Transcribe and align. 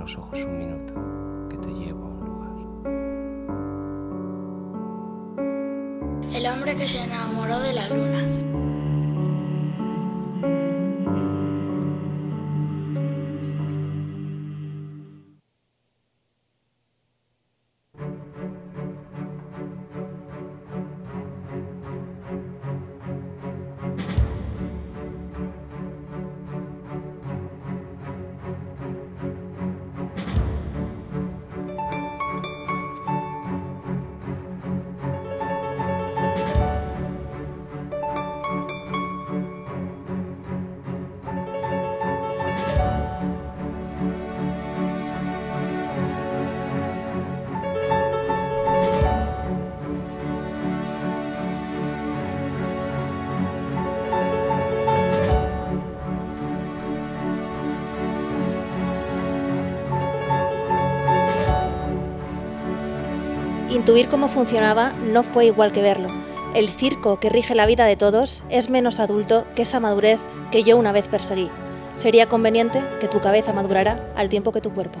los 0.00 0.16
ojos 0.16 0.42
un 0.44 0.58
minuto, 0.58 0.94
que 1.50 1.58
te 1.58 1.68
llevo 1.68 2.06
a 2.06 2.08
un 2.08 2.24
lugar. 2.24 2.50
El 6.34 6.46
hombre 6.46 6.74
que 6.74 6.88
se 6.88 7.02
enamoró 7.02 7.60
de 7.60 7.74
la 7.74 7.88
luna. 7.90 8.39
Intuir 63.80 64.10
cómo 64.10 64.28
funcionaba 64.28 64.92
no 64.92 65.22
fue 65.22 65.46
igual 65.46 65.72
que 65.72 65.80
verlo. 65.80 66.10
El 66.54 66.68
circo 66.68 67.18
que 67.18 67.30
rige 67.30 67.54
la 67.54 67.64
vida 67.64 67.86
de 67.86 67.96
todos 67.96 68.44
es 68.50 68.68
menos 68.68 69.00
adulto 69.00 69.46
que 69.56 69.62
esa 69.62 69.80
madurez 69.80 70.20
que 70.52 70.64
yo 70.64 70.76
una 70.76 70.92
vez 70.92 71.08
perseguí. 71.08 71.48
Sería 71.96 72.28
conveniente 72.28 72.84
que 73.00 73.08
tu 73.08 73.22
cabeza 73.22 73.54
madurara 73.54 73.98
al 74.16 74.28
tiempo 74.28 74.52
que 74.52 74.60
tu 74.60 74.68
cuerpo. 74.74 74.98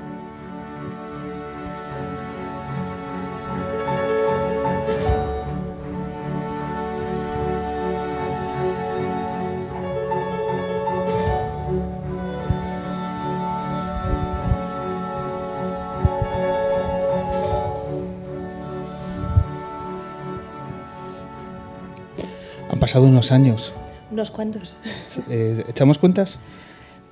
Pasado 22.90 23.06
unos 23.06 23.30
años. 23.30 23.72
¿Unos 24.10 24.32
cuantos? 24.32 24.74
Eh, 25.30 25.62
¿Echamos 25.68 25.96
cuentas? 25.96 26.40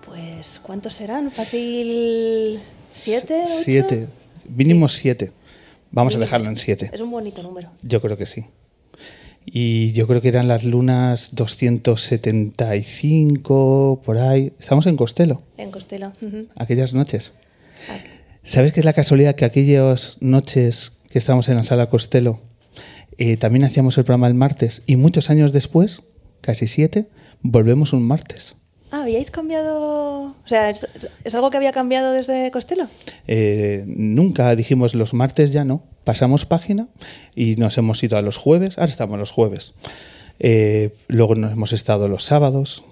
Pues, 0.05 0.59
¿cuántos 0.61 0.95
serán? 0.95 1.31
¿Fácil 1.31 2.59
siete? 2.93 3.45
Ocho? 3.45 3.53
Siete. 3.63 4.09
Mínimo 4.49 4.89
siete. 4.89 5.31
Vamos 5.93 6.17
a 6.17 6.19
dejarlo 6.19 6.49
en 6.49 6.57
siete. 6.57 6.91
Es 6.93 7.01
un 7.01 7.13
bonito 7.13 7.45
número. 7.45 7.71
Yo 7.85 8.01
creo 8.01 8.17
que 8.17 8.27
sí. 8.27 8.47
Y 9.47 9.93
yo 9.93 10.09
creo 10.09 10.21
que 10.21 10.27
eran 10.27 10.49
las 10.49 10.65
lunas 10.65 11.37
275, 11.37 14.03
por 14.05 14.19
ahí. 14.19 14.53
Estamos 14.59 14.89
en 14.89 14.97
Costello. 14.97 15.43
En 15.59 15.71
Costello. 15.71 16.11
Aquellas 16.57 16.93
noches. 16.93 17.35
¿Sabes 18.43 18.73
qué 18.73 18.81
es 18.81 18.85
la 18.85 18.95
casualidad 18.95 19.37
que 19.37 19.45
aquellas 19.45 20.17
noches 20.19 20.99
que 21.09 21.21
estábamos 21.21 21.49
en 21.49 21.55
la 21.55 21.63
sala 21.63 21.89
Costello 21.89 22.41
eh, 23.19 23.37
también 23.37 23.65
hacíamos 23.65 23.99
el 23.99 24.05
programa 24.05 24.29
el 24.29 24.35
martes 24.35 24.83
y 24.87 24.97
muchos 24.97 25.29
años 25.29 25.53
después, 25.53 26.05
casi 26.41 26.67
siete, 26.69 27.09
volvemos 27.43 27.93
un 27.93 28.03
martes. 28.05 28.55
Ah, 28.91 29.03
¿habíais 29.03 29.31
cambiado? 29.31 30.23
O 30.23 30.47
sea, 30.47 30.71
¿es, 30.71 30.87
algo 31.35 31.51
que 31.51 31.59
había 31.59 31.73
cambiado 31.73 32.13
desde 32.13 32.51
Costello? 32.51 32.87
Eh, 33.27 33.85
nunca 33.87 34.55
dijimos 34.57 34.95
los 34.95 35.13
martes 35.13 35.53
ya 35.53 35.65
no. 35.65 35.83
Pasamos 36.05 36.47
página 36.47 36.89
y 37.35 37.57
nos 37.57 37.77
hemos 37.77 38.03
ido 38.03 38.17
a 38.17 38.23
los 38.23 38.39
jueves. 38.39 38.79
Ahora 38.79 38.91
estamos 38.91 39.19
los 39.19 39.31
jueves. 39.31 39.75
Eh, 40.39 40.95
luego 41.09 41.35
nos 41.35 41.53
hemos 41.53 41.73
estado 41.73 42.09
los 42.09 42.25
sábados, 42.25 42.85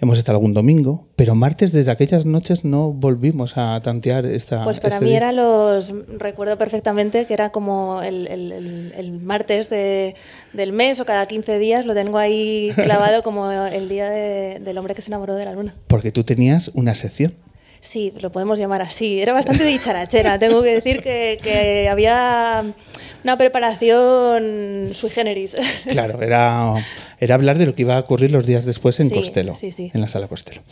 hemos 0.00 0.18
estado 0.18 0.36
algún 0.38 0.54
domingo, 0.54 1.06
pero 1.16 1.34
martes 1.34 1.72
desde 1.72 1.90
aquellas 1.90 2.24
noches 2.24 2.64
no 2.64 2.92
volvimos 2.92 3.56
a 3.58 3.80
tantear 3.82 4.26
esta. 4.26 4.62
Pues 4.64 4.78
para 4.80 4.94
este 4.94 5.04
mí 5.04 5.10
día. 5.10 5.18
era 5.18 5.32
los. 5.32 5.92
Recuerdo 6.18 6.56
perfectamente 6.56 7.26
que 7.26 7.34
era 7.34 7.50
como 7.50 8.02
el, 8.02 8.26
el- 8.28 8.52
el- 8.52 8.92
el 8.96 9.12
martes 9.12 9.68
de- 9.70 10.14
del 10.52 10.72
mes 10.72 11.00
o 11.00 11.04
cada 11.04 11.26
15 11.26 11.58
días, 11.58 11.84
lo 11.86 11.94
tengo 11.94 12.18
ahí 12.18 12.70
clavado 12.76 13.22
como 13.22 13.50
el 13.50 13.88
día 13.88 14.08
de- 14.10 14.60
del 14.60 14.78
hombre 14.78 14.94
que 14.94 15.02
se 15.02 15.08
enamoró 15.10 15.34
de 15.34 15.44
la 15.44 15.52
luna. 15.52 15.74
Porque 15.88 16.12
tú 16.12 16.24
tenías 16.24 16.70
una 16.74 16.94
sección. 16.94 17.32
Sí, 17.80 18.12
lo 18.20 18.30
podemos 18.30 18.58
llamar 18.58 18.82
así. 18.82 19.20
Era 19.20 19.32
bastante 19.32 19.64
dicharachera. 19.64 20.38
Tengo 20.38 20.62
que 20.62 20.74
decir 20.74 21.02
que, 21.02 21.38
que 21.42 21.88
había 21.88 22.64
una 23.24 23.36
preparación 23.38 24.90
sui 24.94 25.10
generis. 25.10 25.56
Claro, 25.88 26.22
era, 26.22 26.74
era 27.18 27.34
hablar 27.34 27.58
de 27.58 27.66
lo 27.66 27.74
que 27.74 27.82
iba 27.82 27.96
a 27.96 28.00
ocurrir 28.00 28.30
los 28.30 28.46
días 28.46 28.64
después 28.64 29.00
en 29.00 29.08
Sí, 29.08 29.14
Costello, 29.14 29.56
sí, 29.58 29.72
sí. 29.72 29.90
en 29.92 30.00
la 30.00 30.08
sala 30.08 30.28
Costello. 30.28 30.62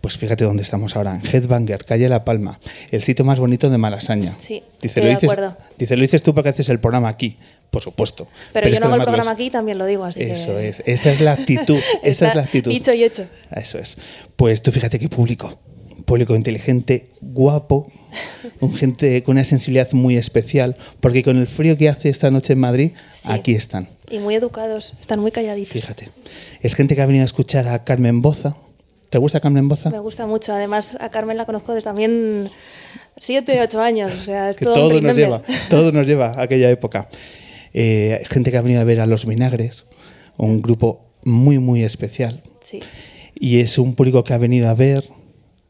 Pues 0.00 0.18
fíjate 0.18 0.44
dónde 0.44 0.62
estamos 0.62 0.96
ahora, 0.96 1.18
en 1.22 1.26
Headbanger, 1.26 1.84
calle 1.84 2.08
La 2.08 2.24
Palma, 2.24 2.60
el 2.90 3.02
sitio 3.02 3.24
más 3.24 3.38
bonito 3.38 3.70
de 3.70 3.78
Malasaña. 3.78 4.36
Sí, 4.40 4.62
dice, 4.82 5.00
lo 5.00 5.06
de 5.06 5.12
dices, 5.14 5.30
acuerdo. 5.30 5.56
dice, 5.78 5.96
lo 5.96 6.02
dices 6.02 6.22
tú 6.22 6.34
porque 6.34 6.50
haces 6.50 6.68
el 6.68 6.80
programa 6.80 7.08
aquí, 7.08 7.38
por 7.70 7.82
supuesto. 7.82 8.28
Pero, 8.52 8.68
yo 8.68 8.74
no 8.74 8.80
que 8.80 8.84
hago 8.86 8.96
el 8.96 9.02
programa 9.02 9.30
aquí, 9.30 9.50
también 9.50 9.78
lo 9.78 9.86
digo, 9.86 10.04
así 10.04 10.20
que... 10.20 10.32
Eso 10.32 10.58
es, 10.58 10.82
esa 10.86 11.10
es 11.10 11.20
la 11.20 11.32
actitud, 11.32 11.78
esa 12.02 12.28
es 12.28 12.34
la 12.34 12.42
actitud. 12.42 12.70
Dicho 12.70 12.92
y 12.92 13.04
hecho. 13.04 13.26
Eso 13.50 13.78
es. 13.78 13.96
Pues 14.36 14.62
tú 14.62 14.70
fíjate 14.72 14.98
qué 14.98 15.08
público. 15.08 15.58
Público 16.04 16.36
inteligente, 16.36 17.08
guapo, 17.20 17.90
un 18.60 18.74
gente 18.74 19.22
con 19.22 19.32
una 19.36 19.44
sensibilidad 19.44 19.90
muy 19.92 20.16
especial, 20.16 20.76
porque 21.00 21.22
con 21.22 21.38
el 21.38 21.46
frío 21.46 21.76
que 21.78 21.88
hace 21.88 22.08
esta 22.10 22.30
noche 22.30 22.52
en 22.52 22.60
Madrid, 22.60 22.90
Sí. 23.10 23.20
aquí 23.24 23.54
están. 23.54 23.88
Y 24.10 24.18
muy 24.18 24.34
educados, 24.34 24.94
están 25.00 25.20
muy 25.20 25.30
calladitos. 25.30 25.72
Fíjate. 25.72 26.10
Es 26.60 26.74
gente 26.74 26.94
que 26.94 27.02
ha 27.02 27.06
venido 27.06 27.22
a 27.22 27.26
escuchar 27.26 27.66
a 27.68 27.84
Carmen 27.84 28.20
Boza. 28.22 28.56
¿Te 29.10 29.18
gusta 29.18 29.40
Carmen 29.40 29.68
Boza? 29.68 29.90
Me 29.90 29.98
gusta 30.00 30.26
mucho. 30.26 30.52
Además, 30.52 30.96
a 31.00 31.08
Carmen 31.10 31.36
la 31.36 31.46
conozco 31.46 31.72
desde 31.72 31.84
también 31.84 32.50
siete, 33.18 33.60
ocho 33.62 33.80
años. 33.80 34.12
O 34.20 34.24
sea, 34.24 34.50
es 34.50 34.56
Que 34.56 34.64
todo, 34.64 35.00
nos 35.00 35.16
lleva, 35.16 35.42
todo 35.70 35.92
nos 35.92 36.06
lleva 36.06 36.32
a 36.32 36.42
aquella 36.42 36.68
época. 36.70 37.08
Eh, 37.72 38.22
gente 38.28 38.50
que 38.50 38.58
ha 38.58 38.62
venido 38.62 38.80
a 38.80 38.84
ver 38.84 39.00
a 39.00 39.06
Los 39.06 39.24
Vinagres, 39.26 39.84
un 40.36 40.60
grupo 40.62 41.06
muy, 41.24 41.58
muy 41.58 41.82
especial. 41.82 42.42
Sí. 42.68 42.80
Y 43.34 43.60
es 43.60 43.78
un 43.78 43.94
público 43.94 44.22
que 44.24 44.34
ha 44.34 44.38
venido 44.38 44.68
a 44.68 44.74
ver 44.74 45.04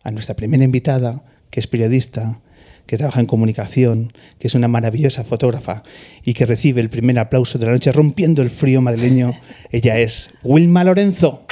a 0.05 0.11
nuestra 0.13 0.37
primera 0.37 0.63
invitada, 0.63 1.25
que 1.51 1.59
es 1.59 1.67
periodista, 1.67 2.41
que 2.87 2.99
trabaja 2.99 3.21
en 3.21 3.27
comunicación, 3.27 4.13
que 4.39 4.47
es 4.47 4.55
una 4.55 4.69
maravillosa 4.69 5.25
fotógrafa 5.25 5.83
y 6.23 6.35
que 6.35 6.47
recibe 6.47 6.81
el 6.81 6.91
primer 6.91 7.19
aplauso 7.19 7.59
de 7.59 7.67
la 7.67 7.73
noche 7.73 7.93
rompiendo 7.93 8.43
el 8.43 8.51
frío 8.51 8.81
madrileño. 8.81 9.35
Ella 9.73 9.99
es 9.99 10.31
Wilma 10.43 10.85
Lorenzo. 10.85 11.47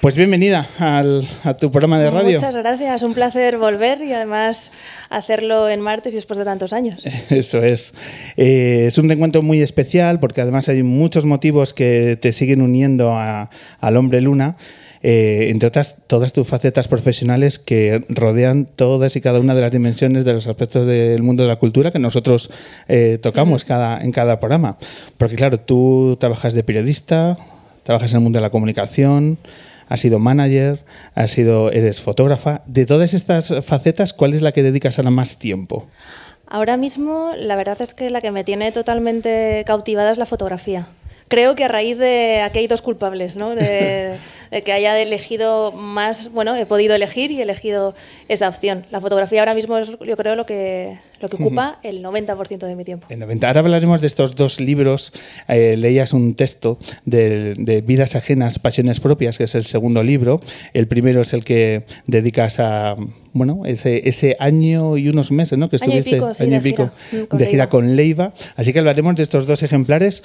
Pues 0.00 0.16
bienvenida 0.16 0.66
al- 0.78 1.28
a 1.44 1.54
tu 1.58 1.70
programa 1.70 1.98
de 1.98 2.10
radio. 2.10 2.38
Muchas 2.38 2.56
gracias, 2.56 3.02
un 3.02 3.12
placer 3.12 3.58
volver 3.58 4.00
y 4.02 4.14
además 4.14 4.70
hacerlo 5.10 5.68
en 5.68 5.80
martes 5.82 6.14
y 6.14 6.16
después 6.16 6.38
de 6.38 6.44
tantos 6.46 6.72
años. 6.72 7.02
Eso 7.30 7.62
es. 7.62 7.92
Eh, 8.38 8.84
es 8.86 8.96
un 8.96 9.08
reencuentro 9.08 9.42
muy 9.42 9.60
especial 9.60 10.18
porque 10.18 10.40
además 10.40 10.70
hay 10.70 10.82
muchos 10.82 11.26
motivos 11.26 11.74
que 11.74 12.16
te 12.20 12.32
siguen 12.32 12.62
uniendo 12.62 13.12
a- 13.12 13.50
al 13.80 13.96
hombre 13.98 14.20
luna. 14.22 14.56
eh, 15.02 15.48
entre 15.50 15.66
otras, 15.68 15.96
todas 16.06 16.32
tus 16.34 16.46
facetas 16.46 16.86
profesionales 16.88 17.58
que 17.58 18.04
rodean 18.10 18.66
todas 18.66 19.16
y 19.16 19.20
cada 19.22 19.40
una 19.40 19.54
de 19.54 19.62
las 19.62 19.72
dimensiones 19.72 20.24
de 20.26 20.32
los 20.34 20.46
aspectos 20.46 20.86
del 20.86 21.22
mundo 21.22 21.42
de 21.42 21.48
la 21.48 21.56
cultura 21.56 21.90
que 21.90 21.98
nosotros 21.98 22.50
eh, 22.88 23.18
tocamos 23.20 23.64
cada, 23.64 24.02
en 24.02 24.12
cada 24.12 24.40
programa. 24.40 24.76
Porque 25.18 25.36
claro, 25.36 25.58
tú 25.60 26.16
trabajas 26.20 26.52
de 26.52 26.62
periodista, 26.64 27.38
trabajas 27.82 28.12
en 28.12 28.18
el 28.18 28.22
mundo 28.24 28.38
de 28.38 28.42
la 28.42 28.50
comunicación, 28.50 29.38
has 29.90 30.00
sido 30.00 30.18
manager, 30.18 30.78
has 31.14 31.32
sido, 31.32 31.70
eres 31.70 32.00
fotógrafa. 32.00 32.62
De 32.64 32.86
todas 32.86 33.12
estas 33.12 33.52
facetas, 33.62 34.14
¿cuál 34.14 34.32
es 34.32 34.40
la 34.40 34.52
que 34.52 34.62
dedicas 34.62 34.98
ahora 34.98 35.10
más 35.10 35.38
tiempo? 35.38 35.86
Ahora 36.46 36.76
mismo, 36.76 37.32
la 37.36 37.56
verdad 37.56 37.82
es 37.82 37.92
que 37.92 38.08
la 38.08 38.20
que 38.20 38.30
me 38.30 38.44
tiene 38.44 38.72
totalmente 38.72 39.64
cautivada 39.66 40.12
es 40.12 40.18
la 40.18 40.26
fotografía. 40.26 40.86
Creo 41.30 41.54
que 41.54 41.64
a 41.64 41.68
raíz 41.68 41.96
de 41.96 42.40
aquí 42.40 42.58
hay 42.58 42.66
dos 42.66 42.82
culpables, 42.82 43.36
¿no? 43.36 43.54
De, 43.54 44.18
de 44.50 44.62
que 44.62 44.72
haya 44.72 45.00
elegido 45.00 45.70
más, 45.72 46.30
bueno, 46.32 46.56
he 46.56 46.66
podido 46.66 46.94
elegir 46.94 47.30
y 47.30 47.38
he 47.38 47.42
elegido 47.42 47.94
esa 48.28 48.48
opción. 48.48 48.84
La 48.90 49.00
fotografía 49.00 49.40
ahora 49.40 49.54
mismo 49.54 49.78
es, 49.78 49.88
yo 49.88 50.16
creo, 50.16 50.34
lo 50.34 50.44
que, 50.44 50.98
lo 51.20 51.28
que 51.28 51.36
ocupa 51.36 51.78
el 51.84 52.02
90% 52.02 52.66
de 52.66 52.74
mi 52.74 52.84
tiempo. 52.84 53.06
El 53.08 53.20
90. 53.20 53.46
Ahora 53.46 53.60
hablaremos 53.60 54.00
de 54.00 54.08
estos 54.08 54.34
dos 54.34 54.58
libros. 54.58 55.12
Eh, 55.46 55.76
leías 55.76 56.12
un 56.12 56.34
texto 56.34 56.78
de, 57.04 57.54
de, 57.56 57.80
Vidas 57.80 58.16
ajenas, 58.16 58.58
pasiones 58.58 58.98
propias, 58.98 59.38
que 59.38 59.44
es 59.44 59.54
el 59.54 59.64
segundo 59.64 60.02
libro. 60.02 60.40
El 60.74 60.88
primero 60.88 61.22
es 61.22 61.32
el 61.32 61.44
que 61.44 61.84
dedicas 62.06 62.58
a 62.58 62.96
bueno, 63.32 63.62
ese, 63.64 64.08
ese 64.08 64.36
año 64.40 64.96
y 64.96 65.08
unos 65.08 65.30
meses, 65.30 65.56
¿no? 65.56 65.68
Que 65.68 65.76
año 65.76 65.84
estuviste 65.84 66.10
y 66.10 66.14
pico, 66.14 66.34
sí, 66.34 66.42
año 66.42 66.56
y 66.56 66.60
pico 66.60 66.90
gira, 67.08 67.26
de 67.30 67.46
gira 67.46 67.68
con 67.68 67.94
Leiva. 67.94 68.32
Así 68.56 68.72
que 68.72 68.80
hablaremos 68.80 69.14
de 69.14 69.22
estos 69.22 69.46
dos 69.46 69.62
ejemplares 69.62 70.24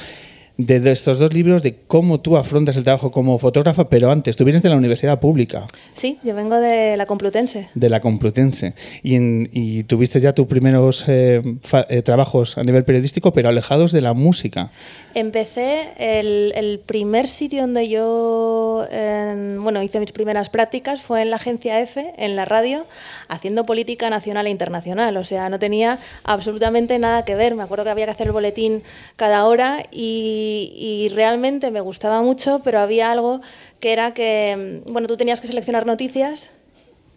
de, 0.57 0.79
de 0.79 0.91
estos 0.91 1.19
dos 1.19 1.33
libros, 1.33 1.63
de 1.63 1.75
cómo 1.87 2.21
tú 2.21 2.37
afrontas 2.37 2.77
el 2.77 2.83
trabajo 2.83 3.11
como 3.11 3.37
fotógrafa, 3.39 3.89
pero 3.89 4.09
antes, 4.11 4.35
tú 4.37 4.45
vienes 4.45 4.63
de 4.63 4.69
la 4.69 4.77
universidad 4.77 5.19
pública, 5.19 5.67
Sí, 5.93 6.19
yo 6.23 6.33
vengo 6.35 6.55
de 6.57 6.95
la 6.97 7.05
Complutense. 7.05 7.69
de 7.75 7.89
la 7.89 7.99
Complutense, 8.01 8.73
y, 9.03 9.15
en- 9.15 9.49
y 9.51 9.83
tuviste 9.83 10.19
ya 10.21 10.33
tus 10.33 10.47
primeros 10.47 11.03
eh, 11.07 11.41
fa- 11.61 11.85
eh, 11.89 12.01
trabajos 12.01 12.57
a 12.57 12.63
nivel 12.63 12.83
periodístico, 12.85 13.33
pero 13.33 13.49
alejados 13.49 13.91
de 13.91 14.01
la 14.01 14.13
música. 14.13 14.71
Empecé 15.13 15.93
el, 15.97 16.51
el 16.55 16.79
primer 16.79 17.27
sitio 17.27 17.61
donde 17.61 17.87
yo 17.87 18.85
em, 18.91 19.63
bueno, 19.63 19.81
hice 19.81 19.99
mis 20.01 20.11
primeras 20.11 20.49
prácticas 20.49 21.01
fue 21.01 21.21
en 21.21 21.29
la 21.29 21.37
agencia 21.37 21.79
F, 21.81 22.13
en 22.17 22.35
la 22.35 22.43
radio, 22.43 22.85
haciendo 23.29 23.65
política 23.65 24.09
nacional 24.09 24.47
e 24.47 24.49
internacional. 24.49 25.15
O 25.15 25.23
sea, 25.23 25.47
no 25.49 25.57
tenía 25.57 25.99
absolutamente 26.25 26.99
nada 26.99 27.23
que 27.23 27.35
ver. 27.35 27.55
Me 27.55 27.63
acuerdo 27.63 27.85
que 27.85 27.91
había 27.91 28.05
que 28.05 28.11
hacer 28.11 28.27
el 28.27 28.33
boletín 28.33 28.83
cada 29.15 29.45
hora 29.45 29.83
y, 29.89 30.44
y 30.75 31.09
realmente 31.09 31.71
me 31.71 31.81
gustaba 31.81 32.21
mucho, 32.21 32.61
pero 32.63 32.79
había 32.79 33.11
algo 33.11 33.41
que 33.79 33.93
era 33.93 34.13
que, 34.13 34.51
em, 34.51 34.83
bueno, 34.85 35.07
tú 35.07 35.17
tenías 35.17 35.41
que 35.41 35.47
seleccionar 35.47 35.85
noticias 35.85 36.49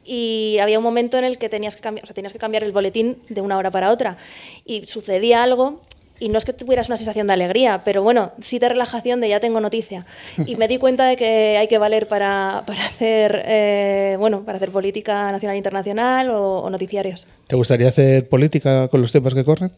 y 0.04 0.58
había 0.60 0.78
un 0.78 0.84
momento 0.84 1.18
en 1.18 1.24
el 1.24 1.38
que 1.38 1.48
tenías 1.48 1.76
que 1.76 1.82
cambiar, 1.82 2.04
o 2.04 2.06
sea, 2.06 2.14
tenías 2.14 2.32
que 2.32 2.38
cambiar 2.38 2.64
el 2.64 2.72
boletín 2.72 3.18
de 3.28 3.40
una 3.40 3.56
hora 3.58 3.70
para 3.70 3.90
otra. 3.90 4.16
Y 4.64 4.86
sucedía 4.86 5.42
algo, 5.42 5.82
y 6.20 6.30
no 6.30 6.38
es 6.38 6.44
que 6.44 6.52
tuvieras 6.52 6.88
una 6.88 6.96
sensación 6.96 7.26
de 7.26 7.34
alegría, 7.34 7.82
pero 7.84 8.02
bueno, 8.02 8.32
sí 8.40 8.58
de 8.58 8.68
relajación 8.68 9.20
de 9.20 9.28
ya 9.28 9.38
tengo 9.38 9.60
noticia. 9.60 10.06
Y 10.46 10.56
me 10.56 10.66
di 10.66 10.78
cuenta 10.84 11.06
de 11.06 11.16
que 11.16 11.56
hay 11.58 11.68
que 11.68 11.78
valer 11.78 12.08
para, 12.08 12.64
para 12.66 12.86
hacer, 12.86 13.42
eh, 13.46 14.16
bueno, 14.18 14.44
para 14.44 14.56
hacer 14.56 14.70
política 14.70 15.30
nacional 15.30 15.54
e 15.54 15.58
internacional 15.58 16.30
o, 16.30 16.60
o 16.60 16.70
noticiarios. 16.70 17.26
¿Te 17.46 17.56
gustaría 17.56 17.88
hacer 17.88 18.28
política 18.28 18.88
con 18.88 19.02
los 19.02 19.12
tiempos 19.12 19.34
que 19.34 19.44
corren? 19.44 19.72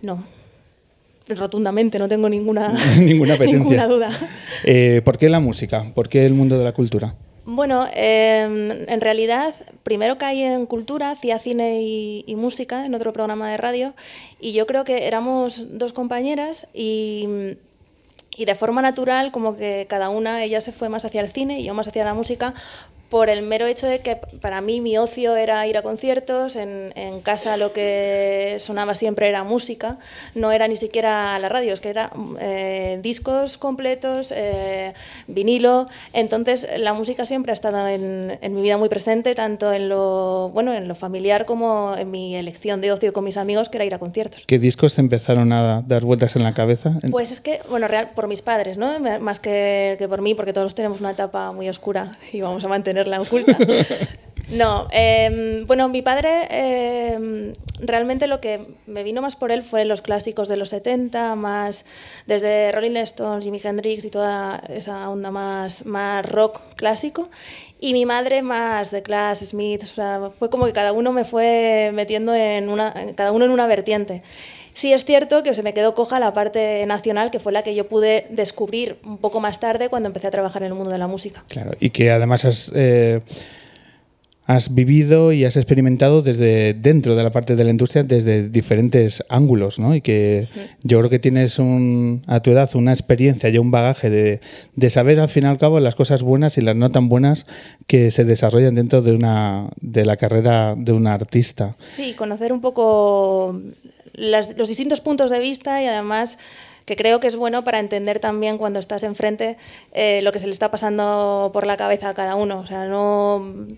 No. 0.00 0.24
Rotundamente, 1.28 1.98
no 1.98 2.08
tengo 2.08 2.28
ninguna, 2.28 2.74
Ninguna 2.98 3.86
duda. 3.86 4.10
Eh, 4.64 5.02
¿Por 5.04 5.18
qué 5.18 5.28
la 5.28 5.40
música? 5.40 5.92
¿Por 5.94 6.08
qué 6.08 6.26
el 6.26 6.34
mundo 6.34 6.58
de 6.58 6.64
la 6.64 6.72
cultura? 6.72 7.14
Bueno, 7.44 7.86
eh, 7.94 8.84
en 8.86 9.00
realidad, 9.00 9.54
primero 9.82 10.16
caí 10.16 10.42
en 10.42 10.66
cultura, 10.66 11.10
hacía 11.10 11.38
cine 11.38 11.82
y, 11.82 12.24
y 12.26 12.36
música 12.36 12.86
en 12.86 12.94
otro 12.94 13.12
programa 13.12 13.50
de 13.50 13.56
radio, 13.56 13.94
y 14.40 14.52
yo 14.52 14.66
creo 14.66 14.84
que 14.84 15.06
éramos 15.06 15.78
dos 15.78 15.92
compañeras 15.92 16.68
y, 16.72 17.56
y 18.36 18.44
de 18.44 18.54
forma 18.54 18.80
natural, 18.80 19.30
como 19.30 19.56
que 19.56 19.86
cada 19.88 20.08
una, 20.08 20.42
ella 20.44 20.60
se 20.60 20.72
fue 20.72 20.88
más 20.88 21.04
hacia 21.04 21.20
el 21.20 21.30
cine 21.30 21.60
y 21.60 21.64
yo 21.64 21.74
más 21.74 21.88
hacia 21.88 22.04
la 22.04 22.14
música, 22.14 22.54
por 23.12 23.28
el 23.28 23.42
mero 23.42 23.66
hecho 23.66 23.86
de 23.86 23.98
que 23.98 24.16
para 24.16 24.62
mí 24.62 24.80
mi 24.80 24.96
ocio 24.96 25.36
era 25.36 25.66
ir 25.66 25.76
a 25.76 25.82
conciertos, 25.82 26.56
en, 26.56 26.94
en 26.96 27.20
casa 27.20 27.58
lo 27.58 27.74
que 27.74 28.56
sonaba 28.58 28.94
siempre 28.94 29.28
era 29.28 29.44
música, 29.44 29.98
no 30.34 30.50
era 30.50 30.66
ni 30.66 30.78
siquiera 30.78 31.38
la 31.38 31.50
radio, 31.50 31.74
es 31.74 31.80
que 31.80 31.90
era 31.90 32.10
eh, 32.40 33.00
discos 33.02 33.58
completos, 33.58 34.32
eh, 34.34 34.94
vinilo, 35.26 35.88
entonces 36.14 36.66
la 36.78 36.94
música 36.94 37.26
siempre 37.26 37.52
ha 37.52 37.54
estado 37.54 37.86
en, 37.86 38.38
en 38.40 38.54
mi 38.54 38.62
vida 38.62 38.78
muy 38.78 38.88
presente, 38.88 39.34
tanto 39.34 39.74
en 39.74 39.90
lo, 39.90 40.48
bueno, 40.54 40.72
en 40.72 40.88
lo 40.88 40.94
familiar 40.94 41.44
como 41.44 41.94
en 41.98 42.10
mi 42.10 42.34
elección 42.34 42.80
de 42.80 42.92
ocio 42.92 43.12
con 43.12 43.24
mis 43.24 43.36
amigos, 43.36 43.68
que 43.68 43.76
era 43.76 43.84
ir 43.84 43.92
a 43.92 43.98
conciertos. 43.98 44.44
¿Qué 44.46 44.58
discos 44.58 44.94
te 44.94 45.02
empezaron 45.02 45.52
a 45.52 45.82
dar 45.86 46.02
vueltas 46.02 46.34
en 46.36 46.44
la 46.44 46.54
cabeza? 46.54 46.98
Pues 47.10 47.30
es 47.30 47.42
que, 47.42 47.60
bueno, 47.68 47.88
real, 47.88 48.12
por 48.14 48.26
mis 48.26 48.40
padres, 48.40 48.78
¿no? 48.78 48.98
Más 49.20 49.38
que, 49.38 49.96
que 49.98 50.08
por 50.08 50.22
mí, 50.22 50.34
porque 50.34 50.54
todos 50.54 50.74
tenemos 50.74 51.00
una 51.00 51.10
etapa 51.10 51.52
muy 51.52 51.68
oscura 51.68 52.16
y 52.32 52.40
vamos 52.40 52.64
a 52.64 52.68
mantenerla 53.06 53.20
oculta. 53.20 53.58
No, 54.48 54.86
eh, 54.92 55.64
bueno, 55.66 55.88
mi 55.88 56.02
padre 56.02 56.46
eh, 56.50 57.54
realmente 57.80 58.26
lo 58.26 58.40
que 58.40 58.66
me 58.86 59.02
vino 59.02 59.22
más 59.22 59.34
por 59.34 59.50
él 59.50 59.62
fue 59.62 59.86
los 59.86 60.02
clásicos 60.02 60.46
de 60.48 60.58
los 60.58 60.68
70, 60.68 61.36
más 61.36 61.86
desde 62.26 62.70
Rolling 62.72 62.96
Stones, 62.96 63.44
Jimi 63.44 63.60
Hendrix 63.64 64.04
y 64.04 64.10
toda 64.10 64.62
esa 64.68 65.08
onda 65.08 65.30
más, 65.30 65.86
más 65.86 66.26
rock 66.26 66.60
clásico. 66.76 67.30
Y 67.80 67.94
mi 67.94 68.04
madre 68.04 68.42
más 68.42 68.90
de 68.90 69.02
Clash, 69.02 69.42
Smith, 69.44 69.84
o 69.84 69.86
sea, 69.86 70.30
fue 70.38 70.50
como 70.50 70.66
que 70.66 70.72
cada 70.72 70.92
uno 70.92 71.12
me 71.12 71.24
fue 71.24 71.90
metiendo 71.94 72.34
en 72.34 72.68
una, 72.68 72.92
cada 73.14 73.32
uno 73.32 73.46
en 73.46 73.52
una 73.52 73.66
vertiente. 73.66 74.22
Sí 74.74 74.92
es 74.92 75.04
cierto 75.04 75.42
que 75.42 75.54
se 75.54 75.62
me 75.62 75.74
quedó 75.74 75.94
coja 75.94 76.18
la 76.18 76.34
parte 76.34 76.84
nacional, 76.86 77.30
que 77.30 77.38
fue 77.38 77.52
la 77.52 77.62
que 77.62 77.74
yo 77.74 77.88
pude 77.88 78.26
descubrir 78.30 78.96
un 79.04 79.18
poco 79.18 79.40
más 79.40 79.60
tarde 79.60 79.88
cuando 79.88 80.08
empecé 80.08 80.28
a 80.28 80.30
trabajar 80.30 80.62
en 80.62 80.68
el 80.68 80.74
mundo 80.74 80.90
de 80.90 80.98
la 80.98 81.06
música. 81.06 81.44
Claro, 81.48 81.72
y 81.78 81.90
que 81.90 82.10
además 82.10 82.44
has, 82.44 82.72
eh, 82.74 83.20
has 84.46 84.74
vivido 84.74 85.32
y 85.32 85.44
has 85.44 85.56
experimentado 85.56 86.20
desde 86.20 86.74
dentro 86.74 87.14
de 87.14 87.22
la 87.22 87.30
parte 87.30 87.54
de 87.54 87.64
la 87.64 87.70
industria 87.70 88.02
desde 88.02 88.48
diferentes 88.48 89.24
ángulos, 89.28 89.78
¿no? 89.78 89.94
Y 89.94 90.00
que 90.00 90.48
yo 90.82 90.98
creo 90.98 91.10
que 91.10 91.18
tienes 91.18 91.58
un, 91.58 92.22
a 92.26 92.40
tu 92.40 92.50
edad 92.50 92.68
una 92.74 92.92
experiencia 92.92 93.48
y 93.50 93.58
un 93.58 93.70
bagaje 93.70 94.10
de, 94.10 94.40
de 94.74 94.90
saber 94.90 95.20
al 95.20 95.28
fin 95.28 95.44
y 95.44 95.46
al 95.46 95.58
cabo 95.58 95.78
las 95.80 95.94
cosas 95.94 96.22
buenas 96.22 96.58
y 96.58 96.60
las 96.60 96.74
no 96.74 96.90
tan 96.90 97.08
buenas 97.08 97.46
que 97.86 98.10
se 98.10 98.24
desarrollan 98.24 98.74
dentro 98.74 99.00
de 99.00 99.12
una 99.12 99.68
de 99.80 100.04
la 100.04 100.16
carrera 100.16 100.74
de 100.76 100.92
un 100.92 101.06
artista. 101.06 101.76
Sí, 101.94 102.14
conocer 102.14 102.52
un 102.52 102.60
poco 102.60 103.60
las- 104.12 104.56
los 104.58 104.68
distintos 104.68 105.00
puntos 105.00 105.30
de 105.30 105.38
vista 105.38 105.82
y 105.82 105.86
además 105.86 106.38
que 106.84 106.96
creo 106.96 107.20
que 107.20 107.28
es 107.28 107.36
bueno 107.36 107.64
para 107.64 107.78
entender 107.78 108.18
también 108.18 108.58
cuando 108.58 108.80
estás 108.80 109.02
enfrente 109.04 109.56
eh, 109.92 110.20
lo 110.22 110.32
que 110.32 110.40
se 110.40 110.46
le 110.48 110.52
está 110.52 110.70
pasando 110.70 111.50
por 111.52 111.64
la 111.66 111.76
cabeza 111.76 112.08
a 112.08 112.14
cada 112.14 112.34
uno. 112.34 112.58
O 112.58 112.66
sea, 112.66 112.86
no, 112.86 113.68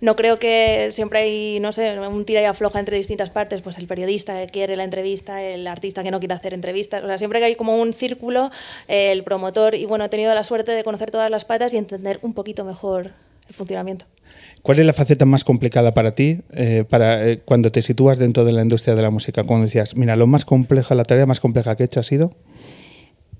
no 0.00 0.16
creo 0.16 0.38
que 0.38 0.90
siempre 0.92 1.18
hay, 1.18 1.60
no 1.60 1.72
sé, 1.72 1.98
un 2.00 2.24
tira 2.24 2.40
y 2.40 2.44
afloja 2.44 2.78
entre 2.78 2.96
distintas 2.96 3.28
partes, 3.30 3.60
pues 3.60 3.76
el 3.76 3.86
periodista 3.86 4.40
que 4.40 4.50
quiere 4.50 4.76
la 4.76 4.84
entrevista, 4.84 5.42
el 5.42 5.66
artista 5.66 6.02
que 6.02 6.10
no 6.10 6.20
quiere 6.20 6.34
hacer 6.34 6.54
entrevistas. 6.54 7.04
O 7.04 7.06
sea, 7.06 7.18
siempre 7.18 7.38
que 7.38 7.44
hay 7.46 7.54
como 7.56 7.76
un 7.76 7.92
círculo, 7.92 8.50
el 8.86 9.22
promotor, 9.24 9.74
y 9.74 9.84
bueno, 9.84 10.06
he 10.06 10.08
tenido 10.08 10.34
la 10.34 10.44
suerte 10.44 10.72
de 10.72 10.84
conocer 10.84 11.10
todas 11.10 11.30
las 11.30 11.44
patas 11.44 11.74
y 11.74 11.76
entender 11.76 12.18
un 12.22 12.32
poquito 12.32 12.64
mejor 12.64 13.12
el 13.46 13.54
funcionamiento. 13.54 14.06
¿Cuál 14.68 14.80
es 14.80 14.84
la 14.84 14.92
faceta 14.92 15.24
más 15.24 15.44
complicada 15.44 15.92
para 15.92 16.14
ti 16.14 16.42
eh, 16.52 16.84
para, 16.86 17.26
eh, 17.26 17.38
cuando 17.42 17.72
te 17.72 17.80
sitúas 17.80 18.18
dentro 18.18 18.44
de 18.44 18.52
la 18.52 18.60
industria 18.60 18.94
de 18.94 19.00
la 19.00 19.08
música? 19.08 19.42
Cuando 19.44 19.64
decías, 19.64 19.96
mira, 19.96 20.14
lo 20.14 20.26
más 20.26 20.44
compleja, 20.44 20.94
la 20.94 21.04
tarea 21.04 21.24
más 21.24 21.40
compleja 21.40 21.74
que 21.74 21.84
he 21.84 21.86
hecho 21.86 22.00
ha 22.00 22.02
sido... 22.02 22.32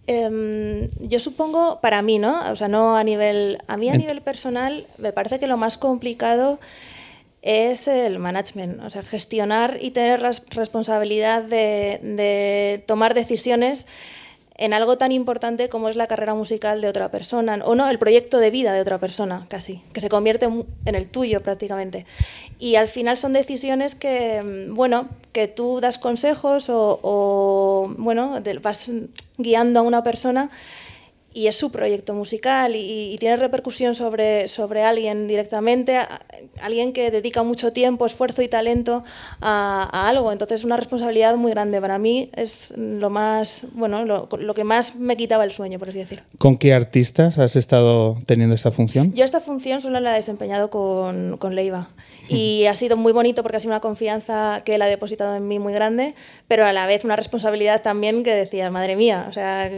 Em, 0.06 0.88
yo 1.06 1.20
supongo, 1.20 1.80
para 1.82 2.00
mí, 2.00 2.18
¿no? 2.18 2.50
O 2.50 2.56
sea, 2.56 2.68
no 2.68 2.97
a 2.97 3.04
nivel. 3.04 3.58
A 3.66 3.76
mí 3.76 3.90
a 3.90 3.92
Ent- 3.92 3.99
nivel 3.99 4.23
personal, 4.23 4.87
me 4.97 5.12
parece 5.12 5.38
que 5.38 5.47
lo 5.47 5.58
más 5.58 5.76
complicado 5.76 6.61
es 7.42 7.88
el 7.88 8.18
management, 8.18 8.80
o 8.82 8.88
sea, 8.88 9.02
gestionar 9.02 9.76
y 9.82 9.90
tener 9.90 10.23
la 10.23 10.32
responsabilidad 10.49 11.42
de, 11.42 12.00
de 12.02 12.82
tomar 12.87 13.12
decisiones 13.12 13.87
en 14.59 14.75
algo 14.75 14.99
tan 14.99 15.12
importante 15.12 15.69
como 15.69 15.88
es 15.88 15.95
la 15.95 16.09
carrera 16.09 16.35
musical 16.35 16.81
de 16.81 16.88
otra 16.88 17.11
persona, 17.11 17.61
o 17.65 17.77
no, 17.77 17.88
el 17.88 17.99
proyecto 17.99 18.38
de 18.38 18.50
vida 18.50 18.73
de 18.73 18.81
otra 18.81 18.99
persona, 18.99 19.47
casi, 19.49 19.81
que 19.93 20.00
se 20.00 20.09
convierte 20.09 20.47
en 20.85 20.95
el 20.95 21.09
tuyo 21.09 21.43
prácticamente. 21.43 22.05
Y 22.59 22.75
al 22.75 22.88
final 22.88 23.17
son 23.17 23.33
decisiones 23.33 23.95
que, 23.95 24.43
mm, 24.43 24.75
bueno, 24.75 25.09
que 25.33 25.47
tú 25.47 25.81
das 25.81 25.97
consejos 25.97 26.67
o, 26.69 27.95
bueno, 27.97 28.41
vas 28.61 28.91
guiando 29.37 29.81
a 29.81 29.83
una 29.85 30.03
persona 30.03 30.50
y 31.35 31.47
es 31.47 31.56
su 31.56 31.70
proyecto 31.70 32.14
musical 32.14 32.75
y, 32.75 33.12
y 33.12 33.18
tiene 33.18 33.37
repercusión 33.37 33.94
sobre, 33.94 34.49
sobre 34.49 34.82
alguien 34.82 35.28
directamente, 35.28 35.97
a- 35.99 36.23
alguien 36.61 36.92
que 36.92 37.11
dedica 37.11 37.42
mucho 37.42 37.73
tiempo, 37.73 38.06
esfuerzo 38.06 38.42
y 38.42 38.49
talento 38.49 39.04
a, 39.40 39.88
a 39.92 40.08
algo. 40.08 40.32
Entonces 40.32 40.61
es 40.61 40.64
una 40.64 40.76
responsabilidad 40.76 41.37
muy 41.37 41.52
grande. 41.52 41.80
Para 41.80 41.99
mí 41.99 42.30
es 42.35 42.73
lo 42.76 43.11
más, 43.11 43.62
bueno, 43.73 44.04
lo, 44.04 44.28
lo 44.38 44.54
que 44.54 44.64
más 44.64 44.97
me 44.97 45.16
quitaba 45.16 45.44
el 45.44 45.50
sueño, 45.52 45.78
por 45.78 45.90
así 45.90 45.99
decir. 45.99 46.23
¿Con 46.38 46.56
qué 46.56 46.73
artistas 46.75 47.38
has 47.38 47.54
estado 47.56 48.16
teniendo 48.26 48.54
esta 48.54 48.70
función? 48.73 49.12
Yo 49.14 49.25
esta 49.25 49.40
función 49.40 49.80
solo 49.82 50.00
la 50.00 50.14
he 50.14 50.16
desempeñado 50.16 50.70
con, 50.70 51.37
con 51.38 51.54
Leiva 51.54 51.90
y 52.28 52.66
ha 52.66 52.75
sido 52.76 52.97
muy 52.97 53.12
bonito 53.12 53.42
porque 53.42 53.56
ha 53.56 53.61
sido 53.61 53.70
una 53.73 53.80
confianza 53.80 54.62
que 54.64 54.75
él 54.75 54.82
ha 54.82 54.87
depositado 54.87 55.37
en 55.37 55.47
mí 55.49 55.58
muy 55.58 55.73
grande, 55.73 56.14
pero 56.49 56.64
a 56.66 56.73
la 56.73 56.87
vez 56.87 57.04
una 57.04 57.16
responsabilidad 57.16 57.82
también 57.82 58.23
que 58.25 58.35
decía, 58.35 58.70
madre 58.70 58.97
mía, 58.97 59.26
o 59.30 59.32
sea, 59.32 59.70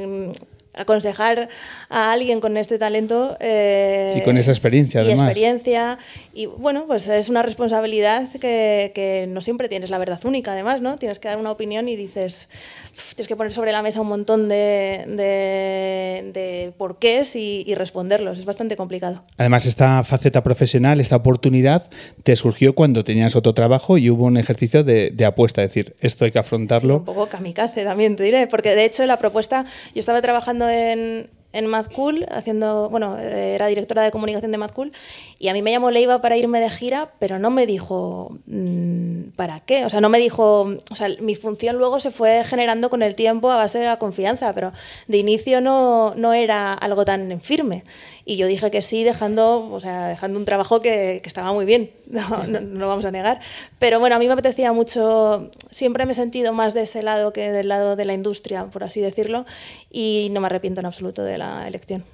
aconsejar 0.75 1.49
a 1.89 2.13
alguien 2.13 2.41
con 2.41 2.57
este 2.57 2.79
talento. 2.79 3.37
eh, 3.41 4.17
Y 4.19 4.25
con 4.25 4.37
esa 4.39 4.51
experiencia, 4.53 5.03
y 5.03 5.07
además. 5.07 5.29
experiencia. 5.29 5.99
Y 6.33 6.47
bueno, 6.47 6.85
pues 6.87 7.09
es 7.09 7.29
una 7.29 7.43
responsabilidad 7.43 8.29
que, 8.41 8.93
que 8.95 9.27
no 9.29 9.41
siempre 9.41 9.69
tienes 9.69 9.91
la 9.91 9.99
verdad 9.99 10.21
única, 10.25 10.53
además, 10.53 10.81
¿no? 10.81 10.97
Tienes 10.97 11.19
que 11.19 11.29
dar 11.29 11.39
una 11.39 11.51
opinión 11.51 11.89
y 11.89 11.97
dices, 11.97 12.49
"Uf, 12.95 13.15
tienes 13.15 13.27
que 13.29 13.37
poner 13.37 13.53
sobre 13.53 13.73
la 13.73 13.83
mesa 13.83 14.01
un 14.01 14.09
montón 14.09 14.49
de, 14.49 15.05
de, 15.09 16.31
de 16.33 16.73
porqués 16.79 17.35
y, 17.37 17.65
y 17.67 17.75
responderlos. 17.75 18.39
Es 18.39 18.45
bastante 18.45 18.77
complicado. 18.77 19.23
Además, 19.37 19.67
esta 19.67 20.03
faceta 20.05 20.43
profesional, 20.43 21.01
esta 21.01 21.17
oportunidad, 21.17 21.91
te 22.23 22.37
surgió 22.37 22.75
cuando 22.75 23.03
tenías 23.05 23.35
otro 23.37 23.55
trabajo 23.55 23.99
y 23.99 24.09
hubo 24.11 24.25
un 24.27 24.37
ejercicio 24.37 24.85
de, 24.85 25.11
de 25.11 25.25
apuesta, 25.25 25.63
es 25.63 25.71
decir, 25.71 25.97
esto 26.01 26.25
hay 26.25 26.31
que 26.31 26.39
Sí, 26.41 26.41
afrontarlo. 26.41 26.99
un 26.99 27.05
poco 27.05 27.27
kamikaze 27.27 27.85
también, 27.85 28.17
te 28.17 28.23
diré, 28.23 28.47
porque 28.47 28.75
de 28.75 28.85
hecho 28.85 29.05
la 29.07 29.19
propuesta, 29.19 29.65
yo 29.95 30.01
estaba 30.01 30.21
trabajando 30.23 30.60
en, 30.69 31.31
en 31.53 31.67
Mad 31.67 31.87
Cool, 31.95 32.27
haciendo, 32.31 32.89
bueno, 32.91 33.19
eh, 33.19 33.55
era 33.55 33.67
directora 33.67 34.03
de 34.03 34.11
comunicación 34.11 34.53
de 34.53 34.59
Mad 34.59 34.71
Cool, 34.71 34.93
y 35.39 35.49
a 35.49 35.53
mí 35.53 35.63
me 35.63 35.73
llamó 35.73 35.91
Leiva 35.91 36.21
para 36.21 36.37
irme 36.37 36.61
de 36.61 36.71
gira, 36.71 37.11
pero 37.19 37.39
no 37.39 37.51
me 37.51 37.67
dijo 37.67 38.39
mm, 38.47 39.31
para 39.37 39.61
qué, 39.61 39.85
o 39.85 39.91
sea, 39.91 40.01
no 40.01 40.09
me 40.09 40.19
dijo, 40.19 40.77
o 40.91 40.95
sea, 40.95 41.09
mi 41.21 41.35
función 41.35 41.77
luego 41.77 41.99
se 41.99 42.11
fue 42.11 42.45
generando 42.45 42.91
con 42.91 43.03
el 43.03 43.15
tiempo 43.15 43.51
a 43.51 43.57
base 43.57 43.79
de 43.79 43.87
la 43.87 43.99
confianza, 43.99 44.55
pero 44.55 44.73
de 45.09 45.19
inicio 45.19 45.61
no, 45.61 46.15
no 46.15 46.33
era 46.33 46.73
algo 46.73 47.05
tan 47.05 47.41
firme. 47.41 47.85
Y 48.25 48.37
yo 48.37 48.47
dije 48.47 48.71
que 48.71 48.83
sí, 48.83 49.05
dejando, 49.05 49.71
o 49.71 49.81
sea, 49.81 50.09
dejando 50.09 50.39
un 50.39 50.45
trabajo 50.45 50.81
que, 50.81 51.21
que 51.23 51.29
estaba 51.29 51.53
muy 51.53 51.65
bien, 51.65 51.91
no, 52.07 52.47
no, 52.47 52.61
no 52.61 52.79
lo 52.79 52.89
vamos 52.89 53.05
a 53.05 53.11
negar. 53.11 53.41
Pero 53.79 54.01
bueno, 54.01 54.17
a 54.17 54.19
mí 54.19 54.27
me 54.27 54.33
apetecía 54.33 54.73
mucho, 54.73 55.51
siempre 55.71 56.07
me 56.07 56.13
he 56.13 56.15
sentido 56.15 56.53
más 56.53 56.75
de 56.75 56.83
ese 56.83 57.03
lado 57.03 57.33
que 57.33 57.51
del 57.51 57.69
lado 57.69 57.97
de 57.97 58.05
la 58.05 58.15
industria, 58.15 58.67
por 58.67 58.85
así 58.85 59.01
decirlo, 59.01 59.47
y 59.91 60.29
no 60.33 60.41
me 60.41 60.47
arrepiento 60.47 60.81
en 60.81 60.87
absoluto 60.87 61.23
de 61.23 61.39
la 61.39 61.67
elección. 61.67 62.05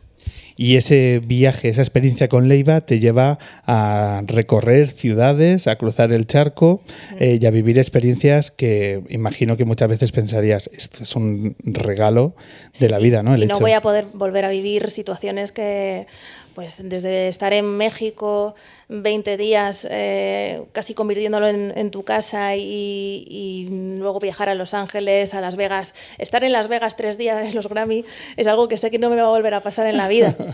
Y 0.59 0.76
ese 0.76 1.21
viaje, 1.23 1.68
esa 1.68 1.83
experiencia 1.83 2.28
con 2.28 2.49
Leiva 2.49 2.80
te 2.80 2.99
lleva 2.99 3.38
a 3.66 4.23
recorrer 4.26 4.88
ciudades, 4.88 5.66
a 5.66 5.76
cruzar 5.76 6.12
el 6.14 6.26
charco 6.26 6.80
eh, 7.21 7.38
y 7.40 7.45
a 7.47 7.50
vivir 7.50 7.78
experiencias 7.78 8.50
que 8.50 9.02
imagino 9.11 9.59
que 9.59 9.66
muchas 9.66 9.88
veces 9.90 10.12
pensarías, 10.12 10.71
esto 10.73 11.02
es 11.02 11.14
un 11.14 11.56
regalo 11.62 12.35
de 12.78 12.88
la 12.88 12.99
vida, 12.99 13.23
¿no? 13.23 13.35
El 13.35 13.42
y 13.45 13.47
no 13.47 13.54
hecho- 13.56 13.61
voy 13.61 13.73
a 13.73 13.83
poder 13.83 14.06
volver 14.14 14.47
a 14.47 14.49
vivir 14.49 14.90
situaciones 14.90 15.52
que, 15.52 16.06
pues 16.54 16.76
desde 16.83 17.28
estar 17.28 17.52
en 17.52 17.66
México 17.66 18.54
20 18.88 19.37
días, 19.37 19.87
eh, 19.90 20.62
casi 20.73 20.95
convirtiéndolo 20.95 21.49
en, 21.49 21.73
en 21.76 21.90
tu 21.90 22.05
casa 22.05 22.55
y, 22.57 23.26
y 23.28 23.69
luego 23.99 24.21
viajar 24.21 24.49
a 24.49 24.55
Los 24.55 24.75
Ángeles, 24.75 25.35
a 25.35 25.40
Las 25.40 25.57
Vegas. 25.57 25.95
Estar 26.19 26.45
en 26.45 26.52
Las 26.52 26.69
Vegas 26.69 26.97
tres 26.97 27.19
días 27.19 27.49
en 27.49 27.55
los 27.55 27.69
Grammy 27.69 28.05
es 28.37 28.47
algo 28.47 28.69
que 28.69 28.78
sé 28.78 28.90
que 28.90 28.99
no 28.99 29.11
me 29.11 29.16
va 29.16 29.23
a 29.23 29.31
volver 29.31 29.55
a 29.55 29.61
pasar 29.61 29.87
en 29.87 29.97
la 29.97 30.09
vida. 30.09 30.35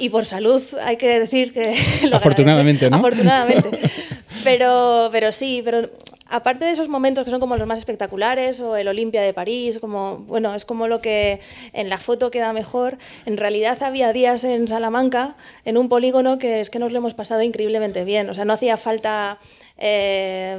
Y 0.00 0.08
por 0.08 0.24
salud 0.24 0.62
hay 0.82 0.96
que 0.96 1.20
decir 1.20 1.52
que... 1.52 1.76
lo 2.08 2.16
Afortunadamente. 2.16 2.88
¿no? 2.88 2.96
Afortunadamente. 2.96 3.68
Pero, 4.44 5.10
pero 5.12 5.32
sí, 5.32 5.60
pero 5.62 5.82
aparte 6.30 6.64
de 6.64 6.70
esos 6.70 6.88
momentos 6.88 7.24
que 7.24 7.30
son 7.30 7.40
como 7.40 7.56
los 7.56 7.66
más 7.66 7.78
espectaculares 7.78 8.60
o 8.60 8.76
el 8.76 8.88
Olimpia 8.88 9.20
de 9.20 9.34
París, 9.34 9.78
como 9.80 10.18
bueno, 10.18 10.54
es 10.54 10.64
como 10.64 10.88
lo 10.88 11.02
que 11.02 11.40
en 11.72 11.88
la 11.88 11.98
foto 11.98 12.30
queda 12.30 12.52
mejor. 12.52 12.98
En 13.26 13.36
realidad 13.36 13.82
había 13.82 14.12
días 14.12 14.44
en 14.44 14.68
Salamanca, 14.68 15.34
en 15.64 15.76
un 15.76 15.88
polígono 15.88 16.38
que 16.38 16.60
es 16.60 16.70
que 16.70 16.78
nos 16.78 16.92
lo 16.92 16.98
hemos 16.98 17.14
pasado 17.14 17.42
increíblemente 17.42 18.04
bien. 18.04 18.30
O 18.30 18.34
sea, 18.34 18.44
no 18.44 18.52
hacía 18.52 18.76
falta 18.76 19.38
eh, 19.76 20.58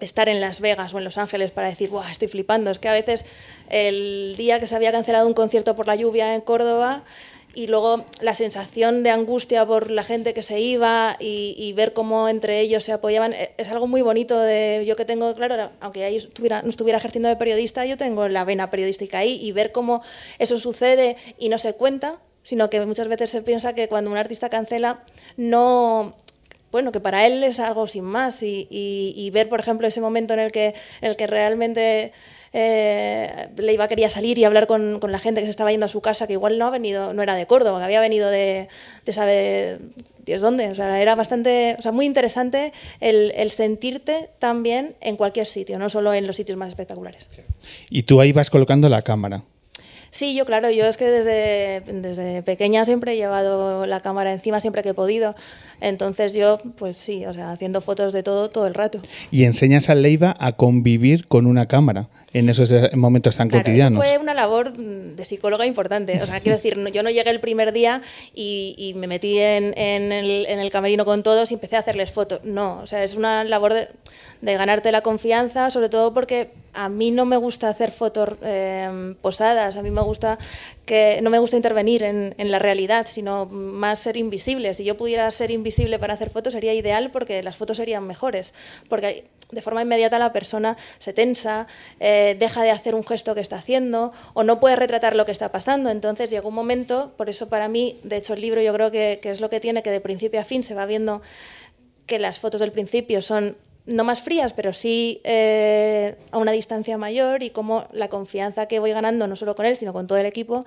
estar 0.00 0.28
en 0.28 0.40
Las 0.40 0.60
Vegas 0.60 0.92
o 0.92 0.98
en 0.98 1.04
Los 1.04 1.16
Ángeles 1.16 1.50
para 1.50 1.68
decir, 1.68 1.88
¡guau! 1.88 2.04
Estoy 2.10 2.28
flipando. 2.28 2.70
Es 2.70 2.78
que 2.78 2.88
a 2.88 2.92
veces 2.92 3.24
el 3.70 4.34
día 4.36 4.60
que 4.60 4.66
se 4.66 4.76
había 4.76 4.92
cancelado 4.92 5.26
un 5.26 5.34
concierto 5.34 5.74
por 5.74 5.86
la 5.86 5.96
lluvia 5.96 6.34
en 6.34 6.42
Córdoba 6.42 7.02
y 7.54 7.66
luego 7.66 8.04
la 8.20 8.34
sensación 8.34 9.02
de 9.02 9.10
angustia 9.10 9.66
por 9.66 9.90
la 9.90 10.04
gente 10.04 10.32
que 10.34 10.42
se 10.42 10.58
iba 10.60 11.16
y, 11.20 11.54
y 11.58 11.72
ver 11.74 11.92
cómo 11.92 12.28
entre 12.28 12.60
ellos 12.60 12.84
se 12.84 12.92
apoyaban 12.92 13.34
eh, 13.34 13.52
es 13.58 13.68
algo 13.68 13.86
muy 13.86 14.00
bonito 14.02 14.40
de 14.40 14.84
yo 14.86 14.96
que 14.96 15.04
tengo 15.04 15.34
claro 15.34 15.70
aunque 15.80 16.04
ahí 16.04 16.16
estuviera, 16.16 16.62
no 16.62 16.70
estuviera 16.70 16.98
ejerciendo 16.98 17.28
de 17.28 17.36
periodista 17.36 17.84
yo 17.84 17.96
tengo 17.98 18.26
la 18.28 18.44
vena 18.44 18.70
periodística 18.70 19.18
ahí 19.18 19.38
y 19.42 19.52
ver 19.52 19.70
cómo 19.70 20.02
eso 20.38 20.58
sucede 20.58 21.16
y 21.38 21.48
no 21.50 21.58
se 21.58 21.74
cuenta 21.74 22.16
sino 22.42 22.70
que 22.70 22.80
muchas 22.86 23.08
veces 23.08 23.30
se 23.30 23.42
piensa 23.42 23.74
que 23.74 23.86
cuando 23.88 24.10
un 24.10 24.16
artista 24.16 24.48
cancela 24.48 25.04
no 25.36 26.14
bueno, 26.70 26.90
que 26.90 27.00
para 27.00 27.26
él 27.26 27.44
es 27.44 27.60
algo 27.60 27.86
sin 27.86 28.04
más 28.04 28.42
y, 28.42 28.66
y- 28.70 29.12
y 29.14 29.28
ver, 29.28 29.50
por 29.50 29.60
ejemplo, 29.60 29.86
ese 29.86 30.00
momento 30.00 30.32
en 30.32 30.40
el 30.40 30.50
que, 30.52 30.68
en 31.02 31.10
el 31.10 31.16
que 31.16 31.26
realmente 31.26 32.14
eh, 32.52 33.48
Leiva 33.56 33.88
quería 33.88 34.10
salir 34.10 34.38
y 34.38 34.44
hablar 34.44 34.66
con, 34.66 35.00
con 35.00 35.12
la 35.12 35.18
gente 35.18 35.40
que 35.40 35.46
se 35.46 35.50
estaba 35.50 35.70
yendo 35.70 35.86
a 35.86 35.88
su 35.88 36.00
casa, 36.00 36.26
que 36.26 36.34
igual 36.34 36.58
no 36.58 36.66
ha 36.66 36.70
venido, 36.70 37.14
no 37.14 37.22
era 37.22 37.34
de 37.34 37.46
Córdoba, 37.46 37.78
que 37.78 37.84
había 37.84 38.00
venido 38.00 38.28
de, 38.30 38.68
de 39.04 39.12
sabe 39.12 39.78
Dios 40.24 40.40
dónde. 40.40 40.68
O 40.68 40.74
sea, 40.74 41.00
era 41.00 41.14
bastante, 41.14 41.76
o 41.78 41.82
sea, 41.82 41.92
muy 41.92 42.06
interesante 42.06 42.72
el, 43.00 43.32
el 43.36 43.50
sentirte 43.50 44.30
tan 44.38 44.62
bien 44.62 44.94
en 45.00 45.16
cualquier 45.16 45.46
sitio, 45.46 45.78
no 45.78 45.88
solo 45.90 46.14
en 46.14 46.26
los 46.26 46.36
sitios 46.36 46.58
más 46.58 46.68
espectaculares. 46.68 47.28
Y 47.90 48.02
tú 48.04 48.20
ahí 48.20 48.32
vas 48.32 48.50
colocando 48.50 48.88
la 48.88 49.02
cámara. 49.02 49.42
Sí, 50.10 50.34
yo 50.34 50.44
claro, 50.44 50.70
yo 50.70 50.84
es 50.84 50.98
que 50.98 51.06
desde, 51.06 51.80
desde 51.90 52.42
pequeña 52.42 52.84
siempre 52.84 53.14
he 53.14 53.16
llevado 53.16 53.86
la 53.86 54.00
cámara 54.00 54.30
encima 54.30 54.60
siempre 54.60 54.82
que 54.82 54.90
he 54.90 54.94
podido. 54.94 55.34
Entonces 55.80 56.34
yo, 56.34 56.58
pues 56.76 56.98
sí, 56.98 57.24
o 57.24 57.32
sea, 57.32 57.50
haciendo 57.50 57.80
fotos 57.80 58.12
de 58.12 58.22
todo 58.22 58.50
todo 58.50 58.66
el 58.66 58.74
rato. 58.74 59.00
Y 59.30 59.44
enseñas 59.44 59.88
a 59.88 59.94
Leiva 59.94 60.36
a 60.38 60.52
convivir 60.52 61.24
con 61.24 61.46
una 61.46 61.66
cámara 61.66 62.10
en 62.32 62.48
esos 62.48 62.70
eh, 62.72 62.90
momentos 62.94 63.36
tan 63.36 63.48
Claro, 63.48 63.64
cotidianos. 63.64 64.04
Eso 64.04 64.14
fue 64.14 64.22
una 64.22 64.34
labor 64.34 64.78
mm, 64.78 65.16
de 65.16 65.26
psicóloga 65.26 65.66
importante. 65.66 66.22
O 66.22 66.26
sea, 66.26 66.40
quiero 66.40 66.56
decir, 66.56 66.76
yo 66.92 67.02
no 67.02 67.10
llegué 67.10 67.30
el 67.30 67.40
primer 67.40 67.72
día 67.72 68.02
y, 68.34 68.74
y 68.78 68.94
me 68.94 69.06
metí 69.06 69.38
en, 69.38 69.76
en 69.76 70.12
el, 70.12 70.46
en 70.46 70.58
el 70.58 70.70
camerino 70.70 71.04
con 71.04 71.22
todos 71.22 71.50
y 71.50 71.54
empecé 71.54 71.76
a 71.76 71.80
hacerles 71.80 72.10
fotos. 72.10 72.40
No, 72.44 72.80
o 72.82 72.86
sea, 72.86 73.04
es 73.04 73.14
una 73.14 73.44
labor 73.44 73.74
de, 73.74 73.88
de 74.40 74.56
ganarte 74.56 74.92
la 74.92 75.02
confianza, 75.02 75.70
sobre 75.70 75.88
todo 75.88 76.14
porque 76.14 76.50
a 76.74 76.88
mí 76.88 77.10
no 77.10 77.26
me 77.26 77.36
gusta 77.36 77.68
hacer 77.68 77.92
fotos 77.92 78.30
eh, 78.42 79.14
posadas, 79.20 79.76
a 79.76 79.82
mí 79.82 79.90
me 79.90 80.00
gusta 80.00 80.38
que 80.86 81.20
no 81.22 81.30
me 81.30 81.38
gusta 81.38 81.56
intervenir 81.56 82.02
en, 82.02 82.34
en 82.38 82.50
la 82.50 82.58
realidad, 82.58 83.06
sino 83.08 83.46
más 83.46 84.00
ser 84.00 84.16
invisible. 84.16 84.74
Si 84.74 84.84
yo 84.84 84.96
pudiera 84.96 85.30
ser 85.30 85.50
invisible 85.50 85.98
para 85.98 86.14
hacer 86.14 86.30
fotos 86.30 86.54
sería 86.54 86.74
ideal 86.74 87.10
porque 87.12 87.42
las 87.42 87.56
fotos 87.56 87.76
serían 87.76 88.06
mejores, 88.06 88.52
porque 88.88 89.26
de 89.52 89.62
forma 89.62 89.82
inmediata 89.82 90.18
la 90.18 90.32
persona 90.32 90.76
se 90.98 91.12
tensa, 91.12 91.68
eh, 92.00 92.36
deja 92.38 92.64
de 92.64 92.70
hacer 92.70 92.94
un 92.94 93.04
gesto 93.04 93.34
que 93.34 93.40
está 93.40 93.56
haciendo 93.56 94.12
o 94.34 94.42
no 94.42 94.58
puede 94.58 94.74
retratar 94.76 95.14
lo 95.14 95.24
que 95.24 95.32
está 95.32 95.52
pasando. 95.52 95.90
Entonces 95.90 96.30
llegó 96.30 96.48
un 96.48 96.54
momento, 96.54 97.12
por 97.16 97.30
eso 97.30 97.48
para 97.48 97.68
mí, 97.68 98.00
de 98.02 98.16
hecho 98.16 98.34
el 98.34 98.40
libro 98.40 98.60
yo 98.60 98.72
creo 98.72 98.90
que, 98.90 99.20
que 99.22 99.30
es 99.30 99.40
lo 99.40 99.50
que 99.50 99.60
tiene, 99.60 99.82
que 99.82 99.90
de 99.90 100.00
principio 100.00 100.40
a 100.40 100.44
fin 100.44 100.64
se 100.64 100.74
va 100.74 100.86
viendo 100.86 101.22
que 102.06 102.18
las 102.18 102.38
fotos 102.38 102.60
del 102.60 102.72
principio 102.72 103.22
son 103.22 103.56
no 103.84 104.04
más 104.04 104.20
frías, 104.20 104.52
pero 104.52 104.72
sí 104.72 105.20
eh, 105.24 106.14
a 106.30 106.38
una 106.38 106.52
distancia 106.52 106.96
mayor 106.98 107.42
y 107.42 107.50
cómo 107.50 107.86
la 107.92 108.08
confianza 108.08 108.66
que 108.66 108.78
voy 108.78 108.92
ganando, 108.92 109.26
no 109.26 109.34
solo 109.34 109.56
con 109.56 109.66
él, 109.66 109.76
sino 109.76 109.92
con 109.92 110.06
todo 110.06 110.18
el 110.18 110.26
equipo, 110.26 110.64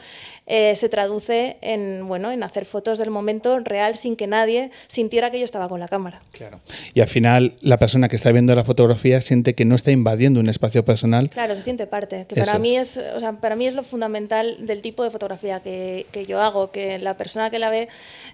eh, 0.47 0.75
se 0.75 0.89
traduce 0.89 1.57
en, 1.61 2.07
bueno, 2.07 2.31
en 2.31 2.43
hacer 2.43 2.65
fotos 2.65 2.97
del 2.97 3.11
momento 3.11 3.57
real 3.59 3.95
sin 3.95 4.17
que 4.17 4.27
nadie 4.27 4.71
sintiera 4.87 5.31
que 5.31 5.39
yo 5.39 5.45
estaba 5.45 5.69
con 5.69 5.79
la 5.79 5.87
cámara. 5.87 6.21
Claro. 6.31 6.59
Y 6.93 6.99
al 6.99 7.07
final 7.07 7.53
la 7.61 7.77
persona 7.77 8.09
que 8.09 8.17
está 8.17 8.31
viendo 8.31 8.53
la 8.53 8.65
fotografía 8.65 9.21
siente 9.21 9.55
que 9.55 9.63
no 9.63 9.75
está 9.75 9.91
invadiendo 9.91 10.41
un 10.41 10.49
espacio 10.49 10.83
personal. 10.83 11.29
Claro, 11.29 11.55
se 11.55 11.61
siente 11.61 11.87
parte. 11.87 12.25
Que 12.27 12.35
Eso 12.35 12.45
para 12.45 12.59
mí 12.59 12.75
es, 12.75 12.97
o 12.97 13.19
sea, 13.19 13.33
para 13.33 13.55
mí 13.55 13.65
es 13.65 13.73
lo 13.73 13.83
fundamental 13.83 14.57
del 14.67 14.81
tipo 14.81 15.03
de 15.03 15.11
fotografía 15.11 15.61
que, 15.61 16.05
que 16.11 16.25
yo 16.25 16.41
hago, 16.41 16.71
que 16.71 16.99
la 16.99 17.15
persona 17.15 17.49
que 17.49 17.59
la 17.59 17.69
ve 17.69 17.87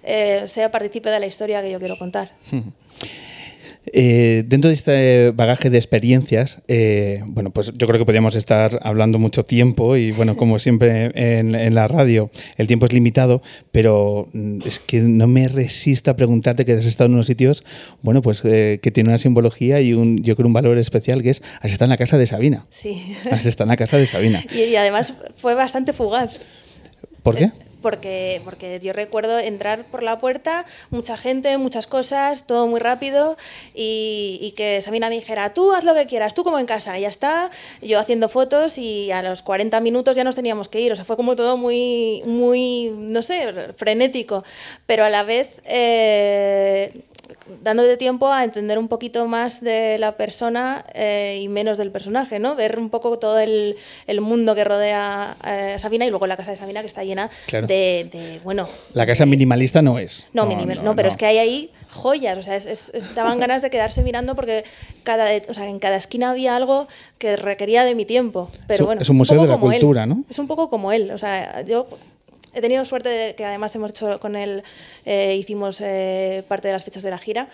eh, 0.04 0.44
sea 0.48 0.72
partícipe 0.72 1.10
de 1.10 1.20
la 1.20 1.28
historia 1.28 1.62
que 1.62 1.70
yo 1.70 1.80
quiero 1.80 1.98
contar. 2.00 2.32
Eh, 3.88 4.44
dentro 4.46 4.70
de 4.70 4.76
este 4.76 5.32
bagaje 5.32 5.72
de 5.72 5.78
experiencias, 5.78 6.62
eh, 6.68 7.22
bueno, 7.26 7.50
pues 7.50 7.74
yo 7.76 7.88
creo 7.88 7.98
que 7.98 8.06
podríamos 8.06 8.36
estar 8.36 8.80
hablando 8.84 9.18
mucho 9.18 9.44
tiempo 9.44 9.98
y 9.98 10.12
bueno, 10.12 10.38
como 10.38 10.60
siempre 10.60 11.12
en, 11.16 11.56
en 11.56 11.74
la 11.74 11.88
radio, 11.88 12.30
el 12.58 12.68
tiempo 12.68 12.86
es 12.86 12.94
limitado, 12.94 13.42
pero 13.72 14.30
mm, 14.34 14.60
es 14.66 14.78
que 14.80 15.00
no 15.00 15.28
me 15.28 15.48
resisto 15.48 16.12
a 16.12 16.16
preguntarte 16.16 16.64
que 16.64 16.74
has 16.74 16.86
estado 16.86 17.08
en 17.08 17.16
unos 17.16 17.26
sitios, 17.26 17.64
bueno, 18.04 18.22
pues 18.22 18.42
eh, 18.46 18.80
que 18.84 18.92
tiene 18.92 19.10
una 19.10 19.18
simbología 19.18 19.82
y 19.82 19.94
un, 19.94 20.22
yo 20.22 20.36
creo 20.36 20.48
un 20.48 20.54
valor 20.54 20.78
especial 20.78 21.24
que 21.24 21.32
es, 21.32 21.42
has 21.60 21.72
estado 21.72 21.86
en 21.86 21.92
la 21.92 21.98
casa 21.98 22.20
de 22.20 22.28
Sabina. 22.28 22.68
Sí. 22.70 23.16
Has 23.32 23.48
estado 23.48 23.66
en 23.66 23.70
la 23.70 23.78
casa 23.78 23.98
de 23.98 24.06
Sabina. 24.06 24.44
Y, 24.54 24.64
y 24.64 24.76
además 24.76 25.14
fue 25.38 25.56
bastante 25.56 25.94
fugaz. 25.94 26.38
¿Por 27.24 27.36
qué? 27.36 27.52
Porque, 27.82 28.42
porque 28.46 28.80
yo 28.82 28.94
recuerdo 28.94 29.40
entrar 29.40 29.86
por 29.86 30.04
la 30.04 30.20
puerta, 30.20 30.66
mucha 30.90 31.18
gente, 31.18 31.58
muchas 31.58 31.88
cosas, 31.88 32.46
todo 32.46 32.68
muy 32.68 32.80
rápido 32.80 33.38
y, 33.74 34.38
y 34.42 34.52
que 34.52 34.82
Sabina 34.82 35.10
me 35.10 35.16
dijera, 35.16 35.54
tú 35.54 35.74
haz 35.74 35.84
lo 35.84 35.94
que 35.94 36.06
quieras, 36.06 36.34
tú 36.34 36.44
como 36.44 36.60
en 36.60 36.66
casa, 36.66 36.98
y 36.98 37.02
ya 37.02 37.10
está, 37.10 37.50
yo 37.82 38.00
haciendo 38.00 38.30
fotos 38.30 38.78
y 38.78 39.12
a 39.12 39.24
los 39.24 39.42
40 39.42 39.80
minutos 39.82 40.16
ya 40.16 40.24
nos 40.24 40.36
teníamos 40.36 40.68
que 40.68 40.80
ir, 40.80 40.92
o 40.92 40.96
sea, 40.96 41.06
fue 41.06 41.18
como 41.18 41.36
todo 41.36 41.58
muy, 41.58 42.22
muy, 42.26 42.92
no 42.96 43.24
sé, 43.24 43.52
frenético, 43.78 44.44
pero 44.86 45.04
a 45.04 45.10
la 45.10 45.24
vez... 45.24 45.62
eh, 45.66 47.02
dándote 47.64 47.98
tiempo 47.98 48.32
a 48.32 48.44
entender 48.44 48.78
un 48.80 48.88
poquito 48.88 49.28
más 49.28 49.62
de 49.62 49.98
la 50.00 50.18
persona 50.18 50.86
eh, 50.94 51.40
y 51.42 51.48
menos 51.48 51.78
del 51.78 51.92
personaje, 51.92 52.40
¿no? 52.40 52.56
Ver 52.56 52.78
un 52.80 52.90
poco 52.90 53.18
todo 53.20 53.40
el, 53.40 53.76
el 54.08 54.22
mundo 54.22 54.56
que 54.56 54.64
rodea 54.64 55.36
a 55.42 55.80
Sabina 55.80 56.06
y 56.06 56.10
luego 56.10 56.28
la 56.28 56.38
casa 56.38 56.52
de 56.52 56.58
Sabina 56.58 56.82
que 56.82 56.88
está 56.88 57.04
llena 57.04 57.30
Claro. 57.48 57.68
de, 57.68 58.10
de, 58.12 58.40
bueno... 58.44 58.68
La 58.94 59.06
casa 59.06 59.26
minimalista 59.26 59.82
no 59.82 60.00
es. 60.00 60.28
No, 60.34 60.46
minimal- 60.46 60.84
no, 60.84 60.96
pero 60.96 61.10
es 61.10 61.18
que 61.18 61.26
hay 61.26 61.38
ahí 61.38 61.72
joyas, 61.92 62.38
o 62.38 62.44
sea, 62.44 62.56
es- 62.56 62.66
es- 62.66 62.92
es- 62.94 63.16
daban 63.16 63.40
ganas 63.40 63.62
de 63.62 63.70
quedarse 63.70 64.02
mirando 64.04 64.36
porque 64.36 64.64
cada, 65.04 65.30
o 65.50 65.54
sea, 65.54 65.68
en 65.68 65.80
cada 65.80 65.98
esquina 65.98 66.30
había 66.32 66.56
algo 66.56 66.88
que 67.18 67.36
requería 67.36 67.84
de 67.84 67.96
mi 67.96 68.06
tiempo. 68.06 68.50
Pero 68.68 68.84
Es 68.84 68.86
bueno, 68.86 69.02
es 69.02 69.10
un 69.10 69.18
museo 69.18 69.42
de 69.42 69.48
la 69.48 69.56
él. 69.56 69.60
cultura, 69.60 70.06
¿no? 70.06 70.24
Es 70.30 70.40
un 70.40 70.48
poco 70.48 70.70
como 70.70 70.92
él, 70.94 71.12
o 71.12 71.18
sea, 71.18 71.62
yo 71.64 71.88
he 72.53 72.62
tenido 72.62 72.84
suerte 72.86 73.10
de 73.10 73.36
que 73.36 73.46
además 73.46 73.74
hemos 73.75 73.91
hecho 73.91 74.20
con 74.20 74.36
él, 74.36 74.63
eh, 75.05 75.36
hicimos 75.38 75.79
eh, 75.81 76.43
parte 76.48 76.67
de 76.67 76.74
las 76.74 76.84
fechas 76.84 77.03
de 77.03 77.10
la 77.10 77.17
gira 77.17 77.48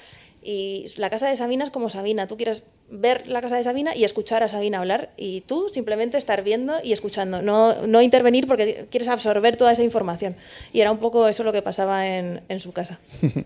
y 0.43 0.87
la 0.97 1.09
casa 1.09 1.27
de 1.29 1.35
Sabina 1.35 1.65
es 1.65 1.71
como 1.71 1.89
Sabina, 1.89 2.27
tú 2.27 2.37
quieres 2.37 2.63
ver 2.89 3.27
la 3.27 3.41
casa 3.41 3.57
de 3.57 3.63
Sabina 3.65 3.93
y 3.95 4.05
escuchar 4.05 4.43
a 4.43 4.47
Sabina 4.49 4.79
hablar 4.79 5.09
y 5.17 5.41
tú 5.41 5.67
simplemente 5.69 6.17
estar 6.17 6.41
viendo 6.41 6.75
y 6.81 6.93
escuchando, 6.93 7.41
no, 7.41 7.85
no 7.85 8.01
intervenir 8.01 8.47
porque 8.47 8.85
quieres 8.89 9.09
absorber 9.09 9.57
toda 9.57 9.73
esa 9.73 9.83
información. 9.83 10.35
Y 10.71 10.79
era 10.79 10.91
un 10.93 10.99
poco 10.99 11.27
eso 11.27 11.43
lo 11.43 11.51
que 11.51 11.61
pasaba 11.61 12.07
en, 12.07 12.41
en 12.49 12.59
su 12.59 12.71
casa. 12.71 12.99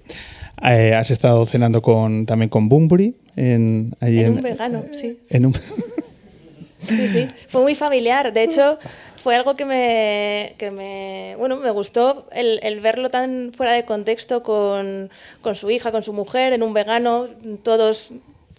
Eh, 0.63 0.93
has 0.93 1.09
estado 1.09 1.43
cenando 1.47 1.81
con, 1.81 2.27
también 2.27 2.47
con 2.49 2.69
Bunbury. 2.69 3.15
En, 3.35 3.95
allí 3.99 4.19
En 4.19 4.33
un 4.33 4.41
vegano, 4.41 4.85
sí. 4.91 5.17
en 5.29 5.47
un- 5.47 5.53
Sí, 6.87 7.07
sí. 7.07 7.27
Fue 7.47 7.61
muy 7.63 7.73
familiar. 7.73 8.31
De 8.31 8.43
hecho, 8.43 8.77
fue 9.21 9.35
algo 9.35 9.55
que 9.55 9.65
me, 9.65 10.55
que 10.57 10.71
me, 10.71 11.35
bueno, 11.37 11.57
me 11.57 11.69
gustó 11.71 12.27
el, 12.33 12.59
el 12.63 12.79
verlo 12.79 13.09
tan 13.09 13.51
fuera 13.55 13.71
de 13.73 13.85
contexto 13.85 14.43
con, 14.43 15.09
con 15.41 15.55
su 15.55 15.69
hija, 15.71 15.91
con 15.91 16.03
su 16.03 16.13
mujer, 16.13 16.53
en 16.53 16.63
un 16.63 16.73
vegano, 16.73 17.27
todos 17.63 18.11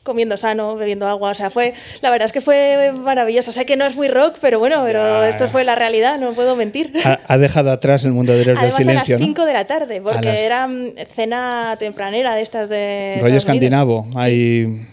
comiendo 0.05 0.37
sano, 0.37 0.75
bebiendo 0.75 1.07
agua. 1.07 1.31
O 1.31 1.35
sea, 1.35 1.49
fue, 1.51 1.75
la 2.01 2.11
verdad 2.11 2.27
es 2.27 2.33
que 2.33 2.41
fue 2.41 2.91
maravilloso. 2.93 3.53
Sé 3.53 3.65
que 3.67 3.77
no 3.77 3.85
es 3.87 3.95
muy 3.95 4.09
rock, 4.09 4.37
pero 4.41 4.59
bueno, 4.59 4.83
pero 4.85 4.99
Ya. 4.99 5.29
esto 5.29 5.47
fue 5.49 5.63
la 5.63 5.77
realidad, 5.77 6.19
no 6.19 6.33
puedo 6.33 6.57
mentir. 6.57 6.93
ha, 7.05 7.21
ha 7.27 7.39
dejado 7.39 7.71
atrás 7.71 8.05
el 8.05 8.11
mundo 8.11 8.33
de 8.33 8.39
los 8.39 8.47
del 8.49 8.57
Además 8.59 8.75
a 8.75 8.79
las 8.83 9.07
silencio. 9.07 9.19
¿no? 9.21 9.25
5 9.27 9.45
de 9.47 9.53
la 9.53 9.67
tarde, 9.69 10.01
porque 10.03 10.27
las- 10.27 10.39
era 10.39 10.67
mm, 10.67 10.95
cena 11.15 11.77
tempranera 11.79 12.35
de 12.35 12.43
estas 12.43 12.69
de... 12.69 13.19
Rollo 13.21 13.37
escandinavo. 13.37 14.09
Hay, 14.17 14.87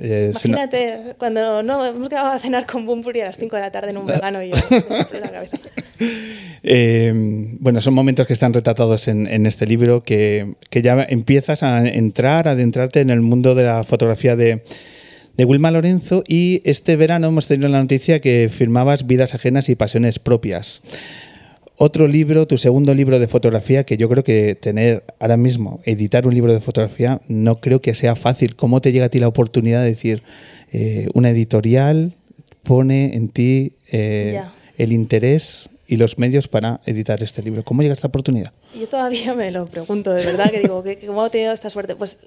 eh, 0.00 0.30
no- 0.32 0.38
Imagínate, 0.48 1.14
cuando 1.18 1.62
no, 1.62 1.84
hemos 1.84 2.08
quedado 2.08 2.28
a 2.28 2.38
cenar 2.38 2.66
con 2.66 2.86
Bumburi 2.86 3.20
a 3.20 3.26
las 3.26 3.36
5 3.38 3.56
de 3.56 3.62
la 3.62 3.70
tarde 3.70 3.90
en 3.90 3.96
un 3.98 4.06
vegano 4.14 4.42
y 4.42 4.50
yo 4.50 4.56
la 5.20 5.30
cabeza. 5.30 5.56
Eh, 6.62 7.12
bueno, 7.60 7.80
son 7.80 7.94
momentos 7.94 8.26
que 8.26 8.32
están 8.32 8.52
retratados 8.52 9.08
en, 9.08 9.26
en 9.26 9.46
este 9.46 9.66
libro 9.66 10.02
que, 10.02 10.54
que 10.70 10.82
ya 10.82 11.04
empiezas 11.08 11.62
a 11.62 11.86
entrar, 11.86 12.48
a 12.48 12.52
adentrarte 12.52 13.00
en 13.00 13.10
el 13.10 13.20
mundo 13.20 13.54
de 13.54 13.64
la 13.64 13.84
fotografía 13.84 14.34
de, 14.36 14.62
de 15.36 15.44
Wilma 15.44 15.70
Lorenzo 15.70 16.24
y 16.26 16.62
este 16.64 16.96
verano 16.96 17.28
hemos 17.28 17.46
tenido 17.46 17.68
la 17.68 17.80
noticia 17.80 18.20
que 18.20 18.50
firmabas 18.52 19.06
Vidas 19.06 19.34
ajenas 19.34 19.68
y 19.68 19.74
pasiones 19.74 20.18
propias. 20.18 20.80
Otro 21.76 22.06
libro, 22.06 22.46
tu 22.46 22.56
segundo 22.56 22.94
libro 22.94 23.18
de 23.18 23.26
fotografía, 23.26 23.84
que 23.84 23.96
yo 23.96 24.08
creo 24.08 24.22
que 24.22 24.54
tener 24.54 25.02
ahora 25.18 25.36
mismo, 25.36 25.80
editar 25.84 26.26
un 26.26 26.32
libro 26.34 26.52
de 26.52 26.60
fotografía, 26.60 27.20
no 27.28 27.56
creo 27.56 27.80
que 27.82 27.94
sea 27.94 28.14
fácil. 28.14 28.54
¿Cómo 28.54 28.80
te 28.80 28.92
llega 28.92 29.06
a 29.06 29.08
ti 29.08 29.18
la 29.18 29.26
oportunidad 29.28 29.80
de 29.82 29.88
decir, 29.88 30.22
eh, 30.72 31.08
una 31.14 31.30
editorial 31.30 32.12
pone 32.62 33.16
en 33.16 33.28
ti 33.28 33.72
eh, 33.90 34.40
el 34.78 34.92
interés 34.92 35.68
y 35.86 35.96
los 35.96 36.16
medios 36.16 36.46
para 36.46 36.80
editar 36.86 37.20
este 37.24 37.42
libro? 37.42 37.64
¿Cómo 37.64 37.82
llega 37.82 37.92
esta 37.94 38.06
oportunidad? 38.06 38.52
Yo 38.78 38.88
todavía 38.88 39.34
me 39.34 39.50
lo 39.50 39.66
pregunto, 39.66 40.12
de 40.14 40.24
verdad, 40.24 40.52
que 40.52 40.60
digo, 40.60 40.80
¿qué- 40.84 40.98
¿cómo 41.04 41.26
he 41.26 41.30
tenido 41.30 41.52
esta 41.52 41.70
suerte? 41.70 41.96
Pues 41.96 42.18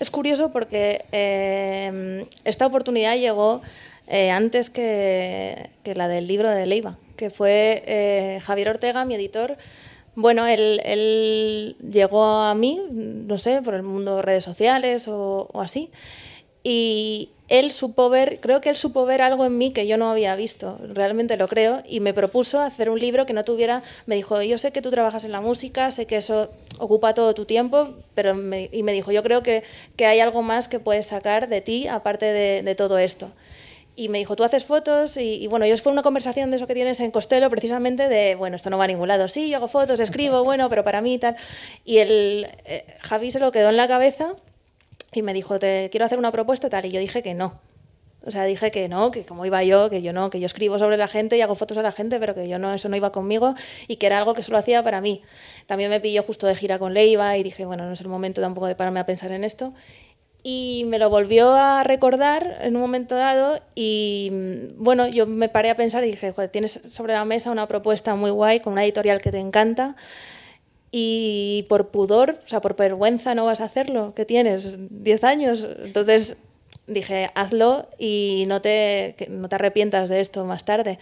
es 0.00 0.08
curioso 0.10 0.50
porque 0.50 1.04
eh, 1.12 2.24
esta 2.44 2.66
oportunidad 2.66 3.16
llegó 3.18 3.60
eh, 4.08 4.30
antes 4.30 4.70
que, 4.70 5.68
que 5.82 5.94
la 5.94 6.08
del 6.08 6.26
libro 6.26 6.48
de 6.48 6.64
Leiva, 6.64 6.98
que 7.16 7.30
fue 7.30 7.82
eh, 7.86 8.40
Javier 8.42 8.70
Ortega, 8.70 9.04
mi 9.04 9.14
editor. 9.14 9.56
Bueno, 10.16 10.46
él, 10.46 11.76
llegó 11.90 12.24
a 12.24 12.54
mí, 12.54 12.80
no 12.90 13.36
sé, 13.38 13.62
por 13.62 13.74
el 13.74 13.82
mundo 13.82 14.16
de 14.16 14.22
redes 14.22 14.44
sociales 14.44 15.06
o, 15.08 15.48
así, 15.54 15.90
y 16.62 17.30
él 17.48 17.72
supo 17.72 18.08
ver, 18.10 18.38
creo 18.40 18.60
que 18.60 18.70
él 18.70 18.76
supo 18.76 19.04
ver 19.06 19.22
algo 19.22 19.44
en 19.44 19.58
mí 19.58 19.72
que 19.72 19.88
yo 19.88 19.98
no 19.98 20.10
había 20.10 20.36
visto, 20.36 20.78
realmente 20.94 21.36
lo 21.36 21.48
creo, 21.48 21.82
y 21.86 21.98
me 21.98 22.14
propuso 22.14 22.60
hacer 22.60 22.90
un 22.90 23.00
libro 23.00 23.26
que 23.26 23.32
no 23.32 23.44
tuviera, 23.44 23.82
me 24.06 24.14
dijo, 24.14 24.40
yo 24.40 24.56
sé 24.56 24.72
que 24.72 24.82
tú 24.82 24.90
trabajas 24.90 25.24
en 25.24 25.32
la 25.32 25.40
música, 25.40 25.90
sé 25.90 26.06
que 26.06 26.16
eso 26.16 26.50
ocupa 26.78 27.12
todo 27.12 27.34
tu 27.34 27.44
tiempo, 27.44 27.94
pero 28.14 28.34
y 28.34 28.82
me 28.84 28.92
dijo, 28.92 29.10
yo 29.10 29.22
creo 29.24 29.42
que, 29.42 29.64
que 29.96 30.06
hay 30.06 30.20
algo 30.20 30.42
más 30.42 30.68
que 30.68 30.78
puedes 30.78 31.06
sacar 31.06 31.48
de 31.48 31.60
ti 31.60 31.88
aparte 31.88 32.26
de, 32.26 32.62
de 32.62 32.74
todo 32.76 32.98
esto. 32.98 33.32
Y 33.96 34.08
me 34.08 34.18
dijo, 34.18 34.34
tú 34.34 34.42
haces 34.42 34.64
fotos 34.64 35.16
y, 35.16 35.42
y 35.42 35.46
bueno, 35.46 35.66
yo 35.66 35.76
fue 35.76 35.92
una 35.92 36.02
conversación 36.02 36.50
de 36.50 36.56
eso 36.56 36.66
que 36.66 36.74
tienes 36.74 36.98
en 37.00 37.10
Costello 37.12 37.48
precisamente 37.48 38.08
de, 38.08 38.34
bueno, 38.34 38.56
esto 38.56 38.68
no 38.70 38.78
va 38.78 38.84
a 38.84 38.88
ningún 38.88 39.06
lado, 39.06 39.28
sí, 39.28 39.48
yo 39.50 39.58
hago 39.58 39.68
fotos, 39.68 40.00
escribo, 40.00 40.42
bueno, 40.42 40.68
pero 40.68 40.82
para 40.82 41.00
mí 41.00 41.14
y 41.14 41.18
tal. 41.18 41.36
Y 41.84 41.98
el, 41.98 42.48
eh, 42.64 42.96
Javi 43.00 43.30
se 43.30 43.38
lo 43.38 43.52
quedó 43.52 43.70
en 43.70 43.76
la 43.76 43.86
cabeza 43.86 44.34
y 45.12 45.22
me 45.22 45.32
dijo, 45.32 45.58
te 45.58 45.88
quiero 45.90 46.06
hacer 46.06 46.18
una 46.18 46.32
propuesta 46.32 46.68
tal, 46.68 46.86
y 46.86 46.90
yo 46.90 46.98
dije 46.98 47.22
que 47.22 47.34
no. 47.34 47.60
O 48.26 48.30
sea, 48.30 48.44
dije 48.44 48.70
que 48.70 48.88
no, 48.88 49.10
que 49.10 49.26
como 49.26 49.44
iba 49.44 49.62
yo, 49.64 49.90
que 49.90 50.00
yo 50.00 50.14
no, 50.14 50.30
que 50.30 50.40
yo 50.40 50.46
escribo 50.46 50.78
sobre 50.78 50.96
la 50.96 51.08
gente 51.08 51.36
y 51.36 51.42
hago 51.42 51.54
fotos 51.54 51.76
a 51.76 51.82
la 51.82 51.92
gente, 51.92 52.18
pero 52.18 52.34
que 52.34 52.48
yo 52.48 52.58
no, 52.58 52.72
eso 52.72 52.88
no 52.88 52.96
iba 52.96 53.12
conmigo 53.12 53.54
y 53.86 53.96
que 53.96 54.06
era 54.06 54.16
algo 54.18 54.32
que 54.32 54.42
solo 54.42 54.56
hacía 54.56 54.82
para 54.82 55.02
mí. 55.02 55.22
También 55.66 55.90
me 55.90 56.00
pilló 56.00 56.22
justo 56.22 56.46
de 56.46 56.56
gira 56.56 56.78
con 56.78 56.94
Leiva 56.94 57.36
y 57.36 57.42
dije, 57.42 57.66
bueno, 57.66 57.84
no 57.84 57.92
es 57.92 58.00
el 58.00 58.08
momento 58.08 58.40
tampoco 58.40 58.66
de 58.66 58.76
pararme 58.76 59.00
a 59.00 59.04
pensar 59.04 59.30
en 59.32 59.44
esto. 59.44 59.74
Y 60.46 60.84
me 60.88 60.98
lo 60.98 61.08
volvió 61.08 61.54
a 61.54 61.82
recordar 61.84 62.58
en 62.60 62.76
un 62.76 62.82
momento 62.82 63.16
dado 63.16 63.60
y 63.74 64.28
mm, 64.30 64.82
bueno, 64.84 65.08
yo 65.08 65.26
me 65.26 65.48
paré 65.48 65.70
a 65.70 65.74
pensar 65.74 66.04
y 66.04 66.10
dije, 66.10 66.32
joder, 66.32 66.50
tienes 66.50 66.80
sobre 66.92 67.14
la 67.14 67.24
mesa 67.24 67.50
una 67.50 67.66
propuesta 67.66 68.14
muy 68.14 68.30
guay 68.30 68.60
con 68.60 68.74
una 68.74 68.84
editorial 68.84 69.22
que 69.22 69.32
te 69.32 69.38
encanta 69.38 69.96
y 70.96 71.64
por 71.68 71.88
pudor, 71.88 72.38
o 72.44 72.48
sea, 72.48 72.60
por 72.60 72.76
vergüenza 72.76 73.34
no 73.34 73.46
vas 73.46 73.60
a 73.60 73.64
hacerlo, 73.64 74.14
que 74.14 74.24
tienes 74.24 74.74
10 74.90 75.24
años. 75.24 75.66
Entonces 75.82 76.36
dije, 76.86 77.30
hazlo 77.34 77.88
y 77.98 78.44
no 78.46 78.60
te, 78.60 79.16
no 79.28 79.48
te 79.48 79.56
arrepientas 79.56 80.08
de 80.08 80.20
esto 80.20 80.44
más 80.44 80.64
tarde. 80.64 80.98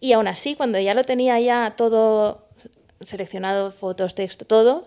Y 0.00 0.12
aún 0.12 0.28
así, 0.28 0.54
cuando 0.54 0.78
ya 0.78 0.94
lo 0.94 1.04
tenía 1.04 1.40
ya 1.40 1.74
todo 1.76 2.46
seleccionado, 3.00 3.72
fotos, 3.72 4.14
texto, 4.14 4.44
todo, 4.44 4.86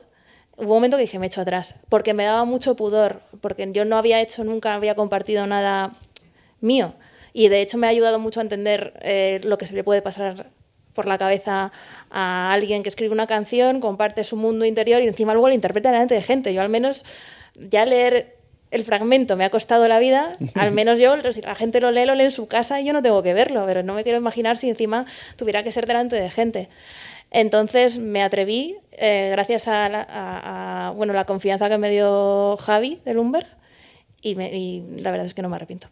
hubo 0.57 0.67
un 0.67 0.77
momento 0.77 0.97
que 0.97 1.01
dije, 1.01 1.19
me 1.19 1.27
echo 1.27 1.41
atrás, 1.41 1.75
porque 1.89 2.13
me 2.13 2.23
daba 2.23 2.45
mucho 2.45 2.75
pudor, 2.75 3.21
porque 3.41 3.69
yo 3.71 3.85
no 3.85 3.97
había 3.97 4.21
hecho, 4.21 4.43
nunca 4.43 4.73
había 4.73 4.95
compartido 4.95 5.45
nada 5.47 5.93
mío. 6.61 6.93
Y 7.33 7.49
de 7.49 7.61
hecho 7.61 7.77
me 7.77 7.87
ha 7.87 7.89
ayudado 7.89 8.19
mucho 8.19 8.39
a 8.39 8.43
entender 8.43 8.93
eh, 9.01 9.41
lo 9.43 9.57
que 9.57 9.67
se 9.67 9.73
le 9.73 9.83
puede 9.83 10.01
pasar 10.01 10.51
por 10.93 11.05
la 11.05 11.17
cabeza 11.17 11.71
a 12.09 12.53
alguien 12.53 12.81
que 12.81 12.89
escribe 12.89 13.13
una 13.13 13.27
canción, 13.27 13.81
comparte 13.81 14.23
su 14.23 14.37
mundo 14.37 14.65
interior 14.65 15.01
y 15.01 15.07
encima 15.07 15.33
luego 15.33 15.49
la 15.49 15.55
interpreta 15.55 15.91
delante 15.91 16.15
de 16.15 16.21
gente. 16.21 16.53
Yo 16.53 16.61
al 16.61 16.69
menos 16.69 17.03
ya 17.55 17.85
leer 17.85 18.37
el 18.71 18.83
fragmento 18.83 19.35
me 19.35 19.45
ha 19.45 19.49
costado 19.49 19.87
la 19.87 19.99
vida, 19.99 20.37
al 20.55 20.71
menos 20.71 20.97
yo, 20.97 21.15
si 21.33 21.41
la 21.41 21.55
gente 21.55 21.81
lo 21.81 21.91
lee, 21.91 22.05
lo 22.05 22.15
lee 22.15 22.25
en 22.25 22.31
su 22.31 22.47
casa 22.47 22.79
y 22.81 22.85
yo 22.85 22.93
no 22.93 23.01
tengo 23.01 23.21
que 23.21 23.33
verlo, 23.33 23.65
pero 23.67 23.83
no 23.83 23.93
me 23.93 24.03
quiero 24.03 24.17
imaginar 24.17 24.57
si 24.57 24.69
encima 24.69 25.05
tuviera 25.35 25.63
que 25.63 25.71
ser 25.71 25.85
delante 25.85 26.15
de 26.15 26.31
gente. 26.31 26.69
Entonces 27.37 27.97
me 27.99 28.23
atreví, 28.23 28.77
eh, 28.93 29.27
gracias 29.33 29.67
a 29.67 29.89
la, 29.89 30.01
a- 30.09 30.87
a, 30.87 30.91
bueno, 30.91 31.11
la 31.11 31.25
confianza 31.25 31.67
que 31.67 31.77
me 31.77 31.89
dio 31.91 32.55
Javi 32.57 32.99
de 33.03 33.13
Lumberg, 33.13 33.45
y, 34.21 34.35
me- 34.35 34.55
y 34.57 34.83
la 35.01 35.11
verdad 35.11 35.25
es 35.25 35.33
que 35.33 35.41
no 35.41 35.49
me 35.49 35.57
arrepiento. 35.57 35.89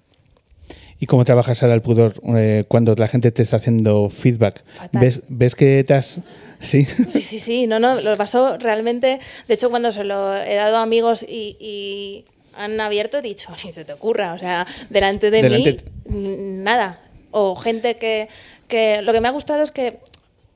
¿Y 1.01 1.05
cómo 1.05 1.25
trabajas 1.25 1.61
ahora 1.61 1.75
el 1.75 1.81
pudor 1.81 2.13
eh, 2.37 2.63
cuando 2.69 2.95
la 2.95 3.09
gente 3.09 3.29
te 3.31 3.41
está 3.43 3.57
haciendo 3.57 4.09
feedback? 4.09 4.63
¿Ves, 4.93 5.23
¿Ves 5.27 5.53
que 5.55 5.83
te 5.83 5.93
has...? 5.95 6.21
Sí. 6.61 6.85
Sí, 7.09 7.21
sí, 7.21 7.39
sí, 7.41 7.67
no, 7.67 7.77
no, 7.77 7.99
lo 7.99 8.15
pasó 8.15 8.57
realmente. 8.57 9.19
De 9.49 9.53
hecho, 9.53 9.69
cuando 9.69 9.91
se 9.91 10.05
lo 10.05 10.33
he 10.37 10.55
dado 10.55 10.77
a 10.77 10.81
amigos 10.83 11.23
y, 11.27 11.57
y 11.59 12.23
han 12.55 12.79
abierto, 12.79 13.17
he 13.17 13.21
dicho, 13.21 13.53
si 13.57 13.73
se 13.73 13.83
te 13.83 13.91
ocurra, 13.91 14.31
o 14.33 14.37
sea, 14.37 14.65
delante 14.89 15.29
de 15.29 15.41
Delante- 15.41 15.83
mí, 16.05 16.17
nada. 16.63 17.01
O 17.31 17.55
gente 17.57 17.95
que, 17.95 18.29
que. 18.69 19.01
Lo 19.01 19.11
que 19.11 19.19
me 19.19 19.27
ha 19.27 19.31
gustado 19.31 19.61
es 19.61 19.71
que, 19.71 19.99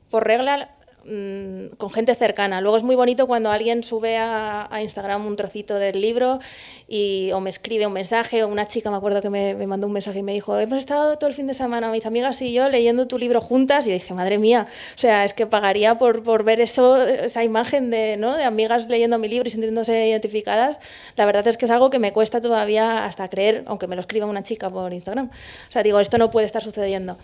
por 0.10 0.26
regla, 0.26 0.70
mm, 1.08 1.76
con 1.78 1.90
gente 1.90 2.14
cercana. 2.16 2.62
Luego 2.62 2.78
es 2.78 2.84
muy 2.84 2.96
bonito 2.96 3.28
cuando 3.28 3.50
alguien 3.50 3.84
sube 3.84 4.18
a, 4.18 4.70
Instagram 4.82 5.26
un 5.26 5.36
trocito 5.36 5.76
del 5.76 6.02
libro 6.02 6.40
y, 6.88 7.32
o 7.32 7.40
me 7.40 7.50
escribe 7.50 7.88
un 7.88 7.94
mensaje, 7.94 8.44
o 8.44 8.48
una 8.48 8.68
chica, 8.68 8.92
me 8.92 8.98
acuerdo 8.98 9.22
que 9.22 9.30
me, 9.30 9.56
me 9.56 9.68
mandó 9.68 9.88
un 9.88 9.94
mensaje 9.94 10.20
y 10.20 10.24
me 10.24 10.34
dijo, 10.34 10.58
hemos 10.58 10.78
estado 10.80 11.18
todo 11.18 11.30
el 11.30 11.36
fin 11.36 11.48
de 11.48 11.54
semana, 11.54 11.90
mis 11.92 12.06
amigas 12.06 12.42
y 12.42 12.54
yo, 12.54 12.70
leyendo 12.70 13.08
tu 13.08 13.18
libro 13.18 13.42
juntas, 13.42 13.88
y 13.88 13.92
dije, 13.92 14.14
madre 14.14 14.38
mía, 14.38 14.68
o 14.96 14.98
sea, 14.98 15.26
es 15.26 15.34
que 15.34 15.48
pagaría 15.48 15.98
por, 15.98 16.24
por 16.24 16.44
ver 16.44 16.62
eso, 16.62 16.98
esa 17.08 17.44
imagen 17.44 17.90
de, 17.90 18.18
¿no? 18.18 18.36
de 18.36 18.44
amigas 18.44 18.88
leyendo 18.88 19.20
mi 19.20 19.28
libro 19.28 19.48
y 19.48 19.52
sintiéndose 19.52 20.08
identificadas. 20.08 20.80
La 21.16 21.26
verdad 21.26 21.48
es 21.48 21.58
que 21.58 21.66
es 21.66 21.72
algo 21.72 21.90
que 21.90 22.00
me 22.00 22.14
cuesta 22.14 22.42
todavía 22.42 23.06
hasta 23.06 23.28
creer, 23.28 23.64
aunque 23.68 23.88
me 23.88 23.96
lo 23.96 24.02
escriba 24.02 24.26
una 24.26 24.44
chica 24.44 24.70
por 24.70 24.94
Instagram. 24.94 25.30
O 25.70 25.72
sea, 25.72 25.84
digo, 25.84 26.00
esto 26.00 26.18
no 26.18 26.32
puede 26.32 26.46
estar 26.46 26.64
sucediendo. 26.64 27.18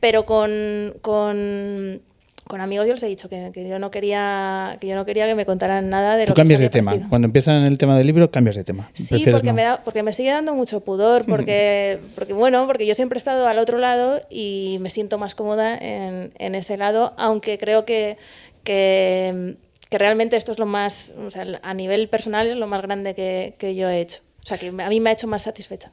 Pero 0.00 0.24
con, 0.24 0.94
con 1.02 2.00
con 2.48 2.60
amigos 2.60 2.86
yo 2.86 2.94
les 2.94 3.02
he 3.02 3.06
dicho 3.06 3.28
que, 3.28 3.50
que 3.52 3.68
yo 3.68 3.78
no 3.78 3.90
quería 3.90 4.76
que 4.80 4.88
yo 4.88 4.96
no 4.96 5.04
quería 5.04 5.26
que 5.26 5.34
me 5.34 5.46
contaran 5.46 5.88
nada 5.88 6.16
de 6.16 6.24
Tú 6.24 6.30
lo 6.30 6.34
que 6.34 6.40
cambias 6.40 6.60
de 6.60 6.70
tema. 6.70 6.90
parecido. 6.90 7.08
Cuando 7.10 7.26
empiezan 7.26 7.64
el 7.64 7.78
tema 7.78 7.96
del 7.96 8.06
libro, 8.06 8.30
cambias 8.30 8.56
de 8.56 8.64
tema. 8.64 8.90
Sí, 8.94 9.24
porque, 9.30 9.48
no. 9.48 9.54
me 9.54 9.62
da, 9.62 9.82
porque 9.84 10.02
me 10.02 10.12
sigue 10.12 10.30
dando 10.30 10.54
mucho 10.54 10.80
pudor, 10.80 11.24
porque, 11.26 12.00
porque 12.14 12.32
bueno, 12.32 12.66
porque 12.66 12.86
yo 12.86 12.94
siempre 12.94 13.18
he 13.18 13.20
estado 13.20 13.46
al 13.46 13.58
otro 13.58 13.78
lado 13.78 14.20
y 14.30 14.78
me 14.80 14.90
siento 14.90 15.18
más 15.18 15.34
cómoda 15.34 15.76
en, 15.76 16.32
en 16.38 16.54
ese 16.54 16.76
lado, 16.76 17.14
aunque 17.16 17.58
creo 17.58 17.84
que, 17.84 18.16
que, 18.64 19.56
que 19.90 19.98
realmente 19.98 20.36
esto 20.36 20.52
es 20.52 20.58
lo 20.58 20.66
más, 20.66 21.12
o 21.24 21.30
sea, 21.30 21.46
a 21.62 21.74
nivel 21.74 22.08
personal 22.08 22.48
es 22.48 22.56
lo 22.56 22.66
más 22.66 22.82
grande 22.82 23.14
que, 23.14 23.54
que 23.58 23.74
yo 23.74 23.88
he 23.88 24.00
hecho. 24.00 24.20
O 24.44 24.46
sea, 24.48 24.58
que 24.58 24.68
a 24.68 24.88
mí 24.88 25.00
me 25.00 25.10
ha 25.10 25.12
hecho 25.12 25.26
más 25.26 25.42
satisfecha. 25.42 25.90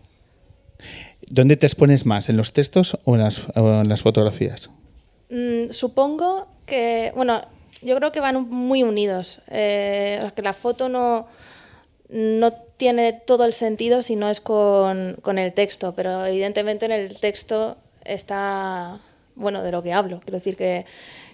¿Dónde 1.30 1.58
te 1.58 1.66
expones 1.66 2.06
más? 2.06 2.30
¿En 2.30 2.38
los 2.38 2.54
textos 2.54 2.98
o 3.04 3.16
en 3.16 3.22
las, 3.22 3.44
o 3.56 3.82
en 3.82 3.90
las 3.90 4.02
fotografías? 4.02 4.70
Mm, 5.36 5.72
supongo 5.72 6.48
que, 6.66 7.12
bueno, 7.14 7.42
yo 7.82 7.98
creo 7.98 8.14
que 8.14 8.22
van 8.22 8.50
muy 8.50 8.84
unidos. 8.84 9.40
Eh, 9.50 10.32
que 10.34 10.42
la 10.42 10.54
foto 10.54 10.88
no, 10.88 11.28
no 12.08 12.54
tiene 12.78 13.12
todo 13.12 13.44
el 13.44 13.52
sentido 13.52 14.02
si 14.02 14.16
no 14.16 14.30
es 14.30 14.40
con, 14.40 15.18
con 15.22 15.38
el 15.38 15.52
texto, 15.52 15.94
pero 15.94 16.26
evidentemente 16.26 16.86
en 16.86 16.94
el 16.94 17.20
texto 17.20 17.76
está, 18.06 19.02
bueno, 19.36 19.62
de 19.62 19.72
lo 19.74 19.84
que 19.84 19.92
hablo. 19.92 20.22
Quiero 20.22 20.38
decir 20.38 20.56
que, 20.56 20.86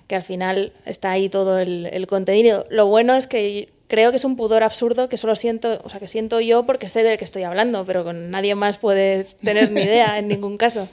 que 0.08 0.16
al 0.16 0.24
final 0.24 0.74
está 0.88 1.12
ahí 1.12 1.30
todo 1.30 1.60
el, 1.60 1.86
el 1.86 2.08
contenido. 2.08 2.66
Lo 2.72 2.88
bueno 2.88 3.14
es 3.14 3.28
que 3.28 3.70
creo 3.88 4.10
que 4.10 4.18
es 4.18 4.26
un 4.26 4.36
pudor 4.36 4.64
absurdo 4.64 5.10
que 5.10 5.18
solo 5.18 5.36
siento, 5.36 5.80
o 5.84 5.90
sea, 5.90 6.00
que 6.00 6.08
siento 6.08 6.40
yo 6.40 6.66
porque 6.66 6.90
sé 6.90 7.04
del 7.04 7.20
que 7.20 7.26
estoy 7.26 7.44
hablando, 7.44 7.86
pero 7.86 8.04
con 8.04 8.32
nadie 8.32 8.56
más 8.56 8.80
puede 8.80 9.26
tener 9.44 9.70
ni 9.72 9.82
idea 9.82 10.18
en 10.18 10.28
ningún 10.28 10.58
caso. 10.58 10.90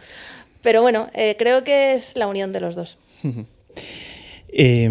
Pero 0.63 0.83
bueno, 0.83 1.09
eh, 1.15 1.37
creo 1.39 1.65
que 1.65 1.95
es 1.95 2.17
la 2.17 2.27
unión 2.27 2.53
de 2.53 2.61
los 2.61 2.75
dos. 2.75 2.99
Eh, 4.51 4.89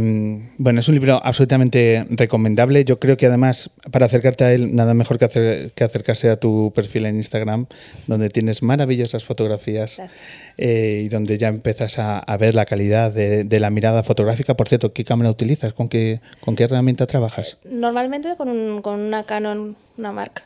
bueno, 0.60 0.80
es 0.80 0.88
un 0.88 0.94
libro 0.94 1.20
absolutamente 1.24 2.06
recomendable. 2.12 2.86
Yo 2.86 3.00
creo 3.00 3.18
que 3.18 3.26
además, 3.26 3.72
para 3.92 4.06
acercarte 4.06 4.44
a 4.44 4.54
él, 4.54 4.76
nada 4.76 4.94
mejor 4.94 5.18
que, 5.18 5.26
hacer, 5.26 5.72
que 5.72 5.84
acercarse 5.84 6.30
a 6.30 6.40
tu 6.40 6.72
perfil 6.76 7.08
en 7.08 7.16
Instagram, 7.16 7.66
donde 8.06 8.30
tienes 8.30 8.62
maravillosas 8.62 9.24
fotografías 9.24 9.96
Claro. 9.96 10.12
eh, 10.60 11.02
y 11.06 11.10
donde 11.10 11.40
ya 11.40 11.48
empiezas 11.48 11.98
a, 11.98 12.20
a 12.20 12.38
ver 12.38 12.54
la 12.54 12.66
calidad 12.66 13.12
de, 13.12 13.46
de 13.46 13.60
la 13.60 13.72
mirada 13.72 14.04
fotográfica. 14.04 14.56
Por 14.56 14.70
cierto, 14.70 14.94
¿qué 14.94 15.04
cámara 15.04 15.32
utilizas? 15.32 15.74
¿Con 15.74 15.90
qué, 15.90 16.22
con 16.40 16.56
qué 16.56 16.66
herramienta 16.66 17.08
trabajas? 17.08 17.58
Normalmente 17.66 18.36
con, 18.38 18.50
un- 18.50 18.82
con 18.84 19.00
una 19.00 19.24
Canon, 19.24 19.76
una 19.98 20.12
marca, 20.12 20.46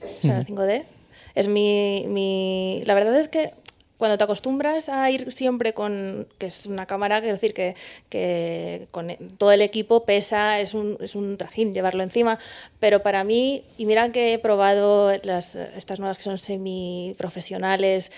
o 0.00 0.22
sea, 0.22 0.44
5D. 0.46 0.84
Es 1.34 1.48
mi, 1.48 2.06
mi... 2.08 2.82
La 2.86 2.94
verdad 2.94 3.20
es 3.20 3.28
que 3.28 3.50
cuando 3.98 4.18
te 4.18 4.24
acostumbras 4.24 4.88
a 4.88 5.10
ir 5.10 5.32
siempre 5.32 5.72
con, 5.72 6.26
que 6.38 6.46
es 6.46 6.66
una 6.66 6.86
cámara, 6.86 7.20
quiero 7.20 7.34
decir 7.34 7.54
que, 7.54 7.74
que 8.08 8.88
con 8.90 9.08
todo 9.38 9.52
el 9.52 9.62
equipo 9.62 10.04
pesa, 10.04 10.60
es 10.60 10.74
un, 10.74 10.98
es 11.00 11.14
un 11.14 11.36
trajín 11.36 11.72
llevarlo 11.72 12.02
encima, 12.02 12.38
pero 12.78 13.02
para 13.02 13.24
mí, 13.24 13.64
y 13.78 13.86
mira 13.86 14.10
que 14.12 14.34
he 14.34 14.38
probado 14.38 15.12
las, 15.22 15.54
estas 15.54 15.98
nuevas 15.98 16.18
que 16.18 16.24
son 16.24 16.38
semiprofesionales, 16.38 18.12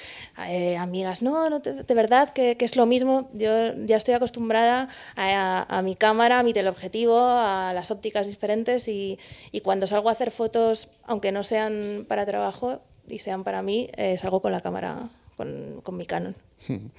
eh, 0.49 0.77
amigas, 0.77 1.23
no, 1.23 1.49
no, 1.49 1.61
de, 1.61 1.95
verdad 1.95 2.31
que, 2.31 2.57
que 2.57 2.65
es 2.65 2.77
lo 2.77 2.87
mismo, 2.87 3.31
yo 3.33 3.75
ya 3.87 3.97
estoy 3.97 4.15
acostumbrada 4.15 4.89
a, 5.17 5.79
a 5.79 5.83
mi 5.83 5.95
cámara, 5.95 6.41
a 6.41 6.43
mi 6.43 6.53
teleobjetivo, 6.53 7.19
a 7.19 7.73
las 7.75 7.91
ópticas 7.91 8.27
diferentes 8.27 8.89
y, 8.89 9.19
y 9.53 9.61
cuando 9.61 9.87
salgo 9.87 10.09
a 10.09 10.13
hacer 10.13 10.31
fotos, 10.31 10.89
aunque 11.05 11.33
no 11.33 11.45
sean 11.45 12.05
para 12.09 12.27
trabajo 12.27 12.81
y 13.09 13.19
sean 13.21 13.45
para 13.45 13.63
mí, 13.63 13.91
eh, 13.97 14.19
salgo 14.19 14.41
con 14.41 14.53
la 14.53 14.61
cámara, 14.61 15.09
con, 15.39 15.97
mi 15.97 16.05
Canon. 16.07 16.35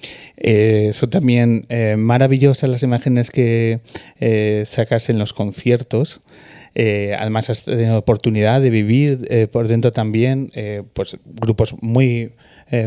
Eh, 0.42 0.92
son 0.94 1.10
también 1.10 1.66
eh, 1.68 1.96
maravillosas 1.96 2.70
las 2.70 2.82
imágenes 2.82 3.30
que 3.30 3.80
eh, 4.18 4.64
sacas 4.66 5.10
en 5.10 5.18
los 5.18 5.34
conciertos. 5.34 6.22
Eh, 6.74 7.16
además 7.18 7.50
has 7.50 7.64
tenido 7.64 7.98
oportunidad 7.98 8.60
de 8.60 8.70
vivir 8.70 9.26
eh, 9.28 9.48
por 9.50 9.68
dentro 9.68 9.92
también 9.92 10.50
eh, 10.54 10.82
pues, 10.92 11.16
grupos 11.24 11.74
muy 11.80 12.32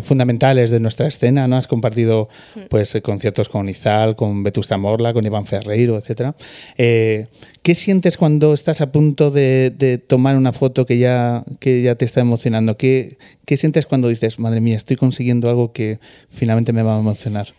fundamentales 0.02 0.70
de 0.70 0.80
nuestra 0.80 1.08
escena. 1.08 1.46
¿no? 1.46 1.58
Has 1.58 1.68
compartido 1.68 2.30
pues, 2.70 2.96
eh, 2.96 3.02
conciertos 3.02 3.50
con 3.50 3.68
Izal, 3.68 4.16
con 4.16 4.42
Vetusta 4.42 4.78
Morla, 4.78 5.12
con 5.12 5.26
Iván 5.26 5.46
Ferreiro, 5.46 5.98
etc. 5.98 6.34
¿Qué 6.78 7.76
sientes 7.76 8.16
cuando 8.16 8.54
estás 8.54 8.80
a 8.80 8.94
punto 8.94 9.30
de, 9.30 9.74
de 9.78 9.98
tomar 9.98 10.38
una 10.38 10.54
foto 10.54 10.86
que 10.86 11.00
ya, 11.00 11.44
que 11.60 11.82
ya 11.82 11.96
te 11.96 12.06
está 12.06 12.22
emocionando? 12.22 12.78
¿Qué, 12.78 13.18
¿Qué 13.44 13.58
sientes 13.58 13.86
cuando 13.86 14.08
dices, 14.08 14.40
madre 14.40 14.62
mía, 14.62 14.78
estoy 14.78 14.96
consiguiendo 14.96 15.50
algo 15.50 15.74
que 15.74 16.00
finalmente 16.30 16.72
me 16.72 16.82
va 16.82 16.96
a 16.96 17.00
emocionar? 17.00 17.50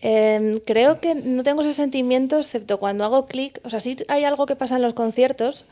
Eh, 0.00 0.60
creo 0.64 1.00
que 1.00 1.14
no 1.14 1.42
tengo 1.42 1.62
ese 1.62 1.72
sentimiento 1.72 2.38
excepto 2.38 2.78
cuando 2.78 3.04
hago 3.04 3.26
clic. 3.26 3.60
O 3.64 3.70
sea, 3.70 3.80
sí 3.80 3.96
hay 4.08 4.24
algo 4.24 4.46
que 4.46 4.56
pasa 4.56 4.76
en 4.76 4.82
los 4.82 4.94
conciertos 4.94 5.64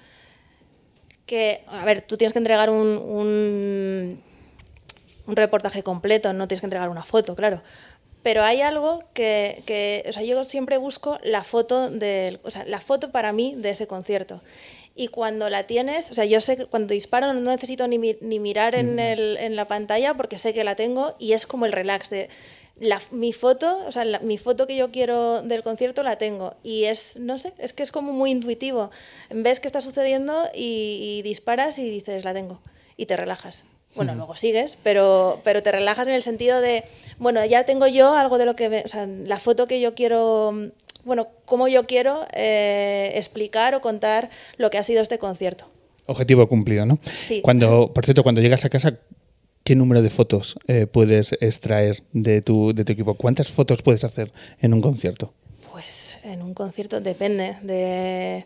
que, 1.26 1.62
a 1.66 1.84
ver, 1.84 2.02
tú 2.02 2.16
tienes 2.16 2.32
que 2.32 2.38
entregar 2.38 2.70
un, 2.70 2.98
un, 2.98 4.22
un 5.26 5.36
reportaje 5.36 5.82
completo, 5.82 6.32
no 6.32 6.48
tienes 6.48 6.60
que 6.60 6.66
entregar 6.66 6.88
una 6.88 7.04
foto, 7.04 7.34
claro. 7.34 7.62
Pero 8.22 8.42
hay 8.42 8.60
algo 8.60 9.04
que, 9.12 9.62
que, 9.66 10.04
o 10.08 10.12
sea, 10.12 10.22
yo 10.22 10.42
siempre 10.44 10.78
busco 10.78 11.18
la 11.22 11.44
foto 11.44 11.90
del, 11.90 12.40
o 12.42 12.50
sea, 12.50 12.64
la 12.64 12.80
foto 12.80 13.12
para 13.12 13.32
mí 13.32 13.54
de 13.56 13.70
ese 13.70 13.86
concierto. 13.86 14.40
Y 14.96 15.08
cuando 15.08 15.50
la 15.50 15.64
tienes, 15.64 16.10
o 16.10 16.14
sea, 16.14 16.24
yo 16.24 16.40
sé 16.40 16.56
que 16.56 16.66
cuando 16.66 16.94
disparo 16.94 17.34
no 17.34 17.50
necesito 17.50 17.86
ni, 17.86 17.98
ni 17.98 18.38
mirar 18.40 18.74
en, 18.74 18.98
el, 18.98 19.36
en 19.36 19.54
la 19.54 19.66
pantalla 19.68 20.14
porque 20.14 20.38
sé 20.38 20.54
que 20.54 20.64
la 20.64 20.74
tengo 20.74 21.14
y 21.18 21.34
es 21.34 21.46
como 21.46 21.66
el 21.66 21.72
relax 21.72 22.08
de 22.08 22.30
la, 22.78 23.00
mi 23.10 23.32
foto, 23.32 23.78
o 23.86 23.92
sea, 23.92 24.04
la- 24.04 24.18
mi 24.20 24.36
foto 24.38 24.66
que 24.66 24.76
yo 24.76 24.90
quiero 24.90 25.42
del 25.42 25.62
concierto 25.62 26.02
la 26.02 26.16
tengo 26.16 26.54
y 26.62 26.84
es, 26.84 27.16
no 27.18 27.38
sé, 27.38 27.52
es 27.58 27.72
que 27.72 27.82
es 27.82 27.90
como 27.90 28.12
muy 28.12 28.30
intuitivo. 28.30 28.90
Ves 29.30 29.60
que 29.60 29.68
está 29.68 29.80
sucediendo 29.80 30.44
y, 30.54 31.18
y 31.18 31.22
disparas 31.22 31.78
y 31.78 31.88
dices, 31.88 32.24
la 32.24 32.34
tengo 32.34 32.60
y 32.96 33.06
te 33.06 33.16
relajas. 33.16 33.64
Bueno, 33.94 34.14
luego 34.14 34.36
sigues, 34.36 34.76
pero, 34.82 35.40
pero 35.42 35.62
te 35.62 35.72
relajas 35.72 36.06
en 36.06 36.12
el 36.12 36.20
sentido 36.22 36.60
de, 36.60 36.84
bueno, 37.18 37.42
ya 37.46 37.64
tengo 37.64 37.86
yo 37.86 38.14
algo 38.14 38.36
de 38.36 38.44
lo 38.44 38.54
que, 38.54 38.68
me- 38.68 38.82
o 38.82 38.88
sea, 38.88 39.06
la 39.06 39.38
foto 39.40 39.66
que 39.66 39.80
yo 39.80 39.94
quiero, 39.94 40.52
bueno, 41.06 41.28
cómo 41.46 41.66
yo 41.66 41.86
quiero 41.86 42.26
eh, 42.34 43.12
explicar 43.14 43.74
o 43.74 43.80
contar 43.80 44.28
lo 44.58 44.68
que 44.68 44.76
ha 44.76 44.82
sido 44.82 45.00
este 45.00 45.18
concierto. 45.18 45.64
Objetivo 46.08 46.46
cumplido, 46.46 46.84
¿no? 46.84 46.98
Sí. 47.04 47.40
Cuando, 47.40 47.90
por 47.94 48.04
cierto, 48.04 48.22
cuando 48.22 48.42
llegas 48.42 48.66
a 48.66 48.68
casa, 48.68 48.98
¿qué 49.66 49.74
número 49.74 50.00
de 50.00 50.10
fotos 50.10 50.56
eh, 50.68 50.86
puedes 50.86 51.32
extraer 51.40 52.04
de 52.12 52.40
tu, 52.40 52.72
de 52.72 52.84
tu 52.84 52.92
equipo? 52.92 53.14
¿Cuántas 53.14 53.50
fotos 53.50 53.82
puedes 53.82 54.04
hacer 54.04 54.30
en 54.60 54.72
un 54.72 54.80
concierto? 54.80 55.34
Pues 55.72 56.16
en 56.22 56.40
un 56.40 56.54
concierto 56.54 57.00
depende 57.00 57.56
de 57.62 58.44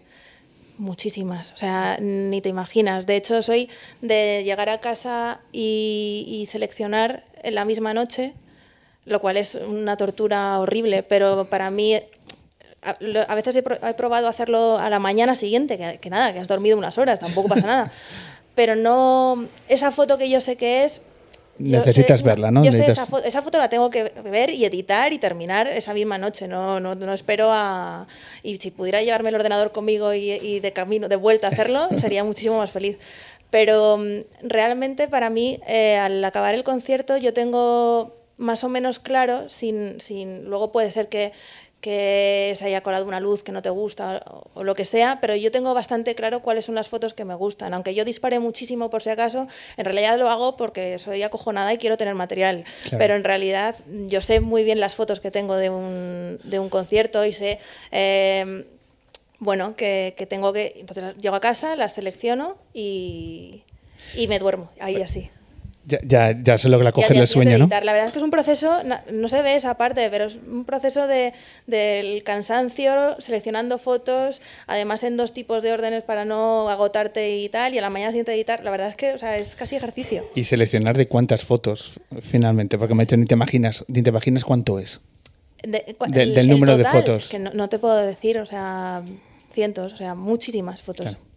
muchísimas, 0.78 1.52
o 1.52 1.58
sea, 1.58 1.98
ni 2.00 2.40
te 2.40 2.48
imaginas. 2.48 3.04
De 3.04 3.16
hecho, 3.16 3.42
soy 3.42 3.68
de 4.00 4.42
llegar 4.44 4.70
a 4.70 4.78
casa 4.80 5.42
y, 5.52 6.24
y 6.26 6.46
seleccionar 6.46 7.24
en 7.42 7.54
la 7.54 7.66
misma 7.66 7.92
noche, 7.92 8.32
lo 9.04 9.20
cual 9.20 9.36
es 9.36 9.56
una 9.56 9.98
tortura 9.98 10.58
horrible, 10.58 11.02
pero 11.02 11.48
para 11.50 11.70
mí 11.70 12.00
a, 12.82 13.34
veces 13.34 13.56
he, 13.56 13.62
pro- 13.62 13.86
he 13.86 13.92
probado 13.92 14.26
hacerlo 14.26 14.78
a 14.78 14.88
la 14.88 14.98
mañana 14.98 15.34
siguiente, 15.34 15.76
que, 15.76 15.98
que 16.00 16.08
nada, 16.08 16.32
que 16.32 16.38
has 16.38 16.48
dormido 16.48 16.78
unas 16.78 16.96
horas, 16.96 17.20
tampoco 17.20 17.48
pasa 17.48 17.66
nada. 17.66 17.92
Pero 18.54 18.74
no, 18.74 19.46
esa 19.68 19.92
foto 19.92 20.16
que 20.18 20.28
yo 20.30 20.40
sé 20.40 20.56
que 20.56 20.84
es... 20.84 21.02
Necesitas 21.58 22.20
sé- 22.20 22.26
verla, 22.26 22.50
¿no? 22.50 22.64
Yo 22.64 22.72
sé 22.72 22.78
Necesitas- 22.78 22.92
esa, 23.02 23.06
foto, 23.06 23.24
esa 23.26 23.42
foto 23.42 23.58
la 23.58 23.68
tengo 23.68 23.90
que 23.90 24.04
ver 24.24 24.50
y 24.50 24.64
editar 24.64 25.12
y 25.12 25.18
terminar 25.18 25.66
esa 25.66 25.92
misma 25.92 26.16
noche. 26.18 26.48
No, 26.48 26.80
no, 26.80 26.94
no 26.94 27.12
espero 27.12 27.48
a. 27.52 28.06
Y 28.42 28.56
si 28.56 28.70
pudiera 28.70 29.02
llevarme 29.02 29.28
el 29.28 29.34
ordenador 29.34 29.70
conmigo 29.72 30.14
y, 30.14 30.30
y 30.32 30.60
de 30.60 30.72
camino, 30.72 31.08
de 31.08 31.16
vuelta 31.16 31.48
a 31.48 31.50
hacerlo, 31.50 31.88
sería 31.98 32.24
muchísimo 32.24 32.58
más 32.58 32.70
feliz. 32.70 32.96
Pero 33.50 33.98
mm, 33.98 34.20
realmente 34.42 35.08
para 35.08 35.28
mí, 35.28 35.60
eh, 35.66 35.96
al 35.98 36.24
acabar 36.24 36.54
el 36.54 36.64
concierto, 36.64 37.16
yo 37.18 37.32
tengo 37.34 38.16
más 38.38 38.64
o 38.64 38.68
menos 38.70 38.98
claro, 38.98 39.48
sin, 39.50 40.00
sin 40.00 40.44
luego 40.46 40.72
puede 40.72 40.90
ser 40.90 41.08
que, 41.08 41.32
que 41.80 42.54
se 42.56 42.64
haya 42.66 42.82
colado 42.82 43.06
una 43.06 43.20
luz 43.20 43.42
que 43.42 43.52
no 43.52 43.62
te 43.62 43.70
gusta 43.70 44.22
o, 44.26 44.50
o 44.54 44.64
lo 44.64 44.74
que 44.74 44.84
sea, 44.84 45.18
pero 45.20 45.34
yo 45.34 45.50
tengo 45.50 45.72
bastante 45.72 46.14
claro 46.14 46.42
cuáles 46.42 46.66
son 46.66 46.74
las 46.74 46.88
fotos 46.88 47.14
que 47.14 47.24
me 47.24 47.34
gustan. 47.34 47.72
Aunque 47.72 47.94
yo 47.94 48.04
dispare 48.04 48.38
muchísimo 48.38 48.90
por 48.90 49.02
si 49.02 49.10
acaso, 49.10 49.48
en 49.76 49.84
realidad 49.84 50.18
lo 50.18 50.28
hago 50.28 50.56
porque 50.56 50.98
soy 50.98 51.22
acojonada 51.22 51.72
y 51.72 51.78
quiero 51.78 51.96
tener 51.96 52.14
material. 52.14 52.64
Claro. 52.82 52.98
Pero 52.98 53.14
en 53.14 53.24
realidad 53.24 53.76
yo 54.06 54.20
sé 54.20 54.40
muy 54.40 54.62
bien 54.62 54.78
las 54.78 54.94
fotos 54.94 55.20
que 55.20 55.30
tengo 55.30 55.56
de 55.56 55.70
un, 55.70 56.38
de 56.44 56.58
un 56.58 56.68
concierto 56.68 57.24
y 57.24 57.32
sé... 57.32 57.58
eh, 57.90 58.66
bueno, 59.42 59.74
que, 59.74 60.14
que 60.18 60.26
tengo 60.26 60.52
que... 60.52 60.74
Entonces 60.76 61.16
llego 61.16 61.34
a 61.34 61.40
casa, 61.40 61.74
las 61.74 61.94
selecciono 61.94 62.58
y, 62.74 63.62
y 64.14 64.28
me 64.28 64.38
duermo, 64.38 64.70
ahí 64.78 65.00
así. 65.00 65.30
Ya, 65.86 65.98
ya, 66.02 66.36
ya 66.42 66.58
se 66.58 66.68
logra 66.68 66.92
día 66.92 67.06
el 67.22 67.26
sueño, 67.26 67.58
¿no? 67.58 67.68
La 67.68 67.92
verdad 67.92 68.06
es 68.06 68.12
que 68.12 68.18
es 68.18 68.24
un 68.24 68.30
proceso, 68.30 68.82
na- 68.84 69.02
no 69.12 69.28
se 69.28 69.40
ve 69.42 69.54
esa 69.56 69.74
parte, 69.74 70.08
pero 70.10 70.26
es 70.26 70.36
un 70.36 70.64
proceso 70.64 71.06
de, 71.06 71.32
del 71.66 72.22
cansancio, 72.22 73.16
seleccionando 73.18 73.78
fotos, 73.78 74.42
además 74.66 75.02
en 75.04 75.16
dos 75.16 75.32
tipos 75.32 75.62
de 75.62 75.72
órdenes 75.72 76.02
para 76.04 76.24
no 76.26 76.68
agotarte 76.68 77.36
y 77.38 77.48
tal, 77.48 77.74
y 77.74 77.78
a 77.78 77.80
la 77.80 77.90
mañana 77.90 78.12
siguiente 78.12 78.34
editar. 78.34 78.62
La 78.62 78.70
verdad 78.70 78.88
es 78.88 78.94
que 78.94 79.14
o 79.14 79.18
sea, 79.18 79.38
es 79.38 79.56
casi 79.56 79.76
ejercicio. 79.76 80.24
Y 80.34 80.44
seleccionar 80.44 80.96
de 80.96 81.08
cuántas 81.08 81.44
fotos, 81.44 81.98
finalmente, 82.20 82.76
porque 82.78 82.94
me 82.94 83.02
he 83.02 83.06
dicho, 83.06 83.16
ni 83.16 83.24
te 83.24 83.34
imaginas, 83.34 83.84
ni 83.88 84.02
te 84.02 84.10
imaginas 84.10 84.44
cuánto 84.44 84.78
es. 84.78 85.00
De- 85.62 85.68
Del- 85.70 86.28
el- 86.28 86.34
del 86.34 86.38
el 86.38 86.48
número 86.48 86.76
de 86.76 86.84
fotos. 86.84 87.28
Que 87.28 87.38
no, 87.38 87.52
no 87.52 87.68
te 87.68 87.78
puedo 87.78 87.96
decir, 87.96 88.38
o 88.38 88.46
sea, 88.46 89.02
cientos, 89.52 89.94
o 89.94 89.96
sea, 89.96 90.14
muchísimas 90.14 90.82
fotos. 90.82 91.06
Claro. 91.06 91.29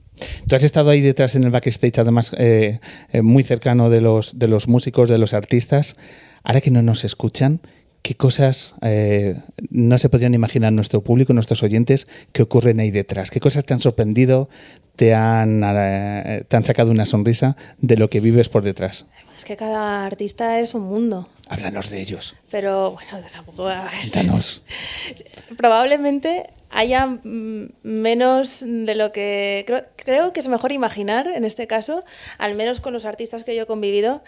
Tú 0.48 0.56
has 0.56 0.64
estado 0.64 0.90
ahí 0.90 1.02
detrás 1.02 1.36
en 1.36 1.44
el 1.44 1.52
backstage, 1.52 2.00
además 2.00 2.32
eh, 2.38 2.80
eh, 3.12 3.22
muy 3.22 3.44
cercano 3.44 3.90
de 3.90 4.02
los, 4.02 4.38
de 4.38 4.48
los 4.48 4.68
músicos, 4.68 5.10
de 5.10 5.18
los 5.18 5.34
artistas. 5.34 5.96
Ahora 6.44 6.62
que 6.62 6.72
no 6.72 6.82
nos 6.82 7.04
escuchan, 7.04 7.62
¿qué 8.04 8.16
cosas 8.16 8.76
eh, 8.82 9.38
no 9.70 9.98
se 9.98 10.10
podrían 10.10 10.34
imaginar 10.36 10.72
nuestro 10.74 11.02
público, 11.02 11.34
nuestros 11.34 11.64
oyentes, 11.64 12.08
que 12.32 12.44
ocurren 12.44 12.80
ahí 12.80 12.92
detrás? 12.92 13.32
¿Qué 13.32 13.40
cosas 13.40 13.66
te 13.66 13.74
han 13.74 13.80
sorprendido, 13.80 14.50
te 14.96 15.16
han, 15.16 15.64
eh, 15.64 16.44
te 16.48 16.56
han 16.56 16.66
sacado 16.66 16.92
una 16.92 17.06
sonrisa 17.06 17.56
de 17.80 17.98
lo 17.98 18.10
que 18.10 18.20
vives 18.20 18.50
por 18.50 18.62
detrás? 18.62 19.06
Es 19.38 19.46
que 19.46 19.56
cada 19.56 20.06
artista 20.06 20.60
es 20.60 20.74
un 20.76 20.84
mundo. 20.84 21.28
Háblanos 21.50 21.90
de 21.90 22.02
ellos. 22.02 22.36
Pero 22.50 22.92
bueno, 22.92 23.28
tampoco. 23.32 23.70
Cuéntanos. 24.00 24.64
Probablemente 25.58 26.50
haya 26.70 27.20
menos 27.24 28.64
de 28.66 28.96
lo 28.96 29.12
que 29.12 29.64
creo, 29.68 29.86
creo 29.96 30.34
que 30.34 30.40
es 30.40 30.48
mejor 30.48 30.72
imaginar 30.72 31.28
en 31.28 31.46
este 31.46 31.68
caso, 31.68 32.04
al 32.38 32.56
menos 32.56 32.80
con 32.80 32.94
los 32.94 33.06
artistas 33.06 33.44
que 33.44 33.56
yo 33.56 33.64
he 33.64 33.68
convivido. 33.68 34.24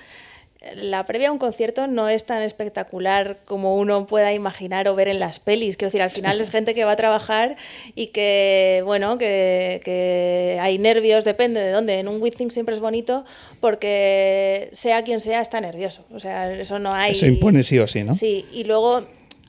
La 0.74 1.06
previa 1.06 1.30
a 1.30 1.32
un 1.32 1.38
concierto 1.38 1.86
no 1.86 2.10
es 2.10 2.26
tan 2.26 2.42
espectacular 2.42 3.38
como 3.46 3.76
uno 3.76 4.08
pueda 4.08 4.34
imaginar 4.34 4.88
o 4.88 4.96
ver 4.96 5.08
en 5.08 5.20
las 5.20 5.40
pelis. 5.40 5.78
Quiero 5.78 5.90
decir, 5.90 6.02
al 6.02 6.12
final 6.12 6.42
es 6.42 6.50
gente 6.52 6.74
que 6.74 6.86
va 6.86 6.94
a 6.94 6.96
trabajar 6.96 7.56
y 7.94 8.08
que, 8.08 8.82
bueno, 8.86 9.18
que, 9.18 9.82
que 9.84 10.58
hay 10.60 10.78
nervios, 10.78 11.24
depende 11.24 11.62
de 11.62 11.72
dónde. 11.72 12.00
En 12.00 12.08
un 12.08 12.22
Withing 12.22 12.52
siempre 12.52 12.74
es 12.74 12.82
bonito 12.82 13.26
porque 13.62 14.70
sea 14.74 15.04
quien 15.04 15.22
sea 15.22 15.42
está 15.42 15.62
nervioso. 15.62 16.06
O 16.12 16.20
sea, 16.20 16.52
eso 16.52 16.80
no 16.80 16.94
hay. 16.94 17.12
Eso 17.12 17.28
impone 17.28 17.62
sí 17.62 17.78
o 17.80 17.88
sí, 17.88 18.04
¿no? 18.04 18.14
Sí, 18.14 18.46
y 18.52 18.64
luego 18.64 19.06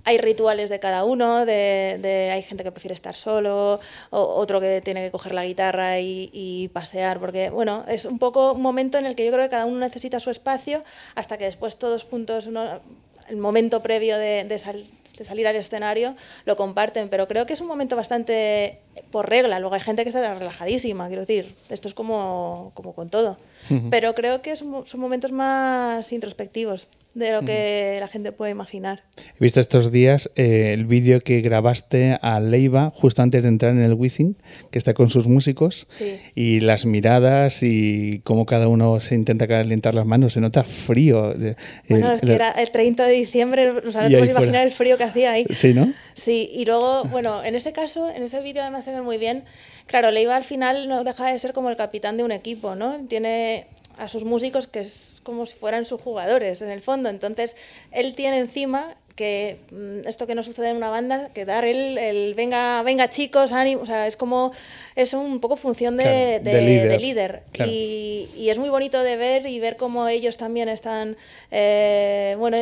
hay 0.08 0.18
rituales 0.18 0.70
de 0.70 0.78
cada 0.78 1.04
uno, 1.04 1.44
de, 1.44 1.98
de- 2.00 2.30
hay 2.30 2.40
gente 2.42 2.62
que 2.62 2.70
prefiere 2.70 2.94
estar 2.94 3.14
solo, 3.16 3.80
o- 4.10 4.34
otro 4.36 4.60
que 4.60 4.80
tiene 4.80 5.04
que 5.04 5.10
coger 5.10 5.34
la 5.34 5.44
guitarra 5.44 5.98
y, 5.98 6.30
y 6.32 6.68
pasear, 6.68 7.18
porque 7.18 7.50
bueno, 7.50 7.84
es 7.88 8.04
un 8.04 8.18
poco 8.20 8.52
un 8.52 8.62
momento 8.62 8.98
en 8.98 9.04
el 9.06 9.16
que 9.16 9.26
yo 9.26 9.32
creo 9.32 9.44
que 9.44 9.50
cada 9.50 9.66
uno 9.66 9.78
necesita 9.80 10.20
su 10.20 10.30
espacio 10.30 10.82
hasta 11.16 11.36
que 11.38 11.44
después 11.44 11.76
todos 11.76 12.04
juntos, 12.04 12.46
uno- 12.46 12.80
el 13.28 13.36
momento 13.36 13.82
previo 13.82 14.16
de, 14.16 14.44
de 14.44 14.58
sal- 14.60 14.84
de 15.18 15.24
salir 15.24 15.48
al 15.48 15.56
escenario, 15.56 16.14
lo 16.44 16.56
comparten, 16.56 17.08
pero 17.08 17.26
creo 17.26 17.44
que 17.46 17.54
es 17.54 17.60
un 17.62 17.66
momento 17.66 17.96
bastante 17.96 18.78
por 19.10 19.28
regla, 19.28 19.58
luego 19.58 19.74
hay 19.74 19.80
gente 19.80 20.02
que 20.04 20.10
está 20.10 20.34
relajadísima, 20.34 21.08
quiero 21.08 21.22
decir, 21.22 21.56
esto 21.70 21.88
es 21.88 21.94
como, 21.94 22.70
como 22.74 22.92
con 22.94 23.08
todo, 23.08 23.38
pero 23.90 24.14
creo 24.14 24.40
que 24.42 24.54
son, 24.56 24.86
son 24.86 25.00
momentos 25.00 25.32
más 25.32 26.12
introspectivos 26.12 26.86
de 27.16 27.32
lo 27.32 27.40
que 27.42 27.96
la 27.98 28.08
gente 28.08 28.30
puede 28.30 28.50
imaginar. 28.50 29.02
He 29.16 29.42
visto 29.42 29.58
estos 29.58 29.90
días 29.90 30.30
eh, 30.36 30.72
el 30.74 30.84
vídeo 30.84 31.18
que 31.20 31.40
grabaste 31.40 32.18
a 32.20 32.40
Leiva 32.40 32.92
justo 32.94 33.22
antes 33.22 33.42
de 33.42 33.48
entrar 33.48 33.72
en 33.72 33.80
el 33.80 33.94
Wizzing, 33.94 34.36
que 34.70 34.76
está 34.78 34.92
con 34.92 35.08
sus 35.08 35.26
músicos, 35.26 35.86
Sí. 35.90 36.18
y 36.34 36.60
las 36.60 36.84
miradas 36.84 37.62
y 37.62 38.20
cómo 38.22 38.44
cada 38.44 38.68
uno 38.68 39.00
se 39.00 39.14
intenta 39.14 39.48
calentar 39.48 39.94
las 39.94 40.04
manos. 40.04 40.34
Se 40.34 40.40
nota 40.42 40.62
frío. 40.62 41.32
Eh, 41.32 41.56
Bueno, 41.88 42.12
es 42.12 42.20
que 42.20 42.34
era 42.34 42.50
el 42.50 42.70
30 42.70 43.06
de 43.06 43.14
diciembre, 43.14 43.70
o 43.70 43.90
sea, 43.92 44.02
no 44.02 44.08
te 44.08 44.18
puedes 44.18 44.30
imaginar 44.30 44.36
fuera. 44.36 44.62
el 44.62 44.70
frío 44.70 44.98
que 44.98 45.04
hacía 45.04 45.32
ahí. 45.32 45.46
Sí, 45.50 45.72
¿no? 45.72 45.94
Sí, 46.12 46.50
y 46.52 46.66
luego, 46.66 47.04
bueno, 47.04 47.42
en 47.42 47.54
ese 47.54 47.72
caso, 47.72 48.10
en 48.10 48.22
ese 48.24 48.42
vídeo 48.42 48.60
además 48.62 48.84
se 48.84 48.92
ve 48.92 49.00
muy 49.00 49.16
bien. 49.16 49.44
Claro, 49.86 50.10
Leiva 50.10 50.36
al 50.36 50.44
final 50.44 50.86
no 50.86 51.02
deja 51.02 51.32
de 51.32 51.38
ser 51.38 51.54
como 51.54 51.70
el 51.70 51.76
capitán 51.78 52.18
de 52.18 52.24
un 52.24 52.32
equipo, 52.32 52.74
¿no? 52.74 52.98
Tiene 53.08 53.66
a 53.96 54.08
sus 54.08 54.24
músicos 54.24 54.66
que 54.66 54.80
es 54.80 55.15
como 55.26 55.44
si 55.44 55.54
fueran 55.54 55.84
sus 55.84 56.00
jugadores, 56.00 56.62
en 56.62 56.70
el 56.70 56.80
fondo. 56.80 57.10
Entonces, 57.10 57.54
él 57.92 58.14
tiene 58.14 58.38
encima 58.38 58.94
que 59.16 59.58
mm, 59.72 60.06
esto 60.08 60.26
que 60.26 60.34
no 60.34 60.42
sucede 60.42 60.68
en 60.70 60.76
una 60.76 60.90
banda, 60.90 61.30
que 61.34 61.44
dar 61.44 61.64
el, 61.64 61.98
el 61.98 62.34
venga, 62.34 62.82
venga 62.82 63.08
chicos, 63.10 63.50
ánimo, 63.50 63.82
o 63.82 63.86
sea, 63.86 64.06
es 64.06 64.14
como, 64.16 64.52
es 64.94 65.12
un 65.14 65.40
poco 65.40 65.56
función 65.56 65.96
de, 65.96 66.04
Claro, 66.04 66.44
de- 66.44 66.52
de 66.52 66.60
líder. 66.62 66.88
de 66.90 66.98
líder. 66.98 67.42
Claro. 67.52 67.70
Y, 67.72 68.28
y 68.36 68.50
es 68.50 68.58
muy 68.58 68.68
bonito 68.68 69.02
de 69.02 69.16
ver 69.16 69.46
y 69.46 69.58
ver 69.58 69.76
cómo 69.76 70.06
ellos 70.06 70.36
también 70.36 70.68
están, 70.68 71.16
eh, 71.50 72.36
bueno, 72.38 72.58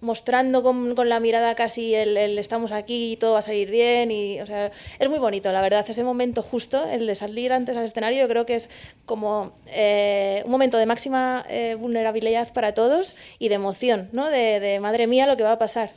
mostrando 0.00 0.62
con, 0.62 0.94
con 0.94 1.08
la 1.08 1.20
mirada 1.20 1.54
casi 1.54 1.94
el, 1.94 2.16
el 2.16 2.38
estamos 2.38 2.72
aquí 2.72 3.12
y 3.12 3.16
todo 3.16 3.32
va 3.34 3.40
a 3.40 3.42
salir 3.42 3.70
bien. 3.70 4.10
Y, 4.10 4.40
o 4.40 4.46
sea, 4.46 4.70
es 4.98 5.08
muy 5.08 5.18
bonito, 5.18 5.50
la 5.52 5.60
verdad, 5.60 5.84
ese 5.88 6.04
momento 6.04 6.42
justo, 6.42 6.88
el 6.88 7.06
de 7.06 7.14
salir 7.14 7.52
antes 7.52 7.76
al 7.76 7.84
escenario, 7.84 8.20
yo 8.22 8.28
creo 8.28 8.46
que 8.46 8.56
es 8.56 8.68
como 9.06 9.52
eh, 9.66 10.42
un 10.44 10.50
momento 10.50 10.78
de 10.78 10.86
máxima 10.86 11.44
eh, 11.48 11.74
vulnerabilidad 11.78 12.52
para 12.52 12.74
todos 12.74 13.16
y 13.38 13.48
de 13.48 13.56
emoción, 13.56 14.08
¿no? 14.12 14.28
De, 14.30 14.60
de, 14.60 14.80
madre 14.80 15.06
mía 15.06 15.26
lo 15.26 15.36
que 15.36 15.42
va 15.42 15.52
a 15.52 15.58
pasar. 15.58 15.90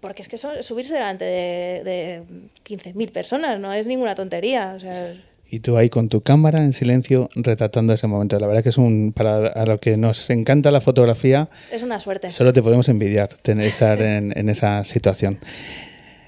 Porque 0.00 0.22
es 0.22 0.28
que 0.28 0.36
eso- 0.36 0.62
subirse 0.62 0.94
delante 0.94 1.24
de, 1.24 1.82
de 1.84 2.22
15.000 2.64 3.12
personas 3.12 3.60
no 3.60 3.72
es 3.72 3.84
ninguna 3.86 4.14
tontería. 4.14 4.72
O 4.76 4.80
sea, 4.80 5.14
Y 5.52 5.60
tú 5.60 5.76
ahí 5.76 5.90
con 5.90 6.08
tu 6.08 6.20
cámara 6.20 6.62
en 6.62 6.72
silencio 6.72 7.28
retratando 7.34 7.92
ese 7.92 8.06
momento. 8.06 8.38
La 8.38 8.46
verdad 8.46 8.62
que 8.62 8.68
es 8.68 8.78
un, 8.78 9.12
para 9.12 9.48
a 9.48 9.66
lo 9.66 9.78
que 9.78 9.96
nos 9.96 10.30
encanta 10.30 10.70
la 10.70 10.80
fotografía, 10.80 11.48
es 11.72 11.82
una 11.82 11.98
suerte. 11.98 12.30
solo 12.30 12.52
te 12.52 12.62
podemos 12.62 12.88
envidiar 12.88 13.28
tener, 13.28 13.66
estar 13.66 14.00
en, 14.02 14.32
en 14.38 14.48
esa 14.48 14.84
situación. 14.84 15.38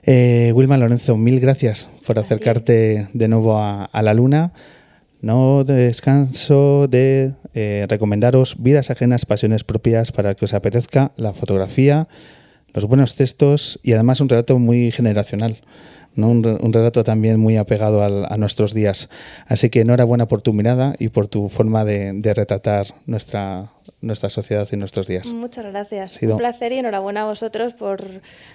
Eh, 0.04 0.50
Wilma 0.54 0.76
Lorenzo, 0.76 1.16
mil 1.16 1.38
gracias 1.38 1.88
por 2.04 2.18
acercarte 2.18 3.06
de 3.12 3.28
nuevo 3.28 3.58
a, 3.58 3.84
a 3.84 4.02
la 4.02 4.12
luna. 4.14 4.52
No 5.20 5.62
descanso 5.62 6.88
de 6.88 7.34
eh, 7.54 7.86
recomendaros 7.88 8.56
vidas 8.60 8.90
ajenas, 8.90 9.24
pasiones 9.24 9.62
propias 9.62 10.10
para 10.10 10.34
que 10.34 10.46
os 10.46 10.52
apetezca 10.52 11.12
la 11.14 11.32
fotografía, 11.32 12.08
los 12.74 12.86
buenos 12.86 13.14
textos 13.14 13.78
y 13.84 13.92
además 13.92 14.20
un 14.20 14.28
relato 14.28 14.58
muy 14.58 14.90
generacional. 14.90 15.58
¿No? 16.14 16.28
Un, 16.30 16.46
un 16.46 16.72
relato 16.72 17.04
también 17.04 17.38
muy 17.40 17.56
apegado 17.56 18.02
al- 18.02 18.26
a 18.28 18.36
nuestros 18.36 18.74
días. 18.74 19.08
Así 19.46 19.70
que 19.70 19.80
enhorabuena 19.80 20.28
por 20.28 20.42
tu 20.42 20.52
mirada 20.52 20.94
y 20.98 21.08
por 21.08 21.28
tu 21.28 21.48
forma 21.48 21.84
de, 21.84 22.12
de 22.14 22.34
retratar 22.34 22.86
nuestra, 23.06 23.70
nuestra 24.00 24.28
sociedad 24.30 24.68
y 24.72 24.76
nuestros 24.76 25.06
días. 25.06 25.26
Muchas 25.32 25.64
gracias. 25.66 26.16
Ha 26.16 26.18
sido- 26.18 26.32
Un 26.34 26.38
placer 26.38 26.72
y 26.72 26.78
enhorabuena 26.78 27.22
a 27.22 27.24
vosotros 27.26 27.72
por 27.74 28.02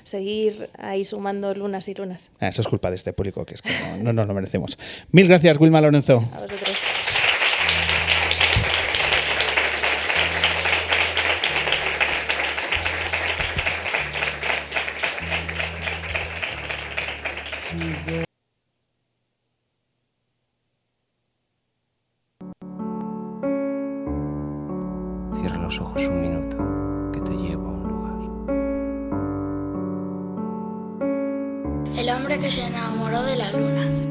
seguir 0.04 0.70
ahí 0.78 1.06
sumando 1.06 1.54
lunas 1.54 1.88
y 1.88 1.94
lunas. 1.94 2.30
Ah, 2.40 2.48
Eso 2.48 2.62
es 2.62 2.68
culpa 2.68 2.90
de 2.90 2.96
este 2.96 3.14
público, 3.14 3.46
que 3.46 3.56
es 3.56 3.62
que 3.62 3.70
no, 3.98 4.04
no 4.04 4.14
nos 4.14 4.28
lo 4.28 4.34
merecemos. 4.34 4.78
Mil 5.12 5.28
gracias, 5.28 5.60
Wilma 5.60 5.82
Lorenzo. 5.82 6.18
A 6.34 6.42
vosotros. 6.42 6.78
Los 25.68 25.82
ojos 25.82 26.08
un 26.08 26.22
minuto, 26.22 26.58
que 27.12 27.20
te 27.20 27.36
llevo 27.36 27.68
a 27.68 27.72
un 27.72 27.84
lugar. 27.90 28.16
El 32.00 32.10
hombre 32.10 32.40
que 32.40 32.50
se 32.50 32.62
enamoró 32.66 33.22
de 33.24 33.36
la 33.36 33.52
luna. 33.52 34.07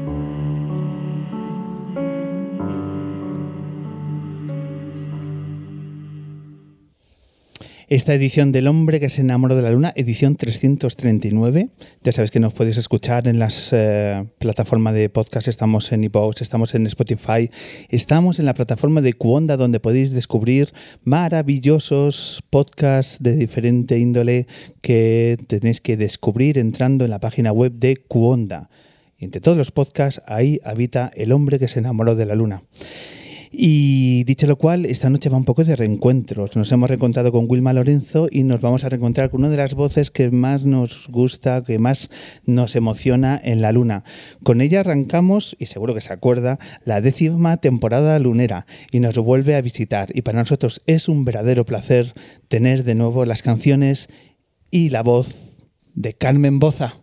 Esta 7.89 8.13
edición 8.13 8.51
del 8.51 8.67
hombre 8.67 8.99
que 8.99 9.07
se 9.07 9.21
enamoró 9.21 9.55
de 9.55 9.61
la 9.61 9.71
luna, 9.71 9.93
edición 9.95 10.35
339. 10.35 11.69
Ya 12.03 12.11
sabes 12.11 12.31
que 12.31 12.41
nos 12.41 12.51
puedes 12.51 12.75
escuchar 12.75 13.29
en 13.29 13.39
las 13.39 13.69
eh, 13.71 14.25
plataformas 14.39 14.93
de 14.93 15.07
podcast. 15.07 15.47
Estamos 15.47 15.89
en 15.93 16.03
iVoox, 16.03 16.41
estamos 16.41 16.75
en 16.75 16.85
Spotify, 16.85 17.49
estamos 17.87 18.39
en 18.39 18.45
la 18.45 18.55
plataforma 18.55 18.99
de 18.99 19.13
Cuonda 19.13 19.55
donde 19.55 19.79
podéis 19.79 20.11
descubrir 20.11 20.73
maravillosos 21.05 22.43
podcasts 22.49 23.23
de 23.23 23.37
diferente 23.37 23.97
índole 23.97 24.47
que 24.81 25.37
tenéis 25.47 25.79
que 25.79 25.95
descubrir 25.95 26.57
entrando 26.57 27.05
en 27.05 27.11
la 27.11 27.21
página 27.21 27.53
web 27.53 27.71
de 27.71 27.95
Cuonda. 27.95 28.69
Entre 29.17 29.39
todos 29.39 29.57
los 29.57 29.71
podcasts, 29.71 30.21
ahí 30.27 30.59
habita 30.65 31.09
el 31.15 31.31
hombre 31.31 31.57
que 31.57 31.69
se 31.69 31.79
enamoró 31.79 32.15
de 32.15 32.25
la 32.25 32.35
luna. 32.35 32.63
Y 33.51 34.23
dicho 34.25 34.47
lo 34.47 34.57
cual, 34.57 34.85
esta 34.85 35.09
noche 35.09 35.29
va 35.29 35.37
un 35.37 35.45
poco 35.45 35.63
de 35.63 35.75
reencuentros. 35.75 36.55
Nos 36.55 36.71
hemos 36.71 36.89
reencontrado 36.89 37.31
con 37.31 37.45
Wilma 37.47 37.73
Lorenzo 37.73 38.27
y 38.31 38.43
nos 38.43 38.61
vamos 38.61 38.83
a 38.83 38.89
reencontrar 38.89 39.29
con 39.29 39.41
una 39.41 39.49
de 39.49 39.57
las 39.57 39.73
voces 39.73 40.11
que 40.11 40.29
más 40.31 40.63
nos 40.63 41.07
gusta, 41.07 41.63
que 41.63 41.79
más 41.79 42.09
nos 42.45 42.75
emociona 42.75 43.39
en 43.41 43.61
la 43.61 43.71
luna. 43.71 44.03
Con 44.43 44.61
ella 44.61 44.81
arrancamos, 44.81 45.55
y 45.59 45.67
seguro 45.67 45.93
que 45.93 46.01
se 46.01 46.13
acuerda, 46.13 46.59
la 46.83 47.01
décima 47.01 47.57
temporada 47.57 48.19
lunera 48.19 48.65
y 48.91 48.99
nos 48.99 49.17
vuelve 49.17 49.55
a 49.55 49.61
visitar. 49.61 50.09
Y 50.13 50.21
para 50.21 50.39
nosotros 50.39 50.81
es 50.85 51.07
un 51.07 51.25
verdadero 51.25 51.65
placer 51.65 52.13
tener 52.47 52.83
de 52.83 52.95
nuevo 52.95 53.25
las 53.25 53.43
canciones 53.43 54.09
y 54.71 54.89
la 54.89 55.03
voz 55.03 55.35
de 55.95 56.13
Carmen 56.13 56.59
Boza. 56.59 56.95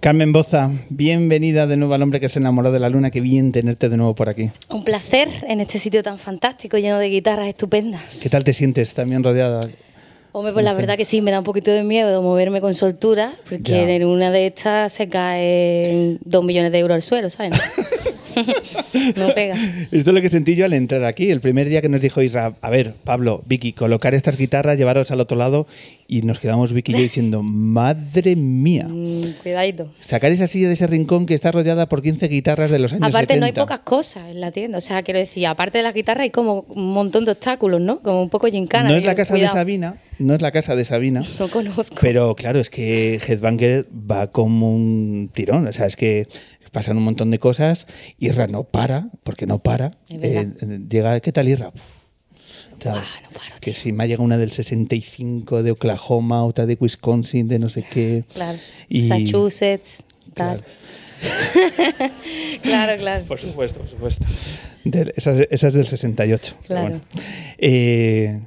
Carmen 0.00 0.32
Boza, 0.32 0.70
bienvenida 0.90 1.66
de 1.66 1.76
nuevo 1.76 1.94
al 1.94 2.02
hombre 2.02 2.20
que 2.20 2.28
se 2.28 2.38
enamoró 2.38 2.70
de 2.70 2.78
la 2.78 2.88
luna, 2.88 3.10
qué 3.10 3.20
bien 3.20 3.50
tenerte 3.50 3.88
de 3.88 3.96
nuevo 3.96 4.14
por 4.14 4.28
aquí. 4.28 4.50
Un 4.68 4.84
placer 4.84 5.28
en 5.48 5.60
este 5.60 5.80
sitio 5.80 6.04
tan 6.04 6.18
fantástico, 6.18 6.78
lleno 6.78 6.98
de 6.98 7.08
guitarras 7.08 7.48
estupendas. 7.48 8.20
¿Qué 8.22 8.28
tal 8.28 8.44
te 8.44 8.52
sientes 8.52 8.94
también 8.94 9.24
rodeada? 9.24 9.60
Hombre, 10.30 10.52
pues 10.52 10.64
la 10.64 10.74
verdad 10.74 10.96
que 10.96 11.04
sí, 11.04 11.20
me 11.20 11.32
da 11.32 11.40
un 11.40 11.44
poquito 11.44 11.72
de 11.72 11.82
miedo 11.82 12.22
moverme 12.22 12.60
con 12.60 12.74
soltura, 12.74 13.34
porque 13.48 13.96
en 13.96 14.04
una 14.04 14.30
de 14.30 14.46
estas 14.46 14.92
se 14.92 15.08
caen 15.08 16.20
dos 16.24 16.44
millones 16.44 16.70
de 16.70 16.78
euros 16.78 16.94
al 16.94 17.02
suelo, 17.02 17.28
¿sabes? 17.28 17.60
no 19.16 19.34
pega. 19.34 19.54
Esto 19.90 20.10
es 20.10 20.14
lo 20.14 20.20
que 20.20 20.28
sentí 20.28 20.54
yo 20.54 20.64
al 20.64 20.72
entrar 20.72 21.04
aquí. 21.04 21.30
El 21.30 21.40
primer 21.40 21.68
día 21.68 21.80
que 21.80 21.88
nos 21.88 22.00
dijo 22.00 22.22
Isra, 22.22 22.54
a 22.60 22.70
ver, 22.70 22.94
Pablo, 23.04 23.42
Vicky, 23.46 23.72
colocar 23.72 24.14
estas 24.14 24.36
guitarras, 24.36 24.78
llevaros 24.78 25.10
al 25.10 25.20
otro 25.20 25.36
lado. 25.36 25.66
Y 26.06 26.22
nos 26.22 26.40
quedamos 26.40 26.72
Vicky 26.72 26.92
y 26.92 26.94
yo 26.96 27.02
diciendo, 27.02 27.42
madre 27.42 28.34
mía. 28.34 28.86
Mm, 28.88 29.34
cuidadito. 29.42 29.92
Sacar 30.00 30.32
esa 30.32 30.46
silla 30.46 30.68
de 30.68 30.74
ese 30.74 30.86
rincón 30.86 31.26
que 31.26 31.34
está 31.34 31.52
rodeada 31.52 31.86
por 31.88 32.00
15 32.00 32.28
guitarras 32.28 32.70
de 32.70 32.78
los 32.78 32.92
años 32.94 33.08
Aparte, 33.08 33.34
70. 33.34 33.40
no 33.40 33.46
hay 33.46 33.52
pocas 33.52 33.80
cosas 33.80 34.28
en 34.30 34.40
la 34.40 34.50
tienda. 34.50 34.78
O 34.78 34.80
sea, 34.80 35.02
quiero 35.02 35.20
decir, 35.20 35.46
aparte 35.46 35.78
de 35.78 35.84
la 35.84 35.92
guitarra, 35.92 36.22
hay 36.22 36.30
como 36.30 36.64
un 36.68 36.92
montón 36.92 37.24
de 37.26 37.32
obstáculos, 37.32 37.80
¿no? 37.80 38.00
Como 38.00 38.22
un 38.22 38.30
poco 38.30 38.46
gincana. 38.48 38.88
No 38.88 38.94
es 38.94 39.04
la 39.04 39.14
casa 39.14 39.34
cuidado. 39.34 39.54
de 39.54 39.60
Sabina, 39.60 39.96
no 40.18 40.34
es 40.34 40.40
la 40.40 40.50
casa 40.50 40.74
de 40.76 40.84
Sabina. 40.84 41.22
No 41.38 41.48
conozco. 41.48 41.94
Pero 42.00 42.34
claro, 42.34 42.58
es 42.58 42.70
que 42.70 43.20
Headbanger 43.26 43.86
va 44.10 44.28
como 44.28 44.74
un 44.74 45.30
tirón. 45.32 45.66
O 45.66 45.72
sea, 45.72 45.86
es 45.86 45.94
que 45.96 46.26
pasan 46.78 46.96
un 46.96 47.02
montón 47.02 47.32
de 47.32 47.38
cosas. 47.40 47.86
Irra 48.20 48.46
no 48.46 48.62
para, 48.62 49.08
porque 49.24 49.46
no 49.46 49.58
para. 49.58 49.94
Verdad. 50.08 50.46
Eh, 50.62 50.78
llega, 50.88 51.18
¿qué 51.18 51.32
tal 51.32 51.48
Irra? 51.48 51.68
Uf, 51.74 51.80
¿sabes? 52.80 53.00
Buah, 53.00 53.22
no 53.22 53.30
paro, 53.30 53.54
que 53.60 53.72
tío. 53.72 53.74
si 53.80 53.90
me 53.92 54.04
ha 54.04 54.06
llegado 54.06 54.22
una 54.22 54.38
del 54.38 54.52
65 54.52 55.64
de 55.64 55.72
Oklahoma, 55.72 56.44
otra 56.44 56.66
de 56.66 56.76
Wisconsin, 56.80 57.48
de 57.48 57.58
no 57.58 57.68
sé 57.68 57.82
qué. 57.82 58.24
Claro. 58.32 58.56
Y- 58.88 59.02
Massachusetts, 59.08 60.04
tal. 60.34 60.64
Claro, 62.62 62.96
claro. 63.02 63.24
Por 63.24 63.40
supuesto, 63.40 63.80
por 63.80 63.88
supuesto. 63.90 64.24
De- 64.84 65.12
esa, 65.16 65.32
es- 65.32 65.48
esa 65.50 65.68
es 65.68 65.74
del 65.74 65.86
68. 65.86 66.54
pero 66.60 66.66
Claro. 66.68 66.88
bueno. 66.88 67.00
Eh, 67.58 68.40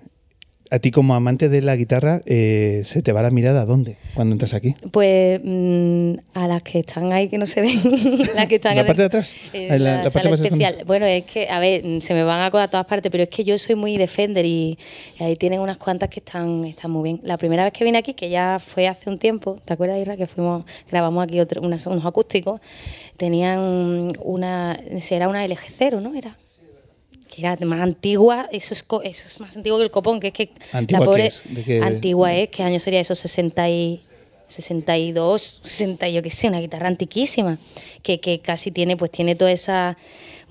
a 0.72 0.80
ti 0.80 0.90
como 0.90 1.14
amante 1.16 1.50
de 1.50 1.62
la 1.62 1.76
guitarra, 1.76 2.22
eh, 2.26 2.84
¿se 2.86 3.02
te 3.02 3.12
va 3.12 3.22
la 3.22 3.30
mirada 3.30 3.62
a 3.62 3.66
dónde 3.66 3.98
cuando 4.16 4.32
entras 4.34 4.54
aquí? 4.54 4.74
Pues 4.90 5.42
mm, 5.44 6.14
a 6.34 6.48
las 6.48 6.64
que 6.64 6.80
están 6.80 7.12
ahí 7.12 7.28
que 7.28 7.38
no 7.38 7.46
se 7.46 7.60
ven, 7.60 7.78
las 8.36 8.48
que 8.48 8.56
están 8.56 8.78
¿La 8.78 8.86
parte 8.86 9.02
de 9.02 9.06
atrás? 9.08 9.34
Ahí 9.54 9.80
la- 9.80 10.10
sala 10.10 10.30
especial. 10.30 10.78
Bueno, 10.88 11.06
es 11.06 11.26
que, 11.26 11.50
a 11.50 11.60
ver, 11.60 11.84
se 12.02 12.14
me 12.14 12.24
van 12.24 12.40
a 12.40 12.62
a 12.62 12.68
todas 12.70 12.86
partes, 12.86 13.12
pero 13.12 13.24
es 13.24 13.30
que 13.30 13.44
yo 13.44 13.58
soy 13.58 13.76
muy 13.76 13.98
defender 13.98 14.46
y, 14.46 14.78
y 15.20 15.24
ahí 15.24 15.36
tienen 15.36 15.60
unas 15.60 15.78
cuantas 15.78 16.10
que 16.10 16.20
están, 16.22 16.64
están 16.66 16.92
muy 16.92 17.04
bien. 17.04 17.20
La 17.24 17.38
primera 17.38 17.64
vez 17.66 17.74
que 17.74 17.84
vine 17.84 17.98
aquí, 17.98 18.14
que 18.14 18.30
ya 18.30 18.58
fue 18.60 18.88
hace 18.88 19.10
un 19.10 19.18
tiempo, 19.20 19.58
¿te 19.66 19.74
acuerdas, 19.74 20.00
Isra? 20.00 20.16
Que 20.18 20.28
fuimos, 20.28 20.64
grabamos 20.90 21.24
aquí 21.24 21.40
otro, 21.40 21.62
unas- 21.62 21.86
unos 21.88 22.06
acústicos, 22.06 22.62
tenían 23.18 24.14
una, 24.24 24.80
era 25.10 25.28
una 25.28 25.46
LG0, 25.46 26.02
¿no? 26.02 26.16
Era 26.16 26.38
que 27.34 27.42
era 27.42 27.58
más 27.66 27.80
antigua, 27.80 28.48
eso 28.52 28.74
es, 28.74 28.84
co- 28.84 29.02
eso 29.02 29.24
es 29.26 29.40
más 29.40 29.56
antiguo 29.58 29.78
que 29.80 29.86
el 29.86 29.92
copón, 29.92 30.20
que 30.20 30.28
es 30.28 30.34
que 30.34 30.50
¿Antigua 30.74 31.00
la 31.00 31.06
pobre 31.06 31.26
es? 31.28 31.42
¿De 31.46 31.64
qué? 31.64 31.80
antigua 31.82 32.34
es, 32.36 32.50
¿qué 32.50 32.62
año 32.64 32.80
sería 32.80 33.00
eso? 33.00 33.16
60 33.16 33.70
y 33.70 34.02
62, 34.48 35.62
60, 35.64 36.10
yo 36.10 36.22
qué 36.22 36.30
sé, 36.30 36.48
una 36.50 36.60
guitarra 36.60 36.88
antiquísima, 36.88 37.58
que, 38.04 38.20
que 38.20 38.40
casi 38.40 38.70
tiene, 38.72 38.98
pues 38.98 39.10
tiene 39.12 39.36
toda 39.36 39.52
esa, 39.52 39.98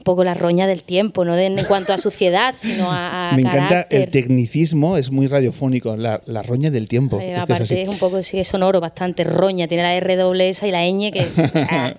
un 0.00 0.04
poco 0.04 0.24
la 0.24 0.32
roña 0.32 0.66
del 0.66 0.82
tiempo, 0.82 1.26
no 1.26 1.36
de, 1.36 1.44
en 1.44 1.62
cuanto 1.66 1.92
a 1.92 1.98
suciedad, 1.98 2.54
sino 2.56 2.90
a, 2.90 3.32
a 3.32 3.32
Me 3.36 3.42
encanta 3.42 3.68
carácter. 3.68 4.00
el 4.04 4.10
tecnicismo, 4.10 4.96
es 4.96 5.10
muy 5.10 5.26
radiofónico, 5.26 5.94
la, 5.98 6.22
la 6.24 6.42
roña 6.42 6.70
del 6.70 6.88
tiempo. 6.88 7.20
Eh, 7.20 7.32
es 7.32 7.36
es 7.36 7.38
aparte 7.42 7.86
un 7.86 7.98
poco 7.98 8.22
sí, 8.22 8.38
es 8.40 8.48
sonoro, 8.48 8.80
bastante 8.80 9.24
roña, 9.24 9.68
tiene 9.68 9.82
la 9.82 9.94
R 9.94 10.16
esa 10.48 10.66
y 10.66 10.70
la 10.70 10.86
ñ 10.86 11.12
que 11.12 11.18
es... 11.20 11.34
ah. 11.54 11.94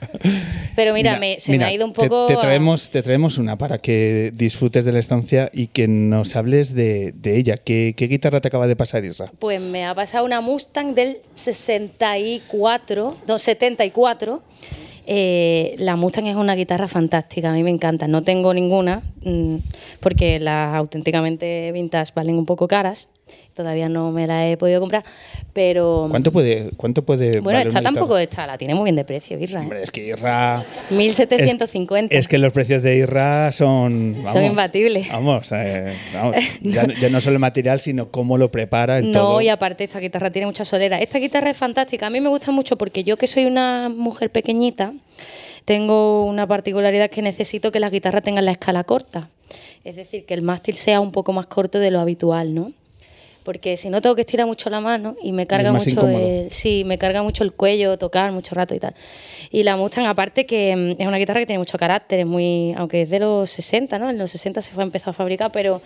Pero 0.76 0.95
mira, 0.95 1.20
me- 1.20 1.39
se 1.39 1.52
mira, 1.52 1.66
me 1.68 1.72
ha 1.72 1.76
ido 1.76 1.86
un 1.86 1.93
te- 1.93 2.02
poco... 2.02 2.26
Te, 2.26 2.34
a- 2.34 2.39
traemos, 2.39 2.89
te 2.89 3.04
traemos 3.04 3.38
una 3.38 3.56
para 3.60 3.78
que 3.78 4.32
disfrutes 4.34 4.84
de 4.84 4.91
la 4.93 4.97
estancia 4.99 5.52
y 5.54 5.68
que 5.68 5.88
nos 5.88 6.36
hables 6.36 6.74
de, 6.74 7.12
de 7.16 7.38
ella. 7.38 7.58
¿Qué, 7.58 7.93
qué 7.95 8.08
guitarra 8.08 8.41
te 8.41 8.47
acaba 8.47 8.66
de 8.66 8.76
pasar, 8.76 9.06
Isra? 9.06 9.32
Pues 9.38 9.62
me 9.62 9.86
ha 9.86 9.93
pasado 9.93 10.26
una 10.26 10.41
Mustang 10.41 10.95
del 10.95 11.18
64, 11.36 13.18
no, 13.28 13.38
74. 13.38 14.41
Eh, 15.06 15.76
la 15.80 15.95
Mustang 15.95 16.28
es 16.28 16.36
una 16.36 16.56
guitarra 16.56 16.88
fantástica, 16.88 17.52
a 17.52 17.54
mí 17.54 17.64
me 17.64 17.70
encanta. 17.70 18.08
No 18.08 18.24
tengo 18.24 18.54
ninguna, 18.54 19.02
mm, 19.24 19.56
porque 19.99 20.39
las 20.39 20.76
auténticamente 20.76 21.72
vintage 21.72 22.12
valen 22.16 22.36
un 22.36 22.45
poco 22.45 22.68
caras. 22.68 23.10
Todavía 23.54 23.89
no 23.89 24.12
me 24.12 24.28
la 24.28 24.47
he 24.47 24.56
podido 24.58 24.80
comprar, 24.80 25.04
pero... 25.54 26.08
¿Cuánto 26.10 26.32
puede, 26.32 26.72
cuánto 26.78 27.04
puede 27.04 27.41
Bueno, 27.41 27.58
valer 27.60 27.68
esta 27.68 27.82
tampoco 27.82 28.18
está, 28.18 28.47
la 28.47 28.58
tiene 28.58 28.74
muy 28.76 28.86
bien 28.86 28.95
de 28.95 29.04
precio, 29.04 29.38
Irra. 29.38 29.60
¿eh? 29.60 29.64
Hombre, 29.64 29.84
es 29.84 29.91
que 29.91 30.06
Irra... 30.06 30.64
1750. 30.89 32.16
Es, 32.16 32.22
es 32.22 32.28
que 32.28 32.38
los 32.38 32.54
precios 32.54 32.82
de 32.84 32.95
Irra 32.95 33.52
son... 33.52 34.24
Son 34.32 34.43
imbatibles. 34.43 35.10
Vamos, 35.10 35.52
eh, 35.52 35.93
vamos, 36.14 36.36
ya, 36.62 36.84
no- 36.88 36.93
ya 36.93 37.10
no 37.10 37.20
solo 37.22 37.34
el 37.36 37.39
material, 37.39 37.80
sino 37.80 38.10
cómo 38.10 38.38
lo 38.38 38.49
prepara 38.52 38.99
en 38.99 39.12
No, 39.12 39.20
todo. 39.20 39.41
y 39.41 39.49
aparte 39.49 39.84
esta 39.84 39.99
guitarra 39.99 40.30
tiene 40.32 40.45
mucha 40.45 40.64
solera. 40.66 40.99
Esta 40.99 41.20
guitarra 41.20 41.49
es 41.49 41.58
fantástica. 41.58 42.08
A 42.08 42.10
mí 42.10 42.22
me 42.22 42.30
gusta 42.30 42.52
mucho 42.52 42.78
porque 42.78 43.04
yo 43.04 43.18
que 43.18 43.28
soy 43.28 43.45
una 43.45 43.89
mujer 43.89 44.32
pequeñita, 44.32 44.93
tengo 45.66 46.26
una 46.26 46.47
particularidad 46.47 47.10
que 47.10 47.22
necesito 47.22 47.72
que 47.72 47.80
las 47.80 47.91
guitarras 47.91 48.24
tengan 48.24 48.45
la 48.45 48.52
escala 48.52 48.84
corta. 48.84 49.30
Es 49.84 49.95
decir, 49.95 50.26
que 50.26 50.34
el 50.34 50.41
mástil 50.41 50.78
sea 50.78 50.99
un 51.02 51.12
poco 51.12 51.34
más 51.34 51.47
corto 51.47 51.80
de 51.80 51.91
lo 51.91 51.99
habitual, 51.99 52.54
¿no? 52.56 52.72
Porque 53.44 53.76
si 53.78 53.89
no 53.89 54.02
tengo 54.02 54.16
que 54.16 54.22
estirar 54.22 54.46
mucho 54.46 54.70
la 54.70 54.80
mano 54.80 55.16
y 55.22 55.32
me 55.32 55.48
carga 55.48 55.72
mucho 55.72 55.89
incómodo. 55.89 56.20
el, 56.20 56.52
sí, 56.52 56.84
me 56.86 56.98
carga 56.98 57.24
mucho 57.24 57.44
el 57.44 57.54
cuello, 57.54 57.98
tocar 57.98 58.32
mucho 58.32 58.54
rato 58.54 58.76
y 58.76 58.80
tal. 58.80 58.94
Y 59.50 59.64
la 59.64 59.78
Mustang, 59.78 60.06
aparte 60.06 60.46
que 60.46 60.76
mm, 60.76 61.02
es 61.02 61.08
una 61.08 61.18
guitarra 61.18 61.39
que 61.39 61.48
tiene 61.48 61.60
mucho 61.60 61.78
carácter, 61.78 62.20
es 62.20 62.26
muy, 62.26 62.74
aunque 62.78 63.04
es 63.04 63.10
de 63.10 63.20
los 63.20 63.50
60, 63.50 63.98
¿no? 63.98 64.10
En 64.10 64.18
los 64.18 64.32
60 64.32 64.62
se 64.62 64.72
fue 64.72 64.84
a 64.84 64.86
empezar 64.86 65.10
a 65.10 65.14
fabricar, 65.14 65.52
pero 65.52 65.82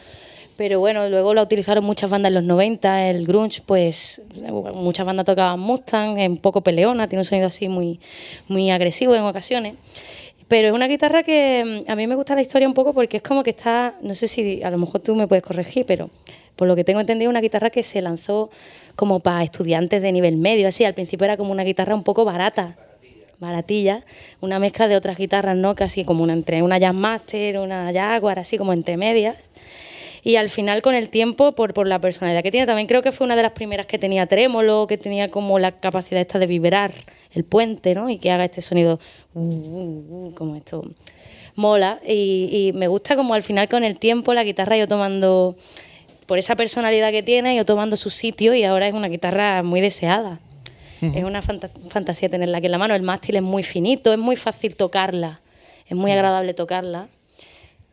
pero 0.57 0.79
bueno, 0.79 1.09
luego 1.09 1.33
la 1.33 1.43
utilizaron 1.43 1.83
muchas 1.83 2.09
bandas 2.09 2.29
en 2.29 2.35
los 2.35 2.43
90, 2.43 3.09
el 3.09 3.25
grunge, 3.25 3.61
pues 3.65 4.21
muchas 4.73 5.05
bandas 5.05 5.25
tocaban 5.25 5.59
Mustang, 5.59 6.17
es 6.17 6.29
un 6.29 6.37
poco 6.37 6.61
peleona, 6.61 7.09
tiene 7.09 7.21
un 7.21 7.25
sonido 7.25 7.47
así 7.47 7.67
muy, 7.67 7.99
muy 8.47 8.71
agresivo 8.71 9.15
en 9.15 9.23
ocasiones. 9.23 9.75
Pero 10.47 10.69
es 10.69 10.73
una 10.73 10.87
guitarra 10.87 11.23
que 11.23 11.83
mm, 11.85 11.91
a 11.91 11.95
mí 11.95 12.07
me 12.07 12.15
gusta 12.15 12.35
la 12.35 12.41
historia 12.41 12.67
un 12.67 12.73
poco 12.73 12.93
porque 12.93 13.17
es 13.17 13.23
como 13.23 13.43
que 13.43 13.49
está, 13.49 13.95
no 14.01 14.13
sé 14.13 14.27
si 14.27 14.63
a 14.63 14.69
lo 14.69 14.77
mejor 14.77 15.01
tú 15.01 15.13
me 15.15 15.27
puedes 15.27 15.43
corregir, 15.43 15.85
pero 15.85 16.09
por 16.55 16.67
lo 16.67 16.75
que 16.75 16.83
tengo 16.83 16.99
entendido, 16.99 17.29
una 17.29 17.41
guitarra 17.41 17.69
que 17.69 17.83
se 17.83 18.01
lanzó 18.01 18.49
como 18.95 19.19
para 19.19 19.43
estudiantes 19.43 20.01
de 20.01 20.11
nivel 20.11 20.37
medio, 20.37 20.67
así. 20.67 20.83
Al 20.85 20.93
principio 20.93 21.25
era 21.25 21.37
como 21.37 21.51
una 21.51 21.63
guitarra 21.63 21.95
un 21.95 22.03
poco 22.03 22.25
barata, 22.25 22.77
baratilla, 23.39 24.03
una 24.41 24.59
mezcla 24.59 24.87
de 24.87 24.95
otras 24.95 25.17
guitarras, 25.17 25.57
¿no? 25.57 25.75
Casi 25.75 26.05
como 26.05 26.23
una, 26.23 26.33
entre 26.33 26.63
una 26.63 26.77
Jazzmaster, 26.77 27.59
una 27.59 27.91
Jaguar, 27.91 28.39
así 28.39 28.57
como 28.57 28.73
entre 28.73 28.97
medias. 28.97 29.51
Y 30.23 30.37
al 30.37 30.49
final, 30.49 30.81
con 30.81 30.95
el 30.95 31.09
tiempo, 31.09 31.51
por, 31.51 31.75
por 31.75 31.85
la 31.85 31.99
personalidad 31.99 32.41
que 32.41 32.49
tiene, 32.49 32.65
también 32.65 32.87
creo 32.87 33.03
que 33.03 33.11
fue 33.11 33.25
una 33.25 33.35
de 33.35 33.43
las 33.43 33.51
primeras 33.51 33.85
que 33.85 33.99
tenía 33.99 34.25
trémolo, 34.25 34.87
que 34.87 34.97
tenía 34.97 35.29
como 35.29 35.59
la 35.59 35.73
capacidad 35.73 36.19
esta 36.19 36.39
de 36.39 36.47
vibrar 36.47 36.93
el 37.31 37.43
puente, 37.43 37.93
¿no? 37.93 38.09
Y 38.09 38.17
que 38.17 38.31
haga 38.31 38.45
este 38.45 38.61
sonido 38.63 38.99
uh, 39.35 39.39
uh, 39.39 40.27
uh, 40.27 40.33
como 40.33 40.55
esto. 40.55 40.81
Mola. 41.53 41.99
Y, 42.03 42.49
y 42.51 42.73
me 42.73 42.87
gusta 42.87 43.15
como 43.15 43.35
al 43.35 43.43
final, 43.43 43.67
con 43.69 43.83
el 43.83 43.99
tiempo, 43.99 44.33
la 44.33 44.43
guitarra 44.43 44.77
yo 44.77 44.87
tomando, 44.87 45.57
por 46.25 46.37
esa 46.39 46.55
personalidad 46.55 47.11
que 47.11 47.23
tiene, 47.23 47.55
yo 47.55 47.65
tomando 47.65 47.95
su 47.97 48.09
sitio 48.09 48.53
y 48.55 48.63
ahora 48.63 48.87
es 48.87 48.93
una 48.93 49.07
guitarra 49.07 49.63
muy 49.63 49.81
deseada. 49.81 50.39
Es 51.01 51.23
una 51.23 51.41
fanta- 51.43 51.69
fantasía 51.89 52.29
tenerla 52.29 52.57
aquí 52.57 52.65
en 52.65 52.71
la 52.71 52.77
mano. 52.79 52.95
El 52.95 53.03
mástil 53.03 53.35
es 53.35 53.41
muy 53.43 53.61
finito, 53.63 54.11
es 54.11 54.17
muy 54.17 54.35
fácil 54.35 54.75
tocarla. 54.75 55.39
Es 55.87 55.95
muy 55.95 56.11
agradable 56.11 56.53
tocarla. 56.55 57.09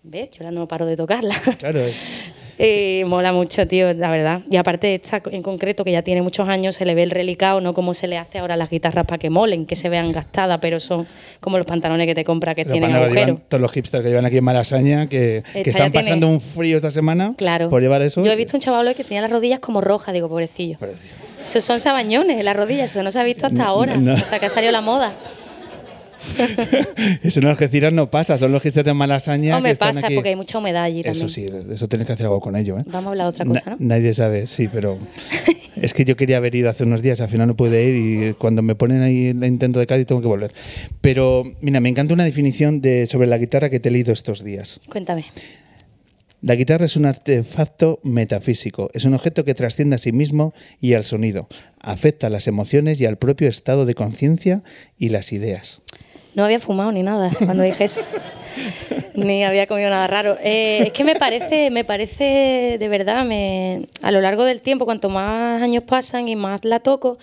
¿Ves? 0.04 0.30
Yo 0.30 0.44
ahora 0.44 0.50
no 0.52 0.66
paro 0.66 0.86
de 0.86 0.96
tocarla. 0.96 1.34
Claro, 1.58 1.80
Eh, 2.64 3.04
mola 3.06 3.32
mucho, 3.32 3.66
tío, 3.66 3.92
la 3.92 4.08
verdad. 4.10 4.42
Y 4.48 4.56
aparte, 4.56 4.94
esta 4.94 5.20
en 5.32 5.42
concreto, 5.42 5.82
que 5.84 5.90
ya 5.90 6.02
tiene 6.02 6.22
muchos 6.22 6.48
años, 6.48 6.76
se 6.76 6.84
le 6.86 6.94
ve 6.94 7.02
el 7.02 7.10
relicado, 7.10 7.60
no 7.60 7.74
como 7.74 7.92
se 7.92 8.06
le 8.06 8.18
hace 8.18 8.38
ahora 8.38 8.54
a 8.54 8.56
las 8.56 8.70
guitarras 8.70 9.04
para 9.04 9.18
que 9.18 9.30
molen, 9.30 9.66
que 9.66 9.74
se 9.74 9.88
vean 9.88 10.12
gastadas, 10.12 10.58
pero 10.60 10.78
son 10.78 11.06
como 11.40 11.58
los 11.58 11.66
pantalones 11.66 12.06
que 12.06 12.14
te 12.14 12.22
compras 12.24 12.54
que 12.54 12.64
Los 12.64 12.72
tienen 12.72 12.90
pantalones 12.90 13.12
agujero. 13.16 13.34
llevan 13.34 13.48
todos 13.48 13.60
los 13.60 13.72
hipsters 13.72 14.02
que 14.04 14.10
llevan 14.10 14.26
aquí 14.26 14.36
en 14.36 14.44
Malasaña, 14.44 15.08
que, 15.08 15.38
están 15.54 15.62
tiene- 15.62 15.90
pasando 15.90 16.28
un 16.28 16.40
frío 16.40 16.76
esta 16.76 16.92
semana 16.92 17.34
Claro. 17.36 17.68
por 17.68 17.82
llevar 17.82 18.00
eso. 18.02 18.22
Yo 18.22 18.30
he 18.30 18.36
visto 18.36 18.56
un 18.56 18.60
chaval 18.60 18.86
hoy 18.86 18.94
que 18.94 19.02
tenía 19.02 19.22
las 19.22 19.30
rodillas 19.32 19.58
como 19.58 19.80
rojas, 19.80 20.14
digo, 20.14 20.28
pobrecillo. 20.28 20.78
Parece. 20.78 21.08
Esos 21.44 21.64
son 21.64 21.80
sabañones 21.80 22.44
las 22.44 22.56
rodillas, 22.56 22.90
eso 22.92 23.02
no 23.02 23.10
se 23.10 23.18
ha 23.18 23.24
visto 23.24 23.46
hasta 23.46 23.64
No, 23.64 23.68
ahora, 23.68 23.96
no. 23.96 24.12
hasta 24.12 24.38
que 24.38 24.46
ha 24.46 24.48
salido 24.48 24.70
la 24.70 24.80
moda. 24.80 25.12
Eso 27.22 27.40
en 27.40 27.46
Algeciras 27.46 27.92
no 27.92 28.10
pasa, 28.10 28.38
son 28.38 28.52
los 28.52 28.62
hipsters 28.62 28.86
de 28.86 28.94
Malasaña. 28.94 29.60
Que 29.60 29.70
están 29.70 29.94
pasa 29.94 30.06
aquí. 30.06 30.14
porque 30.14 30.30
hay 30.30 30.36
mucha 30.36 30.58
humedad 30.58 30.84
allí 30.84 31.00
Eso 31.00 31.26
también. 31.26 31.28
sí, 31.30 31.46
eso 31.72 31.88
tienes 31.88 32.06
que 32.06 32.12
hacer 32.14 32.26
algo 32.26 32.40
con 32.40 32.56
ello. 32.56 32.78
¿eh? 32.78 32.84
Vamos 32.86 33.06
a 33.06 33.10
hablar 33.10 33.26
de 33.26 33.28
otra 33.30 33.44
cosa, 33.44 33.62
Na- 33.70 33.76
¿no? 33.78 33.86
Nadie 33.86 34.14
sabe, 34.14 34.46
sí, 34.46 34.68
pero 34.72 34.98
es 35.76 35.94
que 35.94 36.04
yo 36.04 36.16
quería 36.16 36.36
haber 36.38 36.54
ido 36.54 36.70
hace 36.70 36.84
unos 36.84 37.02
días, 37.02 37.20
al 37.20 37.28
final 37.28 37.48
no 37.48 37.56
pude 37.56 37.84
ir 37.84 37.96
y 38.30 38.32
cuando 38.34 38.62
me 38.62 38.74
ponen 38.74 39.02
ahí 39.02 39.28
el 39.28 39.44
intento 39.44 39.78
de 39.80 39.86
Cádiz 39.86 40.06
tengo 40.06 40.20
que 40.20 40.28
volver. 40.28 40.52
Pero 41.00 41.44
mira, 41.60 41.80
me 41.80 41.88
encanta 41.88 42.14
una 42.14 42.24
definición 42.24 42.80
de, 42.80 43.06
sobre 43.06 43.26
la 43.26 43.38
guitarra 43.38 43.70
que 43.70 43.80
te 43.80 43.88
he 43.88 43.92
leído 43.92 44.12
estos 44.12 44.44
días. 44.44 44.80
Cuéntame. 44.90 45.24
La 46.44 46.56
guitarra 46.56 46.86
es 46.86 46.96
un 46.96 47.04
artefacto 47.06 48.00
metafísico, 48.02 48.90
es 48.94 49.04
un 49.04 49.14
objeto 49.14 49.44
que 49.44 49.54
trasciende 49.54 49.94
a 49.94 49.98
sí 49.98 50.10
mismo 50.10 50.54
y 50.80 50.94
al 50.94 51.04
sonido, 51.04 51.46
afecta 51.78 52.26
a 52.26 52.30
las 52.30 52.48
emociones 52.48 53.00
y 53.00 53.06
al 53.06 53.16
propio 53.16 53.48
estado 53.48 53.86
de 53.86 53.94
conciencia 53.94 54.64
y 54.98 55.10
las 55.10 55.32
ideas. 55.32 55.82
No 56.34 56.44
había 56.44 56.60
fumado 56.60 56.92
ni 56.92 57.02
nada 57.02 57.30
cuando 57.44 57.62
dije 57.62 57.84
eso. 57.84 58.02
ni 59.14 59.44
había 59.44 59.66
comido 59.66 59.90
nada 59.90 60.06
raro. 60.06 60.36
Eh, 60.42 60.84
es 60.86 60.92
que 60.92 61.04
me 61.04 61.14
parece, 61.14 61.70
me 61.70 61.84
parece 61.84 62.76
de 62.78 62.88
verdad, 62.88 63.24
me, 63.24 63.86
a 64.02 64.10
lo 64.10 64.20
largo 64.20 64.44
del 64.44 64.60
tiempo, 64.60 64.84
cuanto 64.84 65.08
más 65.08 65.62
años 65.62 65.84
pasan 65.84 66.28
y 66.28 66.36
más 66.36 66.64
la 66.64 66.80
toco, 66.80 67.18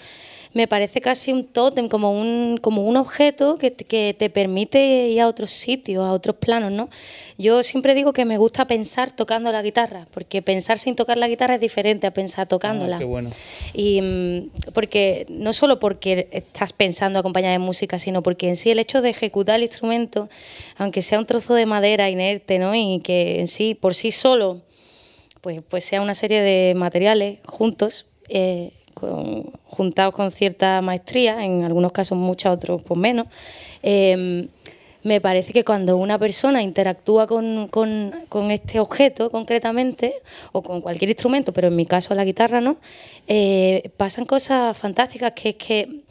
me 0.52 0.68
parece 0.68 1.00
casi 1.00 1.32
un 1.32 1.45
tótem, 1.45 1.88
como 1.88 2.12
un, 2.12 2.58
como 2.60 2.84
un 2.84 2.97
objeto 2.97 3.58
que, 3.60 3.70
te- 3.70 3.84
que 3.86 4.16
te 4.18 4.32
permite 4.32 5.08
ir 5.10 5.22
a 5.22 5.28
otros 5.28 5.52
sitios, 5.52 6.04
a 6.04 6.12
otros 6.12 6.38
planos, 6.38 6.72
¿no? 6.72 6.89
Yo 7.38 7.62
siempre 7.62 7.93
digo 7.93 8.14
que 8.14 8.26
me 8.26 8.38
gusta 8.39 8.66
pensar 8.66 9.12
tocando 9.16 9.52
la 9.52 9.62
guitarra, 9.62 10.08
porque 10.12 10.41
pensar 10.41 10.80
sin 10.80 10.95
tocar 10.95 11.18
la 11.20 11.28
guitarra 11.28 11.56
es 11.56 11.62
diferente 11.62 12.08
a 12.08 12.12
pensar 12.14 12.47
tocándola. 12.47 12.95
Ah, 12.95 13.00
qué 13.00 13.06
bueno. 13.06 13.30
Y 13.74 14.02
mm, 14.02 14.50
porque 14.74 15.28
no 15.30 15.54
solo 15.54 15.78
porque 15.78 16.28
estás 16.32 16.74
pensando 16.74 17.20
acompañada 17.20 17.54
de 17.54 17.60
música, 17.60 18.00
sino 18.00 18.24
porque 18.24 18.50
en 18.50 18.56
sí 18.56 18.72
el 18.72 18.80
hecho 18.80 19.02
de 19.04 19.10
ejecutar 19.10 19.56
el 19.58 19.64
instrumento, 19.64 20.30
aunque 20.78 21.04
sea 21.04 21.20
un 21.20 21.28
trozo 21.28 21.54
de 21.54 21.68
madera 21.68 22.10
inerte, 22.10 22.58
¿no? 22.58 22.74
Y 22.74 23.02
que 23.04 23.39
en 23.39 23.47
sí, 23.47 23.76
por 23.76 23.93
sí 23.93 24.12
solo, 24.12 24.62
pues, 25.41 25.62
pues 25.70 25.86
sea 25.86 26.02
una 26.02 26.16
serie 26.16 26.41
de 26.41 26.74
materiales 26.76 27.38
juntos, 27.45 28.08
eh, 28.30 28.72
juntados 29.66 30.14
con 30.14 30.32
cierta 30.32 30.82
maestría, 30.82 31.43
en 31.45 31.64
algunos 31.64 31.91
casos 31.91 32.18
muchas, 32.18 32.54
otros 32.54 32.82
pues 32.84 33.00
menos. 33.00 33.28
eh, 33.84 34.47
me 35.02 35.22
parece 35.22 35.54
que 35.54 35.64
cuando 35.64 35.95
una 35.95 36.20
persona 36.20 36.62
interactúa 36.62 37.26
con, 37.26 37.70
con- 37.70 38.52
este 38.52 38.82
objeto 38.82 39.32
concretamente, 39.32 40.14
o 40.52 40.62
con 40.62 40.82
cualquier 40.82 41.10
instrumento, 41.12 41.54
pero 41.54 41.70
en 41.70 41.76
mi 41.78 41.86
caso 41.86 42.14
la 42.16 42.26
guitarra, 42.26 42.60
¿no? 42.60 42.78
Eh, 43.28 43.91
pasan 43.95 44.26
cosas 44.26 44.78
fantásticas 44.78 45.32
que 45.34 45.50
es 45.50 45.56
que, 45.56 46.02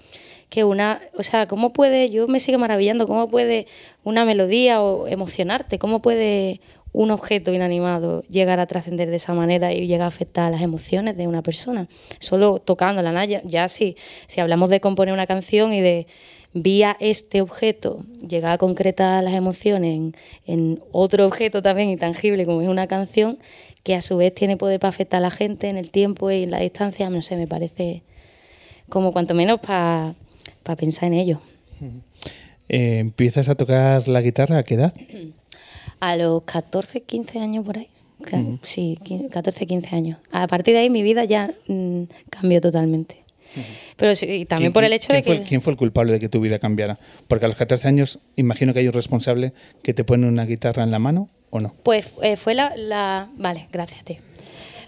que 0.49 0.65
una, 0.65 1.03
o 1.19 1.23
sea, 1.23 1.47
¿cómo 1.47 1.75
puede, 1.75 2.09
yo 2.09 2.27
me 2.29 2.41
sigue 2.41 2.57
maravillando, 2.57 3.07
cómo 3.07 3.29
puede 3.29 3.67
una 4.05 4.25
melodía 4.25 4.81
o 4.81 5.07
emocionarte, 5.07 5.79
cómo 5.79 6.01
puede 6.01 6.63
un 6.99 7.13
objeto 7.13 7.53
inanimado 7.53 8.25
llegar 8.25 8.59
a 8.59 8.67
trascender 8.67 9.09
de 9.09 9.17
esa 9.17 9.33
manera 9.33 9.73
y 9.73 9.87
llegar 9.87 10.07
a 10.07 10.09
afectar 10.09 10.47
a 10.47 10.51
las 10.51 10.63
emociones 10.63 11.17
de 11.17 11.29
una 11.29 11.43
persona, 11.43 11.87
solo 12.19 12.59
tocándola, 12.59 13.13
¿no? 13.13 13.23
ya, 13.23 13.41
ya 13.45 13.69
si, 13.69 13.97
si 14.27 14.41
hablamos 14.41 14.69
de 14.69 14.81
componer 14.81 15.15
una 15.15 15.29
canción 15.29 15.73
y 15.73 15.81
de 15.81 16.09
vía 16.55 16.97
este 16.99 17.41
objeto 17.41 18.05
llegar 18.27 18.51
a 18.55 18.59
concretar 18.59 19.23
las 19.23 19.35
emociones 19.35 19.95
en, 19.95 20.17
en 20.49 20.83
otro 20.91 21.25
objeto 21.25 21.63
también 21.63 21.89
intangible 21.89 22.45
como 22.45 22.63
es 22.63 22.69
una 22.69 22.89
canción, 22.89 23.39
que 23.85 23.95
a 23.95 24.01
su 24.01 24.17
vez 24.17 24.35
tiene 24.35 24.57
poder 24.57 24.81
para 24.81 24.89
afectar 24.89 25.19
a 25.19 25.21
la 25.21 25.31
gente 25.31 25.69
en 25.69 25.77
el 25.77 25.93
tiempo 25.93 26.33
y 26.33 26.43
en 26.43 26.51
la 26.51 26.59
distancia, 26.59 27.09
no 27.11 27.23
sé, 27.23 27.37
me 27.37 27.47
parece 27.47 28.03
como 28.89 29.13
cuanto 29.13 29.35
menos 29.35 29.61
para 29.61 30.17
pensar 30.77 31.05
en 31.05 31.15
ello. 31.15 31.41
Eh, 32.71 32.99
¿Empiezas 32.99 33.49
a 33.49 33.55
tocar 33.55 34.09
la 34.09 34.21
guitarra 34.21 34.59
a 34.59 34.63
qué 34.63 34.75
edad? 34.75 34.93
A 36.01 36.17
los 36.17 36.43
14, 36.43 37.03
15 37.03 37.39
años 37.41 37.65
por 37.65 37.79
ahí. 37.79 37.89
Sí, 38.63 38.99
qui- 39.05 39.29
14, 39.29 39.67
15 39.67 39.95
años. 39.97 40.19
A 40.33 40.47
partir 40.49 40.75
de 40.75 40.81
ahí 40.81 40.91
mi 40.91 41.03
vida 41.03 41.25
ya 41.25 41.53
mm, 41.69 42.03
cambió 42.31 42.61
totalmente. 42.61 43.17
Pero 43.97 44.15
sí, 44.15 44.45
también 44.45 44.71
¿Quién- 44.71 44.73
por 44.75 44.85
el 44.85 44.93
hecho 44.93 45.13
de 45.13 45.23
que... 45.23 45.37
Fue, 45.37 45.43
¿Quién 45.45 45.63
fue 45.63 45.73
el 45.73 45.77
culpable 45.79 46.13
de 46.13 46.21
que 46.21 46.29
tu 46.29 46.41
vida 46.41 46.59
cambiara? 46.59 46.99
Porque 47.29 47.47
a 47.47 47.49
los 47.49 47.57
14 47.57 47.89
años 47.89 48.19
imagino 48.37 48.73
que 48.75 48.81
hay 48.81 48.87
un 48.87 48.93
responsable 48.93 49.53
que 49.83 49.95
te 49.95 50.05
pone 50.05 50.27
una 50.27 50.45
guitarra 50.45 50.83
en 50.83 50.91
la 50.91 50.99
mano 50.99 51.29
o 51.51 51.61
no. 51.61 51.75
Pues 51.83 52.11
eh, 52.23 52.37
fue 52.37 52.55
la, 52.55 52.75
la... 52.77 53.29
Vale, 53.37 53.69
gracias, 53.73 54.05
tío. 54.05 54.17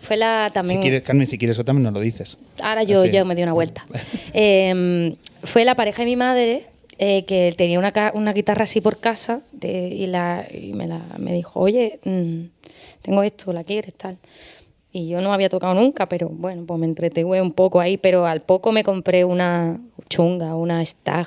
Fue 0.03 0.17
la 0.17 0.51
también... 0.53 0.79
Si 0.81 0.83
quieres, 0.83 1.03
Carmen, 1.03 1.27
si 1.29 1.39
quieres 1.39 1.57
eso 1.57 1.65
también 1.65 1.85
nos 1.85 1.93
lo 1.95 2.01
dices. 2.01 2.37
Ahora 2.63 2.83
yo, 2.83 3.03
Así. 3.03 3.11
yo 3.11 3.25
me 3.25 3.35
di 3.35 3.43
una 3.43 3.53
vuelta. 3.53 3.87
Eh, 4.35 5.17
fue 5.43 5.65
la 5.65 5.75
pareja 5.75 6.03
de 6.03 6.07
mi 6.07 6.17
madre 6.17 6.65
eh, 7.03 7.25
que 7.25 7.55
tenía 7.57 7.79
una, 7.79 8.13
una 8.13 8.35
guitarra 8.35 8.65
así 8.65 8.83
por 8.83 8.99
casa 8.99 9.41
y, 9.63 10.07
la, 10.07 10.47
y 10.53 10.75
me, 10.75 10.87
la, 10.87 11.01
me 11.17 11.33
dijo, 11.33 11.59
oye, 11.59 11.99
mm, 12.05 12.43
tengo 13.01 13.23
esto, 13.23 13.55
¿la 13.55 13.65
quieres? 13.65 13.95
Tal. 13.95 14.19
Y 14.93 15.09
yo 15.09 15.23
no 15.23 15.33
había 15.33 15.49
tocado 15.49 15.73
nunca, 15.73 16.11
pero 16.11 16.29
bueno, 16.29 16.65
pues 16.67 16.79
me 16.79 16.85
entretuve 16.85 17.41
un 17.41 17.53
poco 17.53 17.81
ahí, 17.81 17.97
pero 17.97 18.27
al 18.27 18.43
poco 18.43 18.71
me 18.71 18.85
compré 18.85 19.25
una 19.25 19.81
chunga, 20.11 20.55
una 20.55 20.85
Stag 20.85 21.27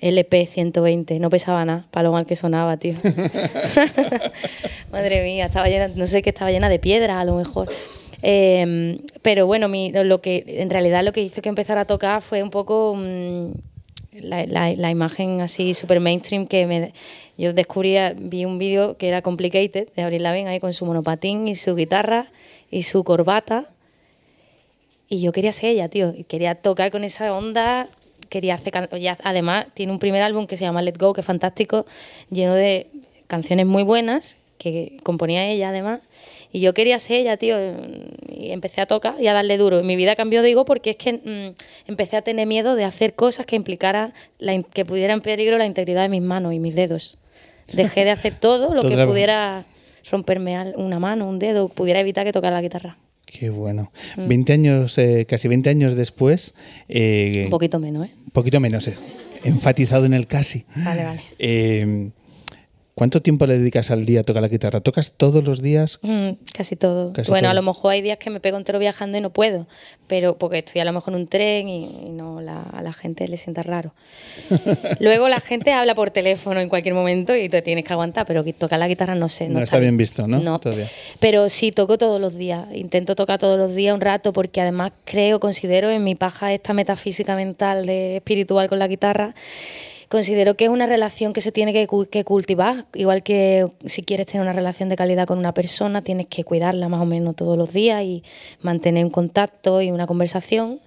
LP 0.00 0.46
120, 0.46 1.20
no 1.20 1.30
pesaba 1.30 1.64
nada, 1.64 1.86
para 1.92 2.08
lo 2.08 2.12
mal 2.12 2.26
que 2.26 2.34
sonaba, 2.34 2.76
tío. 2.76 2.94
Madre 4.90 5.22
mía, 5.22 5.46
estaba 5.46 5.68
llena, 5.68 5.92
no 5.94 6.08
sé 6.08 6.22
qué 6.22 6.30
estaba 6.30 6.50
llena 6.50 6.68
de 6.68 6.80
piedras 6.80 7.18
a 7.18 7.24
lo 7.24 7.36
mejor. 7.36 7.70
Eh, 8.20 8.98
pero 9.22 9.46
bueno, 9.46 9.68
lo 9.68 10.20
que 10.20 10.44
en 10.48 10.70
realidad 10.70 11.04
lo 11.04 11.12
que 11.12 11.22
hizo 11.22 11.40
que 11.40 11.48
empezara 11.50 11.82
a 11.82 11.84
tocar 11.84 12.20
fue 12.20 12.42
un 12.42 12.50
poco 12.50 12.96
mm, 12.96 13.52
la, 14.12 14.44
la- 14.46 14.90
imagen 14.90 15.40
así 15.40 15.74
super 15.74 16.00
mainstream 16.00 16.46
que 16.46 16.66
me, 16.66 16.92
yo 17.38 17.52
descubría, 17.52 18.14
vi 18.16 18.44
un 18.44 18.58
vídeo 18.58 18.96
que 18.96 19.08
era 19.08 19.22
Complicated 19.22 19.88
de 19.94 20.02
Abril 20.02 20.22
Lavigne 20.22 20.50
ahí 20.50 20.60
con 20.60 20.72
su 20.72 20.84
monopatín 20.84 21.48
y 21.48 21.54
su 21.54 21.74
guitarra 21.74 22.30
y 22.70 22.82
su 22.82 23.04
corbata. 23.04 23.66
Y 25.08 25.20
yo 25.20 25.32
quería 25.32 25.52
ser 25.52 25.70
ella, 25.70 25.88
tío, 25.88 26.14
y 26.16 26.24
quería 26.24 26.54
tocar 26.54 26.90
con 26.90 27.04
esa 27.04 27.34
onda, 27.34 27.88
quería 28.28 28.54
hacer 28.54 28.72
además 29.24 29.66
tiene 29.74 29.92
un 29.92 29.98
primer 29.98 30.22
álbum 30.22 30.46
que 30.46 30.56
se 30.56 30.64
llama 30.64 30.80
Let 30.82 30.96
Go, 30.98 31.12
que 31.12 31.20
es 31.20 31.26
fantástico, 31.26 31.84
lleno 32.30 32.54
de 32.54 32.86
canciones 33.26 33.66
muy 33.66 33.82
buenas 33.82 34.38
que 34.58 34.98
componía 35.02 35.46
ella 35.48 35.70
además, 35.70 36.00
y 36.52 36.60
yo 36.60 36.74
quería 36.74 36.98
ser 36.98 37.20
ella, 37.20 37.36
tío, 37.36 37.56
y 38.28 38.50
empecé 38.52 38.80
a 38.82 38.86
tocar 38.86 39.14
y 39.20 39.26
a 39.26 39.32
darle 39.32 39.56
duro. 39.56 39.80
Y 39.80 39.84
mi 39.84 39.96
vida 39.96 40.14
cambió, 40.14 40.42
digo, 40.42 40.64
porque 40.64 40.90
es 40.90 40.96
que 40.96 41.14
mm, 41.14 41.88
empecé 41.90 42.16
a 42.16 42.22
tener 42.22 42.46
miedo 42.46 42.76
de 42.76 42.84
hacer 42.84 43.14
cosas 43.14 43.46
que 43.46 43.56
la 44.38 44.54
in- 44.54 44.64
que 44.64 44.84
pudiera 44.84 45.12
en 45.14 45.20
peligro 45.22 45.56
la 45.58 45.66
integridad 45.66 46.02
de 46.02 46.08
mis 46.10 46.22
manos 46.22 46.52
y 46.52 46.58
mis 46.58 46.74
dedos. 46.74 47.18
Dejé 47.72 48.04
de 48.04 48.10
hacer 48.10 48.34
todo 48.34 48.74
lo 48.74 48.82
que 48.88 48.96
pudiera 49.06 49.64
romperme 50.10 50.74
una 50.76 50.98
mano, 50.98 51.28
un 51.28 51.38
dedo, 51.38 51.68
pudiera 51.68 52.00
evitar 52.00 52.24
que 52.26 52.32
tocara 52.32 52.56
la 52.56 52.62
guitarra. 52.62 52.98
Qué 53.24 53.48
bueno. 53.48 53.90
Mm. 54.16 54.28
20 54.28 54.52
años, 54.52 54.98
eh, 54.98 55.24
casi 55.26 55.48
20 55.48 55.70
años 55.70 55.94
después, 55.96 56.54
eh, 56.88 57.42
Un 57.44 57.50
poquito 57.50 57.78
menos, 57.78 58.08
¿eh? 58.08 58.10
poquito 58.32 58.60
menos, 58.60 58.88
eh, 58.88 58.96
enfatizado 59.44 60.04
en 60.04 60.12
el 60.12 60.26
casi. 60.26 60.66
Vale, 60.76 61.04
vale. 61.04 61.22
¿Cuánto 62.94 63.22
tiempo 63.22 63.46
le 63.46 63.56
dedicas 63.58 63.90
al 63.90 64.04
día 64.04 64.20
a 64.20 64.22
tocar 64.22 64.42
la 64.42 64.48
guitarra? 64.48 64.80
¿Tocas 64.80 65.14
todos 65.16 65.42
los 65.42 65.62
días? 65.62 65.98
Mm, 66.02 66.32
casi 66.52 66.76
todo. 66.76 67.12
Casi 67.14 67.30
bueno, 67.30 67.46
todo. 67.46 67.50
a 67.52 67.54
lo 67.54 67.62
mejor 67.62 67.92
hay 67.92 68.02
días 68.02 68.18
que 68.18 68.28
me 68.28 68.38
pego 68.38 68.58
entero 68.58 68.78
viajando 68.78 69.16
y 69.16 69.22
no 69.22 69.30
puedo, 69.30 69.66
pero 70.08 70.36
porque 70.36 70.58
estoy 70.58 70.82
a 70.82 70.84
lo 70.84 70.92
mejor 70.92 71.14
en 71.14 71.20
un 71.20 71.26
tren 71.26 71.68
y, 71.70 71.84
y 72.06 72.10
no 72.10 72.42
la- 72.42 72.60
a 72.62 72.82
la 72.82 72.92
gente 72.92 73.26
le 73.28 73.38
sienta 73.38 73.62
raro. 73.62 73.94
Luego 75.00 75.28
la 75.30 75.40
gente 75.40 75.72
habla 75.72 75.94
por 75.94 76.10
teléfono 76.10 76.60
en 76.60 76.68
cualquier 76.68 76.94
momento 76.94 77.34
y 77.34 77.48
te 77.48 77.62
tienes 77.62 77.84
que 77.84 77.92
aguantar, 77.94 78.26
pero 78.26 78.44
tocar 78.52 78.78
la 78.78 78.88
guitarra 78.88 79.14
no 79.14 79.28
sé. 79.30 79.48
No, 79.48 79.54
No 79.58 79.64
está 79.64 79.78
bien 79.78 79.96
visto, 79.96 80.26
¿no? 80.28 80.60
Todavía. 80.60 80.86
Pero 81.18 81.48
sí, 81.48 81.72
toco 81.72 81.96
todos 81.96 82.20
los 82.20 82.36
días. 82.36 82.66
Intento 82.74 83.16
tocar 83.16 83.38
todos 83.38 83.56
los 83.58 83.74
días 83.74 83.94
un 83.94 84.02
rato 84.02 84.34
porque 84.34 84.60
además 84.60 84.92
creo, 85.06 85.40
considero 85.40 85.88
en 85.90 86.04
mi 86.04 86.14
paja 86.14 86.52
esta 86.52 86.74
metafísica 86.74 87.36
mental, 87.36 87.86
de, 87.86 88.16
espiritual 88.16 88.68
con 88.68 88.78
la 88.78 88.86
guitarra, 88.86 89.34
considero 90.12 90.54
que 90.56 90.64
es 90.64 90.70
una 90.70 90.84
relación 90.86 91.32
que 91.32 91.40
se 91.40 91.52
tiene 91.52 91.72
que, 91.72 91.86
cu- 91.86 92.04
que 92.06 92.22
cultivar. 92.22 92.84
Igual 92.94 93.22
que 93.22 93.66
si 93.86 94.02
quieres 94.02 94.26
tener 94.26 94.42
una 94.42 94.52
relación 94.52 94.90
de 94.90 94.96
calidad 94.96 95.26
con 95.26 95.38
una 95.38 95.54
persona, 95.54 96.02
tienes 96.02 96.26
que 96.26 96.44
cuidarla 96.44 96.88
más 96.90 97.00
o 97.00 97.06
menos 97.06 97.34
todos 97.34 97.56
los 97.56 97.72
días 97.72 98.02
y 98.04 98.22
mantener 98.60 99.04
un 99.06 99.10
contacto 99.10 99.80
y 99.80 99.90
una 99.90 100.06
conversación. 100.06 100.80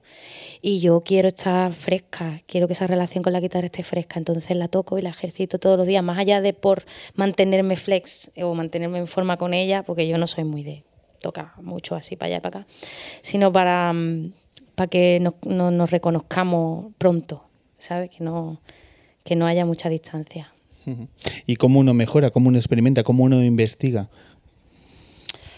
Y 0.61 0.79
yo 0.79 1.01
quiero 1.01 1.27
estar 1.27 1.73
fresca, 1.73 2.41
quiero 2.47 2.67
que 2.67 2.73
esa 2.73 2.85
relación 2.87 3.23
con 3.23 3.33
la 3.33 3.39
guitarra 3.39 3.65
esté 3.65 3.81
fresca, 3.83 4.19
entonces 4.19 4.55
la 4.55 4.67
toco 4.67 4.97
y 4.97 5.01
la 5.01 5.09
ejercito 5.09 5.59
todos 5.59 5.77
los 5.77 5.85
días, 5.87 6.03
más 6.03 6.17
allá 6.19 6.39
de 6.41 6.53
por 6.53 6.85
mantenerme 7.15 7.75
flex 7.75 8.31
o 8.41 8.53
mantenerme 8.53 8.99
en 8.99 9.07
forma 9.07 9.37
con 9.37 9.53
ella, 9.53 9.83
porque 9.83 10.07
yo 10.07 10.17
no 10.19 10.27
soy 10.27 10.43
muy 10.43 10.63
de 10.63 10.83
tocar 11.21 11.51
mucho 11.61 11.95
así 11.95 12.15
para 12.15 12.27
allá 12.27 12.37
y 12.37 12.41
para 12.41 12.59
acá, 12.61 12.67
sino 13.21 13.51
para, 13.51 13.91
mm, 13.93 14.33
para 14.75 14.87
que 14.87 15.19
nos, 15.19 15.33
no- 15.43 15.71
nos 15.71 15.91
reconozcamos 15.91 16.93
pronto, 16.97 17.43
¿sabes? 17.77 18.09
Que 18.09 18.23
no, 18.23 18.59
que 19.25 19.35
no 19.35 19.47
haya 19.47 19.65
mucha 19.65 19.89
distancia. 19.89 20.53
¿Y 21.47 21.55
cómo 21.55 21.79
uno 21.79 21.95
mejora, 21.95 22.29
cómo 22.29 22.49
uno 22.49 22.59
experimenta, 22.59 23.03
cómo 23.03 23.23
uno 23.23 23.43
investiga? 23.43 24.07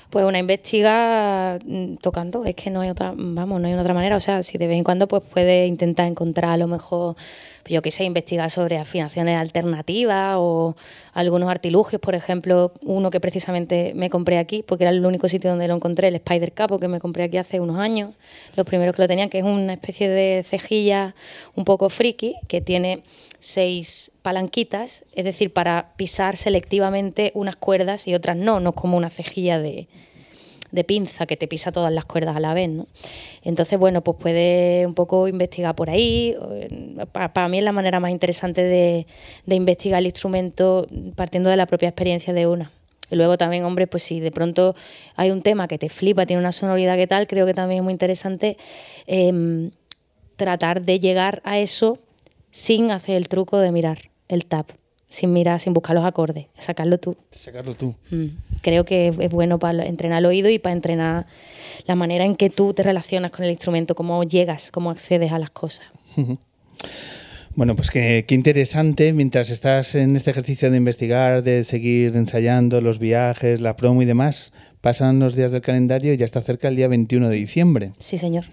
Pues 0.10 0.26
una 0.26 0.40
investiga 0.40 1.60
mm, 1.66 1.96
tocando, 1.96 2.46
es 2.46 2.56
que 2.56 2.70
no 2.70 2.80
hay 2.80 2.90
otra, 2.90 3.14
vamos, 3.14 3.60
no 3.60 3.68
hay 3.68 3.74
otra 3.74 3.94
manera. 3.94 4.16
O 4.16 4.22
sea, 4.22 4.42
si 4.42 4.58
de 4.58 4.68
vez 4.68 4.78
en 4.78 4.86
cuando 4.86 5.10
pues 5.10 5.22
puede 5.22 5.68
intentar 5.68 6.08
encontrar 6.08 6.52
a 6.52 6.58
lo 6.58 6.68
mejor, 6.68 7.18
yo 7.68 7.82
qué 7.82 7.92
sé, 7.92 8.04
investigar 8.04 8.50
sobre 8.50 8.78
afinaciones 8.78 9.38
alternativas 9.38 10.36
o 10.38 10.76
algunos 11.14 11.50
artilugios, 11.50 12.02
por 12.02 12.16
ejemplo, 12.16 12.72
uno 12.84 13.10
que 13.10 13.20
precisamente 13.20 13.94
me 13.96 14.10
compré 14.10 14.38
aquí, 14.38 14.64
porque 14.64 14.84
era 14.84 14.92
el 14.92 15.06
único 15.06 15.28
sitio 15.28 15.50
donde 15.50 15.68
lo 15.68 15.76
encontré, 15.76 16.08
el 16.08 16.16
Spider 16.16 16.52
Capo, 16.54 16.80
que 16.80 16.88
me 16.88 17.00
compré 17.00 17.24
aquí 17.24 17.38
hace 17.38 17.60
unos 17.60 17.78
años, 17.78 18.14
los 18.56 18.66
primeros 18.66 18.96
que 18.96 19.02
lo 19.02 19.08
tenían, 19.08 19.30
que 19.30 19.40
es 19.40 19.44
una 19.44 19.74
especie 19.74 20.10
de 20.10 20.44
cejilla 20.44 21.16
un 21.56 21.66
poco 21.66 21.90
friki, 21.90 22.36
que 22.48 22.62
tiene 22.62 23.04
seis 23.40 24.12
palanquitas, 24.22 25.04
es 25.14 25.26
decir, 25.26 25.54
para 25.54 25.94
pisar 25.98 26.38
selectivamente 26.38 27.32
unas 27.36 27.56
cuerdas 27.56 28.08
y 28.08 28.16
otras 28.16 28.38
no, 28.38 28.60
no 28.60 28.74
como 28.74 28.98
una 28.98 29.10
cejilla 29.10 29.60
de, 29.60 29.88
de 30.78 30.84
pinza 30.84 31.26
que 31.26 31.36
te 31.36 31.48
pisa 31.48 31.72
todas 31.72 31.92
las 31.92 32.06
cuerdas 32.06 32.38
a 32.38 32.40
la 32.40 32.54
vez, 32.54 32.70
¿no? 32.70 32.88
Entonces, 33.44 33.78
bueno, 33.78 34.02
pues 34.04 34.18
puede 34.20 34.86
un 34.86 34.94
poco 34.94 35.28
investigar 35.28 35.76
por 35.76 35.90
ahí. 35.90 36.36
Para 37.12 37.48
mí 37.50 37.58
es 37.58 37.64
la 37.64 37.72
manera 37.72 38.00
más 38.00 38.12
interesante 38.12 38.62
de, 38.62 39.08
de 39.46 39.56
investigar 39.56 40.00
el 40.00 40.06
instrumento 40.06 40.88
partiendo 41.16 41.50
de 41.50 41.58
la 41.58 41.66
propia 41.66 41.90
experiencia 41.90 42.34
de 42.34 42.48
una. 42.48 42.72
Y 43.10 43.16
luego 43.16 43.38
también, 43.38 43.64
hombre, 43.64 43.88
pues 43.88 44.04
si 44.04 44.20
de 44.20 44.32
pronto 44.32 44.76
hay 45.16 45.32
un 45.32 45.42
tema 45.42 45.68
que 45.68 45.78
te 45.78 45.90
flipa, 45.90 46.26
tiene 46.26 46.42
una 46.42 46.52
sonoridad 46.52 46.96
que 46.98 47.08
tal, 47.08 47.26
creo 47.26 47.46
que 47.46 47.54
también 47.54 47.80
es 47.80 47.84
muy 47.84 47.94
interesante. 47.94 48.58
em, 49.08 49.72
tratar 50.36 50.84
de 50.84 51.00
llegar 51.00 51.42
a 51.44 51.58
eso 51.58 51.98
sin 52.52 52.92
hacer 52.92 53.16
el 53.16 53.28
truco 53.28 53.58
de 53.58 53.72
mirar 53.72 53.98
el 54.30 54.46
tap, 54.46 54.70
sin 55.10 55.34
mirar, 55.34 55.60
sin 55.60 55.74
buscar 55.74 55.96
los 55.96 56.06
acordes, 56.06 56.48
sacarlo 56.58 56.98
tú. 56.98 57.16
Sacarlo 57.32 57.76
tú. 57.76 57.96
Mm. 58.12 58.28
Creo 58.62 58.86
que 58.86 59.08
es 59.08 59.30
bueno 59.32 59.60
para 59.60 59.86
entrenar 59.86 60.20
el 60.20 60.26
oído 60.26 60.50
y 60.50 60.60
para 60.60 60.74
entrenar 60.74 61.28
la 61.86 61.96
manera 61.96 62.26
en 62.26 62.36
que 62.36 62.50
tú 62.50 62.74
te 62.74 62.84
relacionas 62.84 63.32
con 63.32 63.46
el 63.46 63.52
instrumento, 63.52 63.96
cómo 63.96 64.24
llegas, 64.24 64.72
cómo 64.72 64.92
accedes 64.92 65.32
a 65.32 65.40
las 65.40 65.52
cosas. 65.52 65.86
Bueno, 67.56 67.76
pues 67.76 67.90
qué, 67.90 68.26
qué, 68.28 68.36
interesante, 68.36 69.14
mientras 69.14 69.50
estás 69.50 69.96
en 69.96 70.16
este 70.16 70.30
ejercicio 70.30 70.70
de 70.70 70.78
investigar, 70.78 71.42
de 71.42 71.64
seguir 71.64 72.16
ensayando 72.16 72.82
los 72.82 73.00
viajes, 73.00 73.62
la 73.62 73.76
promo 73.76 74.02
y 74.02 74.06
demás, 74.06 74.54
pasan 74.88 75.20
los 75.20 75.36
días 75.36 75.52
del 75.52 75.60
calendario 75.60 76.14
y 76.14 76.18
ya 76.18 76.24
está 76.24 76.42
cerca 76.42 76.70
el 76.70 76.78
día 76.78 76.88
21 76.88 77.28
de 77.28 77.36
diciembre. 77.36 77.92
Sí, 77.98 78.18
señor. 78.18 78.46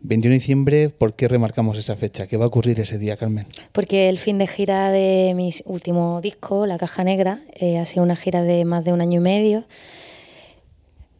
21 0.00 0.32
de 0.32 0.38
diciembre, 0.40 0.88
¿por 0.88 1.14
qué 1.14 1.28
remarcamos 1.28 1.78
esa 1.78 1.94
fecha? 1.94 2.26
¿Qué 2.26 2.36
va 2.36 2.46
a 2.46 2.48
ocurrir 2.48 2.80
ese 2.80 2.98
día, 2.98 3.16
Carmen? 3.16 3.46
Porque 3.70 4.08
el 4.08 4.18
fin 4.18 4.36
de 4.38 4.48
gira 4.48 4.90
de 4.90 5.32
mi 5.36 5.52
último 5.64 6.20
disco, 6.20 6.66
La 6.66 6.76
Caja 6.76 7.04
Negra, 7.04 7.38
eh, 7.54 7.78
ha 7.78 7.84
sido 7.84 8.02
una 8.02 8.16
gira 8.16 8.42
de 8.42 8.64
más 8.64 8.84
de 8.84 8.92
un 8.92 9.00
año 9.00 9.20
y 9.20 9.22
medio 9.22 9.64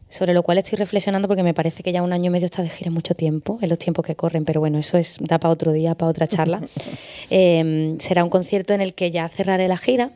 sobre 0.08 0.34
lo 0.34 0.42
cual 0.42 0.58
estoy 0.58 0.78
reflexionando 0.78 1.28
porque 1.28 1.42
me 1.42 1.54
parece 1.54 1.82
que 1.82 1.92
ya 1.92 2.02
un 2.02 2.12
año 2.12 2.26
y 2.26 2.30
medio 2.30 2.46
está 2.46 2.62
de 2.62 2.70
gira 2.70 2.90
mucho 2.90 3.14
tiempo, 3.14 3.58
en 3.60 3.68
los 3.68 3.78
tiempos 3.78 4.04
que 4.04 4.14
corren, 4.14 4.44
pero 4.44 4.60
bueno, 4.60 4.78
eso 4.78 4.98
es 4.98 5.18
da 5.20 5.38
para 5.38 5.52
otro 5.52 5.72
día, 5.72 5.94
para 5.94 6.10
otra 6.10 6.26
charla. 6.26 6.62
eh, 7.30 7.96
será 7.98 8.24
un 8.24 8.30
concierto 8.30 8.74
en 8.74 8.80
el 8.80 8.94
que 8.94 9.10
ya 9.10 9.28
cerraré 9.28 9.68
la 9.68 9.76
gira 9.76 10.12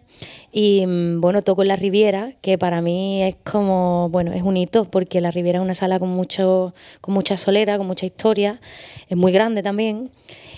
y 0.53 0.87
mm, 0.87 1.21
bueno, 1.21 1.43
toco 1.43 1.63
en 1.63 1.69
la 1.69 1.77
Riviera, 1.77 2.33
que 2.41 2.59
para 2.59 2.81
mí 2.83 3.23
es 3.23 3.37
como, 3.45 4.09
bueno, 4.11 4.33
es 4.33 4.43
un 4.43 4.57
hito 4.57 4.85
porque 4.85 5.21
la 5.21 5.31
Riviera 5.31 5.59
es 5.59 5.65
una 5.65 5.75
sala 5.75 5.99
con 5.99 6.09
mucho 6.11 6.75
con 7.01 7.15
mucha 7.15 7.37
solera, 7.37 7.79
con 7.79 7.87
mucha 7.87 8.07
historia, 8.07 8.61
es 9.09 9.17
muy 9.17 9.33
grande 9.33 9.63
también. 9.63 10.11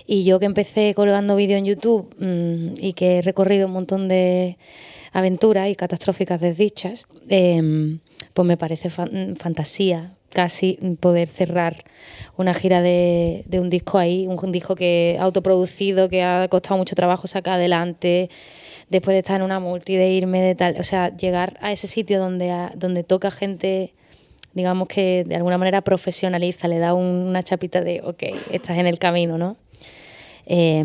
Y 0.07 0.25
yo 0.25 0.41
que 0.41 0.47
empecé 0.47 0.95
colgando 0.95 1.37
vídeos 1.37 1.59
en 1.59 1.65
YouTube 1.65 2.15
mmm, 2.19 2.75
y 2.79 2.93
que 2.95 3.19
he 3.19 3.23
recorrido 3.23 3.67
un 3.67 3.73
montón 3.73 4.09
de 4.09 4.59
aventuras 5.13 5.69
y 5.69 5.77
catastróficas 5.77 6.41
desdichas, 6.41 7.07
eh, 7.29 7.99
pues 8.35 8.47
me 8.47 8.57
parece 8.57 8.91
fan 8.91 9.37
fantasía 9.39 10.13
casi 10.33 10.79
poder 11.01 11.29
cerrar 11.29 11.77
una 12.37 12.55
gira 12.55 12.81
de, 12.83 13.45
un 13.53 13.71
disco 13.71 13.99
ahí, 13.99 14.27
un, 14.27 14.53
disco 14.53 14.75
que 14.75 15.17
autoproducido, 15.21 16.09
que 16.09 16.23
ha 16.23 16.49
costado 16.49 16.79
mucho 16.79 16.95
trabajo 16.95 17.27
sacar 17.27 17.55
adelante, 17.55 18.31
después 18.89 19.15
de 19.15 19.19
estar 19.19 19.37
en 19.37 19.43
una 19.43 19.61
multi, 19.61 19.97
de 19.97 20.11
irme 20.11 20.41
de 20.41 20.55
tal, 20.55 20.77
o 20.81 20.85
sea, 20.85 21.15
llegar 21.17 21.59
a 21.61 21.73
ese 21.73 21.87
sitio 21.87 22.19
donde, 22.19 22.71
donde 22.75 23.05
toca 23.05 23.31
gente, 23.31 23.93
digamos 24.55 24.89
que 24.89 25.25
de 25.27 25.37
alguna 25.37 25.59
manera 25.59 25.83
profesionaliza, 25.83 26.69
le 26.69 26.79
da 26.79 26.95
un, 26.95 27.05
una 27.05 27.43
chapita 27.43 27.83
de, 27.83 28.01
ok, 28.03 28.23
estás 28.51 28.79
en 28.79 28.87
el 28.87 28.99
camino, 28.99 29.39
¿no? 29.39 29.57
Eh, 30.47 30.85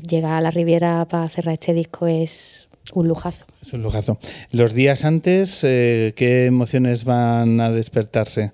llegar 0.00 0.34
a 0.34 0.40
la 0.40 0.50
Riviera 0.50 1.06
para 1.08 1.28
cerrar 1.28 1.54
este 1.54 1.74
disco 1.74 2.06
es 2.06 2.68
un 3.00 3.08
lujazo. 3.08 3.44
Es 3.60 3.72
un 3.72 3.82
lujazo. 3.82 4.18
Los 4.50 4.74
días 4.74 5.04
antes, 5.04 5.60
eh, 5.64 6.12
¿qué 6.16 6.46
emociones 6.46 7.04
van 7.04 7.60
a 7.60 7.70
despertarse? 7.70 8.52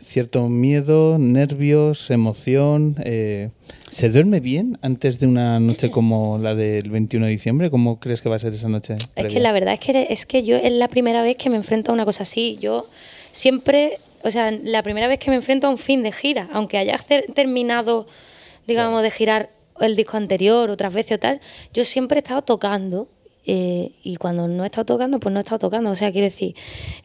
Cierto 0.00 0.48
miedo, 0.48 1.18
nervios, 1.18 2.10
emoción. 2.10 2.96
Eh, 3.04 3.50
¿Se 3.90 4.08
duerme 4.08 4.40
bien 4.40 4.78
antes 4.80 5.18
de 5.18 5.26
una 5.26 5.60
noche 5.60 5.90
como 5.90 6.38
la 6.38 6.54
del 6.54 6.90
21 6.90 7.26
de 7.26 7.32
diciembre? 7.32 7.70
¿Cómo 7.70 8.00
crees 8.00 8.22
que 8.22 8.28
va 8.28 8.36
a 8.36 8.38
ser 8.38 8.54
esa 8.54 8.68
noche? 8.68 8.96
Es 9.16 9.26
que 9.26 9.40
la 9.40 9.52
verdad 9.52 9.74
es 9.74 9.80
que, 9.80 10.06
es 10.08 10.24
que 10.24 10.42
yo 10.42 10.56
es 10.56 10.72
la 10.72 10.88
primera 10.88 11.22
vez 11.22 11.36
que 11.36 11.50
me 11.50 11.56
enfrento 11.56 11.90
a 11.90 11.94
una 11.94 12.04
cosa 12.04 12.22
así. 12.22 12.56
Yo 12.60 12.88
siempre, 13.32 13.98
o 14.24 14.30
sea, 14.30 14.50
la 14.50 14.82
primera 14.82 15.08
vez 15.08 15.18
que 15.18 15.30
me 15.30 15.36
enfrento 15.36 15.66
a 15.66 15.70
un 15.70 15.78
fin 15.78 16.02
de 16.02 16.12
gira, 16.12 16.48
aunque 16.52 16.78
haya 16.78 16.98
terminado, 17.34 18.06
digamos, 18.66 19.02
de 19.02 19.10
girar 19.10 19.50
el 19.80 19.96
disco 19.96 20.16
anterior, 20.16 20.70
otras 20.70 20.92
veces 20.92 21.16
o 21.16 21.20
tal, 21.20 21.40
yo 21.72 21.84
siempre 21.84 22.18
he 22.18 22.22
estado 22.22 22.42
tocando 22.42 23.08
eh, 23.50 23.92
y 24.02 24.16
cuando 24.16 24.46
no 24.46 24.62
estado 24.66 24.84
tocando, 24.84 25.18
pues 25.18 25.32
no 25.32 25.40
estado 25.40 25.58
tocando. 25.58 25.90
O 25.90 25.94
sea, 25.94 26.12
quiere 26.12 26.26
decir, 26.26 26.54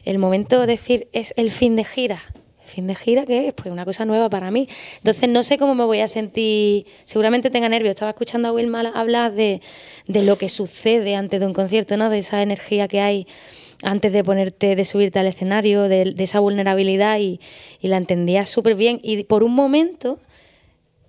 el 0.04 0.18
momento 0.18 0.60
de 0.60 0.66
decir 0.66 1.08
es 1.12 1.32
el 1.38 1.50
fin 1.50 1.74
de 1.74 1.84
gira. 1.84 2.22
¿El 2.62 2.68
fin 2.68 2.86
de 2.86 2.94
gira 2.94 3.24
qué 3.24 3.48
es? 3.48 3.54
Pues 3.54 3.72
una 3.72 3.86
cosa 3.86 4.04
nueva 4.04 4.28
para 4.28 4.50
mí. 4.50 4.68
Entonces 4.98 5.26
no 5.30 5.42
sé 5.42 5.56
cómo 5.56 5.74
me 5.74 5.84
voy 5.84 6.00
a 6.00 6.06
sentir. 6.06 6.84
Seguramente 7.04 7.48
tenga 7.48 7.70
nervios. 7.70 7.90
Estaba 7.90 8.10
escuchando 8.10 8.48
a 8.48 8.52
Wilma 8.52 8.80
hablar 8.94 9.32
de, 9.32 9.62
de 10.06 10.22
lo 10.22 10.36
que 10.36 10.50
sucede 10.50 11.16
antes 11.16 11.40
de 11.40 11.46
un 11.46 11.54
concierto, 11.54 11.96
¿no? 11.96 12.10
De 12.10 12.18
esa 12.18 12.42
energía 12.42 12.88
que 12.88 13.00
hay 13.00 13.26
antes 13.82 14.12
de 14.12 14.22
ponerte, 14.22 14.76
de 14.76 14.84
subirte 14.84 15.18
al 15.18 15.26
escenario, 15.26 15.84
de, 15.84 16.12
de 16.12 16.24
esa 16.24 16.40
vulnerabilidad 16.40 17.18
y, 17.20 17.40
y 17.80 17.88
la 17.88 17.96
entendía 17.96 18.44
súper 18.44 18.74
bien. 18.74 19.00
Y 19.02 19.24
por 19.24 19.44
un 19.44 19.54
momento 19.54 20.18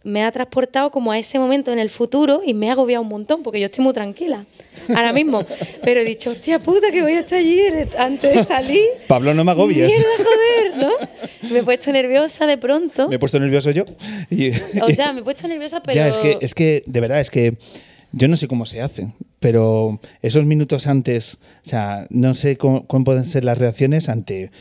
me 0.05 0.23
ha 0.23 0.31
transportado 0.31 0.91
como 0.91 1.11
a 1.11 1.17
ese 1.17 1.39
momento 1.39 1.73
en 1.73 1.79
el 1.79 1.89
futuro 1.89 2.41
y 2.45 2.53
me 2.53 2.69
ha 2.69 2.73
agobiado 2.73 3.01
un 3.01 3.09
montón 3.09 3.41
porque 3.41 3.59
yo 3.59 3.65
estoy 3.65 3.83
muy 3.83 3.91
tranquila 3.91 4.45
ahora 4.89 5.11
mismo. 5.11 5.43
Pero 5.83 5.99
he 6.01 6.05
dicho, 6.05 6.29
hostia 6.29 6.59
puta, 6.59 6.91
que 6.91 7.01
voy 7.01 7.13
a 7.13 7.21
estar 7.21 7.39
allí 7.39 7.59
antes 7.97 8.35
de 8.35 8.43
salir. 8.43 8.83
Pablo, 9.07 9.33
no 9.33 9.43
me 9.43 9.51
agobies. 9.51 9.87
Mierda, 9.87 10.05
joder, 10.17 10.77
¿no? 10.77 11.49
Me 11.49 11.59
he 11.59 11.63
puesto 11.63 11.91
nerviosa 11.91 12.45
de 12.45 12.57
pronto. 12.59 13.09
Me 13.09 13.15
he 13.15 13.19
puesto 13.19 13.39
nervioso 13.39 13.71
yo. 13.71 13.83
Y... 14.29 14.51
O 14.79 14.91
sea, 14.93 15.11
me 15.11 15.21
he 15.21 15.23
puesto 15.23 15.47
nerviosa, 15.47 15.81
pero. 15.81 15.95
Ya, 15.95 16.07
es 16.07 16.17
que, 16.17 16.37
es 16.39 16.53
que, 16.53 16.83
de 16.85 17.01
verdad, 17.01 17.19
es 17.19 17.31
que 17.31 17.57
yo 18.11 18.27
no 18.27 18.35
sé 18.35 18.47
cómo 18.47 18.67
se 18.67 18.81
hace, 18.81 19.07
pero 19.39 19.99
esos 20.21 20.45
minutos 20.45 20.85
antes, 20.85 21.39
o 21.65 21.69
sea, 21.69 22.05
no 22.11 22.35
sé 22.35 22.57
cómo, 22.57 22.85
cómo 22.85 23.05
pueden 23.05 23.25
ser 23.25 23.43
las 23.43 23.57
reacciones 23.57 24.07
ante. 24.07 24.51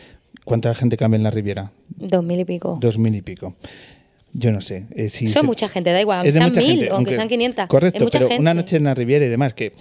¿Cuánta 0.44 0.74
gente 0.74 0.98
cambia 0.98 1.16
en 1.16 1.22
la 1.22 1.30
Riviera? 1.30 1.72
Dos 1.88 2.22
mil 2.22 2.38
y 2.38 2.44
pico. 2.44 2.76
Dos 2.78 2.98
mil 2.98 3.14
y 3.14 3.22
pico. 3.22 3.56
Yo 4.34 4.50
no 4.50 4.60
sé. 4.60 4.86
Eh, 4.94 5.08
si 5.08 5.28
Son 5.28 5.42
se, 5.42 5.46
mucha 5.46 5.68
gente, 5.68 5.92
da 5.92 6.00
igual, 6.00 6.18
aunque 6.18 6.32
sean 6.32 6.52
mil 6.52 6.78
gente, 6.80 6.90
o 6.90 6.96
aunque 6.96 7.14
sean 7.14 7.28
500. 7.28 7.66
Correcto, 7.68 8.08
pero 8.10 8.28
gente. 8.28 8.40
una 8.40 8.52
noche 8.52 8.76
en 8.76 8.84
la 8.84 8.94
Riviera 8.94 9.24
y 9.24 9.28
demás, 9.28 9.54
que, 9.54 9.72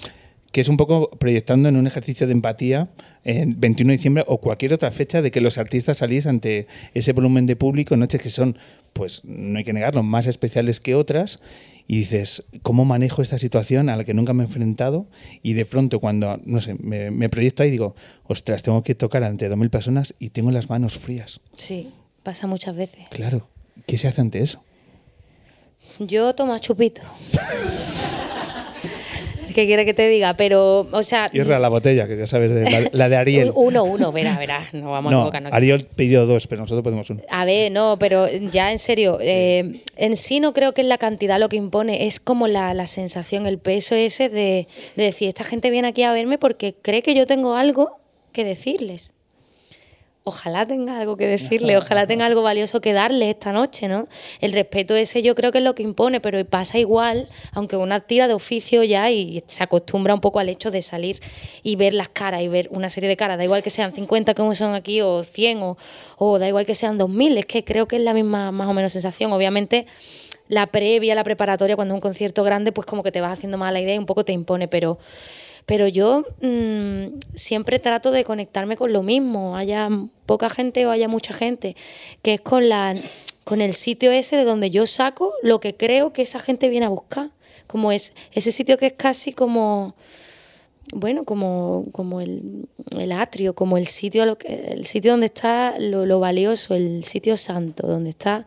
que 0.52 0.62
es 0.62 0.68
un 0.70 0.78
poco 0.78 1.10
proyectando 1.10 1.68
en 1.70 1.76
un 1.76 1.88
ejercicio 1.88 2.28
de 2.28 2.34
empatía 2.34 2.90
en 3.24 3.60
21 3.60 3.90
de 3.90 3.98
diciembre 3.98 4.24
o 4.28 4.40
cualquier 4.40 4.74
otra 4.74 4.92
fecha 4.92 5.24
de 5.24 5.32
que 5.32 5.42
los 5.42 5.58
artistas 5.58 5.98
salís 5.98 6.28
ante 6.28 6.68
ese 6.94 7.14
volumen 7.14 7.48
de 7.48 7.56
público, 7.56 7.98
noches 7.98 8.22
que 8.22 8.30
son, 8.30 8.58
pues 8.94 9.26
no 9.26 9.58
hay 9.58 9.64
que 9.64 9.74
negarlo, 9.74 10.04
más 10.04 10.28
especiales 10.28 10.80
que 10.80 10.94
otras. 10.94 11.40
Y 11.86 11.98
dices, 11.98 12.44
¿cómo 12.62 12.86
manejo 12.86 13.22
esta 13.22 13.38
situación 13.38 13.90
a 13.90 13.98
la 13.98 14.06
que 14.06 14.14
nunca 14.14 14.34
me 14.34 14.44
he 14.44 14.46
enfrentado? 14.46 15.08
Y 15.42 15.54
de 15.54 15.66
pronto, 15.66 16.00
cuando, 16.00 16.40
no 16.46 16.62
sé, 16.62 16.76
me, 16.76 17.12
me 17.12 17.28
proyecto 17.28 17.64
ahí, 17.64 17.72
digo, 17.72 17.96
ostras, 18.24 18.64
tengo 18.64 18.84
que 18.84 18.96
tocar 18.96 19.24
ante 19.24 19.50
2.000 19.50 19.70
personas 19.70 20.14
y 20.18 20.30
tengo 20.30 20.52
las 20.52 20.70
manos 20.70 20.98
frías. 20.98 21.42
Sí, 21.58 21.90
pasa 22.22 22.48
muchas 22.48 22.76
veces. 22.76 23.04
Claro. 23.10 23.50
¿Qué 23.86 23.98
se 23.98 24.08
hace 24.08 24.22
ante 24.22 24.40
eso? 24.40 24.64
Yo 26.00 26.34
tomo 26.34 26.58
chupito. 26.60 27.02
¿Qué 29.54 29.68
quiere 29.68 29.86
que 29.86 29.94
te 29.94 30.08
diga? 30.08 30.36
Pero, 30.36 30.88
o 30.92 31.04
sea. 31.04 31.30
Irra 31.32 31.60
la 31.60 31.70
botella, 31.70 32.08
que 32.08 32.18
ya 32.18 32.26
sabes, 32.28 32.54
de, 32.54 32.70
la, 32.70 32.90
la, 32.92 33.10
de 33.10 33.16
Ariel. 33.16 33.52
Uno, 33.56 33.84
uno, 33.84 34.12
verá, 34.12 34.38
verá. 34.38 34.68
No 34.74 34.92
vamos 34.92 35.12
no, 35.12 35.18
a 35.18 35.22
equivocarnos. 35.22 35.54
Ariel 35.54 35.88
pidió 35.96 36.26
dos, 36.26 36.48
pero 36.48 36.62
nosotros 36.62 36.84
podemos 36.84 37.10
uno. 37.10 37.22
A 37.30 37.46
ver, 37.46 37.72
no, 37.72 37.98
pero 38.00 38.28
ya 38.28 38.72
en 38.72 38.80
serio, 38.80 39.20
sí. 39.22 39.28
eh, 39.28 39.82
en 39.96 40.18
sí 40.18 40.40
no 40.40 40.54
creo 40.54 40.74
que 40.74 40.82
es 40.82 40.88
la 40.88 40.98
cantidad 40.98 41.40
lo 41.40 41.50
que 41.50 41.58
impone, 41.58 42.08
es 42.08 42.20
como 42.20 42.48
la, 42.48 42.74
la 42.74 42.88
sensación, 42.88 43.46
el 43.46 43.60
peso 43.60 43.96
ese 43.96 44.30
de, 44.30 44.68
de 44.96 45.04
decir, 45.04 45.30
esta 45.30 45.44
gente 45.44 45.70
viene 45.70 45.90
aquí 45.90 46.04
a 46.04 46.14
verme 46.14 46.38
porque 46.38 46.74
cree 46.82 47.04
que 47.04 47.14
yo 47.14 47.28
tengo 47.28 47.56
algo 47.56 48.00
que 48.32 48.44
decirles 48.44 49.14
ojalá 50.26 50.66
tenga 50.66 51.00
algo 51.00 51.18
que 51.18 51.28
decirle, 51.28 51.78
ojalá 51.78 52.08
tenga 52.08 52.26
algo 52.26 52.42
valioso 52.42 52.80
que 52.80 52.94
darle 52.94 53.30
esta 53.30 53.52
noche, 53.52 53.88
¿no? 53.88 54.08
El 54.40 54.54
respeto 54.54 54.96
ese 54.96 55.22
yo 55.22 55.36
creo 55.36 55.52
que 55.52 55.58
es 55.58 55.64
lo 55.64 55.76
que 55.76 55.84
impone, 55.84 56.22
pero 56.22 56.44
pasa 56.46 56.78
igual, 56.78 57.28
aunque 57.52 57.76
una 57.76 58.00
tira 58.02 58.28
de 58.28 58.34
oficio 58.34 58.84
ya 58.84 59.12
y 59.12 59.44
se 59.48 59.64
acostumbra 59.64 60.14
un 60.14 60.22
poco 60.22 60.40
al 60.40 60.48
hecho 60.50 60.72
de 60.72 60.82
salir 60.82 61.20
y 61.62 61.76
ver 61.76 61.94
las 61.94 62.10
caras 62.10 62.42
y 62.42 62.48
ver 62.48 62.70
una 62.72 62.90
serie 62.90 63.10
de 63.10 63.18
caras, 63.18 63.38
da 63.38 63.44
igual 63.44 63.64
que 63.64 63.70
sean 63.70 63.94
50 63.94 64.34
como 64.34 64.56
son 64.56 64.76
aquí 64.76 65.02
o 65.02 65.24
100 65.24 65.62
o, 65.62 65.78
o 66.18 66.40
da 66.40 66.48
igual 66.48 66.66
que 66.66 66.76
sean 66.76 66.98
2000, 66.98 67.38
es 67.38 67.46
que 67.46 67.64
creo 67.66 67.88
que 67.88 67.98
es 67.98 68.02
la 68.02 68.14
misma 68.14 68.52
más 68.52 68.68
o 68.68 68.74
menos 68.74 68.94
sensación, 68.94 69.34
obviamente 69.34 69.88
la 70.50 70.68
previa, 70.68 71.16
la 71.16 71.24
preparatoria, 71.24 71.76
cuando 71.76 71.94
es 71.94 71.98
un 71.98 72.02
concierto 72.02 72.44
grande, 72.44 72.72
pues 72.72 72.86
como 72.86 73.02
que 73.02 73.12
te 73.12 73.22
vas 73.22 73.32
haciendo 73.32 73.58
más 73.58 73.72
la 73.74 73.82
idea 73.82 73.96
y 73.96 73.98
un 73.98 74.06
poco 74.06 74.26
te 74.26 74.34
impone, 74.34 74.68
pero 74.68 74.98
pero 75.66 75.88
yo 75.88 76.26
mmm, 76.42 77.18
siempre 77.34 77.80
trato 77.80 78.12
de 78.12 78.24
conectarme 78.24 78.78
con 78.78 78.94
lo 78.94 79.04
mismo, 79.04 79.56
haya 79.56 79.90
poca 80.26 80.50
gente 80.50 80.86
o 80.86 80.92
haya 80.92 81.08
mucha 81.08 81.34
gente, 81.34 81.76
que 82.22 82.36
es 82.36 82.42
con, 82.42 82.70
la, 82.70 82.96
con 83.44 83.62
el 83.62 83.74
sitio 83.74 84.12
ese 84.12 84.38
de 84.38 84.44
donde 84.44 84.70
yo 84.70 84.86
saco 84.86 85.34
lo 85.42 85.60
que 85.60 85.76
creo 85.76 86.14
que 86.14 86.22
esa 86.22 86.40
gente 86.40 86.70
viene 86.70 86.86
a 86.86 86.90
buscar, 86.90 87.32
como 87.68 87.92
es 87.92 88.14
ese 88.32 88.52
sitio 88.52 88.78
que 88.78 88.88
es 88.88 88.94
casi 88.94 89.34
como 89.34 89.96
bueno, 90.96 91.24
como, 91.24 91.86
como 91.92 92.22
el, 92.22 92.68
el, 92.98 93.12
atrio, 93.14 93.56
como 93.56 93.78
el 93.78 93.88
sitio, 93.88 94.26
lo 94.26 94.38
que, 94.38 94.68
el 94.74 94.86
sitio 94.86 95.12
donde 95.12 95.28
está 95.28 95.76
lo, 95.80 96.06
lo, 96.06 96.20
valioso, 96.20 96.76
el 96.76 97.04
sitio 97.04 97.38
santo, 97.38 97.88
donde 97.88 98.10
está 98.10 98.46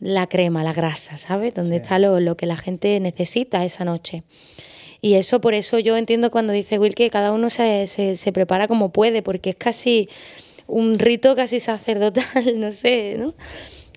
la 0.00 0.28
crema, 0.28 0.62
la 0.62 0.72
grasa, 0.72 1.16
¿sabes? 1.16 1.54
Donde 1.54 1.76
sí. 1.76 1.82
está 1.82 1.98
lo, 1.98 2.20
lo 2.20 2.36
que 2.36 2.46
la 2.46 2.56
gente 2.56 2.98
necesita 3.00 3.64
esa 3.64 3.84
noche. 3.84 4.22
Y 5.02 5.14
eso, 5.14 5.40
por 5.40 5.54
eso 5.54 5.78
yo 5.78 5.96
entiendo 5.96 6.30
cuando 6.30 6.52
dice 6.52 6.78
Will 6.78 6.94
que 6.94 7.10
cada 7.10 7.32
uno 7.32 7.48
se, 7.48 7.86
se, 7.86 8.16
se, 8.16 8.32
prepara 8.32 8.68
como 8.68 8.90
puede, 8.90 9.22
porque 9.22 9.50
es 9.50 9.56
casi 9.56 10.08
un 10.66 10.98
rito 10.98 11.34
casi 11.34 11.58
sacerdotal, 11.60 12.24
no 12.60 12.70
sé, 12.72 13.16
¿no? 13.18 13.34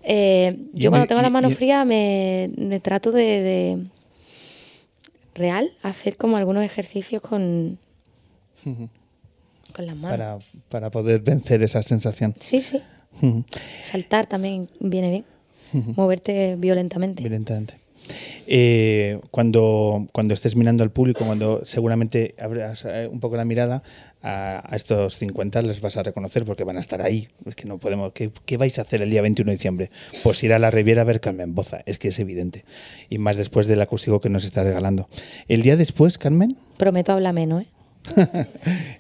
Eh, 0.03 0.57
yo 0.73 0.89
cuando 0.89 1.07
tengo 1.07 1.21
la 1.21 1.29
mano 1.29 1.49
fría 1.49 1.85
me, 1.85 2.49
me 2.57 2.81
trato 2.81 3.11
de, 3.11 3.23
de 3.23 3.77
real 5.33 5.71
hacer 5.81 6.17
como 6.17 6.35
algunos 6.35 6.63
ejercicios 6.63 7.21
con, 7.21 7.77
con 8.63 9.85
las 9.85 9.95
manos. 9.95 10.17
Para, 10.17 10.39
para 10.69 10.89
poder 10.89 11.21
vencer 11.21 11.63
esa 11.63 11.81
sensación. 11.81 12.35
Sí, 12.39 12.61
sí. 12.61 12.81
Saltar 13.81 14.25
también 14.25 14.69
viene 14.79 15.09
bien. 15.09 15.25
Moverte 15.95 16.55
violentamente. 16.57 17.21
Evidentemente. 17.21 17.75
Eh, 18.47 19.19
cuando, 19.31 20.07
cuando 20.11 20.33
estés 20.33 20.55
mirando 20.55 20.83
al 20.83 20.91
público, 20.91 21.25
cuando 21.25 21.65
seguramente 21.65 22.35
abras 22.39 22.85
eh, 22.85 23.07
un 23.11 23.19
poco 23.19 23.37
la 23.37 23.45
mirada, 23.45 23.83
a, 24.21 24.63
a 24.65 24.75
estos 24.75 25.17
50 25.17 25.61
les 25.63 25.81
vas 25.81 25.97
a 25.97 26.03
reconocer 26.03 26.45
porque 26.45 26.63
van 26.63 26.77
a 26.77 26.79
estar 26.79 27.01
ahí. 27.01 27.27
Es 27.45 27.55
que 27.55 27.65
no 27.65 27.77
podemos. 27.77 28.13
¿qué, 28.13 28.31
qué 28.45 28.57
vais 28.57 28.77
a 28.79 28.83
hacer 28.83 29.01
el 29.01 29.09
día 29.09 29.21
21 29.21 29.49
de 29.49 29.55
diciembre? 29.55 29.91
Pues 30.23 30.43
ir 30.43 30.53
a 30.53 30.59
la 30.59 30.71
Riviera 30.71 31.01
a 31.01 31.05
ver 31.05 31.19
Carmen 31.19 31.55
Boza, 31.55 31.81
es 31.85 31.99
que 31.99 32.09
es 32.09 32.19
evidente. 32.19 32.65
Y 33.09 33.17
más 33.17 33.37
después 33.37 33.67
del 33.67 33.81
acústico 33.81 34.21
que 34.21 34.29
nos 34.29 34.45
está 34.45 34.63
regalando. 34.63 35.09
El 35.47 35.61
día 35.61 35.75
después, 35.75 36.17
Carmen, 36.17 36.57
Prometo 36.77 37.11
hablar 37.13 37.33
menos, 37.33 37.63
¿eh? 37.63 37.67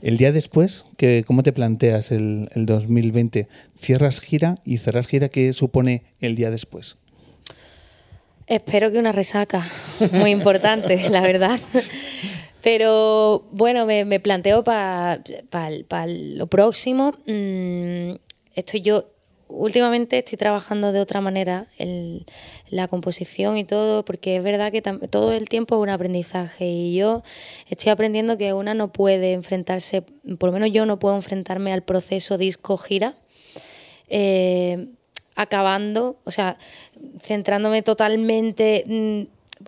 el 0.01 0.17
día 0.17 0.31
después, 0.31 0.85
que, 0.97 1.23
¿cómo 1.27 1.43
te 1.43 1.51
planteas 1.51 2.11
el, 2.11 2.47
el 2.55 2.65
2020? 2.65 3.47
¿Cierras 3.73 4.21
gira 4.21 4.55
y 4.63 4.77
cerrar 4.77 5.05
gira 5.05 5.29
qué 5.29 5.51
supone 5.53 6.03
el 6.19 6.35
día 6.35 6.51
después? 6.51 6.97
Espero 8.47 8.91
que 8.91 8.99
una 8.99 9.11
resaca, 9.11 9.69
muy 10.11 10.31
importante, 10.31 11.09
la 11.09 11.21
verdad. 11.21 11.59
Pero 12.61 13.43
bueno, 13.51 13.85
me, 13.85 14.19
planteo 14.19 14.63
para 14.63 15.21
lo 16.07 16.47
próximo. 16.47 17.13
mm, 17.25 18.15
estoy 18.55 18.81
yo, 18.81 19.05
últimamente 19.47 20.17
estoy 20.17 20.37
trabajando 20.37 20.91
de 20.91 20.99
otra 20.99 21.21
manera 21.21 21.67
en 21.77 22.25
la 22.69 22.87
composición 22.87 23.57
y 23.57 23.65
todo, 23.65 24.03
porque 24.05 24.37
es 24.37 24.43
verdad 24.43 24.71
que 24.71 24.81
todo 24.81 25.33
el 25.33 25.47
tiempo 25.49 25.75
es 25.75 25.81
un 25.81 25.89
aprendizaje 25.89 26.65
y 26.65 26.95
yo 26.95 27.23
estoy 27.69 27.91
aprendiendo 27.91 28.37
que 28.37 28.53
una 28.53 28.73
no 28.73 28.91
puede 28.91 29.33
enfrentarse, 29.33 30.03
por 30.37 30.49
lo 30.49 30.53
menos 30.53 30.71
yo 30.71 30.85
no 30.85 30.99
puedo 30.99 31.15
enfrentarme 31.15 31.71
al 31.73 31.83
proceso 31.83 32.37
disco-gira. 32.37 33.15
eh, 34.09 34.87
acabando, 35.35 36.17
o 36.23 36.31
sea, 36.31 36.57
centrándome 37.19 37.81
totalmente. 37.81 38.83
mm, 38.87 39.21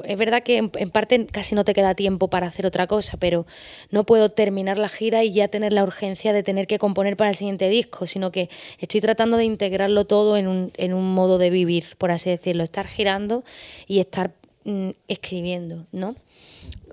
Es 0.05 0.17
verdad 0.17 0.43
que 0.43 0.57
en, 0.57 0.89
parte 0.91 1.25
casi 1.27 1.55
no 1.55 1.63
te 1.63 1.73
queda 1.73 1.95
tiempo 1.95 2.27
para 2.27 2.47
hacer 2.47 2.65
otra 2.65 2.85
cosa, 2.85 3.17
pero 3.17 3.45
no 3.91 4.03
puedo 4.03 4.29
terminar 4.29 4.77
la 4.77 4.89
gira 4.89 5.23
y 5.23 5.31
ya 5.31 5.47
tener 5.47 5.71
la 5.71 5.83
urgencia 5.83 6.33
de 6.33 6.43
tener 6.43 6.67
que 6.67 6.79
componer 6.79 7.15
para 7.15 7.29
el 7.29 7.35
siguiente 7.37 7.69
disco, 7.69 8.05
sino 8.05 8.31
que 8.31 8.49
estoy 8.79 8.99
tratando 9.01 9.37
de 9.37 9.45
integrarlo 9.45 10.05
todo 10.05 10.35
en 10.37 10.47
un, 10.47 10.71
en 10.75 10.93
un 10.93 11.13
modo 11.13 11.37
de 11.37 11.49
vivir, 11.49 11.85
por 11.97 12.11
así 12.11 12.29
decirlo, 12.29 12.63
estar 12.63 12.87
girando 12.87 13.43
y 13.87 13.99
estar 13.99 14.31
mm, 14.65 14.89
escribiendo, 15.07 15.85
¿no? 15.93 16.15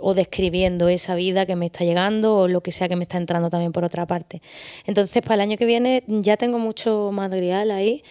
O 0.03 0.15
describiendo 0.15 0.89
esa 0.89 1.15
vida 1.15 1.47
que 1.47 1.57
me 1.57 1.67
está 1.67 1.85
llegando 1.85 2.37
o 2.37 2.49
lo 2.49 2.61
que 2.61 2.73
sea 2.73 2.89
que 2.89 2.97
me 2.97 3.05
está 3.05 3.19
entrando 3.19 3.49
también 3.51 3.73
por 3.73 3.85
otra 3.85 4.05
parte. 4.07 4.43
Entonces, 4.85 5.23
para 5.23 5.37
el 5.37 5.41
año 5.43 5.57
que 5.57 5.65
viene 5.65 6.03
ya 6.09 6.37
tengo 6.37 6.59
mucho 6.59 7.11
material 7.13 7.71
ahí. 7.71 8.03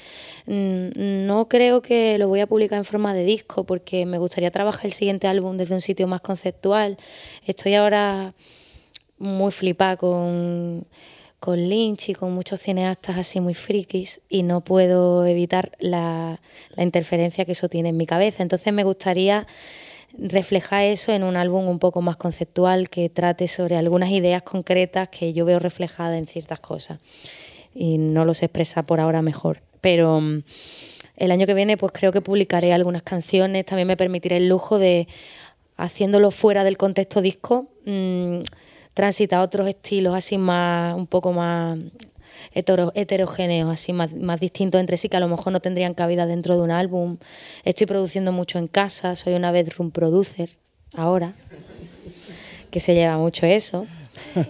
Mm, 0.48 1.26
No 1.28 1.48
creo 1.50 1.82
que 1.82 2.18
lo 2.18 2.28
voy 2.28 2.40
a 2.40 2.48
publicar 2.48 2.78
en 2.78 2.86
forma 2.86 3.14
de 3.14 3.26
disco 3.26 3.66
porque 3.66 4.06
me 4.06 4.18
gustaría 4.18 4.52
trabajar 4.52 4.86
el 4.86 4.94
siguiente 4.94 5.28
álbum 5.28 5.58
desde 5.58 5.76
un 5.76 5.82
sitio 5.82 6.08
más 6.08 6.22
conceptual. 6.22 6.98
Estoy 7.46 7.76
ahora 7.76 8.34
muy 9.20 9.52
flipada 9.52 9.98
con, 9.98 10.88
con 11.40 11.58
Lynch 11.70 12.10
y 12.10 12.14
con 12.14 12.34
muchos 12.34 12.60
cineastas 12.62 13.18
así 13.18 13.40
muy 13.40 13.54
frikis 13.54 14.22
y 14.30 14.44
no 14.44 14.62
puedo 14.62 15.26
evitar 15.26 15.72
la, 15.80 16.42
la 16.76 16.84
interferencia 16.84 17.46
que 17.46 17.52
eso 17.52 17.70
tiene 17.70 17.90
en 17.90 17.98
mi 17.98 18.06
cabeza. 18.06 18.42
Entonces 18.44 18.72
me 18.74 18.84
gustaría 18.84 19.46
reflejar 20.18 20.84
eso 20.84 21.12
en 21.14 21.24
un 21.24 21.36
álbum 21.36 21.68
un 21.68 21.80
poco 21.80 22.02
más 22.02 22.18
conceptual 22.18 22.90
que 22.90 23.10
trate 23.10 23.48
sobre 23.48 23.76
algunas 23.76 24.10
ideas 24.10 24.44
concretas 24.44 25.10
que 25.10 25.34
yo 25.34 25.46
veo 25.46 25.60
reflejadas 25.60 26.18
en 26.18 26.28
ciertas 26.28 26.60
cosas 26.60 27.00
y 27.74 27.98
no 27.98 28.26
los 28.26 28.44
expresa 28.44 28.84
por 28.84 29.00
ahora 29.00 29.22
mejor. 29.22 29.62
Pero 29.80 30.22
mm, 30.22 30.44
el 31.18 31.32
año 31.32 31.46
que 31.46 31.54
viene 31.54 31.78
pues 31.78 31.92
creo 31.94 32.12
que 32.12 32.22
publicaré 32.22 32.74
algunas 32.74 33.04
canciones, 33.04 33.66
también 33.66 33.88
me 33.88 33.98
permitiré 33.98 34.38
el 34.38 34.50
lujo 34.50 34.78
de, 34.78 35.08
haciéndolo 35.78 36.32
fuera 36.32 36.64
del 36.64 36.78
contexto 36.78 37.22
disco, 37.22 37.68
mm, 37.86 38.40
transitar 38.94 39.40
a 39.40 39.44
otros 39.44 39.68
estilos 39.68 40.16
así 40.16 40.38
más, 40.38 40.96
un 40.96 41.08
poco 41.08 41.32
más 41.32 41.78
hetero- 42.54 42.92
heterogéneos, 42.96 43.70
así 43.72 43.94
más, 43.94 44.14
más 44.14 44.40
distintos 44.40 44.80
entre 44.82 44.98
sí, 44.98 45.10
que 45.10 45.18
a 45.18 45.20
lo 45.20 45.28
mejor 45.28 45.54
no 45.54 45.60
tendrían 45.60 45.94
cabida 45.94 46.26
dentro 46.26 46.56
de 46.58 46.64
un 46.64 46.72
álbum. 46.72 47.18
Estoy 47.64 47.88
produciendo 47.88 48.32
mucho 48.32 48.58
en 48.60 48.68
casa, 48.68 49.16
soy 49.16 49.34
una 49.34 49.52
bedroom 49.52 49.92
producer 49.92 50.50
ahora, 50.94 51.34
que 52.70 52.80
se 52.80 52.94
lleva 52.94 53.18
mucho 53.18 53.46
eso. 53.46 53.86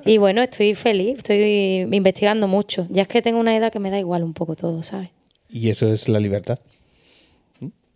Y 0.05 0.17
bueno, 0.17 0.41
estoy 0.41 0.75
feliz, 0.75 1.17
estoy 1.19 1.87
investigando 1.91 2.47
mucho. 2.47 2.87
Ya 2.89 3.03
es 3.03 3.07
que 3.07 3.21
tengo 3.21 3.39
una 3.39 3.55
edad 3.55 3.71
que 3.71 3.79
me 3.79 3.89
da 3.89 3.99
igual 3.99 4.23
un 4.23 4.33
poco 4.33 4.55
todo, 4.55 4.83
¿sabes? 4.83 5.09
Y 5.49 5.69
eso 5.69 5.91
es 5.91 6.07
la 6.09 6.19
libertad. 6.19 6.59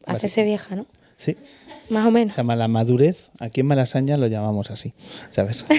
Hacerse 0.06 0.44
vieja, 0.44 0.76
¿no? 0.76 0.86
Sí. 1.18 1.36
Más 1.90 2.06
o 2.08 2.12
menos. 2.12 2.34
Se 2.34 2.38
llama 2.38 2.56
la 2.56 2.68
madurez. 2.68 3.30
Aquí 3.40 3.62
en 3.62 3.68
Malasaña 3.68 4.18
lo 4.18 4.28
llamamos 4.28 4.72
así, 4.72 4.94
¿sabes? 5.32 5.66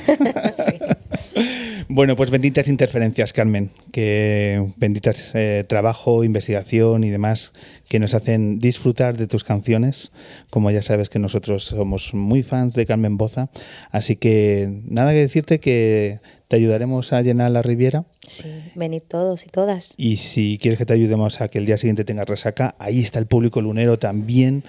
Bueno, 1.89 2.17
pues 2.17 2.31
benditas 2.31 2.67
interferencias, 2.67 3.33
Carmen, 3.33 3.71
que 3.93 4.73
benditas 4.77 5.31
eh, 5.35 5.65
trabajo, 5.69 6.25
investigación 6.25 7.05
y 7.05 7.11
demás 7.11 7.53
que 7.89 8.01
nos 8.01 8.13
hacen 8.15 8.59
disfrutar 8.59 9.17
de 9.17 9.29
tus 9.29 9.45
canciones. 9.45 10.11
Como 10.51 10.73
ya 10.73 10.83
sabes 10.83 11.09
que 11.09 11.21
nosotros 11.21 11.65
somos 11.65 12.13
muy 12.13 12.43
fans 12.43 12.75
de 12.75 12.87
Carmen 12.87 13.17
Boza, 13.17 13.51
así 13.93 14.17
que 14.17 14.81
nada 14.89 15.13
que 15.13 15.19
decirte 15.19 15.61
que 15.61 16.19
te 16.49 16.57
ayudaremos 16.57 17.13
a 17.13 17.23
llenar 17.23 17.53
la 17.53 17.63
Riviera 17.63 18.05
Sí, 18.27 18.51
venid 18.75 19.03
todos 19.07 19.47
y 19.47 19.51
todas. 19.51 19.95
y 19.97 20.17
si 20.17 20.59
quieres 20.61 20.79
que 20.79 20.87
te 20.87 20.93
ayudemos 20.93 21.41
a 21.41 21.47
que 21.49 21.59
el 21.59 21.67
día 21.67 21.77
siguiente 21.77 22.05
tengas 22.05 22.29
resaca, 22.29 22.75
ahí 22.81 23.01
está 23.01 23.21
el 23.21 23.27
público 23.27 23.61
lunero 23.61 24.01
también, 24.01 24.65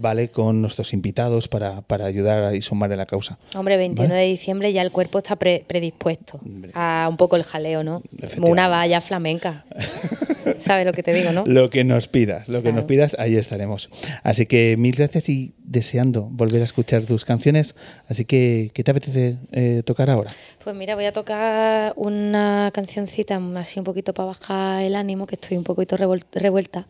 ¿vale? 0.00 0.28
Con 0.30 0.60
nuestros 0.62 0.92
invitados 0.92 1.48
para, 1.48 1.82
para 1.82 2.06
ayudar 2.06 2.54
y 2.54 2.62
sumar 2.62 2.90
en 2.92 2.98
la 2.98 3.06
causa. 3.06 3.38
Hombre, 3.56 3.76
21 3.76 4.08
Vale. 4.08 4.20
de 4.22 4.26
diciembre 4.28 4.72
ya 4.72 4.82
el 4.82 4.90
cuerpo 4.92 5.18
está 5.18 5.36
pre- 5.36 5.64
predispuesto 5.66 6.40
a 6.74 7.06
un 7.10 7.16
poco 7.16 7.36
el 7.36 7.42
jaleo, 7.44 7.82
¿no? 7.84 8.02
Efectivamente. 8.16 8.50
Una 8.52 8.68
valla 8.68 9.00
flamenca. 9.00 9.64
¿Sabes 10.58 10.86
lo 10.86 10.92
que 10.92 11.02
te 11.02 11.12
digo, 11.12 11.30
no? 11.32 11.44
Lo 11.46 11.70
que 11.70 11.84
nos 11.84 12.08
pidas, 12.08 12.48
lo 12.48 12.62
que 12.62 12.72
nos 12.72 12.84
pidas, 12.84 13.14
ahí 13.18 13.36
estaremos. 13.36 13.90
Así 14.22 14.46
que 14.46 14.76
mil 14.76 14.94
gracias 14.96 15.28
y 15.28 15.54
deseando 15.58 16.22
volver 16.30 16.62
a 16.62 16.64
escuchar 16.64 17.02
tus 17.02 17.24
canciones. 17.24 17.74
Así 18.08 18.24
que, 18.24 18.70
¿qué 18.72 18.82
te 18.82 18.90
apetece 18.90 19.36
eh, 19.52 19.82
tocar 19.84 20.08
ahora? 20.10 20.30
Pues 20.64 20.74
mira, 20.74 20.94
voy 20.94 21.04
a 21.04 21.12
tocar 21.12 21.92
una 21.96 22.70
cancioncita 22.72 23.40
así 23.56 23.78
un 23.78 23.84
poquito 23.84 24.14
para 24.14 24.28
bajar 24.28 24.82
el 24.82 24.96
ánimo, 24.96 25.26
que 25.26 25.34
estoy 25.36 25.56
un 25.58 25.64
poquito 25.64 25.96
revuelta, 25.96 26.86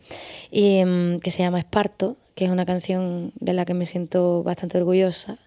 y 0.49 0.83
mm, 0.83 1.19
que 1.19 1.29
se 1.29 1.43
llama 1.43 1.59
Esparto, 1.59 2.17
que 2.39 2.45
es 2.45 2.51
una 2.51 2.65
canción 2.65 3.33
de 3.41 3.51
la 3.51 3.65
que 3.65 3.73
me 3.73 3.85
siento 3.85 4.43
bastante 4.43 4.77
orgullosa. 4.77 5.37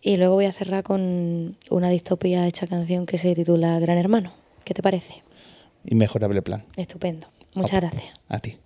Y 0.00 0.16
luego 0.16 0.36
voy 0.36 0.46
a 0.46 0.52
cerrar 0.52 0.82
con 0.82 1.58
una 1.68 1.90
distopía 1.90 2.46
hecha 2.46 2.66
canción 2.66 3.04
que 3.04 3.18
se 3.18 3.34
titula 3.34 3.78
Gran 3.80 3.98
Hermano. 3.98 4.32
¿Qué 4.64 4.72
te 4.72 4.82
parece? 4.82 5.22
Inmejorable 5.84 6.40
plan. 6.40 6.64
Estupendo. 6.74 7.26
Muchas 7.52 7.82
gracias. 7.82 8.14
A 8.30 8.38
ti. 8.38 8.56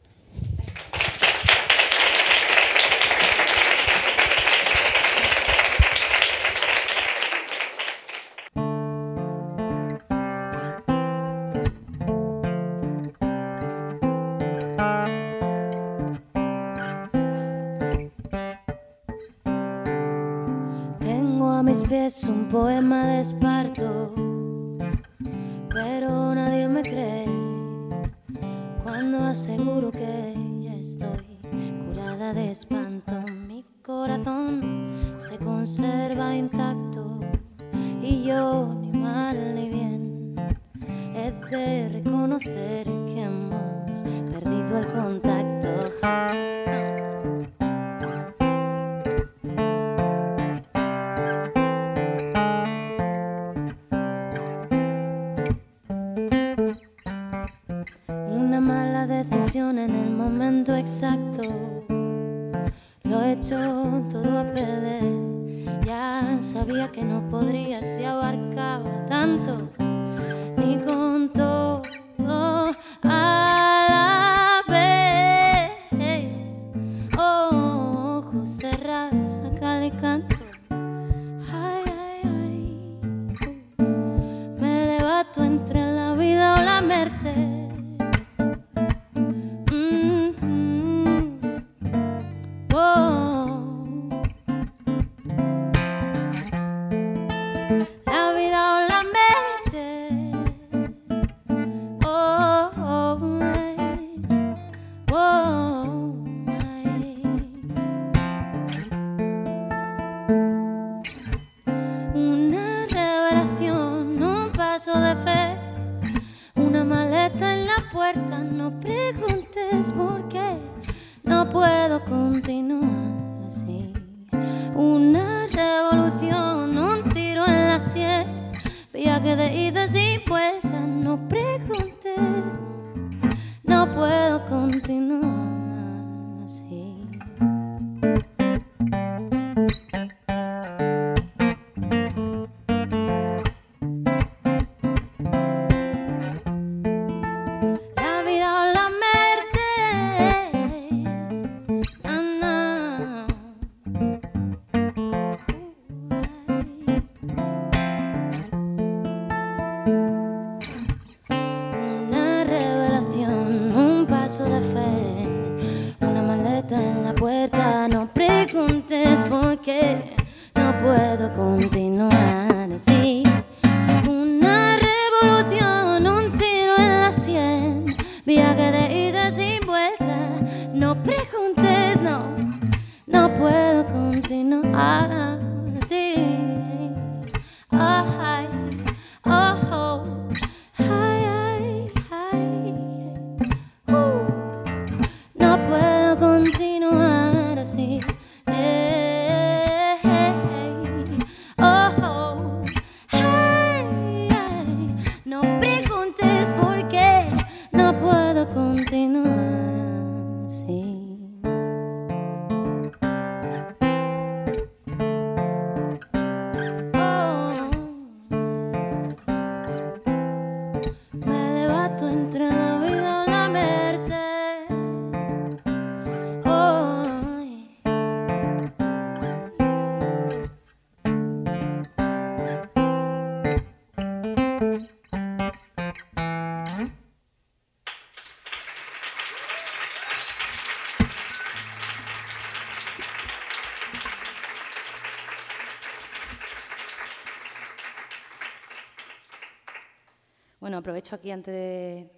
aprovecho 250.90 251.14
aquí 251.14 251.30
antes 251.30 251.54
de 251.54 252.10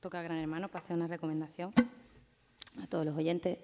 tocar 0.00 0.22
Gran 0.22 0.38
Hermano 0.38 0.68
para 0.68 0.84
hacer 0.84 0.94
una 0.94 1.08
recomendación 1.08 1.72
a 2.80 2.86
todos 2.86 3.04
los 3.04 3.16
oyentes, 3.16 3.58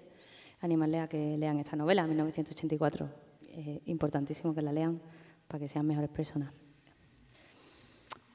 animarles 0.59 1.03
a 1.03 1.07
que 1.07 1.37
lean 1.37 1.59
esta 1.59 1.77
novela, 1.77 2.05
1984. 2.05 3.09
Eh, 3.51 3.79
importantísimo 3.85 4.53
que 4.53 4.61
la 4.61 4.73
lean 4.73 4.99
para 5.47 5.61
que 5.61 5.69
sean 5.69 5.87
mejores 5.87 6.09
personas. 6.09 6.51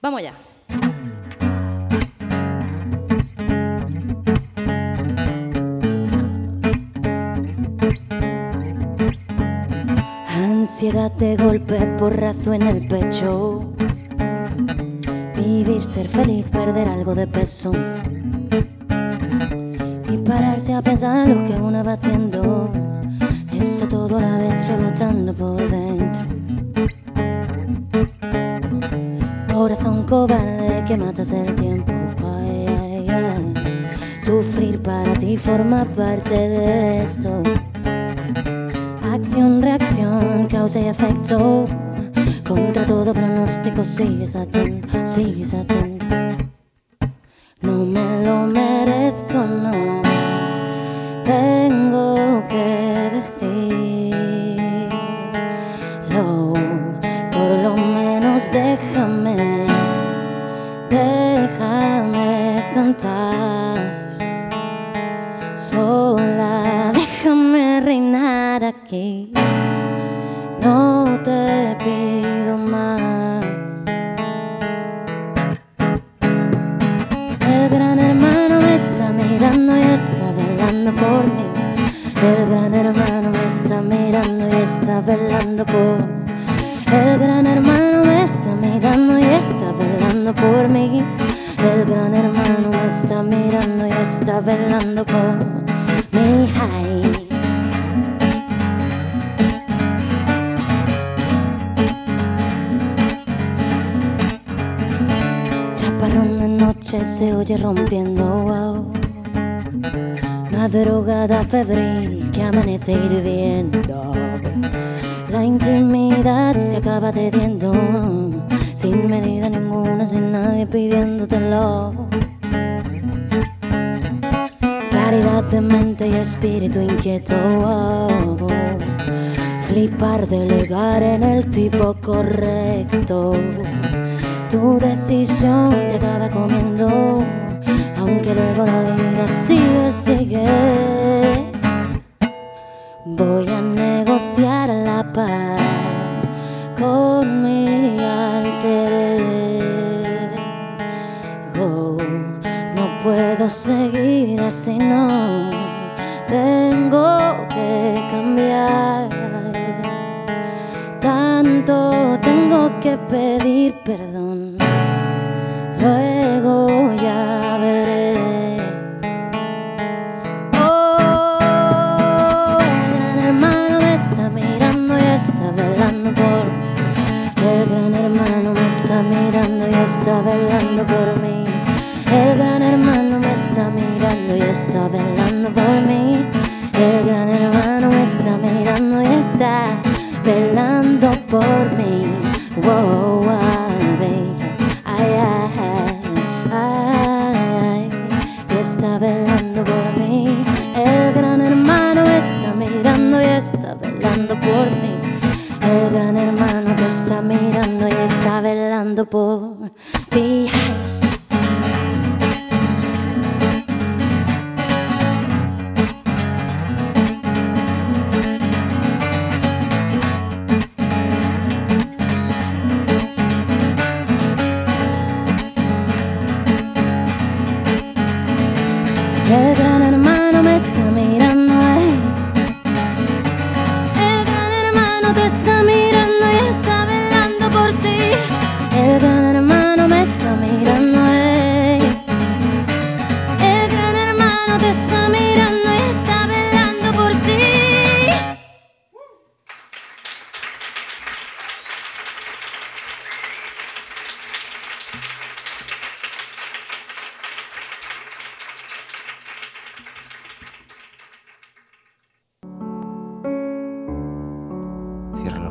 Vamos 0.00 0.22
ya. 0.22 0.34
Ansiedad 10.30 11.12
de 11.12 11.36
golpe, 11.36 11.78
porrazo 11.98 12.54
en 12.54 12.62
el 12.62 12.88
pecho 12.88 13.73
Vivir, 15.44 15.82
ser 15.82 16.08
feliz, 16.08 16.46
perder 16.50 16.88
algo 16.88 17.14
de 17.14 17.26
peso. 17.26 17.70
Y 20.10 20.16
pararse 20.16 20.72
a 20.72 20.80
pensar 20.80 21.28
lo 21.28 21.44
que 21.44 21.52
uno 21.60 21.84
va 21.84 21.92
haciendo. 21.92 22.70
Esto 23.52 23.86
todo 23.86 24.16
a 24.16 24.22
la 24.22 24.38
vez 24.38 24.68
rebotando 24.68 25.34
por 25.34 25.60
dentro. 25.70 26.22
Corazón 29.52 30.04
cobarde 30.04 30.82
que 30.86 30.96
matas 30.96 31.30
el 31.32 31.54
tiempo. 31.54 31.92
Sufrir 34.22 34.80
para 34.80 35.12
ti 35.12 35.36
forma 35.36 35.84
parte 35.84 36.34
de 36.34 37.02
esto. 37.02 37.42
Acción, 39.12 39.60
reacción, 39.60 40.46
causa 40.46 40.80
y 40.80 40.86
efecto 40.86 41.66
contra 42.46 42.84
todo 42.84 43.12
pronóstico 43.12 43.84
sigues 43.84 44.36
atento, 44.36 44.88
sigues 45.06 45.54
atento 45.54 45.93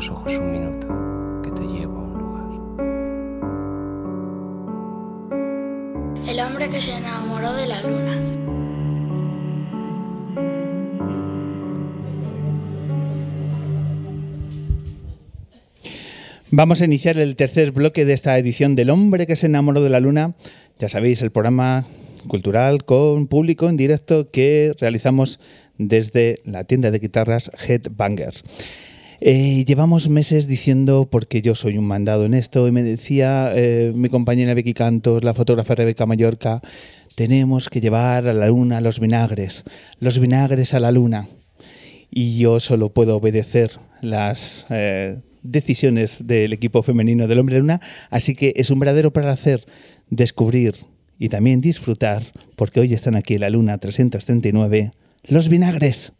los 0.04 0.18
ojos 0.18 0.38
un 0.38 0.52
minuto, 0.52 0.88
que 1.44 1.52
te 1.52 1.62
llevo 1.66 1.98
a 1.98 2.02
un 2.02 2.18
lugar. 2.18 2.44
El 6.28 6.40
hombre 6.42 6.70
que 6.70 6.82
se 6.82 6.92
enamoró 6.92 7.54
de 7.54 7.68
la 7.68 7.82
luna. 7.82 8.22
Vamos 16.52 16.82
a 16.82 16.86
iniciar 16.86 17.18
el 17.18 17.38
tercer 17.38 17.72
bloque 17.72 18.04
de 18.04 18.12
esta 18.14 18.38
edición 18.38 18.76
del 18.76 18.90
hombre 18.90 19.26
que 19.26 19.38
se 19.38 19.46
enamoró 19.46 19.82
de 19.82 19.90
la 19.90 20.02
luna. 20.02 20.36
Ya 20.80 20.90
sabéis, 20.90 21.22
el 21.22 21.32
programa 21.32 21.86
cultural 22.28 22.84
con 22.84 23.28
público 23.28 23.70
en 23.70 23.78
directo 23.78 24.30
que 24.32 24.74
realizamos 24.80 25.40
desde 25.78 26.42
la 26.44 26.66
tienda 26.66 26.92
de 26.92 27.00
guitarras 27.00 27.50
Headbanger. 27.68 28.34
Eh, 29.26 29.64
llevamos 29.64 30.10
meses 30.10 30.48
diciendo, 30.48 31.08
porque 31.10 31.42
yo 31.42 31.56
soy 31.56 31.78
un 31.78 31.86
mandado 31.86 32.26
en 32.26 32.34
esto, 32.34 32.68
y 32.68 32.74
me 32.74 32.84
decía 32.84 33.54
eh, 33.56 33.94
mi 33.96 34.10
compañera 34.10 34.54
Becky 34.54 34.74
Cantos, 34.74 35.24
la 35.24 35.34
fotógrafa 35.34 35.76
Rebeca 35.76 36.06
Mallorca, 36.06 36.62
tenemos 37.16 37.70
que 37.70 37.80
llevar 37.80 38.28
a 38.28 38.34
la 38.34 38.48
luna 38.48 38.82
los 38.82 39.00
vinagres, 39.00 39.64
los 40.02 40.20
vinagres 40.20 40.74
a 40.74 40.82
la 40.82 40.92
luna. 40.92 41.30
Y 42.12 42.38
yo 42.38 42.60
solo 42.60 42.90
puedo 42.90 43.16
obedecer 43.16 43.72
las 44.02 44.66
eh, 44.70 45.22
decisiones 45.42 46.28
del 46.28 46.52
equipo 46.52 46.84
femenino 46.84 47.26
del 47.26 47.40
Hombre 47.40 47.60
Luna, 47.60 47.80
así 48.10 48.36
que 48.36 48.52
es 48.58 48.72
un 48.72 48.80
verdadero 48.80 49.14
placer 49.14 49.66
descubrir 50.10 50.76
y 51.18 51.30
también 51.30 51.62
disfrutar, 51.62 52.24
porque 52.58 52.82
hoy 52.82 52.94
están 52.94 53.16
aquí 53.16 53.36
en 53.36 53.40
la 53.40 53.50
Luna 53.50 53.78
339, 53.78 54.92
los 55.30 55.48
vinagres. 55.48 56.12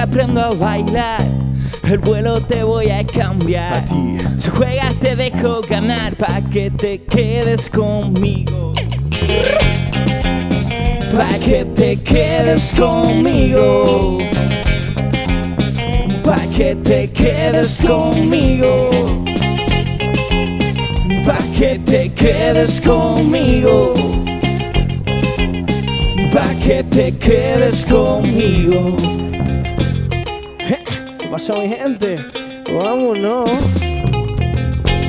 Aprendo 0.00 0.40
a 0.40 0.50
bailar. 0.50 1.24
El 1.84 1.98
vuelo 1.98 2.40
te 2.40 2.62
voy 2.62 2.90
a 2.90 3.04
cambiar. 3.04 3.76
A 3.76 3.84
ti. 3.84 4.16
Si 4.38 4.50
juegas 4.50 4.94
te 5.00 5.16
dejo 5.16 5.60
ganar 5.68 6.16
pa' 6.16 6.40
que 6.50 6.70
te 6.70 7.02
quedes 7.02 7.68
conmigo. 7.68 8.72
Pa' 11.14 11.38
que 11.44 11.64
te 11.64 11.96
quedes 11.96 12.72
conmigo. 12.76 14.18
Pa' 16.22 16.46
que 16.56 16.74
te 16.76 17.10
quedes 17.10 17.80
conmigo. 17.86 18.90
Pa' 21.26 21.44
que 21.58 21.78
te 21.78 22.12
quedes 22.12 22.80
conmigo. 22.80 23.92
Pa' 26.32 26.54
que 26.64 26.84
te 26.84 27.12
quedes 27.18 27.84
conmigo. 27.84 28.96
¿Qué 31.40 31.46
pasa, 31.46 31.58
mi 31.62 31.68
gente? 31.70 32.16
Vámonos. 32.82 33.48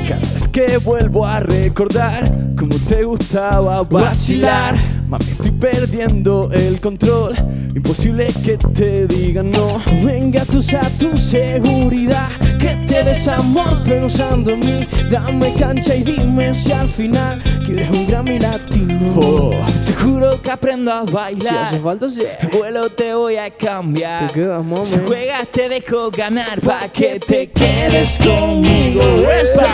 Cada 0.08 0.18
vez 0.18 0.48
que 0.48 0.78
vuelvo 0.78 1.26
a 1.26 1.40
recordar 1.40 2.24
cómo 2.58 2.74
te 2.88 3.04
gustaba 3.04 3.82
vacilar, 3.82 4.74
mami, 5.12 5.30
estoy 5.30 5.50
perdiendo 5.50 6.50
el 6.52 6.80
control. 6.80 7.34
Imposible 7.74 8.28
que 8.44 8.56
te 8.56 9.06
digan 9.06 9.50
no. 9.50 9.82
Venga, 10.02 10.42
tú 10.46 10.58
a 10.76 10.88
tu 10.98 11.16
seguridad. 11.16 12.28
Que 12.58 12.76
te 12.86 13.02
des 13.02 13.28
amor 13.28 13.82
pensando 13.82 14.52
en 14.52 14.60
mí. 14.60 14.88
Dame 15.10 15.52
cancha 15.54 15.94
y 15.94 16.02
dime 16.02 16.54
si 16.54 16.72
al 16.72 16.88
final 16.88 17.42
quieres 17.66 17.90
un 17.90 18.06
Grammy 18.06 18.38
latino. 18.38 19.12
Oh, 19.16 19.50
te 19.86 19.92
juro 19.92 20.40
que 20.40 20.50
aprendo 20.50 20.90
a 20.90 21.04
Si 21.06 21.12
bailar. 21.12 21.64
hace 21.64 21.80
falta, 21.80 22.08
sí. 22.08 22.22
El 22.40 22.48
vuelo 22.48 22.88
te 22.90 23.12
voy 23.14 23.36
a 23.36 23.50
cambiar. 23.50 24.28
Te 24.28 24.40
quedas, 24.40 24.64
mami. 24.64 24.84
Si 24.84 24.98
juegas 25.06 25.48
te 25.48 25.68
dejo 25.68 26.10
ganar 26.10 26.58
pa' 26.60 26.88
que 26.88 27.20
te 27.20 27.50
quedes 27.50 28.18
conmigo. 28.18 29.02
¡Esa! 29.30 29.68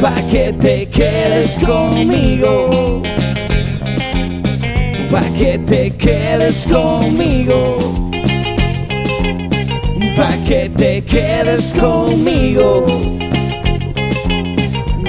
pa' 0.00 0.14
que 0.30 0.52
te 0.52 0.86
quedes 0.86 1.58
conmigo. 1.64 3.02
Pa' 5.10 5.22
que 5.38 5.58
te 5.58 5.90
quedes 5.96 6.66
conmigo. 6.66 7.78
Pa' 10.16 10.36
que 10.46 10.68
te 10.68 11.02
quedes 11.02 11.72
conmigo. 11.72 12.84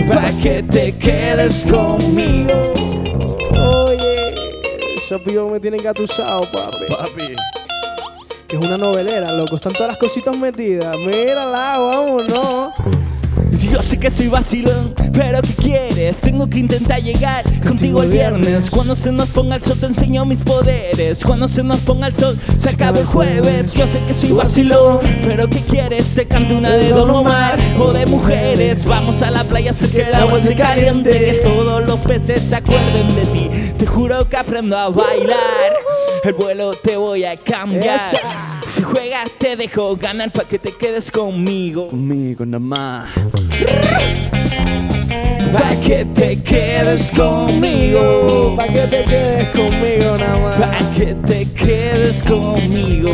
Pa' 0.07 0.31
que 0.41 0.63
te 0.63 0.97
quedes 0.97 1.65
conmigo. 1.69 2.71
Oye, 3.87 4.33
esos 4.95 5.19
pibos 5.21 5.51
me 5.51 5.59
tienen 5.59 5.83
gatusado, 5.83 6.41
papi. 6.51 6.85
Papi. 6.87 7.35
Que 8.47 8.55
es 8.55 8.65
una 8.65 8.77
novelera, 8.77 9.33
loco. 9.33 9.57
Están 9.57 9.73
todas 9.73 9.89
las 9.89 9.97
cositas 9.97 10.37
metidas. 10.37 10.95
Mírala, 10.97 11.77
vámonos. 11.77 12.71
Yo 13.71 13.83
sé 13.83 13.99
que 13.99 14.09
soy 14.09 14.27
vacilón, 14.29 14.95
pero 15.13 15.41
¿qué 15.41 15.53
quieres? 15.53 16.17
Tengo 16.17 16.49
que 16.49 16.57
intentar 16.59 17.01
llegar 17.01 17.43
contigo 17.61 18.01
el 18.01 18.09
viernes. 18.09 18.67
Cuando 18.69 18.95
se 18.95 19.11
nos 19.11 19.29
ponga 19.29 19.57
el 19.57 19.63
sol 19.63 19.77
te 19.79 19.85
enseño 19.85 20.25
mis 20.25 20.41
poderes. 20.41 21.23
Cuando 21.23 21.47
se 21.47 21.63
nos 21.63 21.79
ponga 21.81 22.07
el 22.07 22.15
sol 22.15 22.35
se 22.57 22.69
acaba 22.69 22.99
el 22.99 23.05
jueves. 23.05 23.73
Yo 23.73 23.85
sé 23.85 24.03
que 24.07 24.13
soy 24.15 24.31
vacilón, 24.31 25.01
pero 25.23 25.47
¿qué 25.47 25.61
quieres? 25.61 26.15
Te 26.15 26.27
canto 26.27 26.57
una 26.57 26.71
de 26.71 26.89
Don 26.89 27.11
Omar 27.11 27.59
o 27.79 27.93
de 27.93 28.07
mujeres. 28.07 28.85
Vamos 28.85 29.21
a 29.21 29.29
la 29.29 29.43
playa, 29.43 29.71
sé 29.73 29.89
que 29.89 30.01
el 30.01 30.15
agua 30.15 30.39
es 30.39 30.55
caliente. 30.55 31.11
Que 31.11 31.33
todos 31.43 31.87
los 31.87 31.99
peces 31.99 32.41
se 32.41 32.55
acuerden 32.55 33.07
de 33.07 33.25
ti. 33.27 33.49
Te 33.77 33.85
juro 33.85 34.27
que 34.27 34.37
aprendo 34.37 34.77
a 34.77 34.89
bailar. 34.89 35.73
El 36.23 36.33
vuelo 36.33 36.71
te 36.71 36.97
voy 36.97 37.23
a 37.23 37.35
cambiar. 37.37 37.99
Si 38.67 38.83
juegas 38.83 39.29
te 39.37 39.55
dejo 39.55 39.95
ganar 39.95 40.31
para 40.31 40.47
que 40.47 40.59
te 40.59 40.71
quedes 40.71 41.11
conmigo. 41.11 41.87
Conmigo 41.89 42.45
nada 42.45 42.59
más. 42.59 43.09
Pa' 45.53 45.75
que 45.83 46.05
te 46.05 46.41
quedes 46.43 47.11
conmigo. 47.11 48.55
Pa' 48.55 48.67
que 48.67 48.81
te 48.81 49.03
quedes 49.03 49.57
conmigo 49.57 50.17
nada 50.17 50.39
más. 50.39 50.59
Pa' 50.59 50.95
que 50.95 51.15
te 51.15 51.45
quedes 51.53 52.21
conmigo. 52.23 53.11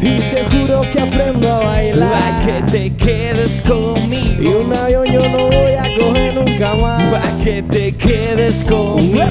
Y 0.00 0.16
te 0.18 0.44
juro 0.50 0.82
que 0.92 1.00
aprendo 1.00 1.52
a 1.52 1.58
bailar. 1.66 2.12
Pa' 2.12 2.44
que 2.46 2.62
te 2.72 2.96
quedes 2.96 3.62
Y 3.64 3.68
conmigo. 3.68 4.60
un 4.62 4.74
avión 4.74 5.04
yo 5.06 5.20
no 5.28 5.46
voy 5.46 5.72
a 5.78 5.98
coger 6.00 6.34
nunca 6.34 6.74
más. 6.74 7.02
Pa' 7.12 7.44
que 7.44 7.62
te 7.62 7.92
quedes 7.92 8.64
conmigo. 8.64 9.30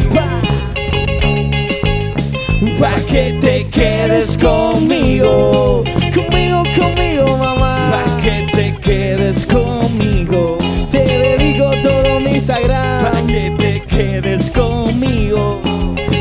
Pa' 2.80 2.96
que 3.08 3.38
te 3.42 3.68
quedes 3.70 4.38
conmigo. 4.38 5.84
Conmigo, 6.14 6.64
conmigo, 6.80 7.38
mamá. 7.38 7.92
Pa' 7.92 8.22
que 8.22 8.48
te 8.52 8.76
quedes 8.82 9.46
conmigo. 9.46 10.58
Te 10.90 11.00
dedico 11.04 11.72
todo 11.82 12.20
mi 12.20 12.26
Pa' 12.32 12.36
Instagram. 12.36 13.28
que 13.28 13.52
te 13.58 13.82
quedes 13.88 14.50
conmigo. 14.52 15.62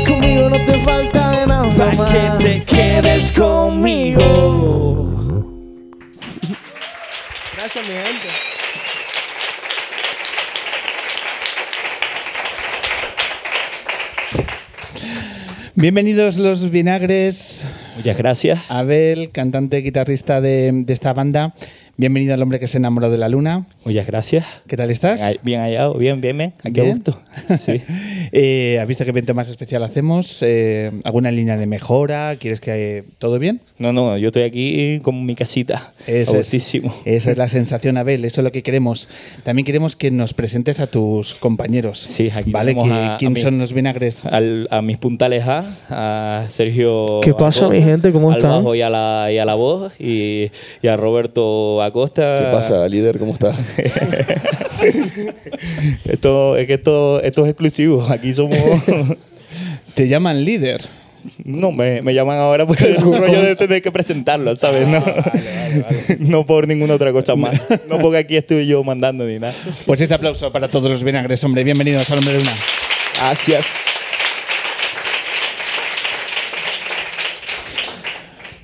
Conmigo 0.07 0.49
no 0.49 0.57
te 0.65 0.73
falta 0.79 1.31
de 1.31 1.47
nada, 1.47 1.63
Pa' 1.77 1.91
mamá. 1.91 2.09
que 2.11 2.43
te 2.43 2.63
quedes 2.63 3.31
conmigo. 3.33 4.23
Gracias, 7.57 7.87
mi 7.87 7.93
gente. 7.93 8.54
Bienvenidos 15.77 16.37
los 16.37 16.71
vinagres. 16.71 17.67
Muchas 17.97 18.17
gracias. 18.17 18.61
Abel, 18.69 19.31
cantante 19.31 19.81
guitarrista 19.81 20.39
de, 20.39 20.71
de 20.73 20.93
esta 20.93 21.11
banda. 21.11 21.53
Bienvenido 21.97 22.33
al 22.33 22.41
hombre 22.41 22.59
que 22.59 22.67
se 22.67 22.75
enamoró 22.77 23.09
de 23.09 23.17
la 23.17 23.29
luna. 23.29 23.67
Muchas 23.85 24.05
gracias. 24.05 24.45
¿Qué 24.67 24.75
tal 24.75 24.91
estás? 24.91 25.21
Bien 25.43 25.61
hallado, 25.61 25.93
bien, 25.93 26.19
bien, 26.19 26.37
bien. 26.37 26.53
Aquí 26.61 26.81
a 26.81 26.83
Bien. 26.83 26.95
gusto. 26.97 27.21
Sí. 27.57 27.81
Eh, 28.33 28.79
¿Has 28.81 28.87
visto 28.87 29.05
qué 29.05 29.11
evento 29.11 29.33
más 29.33 29.47
especial 29.47 29.81
hacemos? 29.81 30.39
Eh, 30.41 30.91
¿Alguna 31.05 31.31
línea 31.31 31.55
de 31.55 31.67
mejora? 31.67 32.35
¿Quieres 32.37 32.59
que 32.59 33.05
todo 33.17 33.39
bien? 33.39 33.61
No, 33.77 33.93
no, 33.93 34.17
yo 34.17 34.27
estoy 34.27 34.43
aquí 34.43 34.99
con 35.03 35.25
mi 35.25 35.35
casita. 35.35 35.93
Eso 36.05 36.35
a 36.35 36.39
es. 36.39 36.53
Esa 37.05 37.31
es 37.31 37.37
la 37.37 37.47
sensación, 37.47 37.95
Abel. 37.95 38.25
Eso 38.25 38.41
es 38.41 38.43
lo 38.43 38.51
que 38.51 38.61
queremos. 38.61 39.07
También 39.43 39.65
queremos 39.65 39.95
que 39.95 40.11
nos 40.11 40.33
presentes 40.33 40.81
a 40.81 40.87
tus 40.87 41.33
compañeros. 41.35 41.99
Sí, 41.99 42.29
aquí 42.33 42.51
¿Vale? 42.51 42.75
a- 42.77 43.13
a 43.15 43.17
¿Quién 43.17 43.31
mi- 43.31 43.39
son 43.39 43.57
los 43.57 43.71
vinagres? 43.71 44.25
Al- 44.25 44.67
a 44.69 44.81
mis 44.81 44.97
puntales 44.97 45.45
A, 45.47 45.63
a 45.89 46.49
Sergio. 46.49 47.21
¿Qué 47.21 47.33
pasa, 47.33 47.69
mi 47.69 47.81
gente? 47.81 48.11
¿Cómo 48.11 48.31
al 48.31 48.37
están? 48.37 48.51
bajo 48.51 48.75
y 48.75 48.81
a 48.81 48.89
la, 48.89 49.29
y 49.31 49.37
a 49.37 49.45
la 49.45 49.55
voz. 49.55 49.93
Y, 49.97 50.51
y 50.81 50.87
a 50.87 50.97
Roberto 50.97 51.81
Acosta. 51.85 52.39
¿Qué 52.39 52.51
pasa, 52.51 52.87
líder? 52.87 53.19
¿Cómo 53.19 53.33
estás? 53.33 53.55
Esto, 56.05 56.57
es 56.57 56.67
que 56.67 56.73
esto, 56.73 57.21
esto 57.21 57.43
es 57.43 57.49
exclusivo. 57.49 58.05
Aquí 58.09 58.33
somos. 58.33 58.57
Te 59.93 60.07
llaman 60.07 60.43
líder. 60.43 60.81
No, 61.43 61.71
me, 61.71 62.01
me 62.01 62.13
llaman 62.13 62.37
ahora 62.37 62.67
por 62.67 62.81
el 62.83 62.97
rollo 62.97 63.41
de 63.41 63.55
tener 63.55 63.81
que 63.81 63.91
presentarlo, 63.91 64.55
¿sabes? 64.55 64.87
No, 64.87 65.03
no 66.19 66.45
por 66.45 66.67
ninguna 66.67 66.95
otra 66.95 67.11
cosa 67.11 67.35
más. 67.35 67.59
No 67.89 67.99
porque 67.99 68.19
aquí 68.19 68.35
estoy 68.35 68.67
yo 68.67 68.83
mandando 68.83 69.25
ni 69.25 69.39
nada. 69.39 69.53
Pues 69.85 70.01
este 70.01 70.13
aplauso 70.13 70.51
para 70.51 70.67
todos 70.67 70.89
los 70.89 71.03
vinagres, 71.03 71.43
hombre. 71.43 71.63
Bienvenidos 71.63 72.09
al 72.11 72.19
hombre 72.19 72.33
de 72.33 72.39
luna. 72.39 72.55
Gracias. 73.17 73.65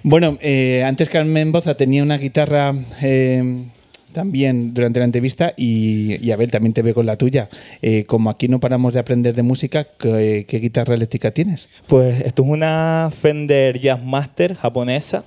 Bueno, 0.03 0.37
eh, 0.41 0.83
antes 0.83 1.09
Carmen 1.09 1.51
Boza 1.51 1.75
tenía 1.75 2.01
una 2.01 2.17
guitarra 2.17 2.73
eh, 3.01 3.65
también 4.13 4.73
durante 4.73 4.99
la 4.99 5.05
entrevista 5.05 5.53
y, 5.55 6.31
Abel 6.31 6.49
también 6.49 6.73
te 6.73 6.81
ve 6.81 6.93
con 6.93 7.05
la 7.05 7.17
tuya. 7.17 7.49
Eh, 7.81 8.05
como 8.05 8.29
aquí 8.29 8.47
no 8.47 8.59
paramos 8.59 8.93
de 8.93 8.99
aprender 8.99 9.35
de 9.35 9.43
música, 9.43 9.87
¿qué, 9.99 10.45
qué 10.47 10.59
guitarra 10.59 10.95
eléctrica 10.95 11.31
tienes? 11.31 11.69
Pues 11.87 12.21
esto 12.21 12.43
es 12.43 12.49
una 12.49 13.11
Fender 13.21 13.79
Jazzmaster 13.79 14.55
japonesa. 14.55 15.23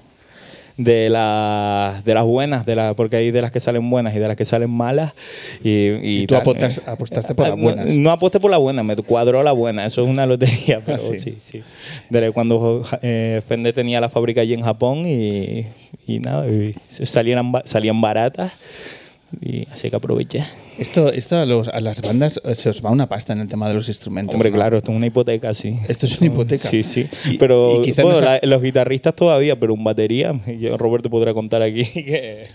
De, 0.77 1.09
la, 1.09 2.03
de 2.05 2.14
las 2.14 2.25
buenas, 2.25 2.66
de 2.66 2.75
la, 2.75 2.95
porque 2.95 3.14
hay 3.16 3.31
de 3.31 3.41
las 3.41 3.53
que 3.53 3.61
salen 3.61 3.89
buenas 3.91 4.12
y 4.16 4.18
de 4.18 4.27
las 4.27 4.37
que 4.37 4.45
salen 4.45 4.70
malas. 4.70 5.12
Y, 5.62 5.70
y 5.70 6.22
Y 6.22 6.27
tú 6.27 6.35
apostas- 6.35 6.83
apostaste 6.89 7.33
por 7.35 7.47
las 7.49 7.57
No- 7.57 7.62
buenas. 7.62 7.87
No, 7.95 8.11
aposté 8.11 8.41
por 8.41 8.51
la 8.51 8.59
buena, 8.59 8.83
me 8.83 8.97
cuadró 8.97 9.43
la 9.45 9.53
buena. 9.53 9.87
Eso 9.87 10.03
es 10.03 10.09
una 10.11 10.27
lotería, 10.27 10.81
pero 10.85 10.99
sí. 10.99 11.18
sí, 11.20 11.39
sí. 11.41 11.62
Desde 12.11 12.33
cuando 12.33 12.83
eh, 13.03 13.41
Fender 13.47 13.72
tenía 13.72 14.01
la 14.01 14.09
fábrica 14.09 14.41
allí 14.41 14.55
en 14.55 14.62
Japón 14.62 15.07
y, 15.07 15.66
y 16.09 16.18
nada, 16.18 16.49
y 16.49 16.75
salían, 16.89 17.53
salían 17.64 18.01
baratas. 18.01 18.51
Y 19.41 19.66
así 19.70 19.91
que 19.91 19.97
aproveché. 19.97 20.45
Esto, 20.78 21.12
esto 21.12 21.37
a, 21.39 21.47
los- 21.47 21.68
a 21.68 21.80
las 21.80 22.03
bandas 22.03 22.41
eh, 22.45 22.55
se 22.55 22.68
os 22.68 22.85
va 22.85 22.91
una 22.91 23.09
pasta 23.09 23.32
en 23.32 23.41
el 23.41 23.49
tema 23.49 23.68
de 23.68 23.74
los 23.74 23.89
instrumentos. 23.89 24.35
Hombre, 24.35 24.51
¿no? 24.51 24.57
claro, 24.57 24.76
esto 24.76 24.91
es 24.93 24.97
una 24.97 25.07
hipoteca, 25.07 25.55
sí. 25.55 25.76
Esto 25.89 26.07
es 26.07 26.20
una 26.20 26.26
hipoteca. 26.32 26.68
Sí, 26.68 26.82
sí. 26.82 27.09
Y- 27.30 27.39
pero 27.39 27.82
y 27.85 27.93
bueno, 27.93 28.20
la- 28.20 28.41
los 28.43 28.62
guitarristas 28.62 29.14
todavía, 29.14 29.59
pero 29.59 29.74
un 29.74 29.85
batería, 29.85 30.32
yo, 30.59 30.76
Roberto 30.76 31.09
podrá 31.11 31.32
contar 31.35 31.62
aquí 31.62 31.85
que 31.93 32.47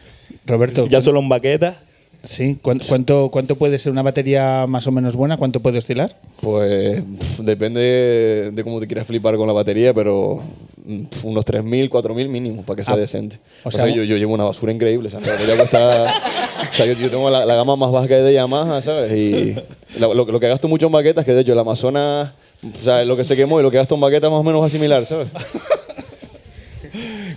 Roberto, 0.46 0.88
ya 0.88 1.02
solo 1.02 1.20
en 1.20 1.30
baquetas. 1.30 1.78
¿sí? 2.22 2.58
¿Cuán- 2.62 2.82
¿Cuánto, 2.86 3.30
¿Cuánto 3.32 3.56
puede 3.56 3.80
ser 3.80 3.94
una 3.94 4.02
batería 4.02 4.66
más 4.68 4.86
o 4.88 4.92
menos 4.92 5.16
buena? 5.16 5.38
¿Cuánto 5.38 5.62
puede 5.62 5.78
oscilar? 5.80 6.18
Pues 6.42 7.02
depende 7.42 8.52
de, 8.54 8.64
cómo 8.66 8.82
te 8.82 8.88
quieras 8.88 9.08
flipar 9.08 9.38
con 9.38 9.48
la 9.48 9.54
batería, 9.54 9.94
pero 9.94 10.42
mm, 10.86 11.04
pf, 11.06 11.26
unos 11.28 11.46
3.000, 11.46 11.88
4.000 11.90 12.28
mínimo 12.28 12.64
para 12.64 12.76
que 12.76 12.84
sea 12.84 12.96
Ah, 12.96 12.98
decente. 12.98 13.40
o 13.64 13.70
O 13.70 13.72
sea, 13.72 13.86
sea, 13.86 13.94
yo, 13.96 14.04
yo 14.04 14.18
llevo 14.18 14.34
una 14.34 14.44
basura 14.44 14.74
increíble. 14.74 15.08
O 15.08 15.12
sea, 15.12 15.22
la 15.22 15.32
batería 15.32 15.56
cuesta- 15.56 16.14
o 16.62 16.74
sea, 16.76 16.86
yo, 16.86 16.94
yo 16.94 17.10
tengo 17.10 17.30
la, 17.30 17.46
la 17.46 17.56
gama 17.56 17.76
más 17.76 17.92
baja 17.92 18.08
de 18.08 18.34
Yamaha, 18.34 18.82
¿sabes? 18.82 19.12
Y 19.14 19.54
la- 20.00 20.08
lo, 20.08 20.26
lo 20.26 20.40
que 20.40 20.48
gasto 20.48 20.68
mucho 20.68 20.88
en 20.88 20.92
baquetas, 20.92 21.26
que 21.26 21.34
de 21.34 21.42
hecho 21.42 21.54
el 21.54 21.60
Amazonas, 21.60 22.34
o 22.64 22.84
sea, 22.84 23.04
lo 23.06 23.16
que 23.18 23.24
se 23.24 23.36
quemó 23.36 23.60
y 23.60 23.64
lo 23.64 23.72
que 23.72 23.78
gasto 23.78 23.96
en 23.96 24.02
baquetas 24.02 24.30
más 24.30 24.40
o 24.40 24.44
menos 24.44 24.64
a 24.66 24.70
similar, 24.70 25.06
¿sabes? 25.06 25.28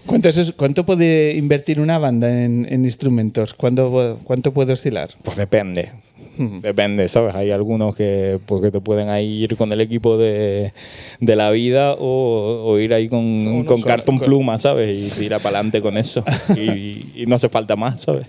¿Cuánto, 0.07 0.29
es 0.29 0.53
cuánto 0.57 0.85
puede 0.85 1.35
invertir 1.37 1.81
una 1.81 1.99
banda 1.99 2.29
en, 2.45 2.67
en 2.71 2.85
instrumentos? 2.85 3.55
¿Cuánto, 3.55 4.19
¿Cuánto 4.25 4.53
puede 4.53 4.73
oscilar? 4.73 5.11
Pues 5.23 5.37
depende. 5.37 5.93
Depende, 6.37 7.09
¿sabes? 7.09 7.35
Hay 7.35 7.51
algunos 7.51 7.95
que, 7.95 8.39
pues, 8.47 8.63
que 8.63 8.71
te 8.71 8.81
pueden 8.81 9.11
ahí 9.11 9.45
ir 9.45 9.57
con 9.57 9.71
el 9.73 9.81
equipo 9.81 10.17
de, 10.17 10.73
de 11.21 11.37
la 11.37 11.51
vida 11.51 11.95
o, 11.95 12.65
o 12.65 12.79
ir 12.79 12.95
ahí 12.95 13.09
con, 13.09 13.65
con 13.65 13.83
cartón 13.83 14.19
pluma, 14.19 14.59
¿sabes? 14.59 14.99
Y 14.99 15.21
tirar 15.21 15.41
para 15.41 15.59
adelante 15.59 15.83
con 15.83 15.97
eso. 15.99 16.25
y, 16.57 17.23
y 17.23 17.25
no 17.27 17.37
hace 17.37 17.49
falta 17.49 17.77
más, 17.77 18.01
¿sabes? 18.01 18.27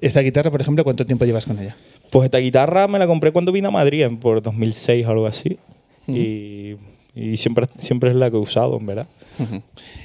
Esta 0.00 0.20
guitarra, 0.20 0.50
por 0.50 0.60
ejemplo, 0.60 0.84
¿cuánto 0.84 1.04
tiempo 1.04 1.24
llevas 1.24 1.46
con 1.46 1.58
ella? 1.58 1.76
Pues 2.10 2.26
esta 2.26 2.38
guitarra 2.38 2.86
me 2.86 2.98
la 2.98 3.06
compré 3.06 3.32
cuando 3.32 3.50
vine 3.50 3.68
a 3.68 3.72
Madrid, 3.72 4.06
por 4.20 4.40
2006 4.40 5.06
o 5.06 5.10
algo 5.10 5.26
así. 5.26 5.58
Y, 6.06 6.76
y 7.14 7.36
siempre, 7.36 7.66
siempre 7.78 8.10
es 8.10 8.16
la 8.16 8.30
que 8.30 8.36
he 8.36 8.40
usado, 8.40 8.76
en 8.78 8.86
verdad. 8.86 9.06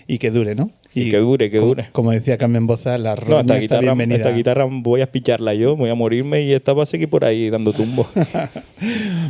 Y 0.07 0.17
que 0.17 0.31
dure, 0.31 0.55
¿no? 0.55 0.71
Y 0.95 1.11
que 1.11 1.17
dure, 1.17 1.51
que 1.51 1.59
dure. 1.59 1.89
Como 1.91 2.11
decía 2.11 2.35
Carmen 2.37 2.65
Boza, 2.65 2.97
la 2.97 3.11
No, 3.11 3.15
roña 3.21 3.41
esta 3.41 3.53
está 3.57 3.59
guitarra, 3.59 3.81
bienvenida. 3.81 4.17
esta 4.17 4.31
guitarra 4.31 4.65
voy 4.69 5.01
a 5.01 5.11
picharla 5.11 5.53
yo, 5.53 5.75
voy 5.75 5.91
a 5.91 5.95
morirme 5.95 6.41
y 6.41 6.51
esta 6.51 6.73
va 6.73 6.81
a 6.81 6.85
seguir 6.87 7.07
por 7.09 7.23
ahí 7.25 7.49
dando 7.49 7.73
tumbos. 7.73 8.07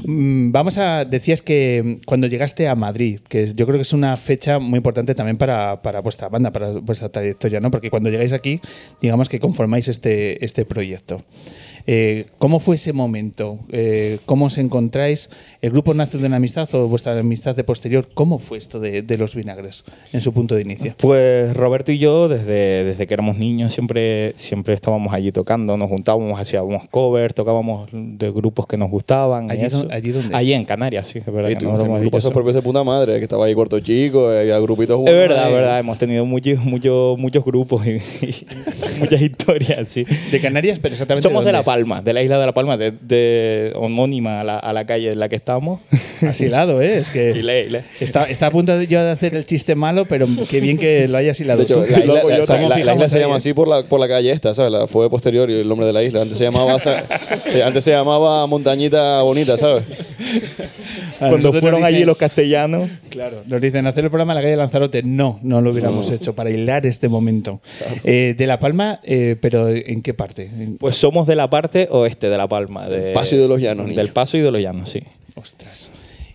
Mm, 0.06 0.52
Vamos 0.52 0.78
a. 0.78 1.04
Decías 1.06 1.42
que 1.42 1.82
mm, 2.00 2.06
cuando 2.06 2.28
llegaste 2.28 2.68
a 2.68 2.76
Madrid, 2.76 3.20
que 3.28 3.54
yo 3.54 3.66
creo 3.66 3.78
que 3.78 3.82
es 3.82 3.94
una 3.94 4.16
fecha 4.16 4.60
muy 4.60 4.78
importante 4.78 5.14
también 5.16 5.38
para, 5.38 5.82
para 5.82 6.00
vuestra 6.00 6.30
banda, 6.30 6.52
para 6.52 6.72
vuestra 6.80 7.10
trayectoria, 7.10 7.60
¿no? 7.60 7.70
Porque 7.72 7.90
cuando 7.90 8.10
llegáis 8.10 8.32
aquí, 8.32 8.62
digamos 9.02 9.28
que 9.28 9.40
conformáis 9.40 9.88
este, 9.90 10.44
este 10.46 10.64
proyecto. 10.66 11.22
Eh, 11.88 12.28
¿Cómo 12.38 12.60
fue 12.60 12.76
ese 12.76 12.94
momento? 12.94 13.60
Eh, 13.72 14.20
¿Cómo 14.26 14.46
os 14.46 14.58
encontráis? 14.58 15.30
¿El 15.62 15.72
grupo 15.72 15.94
nace 15.94 16.18
de 16.18 16.26
una 16.26 16.38
amistad 16.38 16.74
o 16.74 16.88
vuestra 16.88 17.20
amistad 17.20 17.54
de 17.54 17.66
posterior? 17.66 18.08
¿Cómo 18.14 18.40
fue 18.40 18.58
esto 18.58 18.80
de, 18.80 19.02
de 19.02 19.18
los 19.18 19.36
vinagres 19.36 19.84
en 20.14 20.22
su 20.22 20.32
punto 20.34 20.56
de 20.56 20.62
inicio? 20.62 20.94
Pues 20.98 21.54
Roberto 21.54 21.92
y 21.92 21.98
yo, 21.98 22.30
desde, 22.30 22.86
desde 22.86 23.06
que 23.08 23.14
éramos 23.14 23.36
niños, 23.38 23.74
siempre, 23.74 24.32
siempre 24.38 24.74
estábamos 24.74 25.14
allí 25.14 25.34
tocando, 25.34 25.76
nos 25.76 25.90
juntábamos, 25.90 26.40
hacíamos 26.40 26.88
covers, 26.90 27.36
tocábamos 27.36 27.90
de 27.92 28.32
grupos 28.32 28.68
que 28.68 28.78
nos 28.78 28.90
gustaban. 28.90 29.48
y 29.48 29.52
¿Allí, 29.52 29.66
eso. 29.66 29.80
don- 29.80 29.92
allí 29.92 30.12
dónde? 30.12 30.34
Allí 30.34 30.54
en 30.54 30.64
Canarias, 30.64 31.08
sí, 31.08 31.20
es 31.20 31.26
verdad. 31.26 31.50
Y 31.50 31.56
que 31.56 31.60
tú, 31.60 31.66
no 31.66 31.72
lo 31.72 31.76
este 31.78 31.88
hemos 31.88 32.00
grupo 32.00 32.06
dicho 32.16 32.18
esos 32.20 32.30
eso. 32.32 32.34
propios 32.34 32.56
de 32.56 32.62
puta 32.62 32.84
madre, 32.86 33.18
que 33.18 33.24
estaba 33.24 33.46
ahí 33.46 33.54
Cuarto 33.54 33.82
Chico, 33.82 34.32
eh, 34.32 34.40
había 34.40 34.60
grupitos 34.60 35.00
Es 35.02 35.14
verdad, 35.14 35.48
es 35.50 35.54
verdad. 35.54 35.80
Hemos 35.80 35.98
tenido 35.98 36.26
muchos, 36.26 36.64
muchos, 36.64 37.18
muchos 37.20 37.44
grupos 37.44 37.86
y, 37.86 37.90
y 38.26 38.36
muchas 39.00 39.22
historias, 39.22 39.90
sí. 39.90 40.06
De 40.32 40.40
Canarias, 40.40 40.80
pero 40.80 40.94
exactamente. 40.94 41.28
Somos 41.28 41.44
de 41.44 41.52
dónde? 41.52 41.60
La 41.60 41.64
Palma, 41.66 42.02
de 42.02 42.14
la 42.14 42.24
isla 42.24 42.40
de 42.40 42.46
La 42.46 42.54
Palma, 42.54 42.78
de, 42.78 42.92
de 42.92 43.74
homónima 43.76 44.40
a 44.40 44.44
la, 44.46 44.58
a 44.58 44.72
la 44.72 44.86
calle 44.86 45.12
en 45.12 45.20
la 45.20 45.28
que 45.28 45.36
estamos. 45.50 45.80
Asilado, 46.28 46.82
¿eh? 46.82 46.98
Es 47.00 47.10
que. 47.10 47.32
Está, 48.00 48.26
está 48.26 48.48
a 48.48 48.52
punto 48.52 48.78
de 48.78 48.86
yo 48.88 49.04
de 49.04 49.10
hacer 49.12 49.34
el 49.36 49.46
chiste 49.46 49.74
malo, 49.76 50.06
pero 50.06 50.28
qué 50.50 50.60
bien 50.62 50.78
que 50.78 51.08
lo 51.08 51.18
hayas 51.18 51.40
hilado 51.40 51.60
De 51.60 51.64
hecho, 51.64 51.76
tú. 51.76 51.82
la 51.82 52.00
isla, 52.00 52.14
la- 52.14 52.22
yo 52.22 52.28
la- 52.86 52.96
la 52.96 53.10
se 53.10 53.20
llama 53.20 53.34
¿eh? 53.36 53.38
así 53.38 53.54
por 53.54 53.68
la, 53.68 53.84
por 53.84 54.00
la 54.00 54.08
calle 54.08 54.30
esta, 54.32 54.54
¿sabes? 54.54 54.72
La- 54.72 54.88
fue 54.88 55.10
posterior 55.10 55.50
y 55.50 55.60
el 55.62 55.68
nombre 55.68 55.88
de 55.88 55.94
la 55.94 56.04
isla. 56.04 56.22
Antes 56.22 56.38
se 56.38 56.44
llamaba, 56.44 56.74
antes 57.66 57.84
se 57.84 57.92
llamaba 57.92 58.46
Montañita 58.48 59.22
Bonita, 59.24 59.58
¿sabes? 59.58 59.84
Cuando 61.20 61.38
nosotros 61.38 61.62
fueron 61.62 61.84
allí 61.84 62.06
los 62.06 62.16
castellanos. 62.18 62.90
Claro, 63.10 63.44
nos 63.46 63.62
dicen 63.62 63.86
hacer 63.88 64.04
el 64.06 64.10
programa 64.10 64.34
en 64.34 64.36
la 64.38 64.42
calle 64.44 64.56
Lanzarote. 64.56 65.04
No, 65.04 65.40
no 65.44 65.62
lo 65.62 65.72
hubiéramos 65.72 66.10
hecho 66.12 66.34
para 66.36 66.50
hilar 66.50 66.86
este 66.86 67.10
momento. 67.10 67.60
Eh, 68.04 68.36
de 68.38 68.48
La 68.48 68.60
Palma, 68.60 69.00
eh, 69.04 69.36
pero 69.42 69.68
¿en 69.70 70.02
qué 70.02 70.14
parte? 70.14 70.50
Pues 70.80 70.96
somos 70.96 71.28
de 71.28 71.36
la 71.36 71.50
parte 71.50 71.88
oeste 71.92 72.30
de 72.30 72.38
La 72.38 72.48
Palma. 72.48 72.88
De, 72.88 73.12
Paso 73.14 73.36
y 73.36 73.40
de 73.40 73.48
los 73.50 73.60
Llanos, 73.60 73.88
niño. 73.88 73.98
Del 73.98 74.10
Paso 74.10 74.38
y 74.38 74.42
de 74.42 74.52
los 74.52 74.62
Llanos, 74.62 74.90
sí. 74.90 75.04
Ostras. 75.40 75.90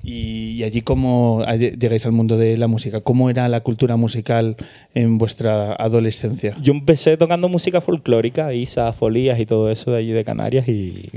Y, 0.06 0.50
y 0.58 0.64
allí 0.64 0.82
cómo 0.82 1.42
llegáis 1.78 2.04
al 2.04 2.12
mundo 2.12 2.36
de 2.36 2.58
la 2.58 2.66
música. 2.66 3.00
¿Cómo 3.00 3.30
era 3.30 3.48
la 3.48 3.60
cultura 3.60 3.96
musical 3.96 4.56
en 4.94 5.16
vuestra 5.16 5.72
adolescencia? 5.72 6.54
Yo 6.60 6.72
empecé 6.74 7.16
tocando 7.16 7.48
música 7.48 7.80
folclórica, 7.80 8.52
Isa, 8.52 8.92
Folías 8.92 9.40
y 9.40 9.46
todo 9.46 9.70
eso 9.70 9.92
de 9.92 9.98
allí 9.98 10.12
de 10.12 10.24
Canarias 10.24 10.68
y... 10.68 11.08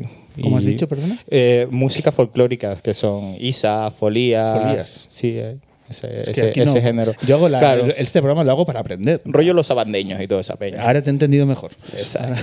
¿Cómo 0.42 0.58
has 0.58 0.64
dicho, 0.66 0.88
perdona? 0.88 1.20
Eh, 1.30 1.68
música 1.70 2.12
folclórica, 2.14 2.78
que 2.78 2.94
son 2.94 3.36
Isa, 3.40 3.92
Folías... 3.92 4.62
Folías. 4.62 5.06
Sí, 5.10 5.34
eh, 5.36 5.58
ese, 5.90 6.22
Es 6.22 6.26
que 6.26 6.32
ese- 6.32 6.50
aquí 6.52 6.60
ese 6.62 6.76
no. 6.76 6.82
género. 6.82 7.14
Yo 7.26 7.36
hago 7.36 7.50
la- 7.50 7.60
Claro. 7.60 7.88
este 7.88 8.20
programa 8.22 8.44
lo 8.46 8.52
hago 8.52 8.66
para 8.66 8.80
aprender. 8.80 9.22
Rollo 9.26 9.54
los 9.54 9.70
abandeños 9.72 10.22
y 10.22 10.28
toda 10.28 10.40
esa 10.42 10.56
peña. 10.56 10.82
Ahora 10.84 11.02
te 11.02 11.10
he 11.10 11.12
entendido 11.14 11.46
mejor. 11.46 11.72
Exacto. 11.98 12.42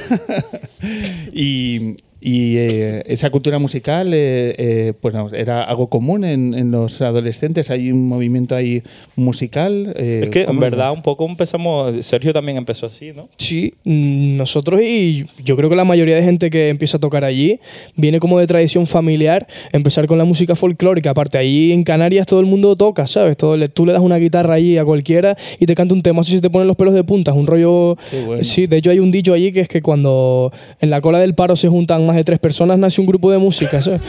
y 1.32 1.96
y, 2.26 2.56
eh, 2.56 3.02
esa 3.06 3.28
cultura 3.30 3.58
musical, 3.58 4.14
eh, 4.14 4.54
eh, 4.56 4.92
pues 4.98 5.12
no, 5.14 5.28
era 5.34 5.62
algo 5.62 5.88
común 5.88 6.24
en, 6.24 6.54
en 6.54 6.70
los 6.70 7.02
adolescentes. 7.02 7.70
Hay 7.70 7.92
un 7.92 8.08
movimiento 8.08 8.56
ahí 8.56 8.82
musical. 9.16 9.92
eh, 9.96 10.20
es 10.24 10.28
que 10.30 10.40
en 10.40 10.46
¿cómo 10.46 10.60
verdad 10.60 10.92
un 10.92 11.02
poco 11.02 11.26
empezamos... 11.26 12.04
Sergio 12.04 12.32
también 12.32 12.56
empezó 12.58 12.86
así, 12.86 13.12
¿no? 13.14 13.28
Sí, 13.36 13.74
mm, 13.84 14.36
nosotros 14.36 14.80
y 14.82 15.26
yo 15.44 15.56
creo 15.56 15.68
que 15.70 15.76
la 15.76 15.84
mayoría 15.84 16.16
de 16.16 16.22
gente 16.22 16.50
que 16.50 16.68
empieza 16.68 16.96
a 16.96 17.00
tocar 17.00 17.24
allí 17.24 17.60
viene 17.96 18.20
como 18.20 18.38
de 18.38 18.46
tradición 18.46 18.86
familiar 18.86 19.46
empezar 19.72 20.06
con 20.06 20.18
la 20.18 20.24
música 20.24 20.54
folclórica. 20.54 21.10
Aparte, 21.10 21.38
allí 21.38 21.72
en 21.72 21.84
Canarias 21.84 22.26
todo 22.26 22.40
el 22.40 22.46
mundo 22.46 22.74
toca, 22.76 23.06
¿sabes? 23.06 23.36
Todo, 23.36 23.56
le- 23.56 23.68
tú 23.68 23.86
le 23.86 23.92
das 23.92 24.02
una 24.02 24.16
guitarra 24.16 24.54
allí 24.54 24.78
a 24.78 24.84
cualquiera 24.84 25.36
y 25.60 25.66
te 25.66 25.74
canta 25.74 25.94
un 25.94 26.02
tema, 26.02 26.22
así 26.22 26.32
se 26.32 26.40
te 26.40 26.50
ponen 26.50 26.68
los 26.68 26.76
pelos 26.76 26.94
de 26.94 27.04
punta. 27.04 27.30
Es 27.32 27.36
un 27.36 27.46
rollo. 27.46 27.96
Bueno. 28.26 28.42
Sí, 28.44 28.66
de 28.66 28.78
hecho 28.78 28.90
hay 28.90 28.98
un 28.98 29.10
dicho 29.10 29.32
allí 29.32 29.52
que 29.52 29.60
es 29.60 29.68
que 29.68 29.82
cuando 29.82 30.52
en 30.80 30.90
la 30.90 31.00
cola 31.00 31.18
del 31.18 31.34
paro 31.34 31.54
se 31.56 31.68
juntan 31.68 32.06
más 32.06 32.13
de 32.16 32.24
tres 32.24 32.38
personas, 32.38 32.78
nace 32.78 33.00
un 33.00 33.06
grupo 33.06 33.30
de 33.30 33.38
música, 33.38 33.80
¿sabes? 33.82 34.00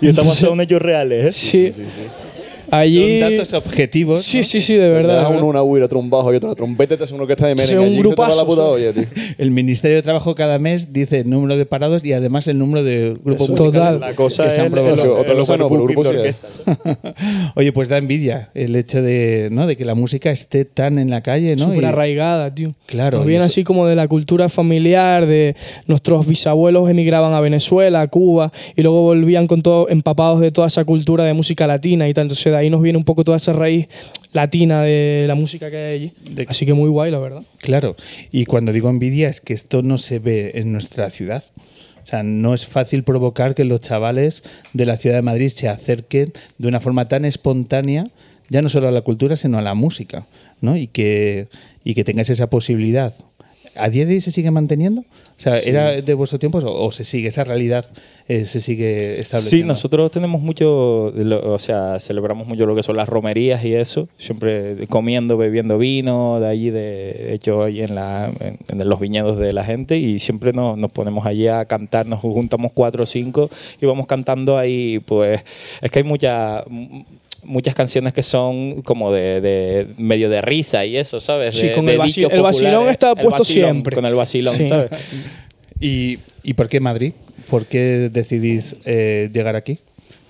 Y 0.00 0.08
estamos 0.08 0.36
son 0.36 0.60
hechos 0.60 0.82
reales, 0.82 1.24
¿eh? 1.26 1.32
Sí. 1.32 1.72
Allí. 2.72 3.20
Son 3.20 3.30
datos 3.36 3.52
objetivos. 3.52 4.22
Sí, 4.22 4.38
¿no? 4.38 4.44
sí, 4.44 4.60
sí, 4.62 4.74
de 4.74 4.88
verdad. 4.88 5.28
uno 5.30 5.46
una 5.46 5.62
huira, 5.62 5.84
otro 5.86 5.98
un 5.98 6.08
bajo 6.08 6.32
y 6.32 6.36
otro 6.36 6.54
trompeta, 6.54 6.96
te 6.96 7.04
hace 7.04 7.14
uno 7.14 7.26
que 7.26 7.34
está 7.34 7.46
de 7.46 7.54
merengue. 7.54 7.78
un 7.78 7.84
Allí 7.84 7.92
se 7.96 8.02
la 8.02 8.08
grupazo, 8.08 8.46
puta 8.46 8.62
olla, 8.62 8.92
tío. 8.94 9.04
El 9.38 9.50
Ministerio 9.50 9.96
de 9.98 10.02
Trabajo 10.02 10.34
cada 10.34 10.58
mes 10.58 10.92
dice 10.92 11.20
el 11.20 11.28
número 11.30 11.56
de 11.56 11.66
parados 11.66 12.04
y 12.04 12.12
además 12.14 12.48
el 12.48 12.58
número 12.58 12.82
de 12.82 13.16
grupos 13.22 13.50
musicales 13.50 13.72
total. 13.74 14.00
La 14.00 14.14
cosa 14.14 14.44
que 14.44 14.48
es 14.48 14.54
se 14.54 14.60
han 14.62 14.66
el- 14.68 14.72
probado. 14.72 14.94
el- 14.94 15.00
Eso, 15.00 15.18
otra 15.18 15.32
el 15.32 15.38
cosa 15.38 15.56
no, 15.58 15.68
pero 15.68 15.82
overbooking 15.84 16.02
grupo 16.02 16.08
de 16.08 16.34
sí 16.34 16.36
orquesta. 16.76 17.52
Oye, 17.56 17.72
pues 17.72 17.88
da 17.88 17.98
envidia 17.98 18.50
el 18.54 18.74
hecho 18.76 19.02
de, 19.02 19.48
¿no? 19.52 19.66
de 19.66 19.76
que 19.76 19.84
la 19.84 19.94
música 19.94 20.30
esté 20.30 20.64
tan 20.64 20.98
en 20.98 21.10
la 21.10 21.20
calle, 21.22 21.54
¿no? 21.56 21.64
Súper 21.64 21.82
Y- 21.82 21.86
arraigada, 21.86 22.54
tío. 22.54 22.72
Claro, 22.86 23.18
Nos 23.18 23.26
viene 23.26 23.44
así 23.44 23.64
como 23.64 23.86
de 23.86 23.96
la 23.96 24.08
cultura 24.08 24.48
familiar, 24.48 25.26
de 25.26 25.56
nuestros 25.86 26.26
bisabuelos 26.26 26.88
emigraban 26.88 27.34
a 27.34 27.40
Venezuela, 27.40 28.00
a 28.00 28.06
Cuba, 28.08 28.52
y 28.76 28.82
luego 28.82 29.02
volvían 29.02 29.46
con 29.46 29.62
todo 29.62 29.88
empapados 29.90 30.40
de 30.40 30.50
toda 30.50 30.68
esa 30.68 30.84
cultura 30.84 31.24
de 31.24 31.34
música 31.34 31.66
latina 31.66 32.08
y 32.08 32.14
tal. 32.14 32.22
Entonces 32.22 32.52
de 32.52 32.61
ahí 32.62 32.70
nos 32.70 32.82
viene 32.82 32.96
un 32.98 33.04
poco 33.04 33.24
toda 33.24 33.36
esa 33.36 33.52
raíz 33.52 33.88
latina 34.32 34.82
de 34.82 35.24
la 35.28 35.34
música 35.34 35.70
que 35.70 35.76
hay 35.76 35.94
allí. 35.94 36.12
De- 36.30 36.46
Así 36.48 36.64
que 36.66 36.72
muy 36.74 36.88
guay, 36.88 37.10
la 37.10 37.18
verdad. 37.18 37.42
Claro, 37.58 37.96
y 38.30 38.46
cuando 38.46 38.72
digo 38.72 38.88
envidia 38.88 39.28
es 39.28 39.40
que 39.40 39.52
esto 39.54 39.82
no 39.82 39.98
se 39.98 40.18
ve 40.18 40.52
en 40.54 40.72
nuestra 40.72 41.10
ciudad. 41.10 41.44
O 42.02 42.06
sea, 42.06 42.22
no 42.24 42.52
es 42.54 42.66
fácil 42.66 43.04
provocar 43.04 43.54
que 43.54 43.64
los 43.64 43.80
chavales 43.80 44.42
de 44.72 44.86
la 44.86 44.96
ciudad 44.96 45.16
de 45.16 45.22
Madrid 45.22 45.48
se 45.48 45.68
acerquen 45.68 46.32
de 46.58 46.68
una 46.68 46.80
forma 46.80 47.04
tan 47.04 47.24
espontánea, 47.24 48.04
ya 48.48 48.60
no 48.60 48.68
solo 48.68 48.88
a 48.88 48.90
la 48.90 49.02
cultura, 49.02 49.36
sino 49.36 49.56
a 49.58 49.62
la 49.62 49.74
música, 49.74 50.26
¿no? 50.60 50.76
Y 50.76 50.88
que, 50.88 51.46
y 51.84 51.94
que 51.94 52.02
tengáis 52.04 52.28
esa 52.30 52.50
posibilidad. 52.50 53.14
¿A 53.76 53.88
día 53.88 54.04
de 54.06 54.14
hoy 54.14 54.20
se 54.20 54.30
sigue 54.30 54.50
manteniendo? 54.50 55.00
O 55.00 55.40
sea, 55.42 55.58
¿era 55.58 56.00
de 56.02 56.14
vuestros 56.14 56.38
tiempos 56.38 56.62
o, 56.62 56.84
o 56.84 56.92
se 56.92 57.04
sigue, 57.04 57.28
esa 57.28 57.42
realidad 57.42 57.84
eh, 58.28 58.44
se 58.46 58.60
sigue 58.60 59.18
estableciendo? 59.18 59.64
Sí, 59.64 59.66
nosotros 59.66 60.10
tenemos 60.10 60.40
mucho, 60.40 61.12
lo- 61.16 61.54
o 61.54 61.58
sea, 61.58 61.98
celebramos 61.98 62.46
mucho 62.46 62.64
lo 62.66 62.76
que 62.76 62.82
son 62.84 62.96
las 62.96 63.08
romerías 63.08 63.64
y 63.64 63.74
eso, 63.74 64.08
siempre 64.18 64.86
comiendo, 64.88 65.36
bebiendo 65.36 65.78
vino, 65.78 66.38
de 66.38 66.46
allí, 66.48 66.70
de 66.70 67.32
hecho, 67.34 67.64
ahí 67.64 67.80
en, 67.80 67.94
la, 67.96 68.30
en, 68.40 68.58
en 68.68 68.88
los 68.88 69.00
viñedos 69.00 69.38
de 69.38 69.52
la 69.52 69.64
gente 69.64 69.96
y 69.98 70.18
siempre 70.20 70.52
nos, 70.52 70.78
nos 70.78 70.92
ponemos 70.92 71.26
allí 71.26 71.48
a 71.48 71.64
cantar, 71.64 72.06
nos 72.06 72.20
juntamos 72.20 72.70
cuatro 72.72 73.02
o 73.02 73.06
cinco 73.06 73.50
y 73.80 73.86
vamos 73.86 74.06
cantando 74.06 74.58
ahí, 74.58 75.00
pues, 75.04 75.40
es 75.80 75.90
que 75.90 75.98
hay 75.98 76.04
mucha, 76.04 76.62
muchas 77.44 77.74
canciones 77.74 78.12
que 78.12 78.22
son 78.22 78.82
como 78.82 79.12
de, 79.12 79.40
de 79.40 79.86
medio 79.98 80.28
de 80.30 80.40
risa 80.42 80.84
y 80.84 80.96
eso, 80.96 81.20
¿sabes? 81.20 81.54
Sí, 81.56 81.68
De- 81.68 81.74
con 81.74 81.86
de 81.86 81.92
el 81.92 82.00
el 82.30 82.42
vacilón 82.42 82.88
está 82.88 83.08
El 83.10 83.14
puesto 83.14 83.30
vacilón, 83.40 83.70
siempre. 83.72 83.94
Con 83.96 84.04
el 84.06 84.14
vacilón, 84.14 84.54
Sí. 84.56 84.68
¿sabes? 84.68 84.90
¿Y, 85.80 86.18
¿Y 86.42 86.54
por 86.54 86.68
qué 86.68 86.80
Madrid? 86.80 87.12
¿Por 87.50 87.66
qué 87.66 88.08
decidís 88.12 88.76
eh, 88.84 89.28
llegar 89.32 89.56
aquí? 89.56 89.78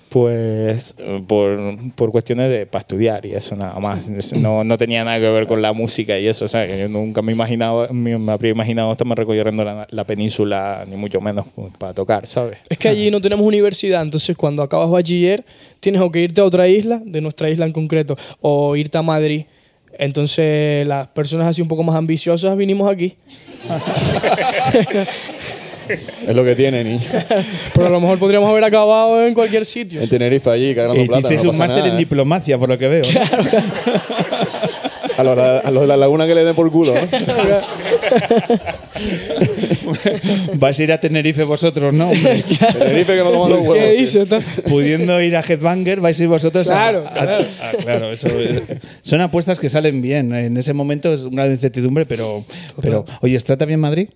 Pues 0.09 0.93
eh, 0.99 1.23
por, 1.27 1.57
por 1.95 2.11
cuestiones 2.11 2.47
de 2.51 2.67
para 2.67 2.81
estudiar 2.81 3.25
y 3.25 3.33
eso 3.33 3.55
nada 3.55 3.79
más. 3.79 4.07
No, 4.37 4.63
no 4.63 4.77
tenía 4.77 5.03
nada 5.03 5.19
que 5.19 5.27
ver 5.27 5.47
con 5.47 5.59
la 5.61 5.73
música 5.73 6.19
y 6.19 6.27
eso. 6.27 6.45
O 6.45 6.47
sea, 6.47 6.67
que 6.67 6.77
yo 6.77 6.87
nunca 6.87 7.23
me 7.23 7.31
imaginaba, 7.31 7.87
me, 7.89 8.15
me 8.19 8.31
habría 8.31 8.51
imaginado 8.51 8.91
estarme 8.91 9.15
recorriendo 9.15 9.63
la, 9.63 9.87
la 9.89 10.03
península, 10.03 10.85
ni 10.87 10.97
mucho 10.97 11.19
menos 11.19 11.47
pues, 11.55 11.73
para 11.79 11.95
tocar, 11.95 12.27
¿sabes? 12.27 12.57
Es 12.69 12.77
que 12.77 12.89
allí 12.89 13.09
no 13.09 13.21
tenemos 13.21 13.43
universidad, 13.45 14.03
entonces 14.03 14.37
cuando 14.37 14.61
acabas 14.61 14.89
bachiller 14.91 15.43
tienes 15.83 16.01
o 16.01 16.09
que 16.09 16.21
irte 16.21 16.39
a 16.39 16.45
otra 16.45 16.67
isla, 16.67 17.01
de 17.03 17.19
nuestra 17.19 17.49
isla 17.49 17.65
en 17.65 17.73
concreto, 17.73 18.17
o 18.39 18.75
irte 18.77 18.97
a 18.97 19.01
Madrid. 19.01 19.43
Entonces 19.99 20.87
las 20.87 21.09
personas 21.09 21.47
así 21.47 21.61
un 21.61 21.67
poco 21.67 21.83
más 21.83 21.95
ambiciosas 21.95 22.57
vinimos 22.57 22.89
aquí. 22.89 23.15
Es 26.25 26.33
lo 26.33 26.45
que 26.45 26.55
tiene, 26.55 26.81
niño. 26.81 27.01
Pero 27.73 27.87
a 27.87 27.89
lo 27.89 27.99
mejor 27.99 28.17
podríamos 28.17 28.49
haber 28.49 28.63
acabado 28.63 29.27
en 29.27 29.33
cualquier 29.33 29.65
sitio. 29.65 30.01
En 30.01 30.07
Tenerife 30.07 30.49
allí, 30.49 30.73
cagando 30.73 31.05
plata. 31.05 31.19
hicisteis 31.19 31.43
no 31.43 31.51
un 31.51 31.57
máster 31.57 31.85
en 31.85 31.97
diplomacia, 31.97 32.57
por 32.57 32.69
lo 32.69 32.77
que 32.77 32.87
veo. 32.87 33.03
¿no? 33.03 33.19
A 35.17 35.23
los, 35.23 35.37
a 35.37 35.71
los 35.71 35.81
de 35.81 35.87
la 35.87 35.97
laguna 35.97 36.25
que 36.25 36.33
le 36.35 36.43
den 36.43 36.55
por 36.55 36.71
culo, 36.71 36.93
¿no? 36.95 37.01
Vais 40.55 40.79
a 40.79 40.83
ir 40.83 40.91
a 40.91 40.99
Tenerife 40.99 41.43
vosotros, 41.43 41.93
¿no? 41.93 42.09
hombre? 42.11 42.43
Tenerife 42.43 43.15
que 43.15 43.23
me 43.23 43.31
coman 43.31 43.49
los 43.51 43.59
huevos. 43.61 43.77
¿Qué 43.77 44.25
tal? 44.25 44.43
Pudiendo 44.69 45.21
ir 45.21 45.35
a 45.35 45.41
Headbanger, 45.41 45.99
vais 46.01 46.19
a 46.19 46.23
ir 46.23 46.29
vosotros 46.29 46.67
a- 46.69 46.73
Claro, 46.73 47.05
a, 47.07 47.13
claro. 47.13 47.45
a- 47.61 47.71
claro, 47.83 48.11
eso 48.13 48.27
es- 48.27 48.61
son 49.01 49.21
apuestas 49.21 49.59
que 49.59 49.69
salen 49.69 50.01
bien. 50.01 50.33
En 50.33 50.57
ese 50.57 50.73
momento 50.73 51.13
es 51.13 51.21
una 51.21 51.45
incertidumbre, 51.47 52.05
pero, 52.05 52.43
pero 52.81 53.05
oye, 53.21 53.37
¿os 53.37 53.43
trata 53.43 53.65
bien 53.65 53.79
Madrid? 53.79 54.09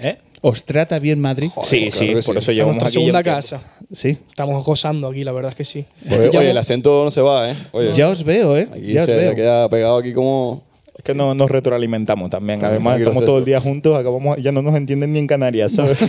¿Eh? 0.00 0.16
¿Os 0.42 0.64
trata 0.64 0.98
bien 0.98 1.20
Madrid? 1.20 1.50
Sí, 1.62 1.90
claro 1.90 1.96
sí, 1.98 2.06
por 2.14 2.22
sí. 2.22 2.30
eso 2.30 2.38
Es 2.38 2.46
llevamos 2.56 2.76
nuestra 2.76 2.88
segunda 2.88 3.22
tiempo. 3.22 3.36
casa. 3.36 3.60
Sí. 3.92 4.16
Estamos 4.28 4.64
gozando 4.64 5.08
aquí, 5.08 5.22
la 5.22 5.32
verdad 5.32 5.50
es 5.50 5.56
que 5.56 5.64
sí. 5.64 5.84
Oye, 6.08 6.30
Ya 6.32 6.38
oye, 6.40 6.50
el 6.50 6.56
acento 6.58 7.04
no 7.04 7.10
se 7.10 7.20
va, 7.20 7.50
¿eh? 7.50 7.54
Oye, 7.72 7.92
Ya 7.92 8.08
os 8.08 8.24
veo, 8.24 8.56
¿eh? 8.56 8.66
aquí 8.72 8.92
ya 8.94 9.00
os 9.00 9.06
se 9.06 9.14
veo. 9.16 9.34
queda 9.34 9.68
pegado 9.68 9.98
aquí 9.98 10.14
como... 10.14 10.62
Es 10.96 11.04
que 11.04 11.14
no, 11.14 11.34
nos 11.34 11.50
retroalimentamos 11.50 12.30
también. 12.30 12.58
También, 12.60 12.80
Además, 12.82 12.98
estamos 13.00 13.24
todo 13.24 13.38
el 13.38 13.44
día 13.44 13.60
juntos, 13.60 13.96
acabamos, 13.98 14.38
ya 14.42 14.52
no 14.52 14.62
nos 14.62 14.74
entienden 14.74 15.12
ni 15.12 15.18
en 15.18 15.26
Canarias, 15.26 15.72
¿sabes? 15.72 15.98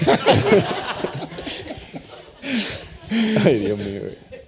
Ay, 3.45 3.59
Dios 3.59 3.77
mío. 3.77 4.01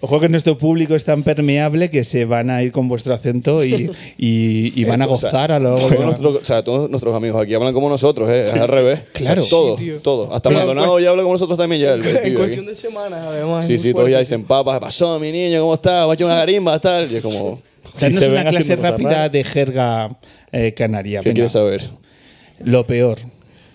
Ojo 0.06 0.20
que 0.20 0.28
nuestro 0.28 0.58
público 0.58 0.96
es 0.96 1.06
tan 1.06 1.24
permeable 1.24 1.90
que 1.90 2.04
se 2.04 2.26
van 2.26 2.50
a 2.50 2.62
ir 2.62 2.74
con 2.74 2.90
vuestro 2.90 3.14
acento 3.14 3.64
y, 3.64 3.90
y- 4.18 4.74
y 4.76 4.84
van 4.84 5.02
a 5.02 5.06
O 5.08 5.16
sea, 5.16 5.30
gozar 5.30 5.52
a 5.54 5.60
lo 5.60 5.76
largo 5.78 5.88
todos 5.88 6.06
nuestros, 6.06 6.36
o 6.36 6.46
sea, 6.46 6.62
todos 6.62 6.90
nuestros 6.90 7.16
amigos 7.16 7.42
aquí 7.42 7.54
hablan 7.54 7.74
como 7.74 7.88
nosotros, 7.88 8.30
¿eh? 8.30 8.42
es 8.42 8.54
al 8.54 8.68
revés. 8.68 9.00
Claro. 9.14 9.42
O 9.42 9.46
sea, 9.46 9.50
todo, 9.50 9.78
Sí, 9.78 9.86
tío. 9.86 10.00
todo. 10.00 10.34
Hasta 10.34 10.50
Pero 10.50 10.60
Maldonado 10.60 11.00
ya 11.00 11.10
habla 11.10 11.24
como 11.24 11.36
nosotros 11.36 11.58
también 11.58 11.82
ya. 11.84 11.94
El, 11.94 12.02
el 12.06 12.18
en 12.18 12.24
pibe 12.24 12.36
cuestión 12.36 12.66
aquí. 12.66 12.76
de 12.76 12.76
semanas, 12.76 13.20
además. 13.26 13.66
Sí, 13.66 13.78
sí, 13.78 13.94
todos 13.94 14.10
ya 14.10 14.20
dicen, 14.20 14.44
papá, 14.44 14.74
¿qué 14.74 14.80
pasó, 14.82 15.18
mi 15.22 15.32
niño? 15.32 15.62
¿Cómo 15.62 15.76
está? 15.76 16.00
Vamos 16.02 16.12
a 16.12 16.16
echar 16.16 16.26
una 16.28 16.36
garimba, 16.36 16.78
tal. 16.82 17.10
Y 17.10 17.16
es 17.16 17.22
como, 17.22 17.62
Si 17.94 18.12
se 18.12 18.20
ven 18.20 18.32
una 18.42 18.46
clase 18.50 18.76
rápida 18.76 19.30
de 19.30 19.44
jerga 19.46 20.18
eh, 20.52 20.74
canaria. 20.74 21.22
¿qué 21.22 21.30
venga. 21.30 21.36
quieres 21.36 21.52
saber? 21.54 21.82
Lo 22.60 22.86
peor. 22.86 23.20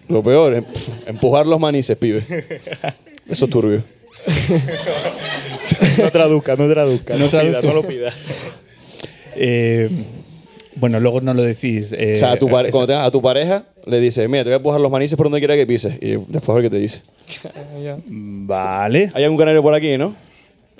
Lo 0.09 0.22
peor, 0.22 0.52
em- 0.56 0.64
empujar 1.06 1.46
los 1.46 1.59
manices, 1.59 1.96
pibe. 1.96 2.22
Eso 3.30 3.46
es 3.46 3.50
turbio. 3.50 3.82
No 5.99 6.11
traduzca, 6.11 6.57
no 6.57 6.69
traduzca. 6.69 7.15
No 7.15 7.24
No, 7.24 7.31
traduzca. 7.31 7.62
no 7.66 7.74
lo 7.74 7.82
pida. 7.82 8.12
Eh, 9.40 9.89
bueno, 10.74 10.99
luego 10.99 11.20
no 11.20 11.32
lo 11.32 11.43
decís. 11.43 11.93
eh, 11.97 12.15
o 12.15 12.19
sea, 12.19 12.32
a 12.32 12.36
tu, 12.39 12.49
pare- 12.49 12.69
esa- 12.70 12.73
cuando 12.73 12.89
tengas 12.89 13.07
a 13.07 13.11
tu 13.12 13.23
pareja, 13.23 13.65
le 13.86 14.01
dices, 14.01 14.28
mira, 14.28 14.43
te 14.43 14.49
voy 14.51 14.55
a 14.55 14.57
empujar 14.57 14.81
los 14.81 14.90
manices 14.90 15.16
por 15.16 15.27
donde 15.27 15.39
quiera 15.39 15.55
que 15.55 15.65
pises. 15.66 15.95
Y 16.01 16.16
después 16.16 16.49
a 16.49 16.55
ver 16.55 16.62
qué 16.65 16.70
te 16.70 16.78
dice. 16.78 17.03
Vale. 18.07 19.12
Hay 19.15 19.23
algún 19.24 19.39
canario 19.39 19.62
por 19.62 19.74
aquí, 19.74 19.97
¿no? 19.97 20.15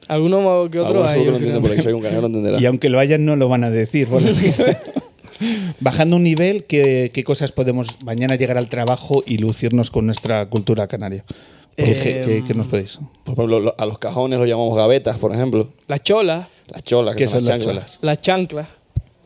Alguno 0.09 0.41
más 0.41 0.71
que 0.71 0.81
otro 0.81 1.05
hay. 1.07 1.25
por 1.25 1.35
aquí. 1.71 1.83
Si 1.83 1.89
canario, 2.01 2.27
entenderá. 2.27 2.61
Y 2.61 2.67
aunque 2.67 2.89
lo 2.89 2.99
hayan, 2.99 3.25
no 3.25 3.37
lo 3.37 3.49
van 3.49 3.63
a 3.65 3.71
decir. 3.71 4.09
Bueno. 4.09 4.29
Bajando 5.81 6.17
un 6.17 6.25
nivel, 6.25 6.65
¿qué, 6.65 7.11
qué 7.15 7.23
cosas 7.23 7.53
podemos 7.53 8.03
mañana 8.03 8.35
llegar 8.35 8.59
al 8.59 8.69
trabajo 8.69 9.23
y 9.25 9.39
lucirnos 9.39 9.91
con 9.91 10.07
nuestra 10.07 10.47
cultura 10.47 10.89
canaria? 10.89 11.25
¿Qué, 11.85 11.93
Eh, 11.93 12.25
qué- 12.27 12.45
qué 12.47 12.55
nos 12.55 12.67
podéis? 12.67 12.99
Por 13.23 13.35
ejemplo, 13.35 13.61
lo- 13.61 13.75
a 13.79 13.87
los 13.87 13.99
cajones 13.99 14.39
los 14.39 14.49
llamamos 14.49 14.77
gavetas, 14.77 15.17
por 15.19 15.33
ejemplo. 15.33 15.69
Las 15.87 16.03
cholas, 16.03 16.49
Las 16.67 16.83
cholas, 16.83 17.15
que 17.15 17.25
¿Qué 17.25 17.29
son, 17.29 17.45
son 17.45 17.75
las 17.77 17.99
las 18.03 18.21
chanclas. 18.21 18.67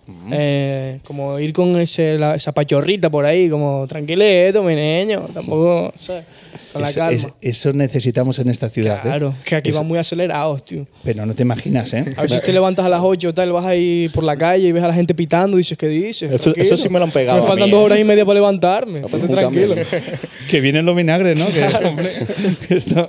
Chanclas. 0.07 0.33
Eh, 0.33 0.99
como 1.05 1.39
ir 1.39 1.53
con 1.53 1.79
ese, 1.81 2.19
la- 2.19 2.35
esa 2.35 2.53
pachorrita 2.53 3.11
por 3.11 3.25
ahí, 3.25 3.49
como 3.49 3.87
tranquilito, 3.87 4.63
mi 4.63 4.75
niño. 4.75 5.29
Tampoco, 5.33 5.93
¿sabes? 5.95 6.25
Con 6.73 6.83
la 6.83 6.89
Eso, 6.89 7.01
calma. 7.01 7.13
es- 7.13 7.29
eso 7.41 7.73
necesitamos 7.73 8.39
en 8.39 8.49
esta 8.49 8.69
ciudad. 8.69 8.97
¿eh? 8.99 9.03
Claro, 9.03 9.35
que 9.45 9.57
aquí 9.57 9.71
Eso- 9.71 9.79
van 9.81 9.89
muy 9.89 9.99
acelerados, 9.99 10.65
tío. 10.65 10.87
Pero 11.05 11.25
no 11.27 11.35
te 11.35 11.43
imaginas, 11.43 11.93
¿eh? 11.95 12.05
A 12.17 12.23
veces 12.23 12.43
te 12.43 12.53
levantas 12.53 12.85
a 12.85 12.89
las 12.89 13.01
8 13.03 13.33
tal, 13.35 13.53
vas 13.53 13.67
ahí 13.67 14.09
por 14.15 14.25
la 14.25 14.37
calle 14.37 14.69
y 14.69 14.73
ves 14.73 14.83
a 14.83 14.89
la 14.89 14.95
gente 14.95 15.15
pitando 15.15 15.57
y 15.57 15.61
dices, 15.61 15.77
¿qué 15.79 15.89
dices? 15.89 16.31
Eso- 16.33 16.53
eso 16.57 16.77
sí 16.77 16.89
me 16.89 16.99
lo 16.99 17.05
han 17.07 17.11
pegado 17.11 17.41
Me 17.41 17.47
faltan 17.47 17.67
mí, 17.67 17.71
dos 17.71 17.81
¿eh? 17.81 17.85
horas 17.85 17.99
y 17.99 18.05
media 18.05 18.25
para 18.25 18.35
levantarme. 18.35 19.01
Estate 19.01 19.17
un 19.17 19.29
tranquilo. 19.31 19.75
que 20.51 20.61
vienen 20.61 20.85
los 20.87 20.97
vinagres, 20.97 21.39
¿no? 21.39 21.47
Que, 21.49 21.65
hombre, 21.87 22.07
esto- 22.71 23.09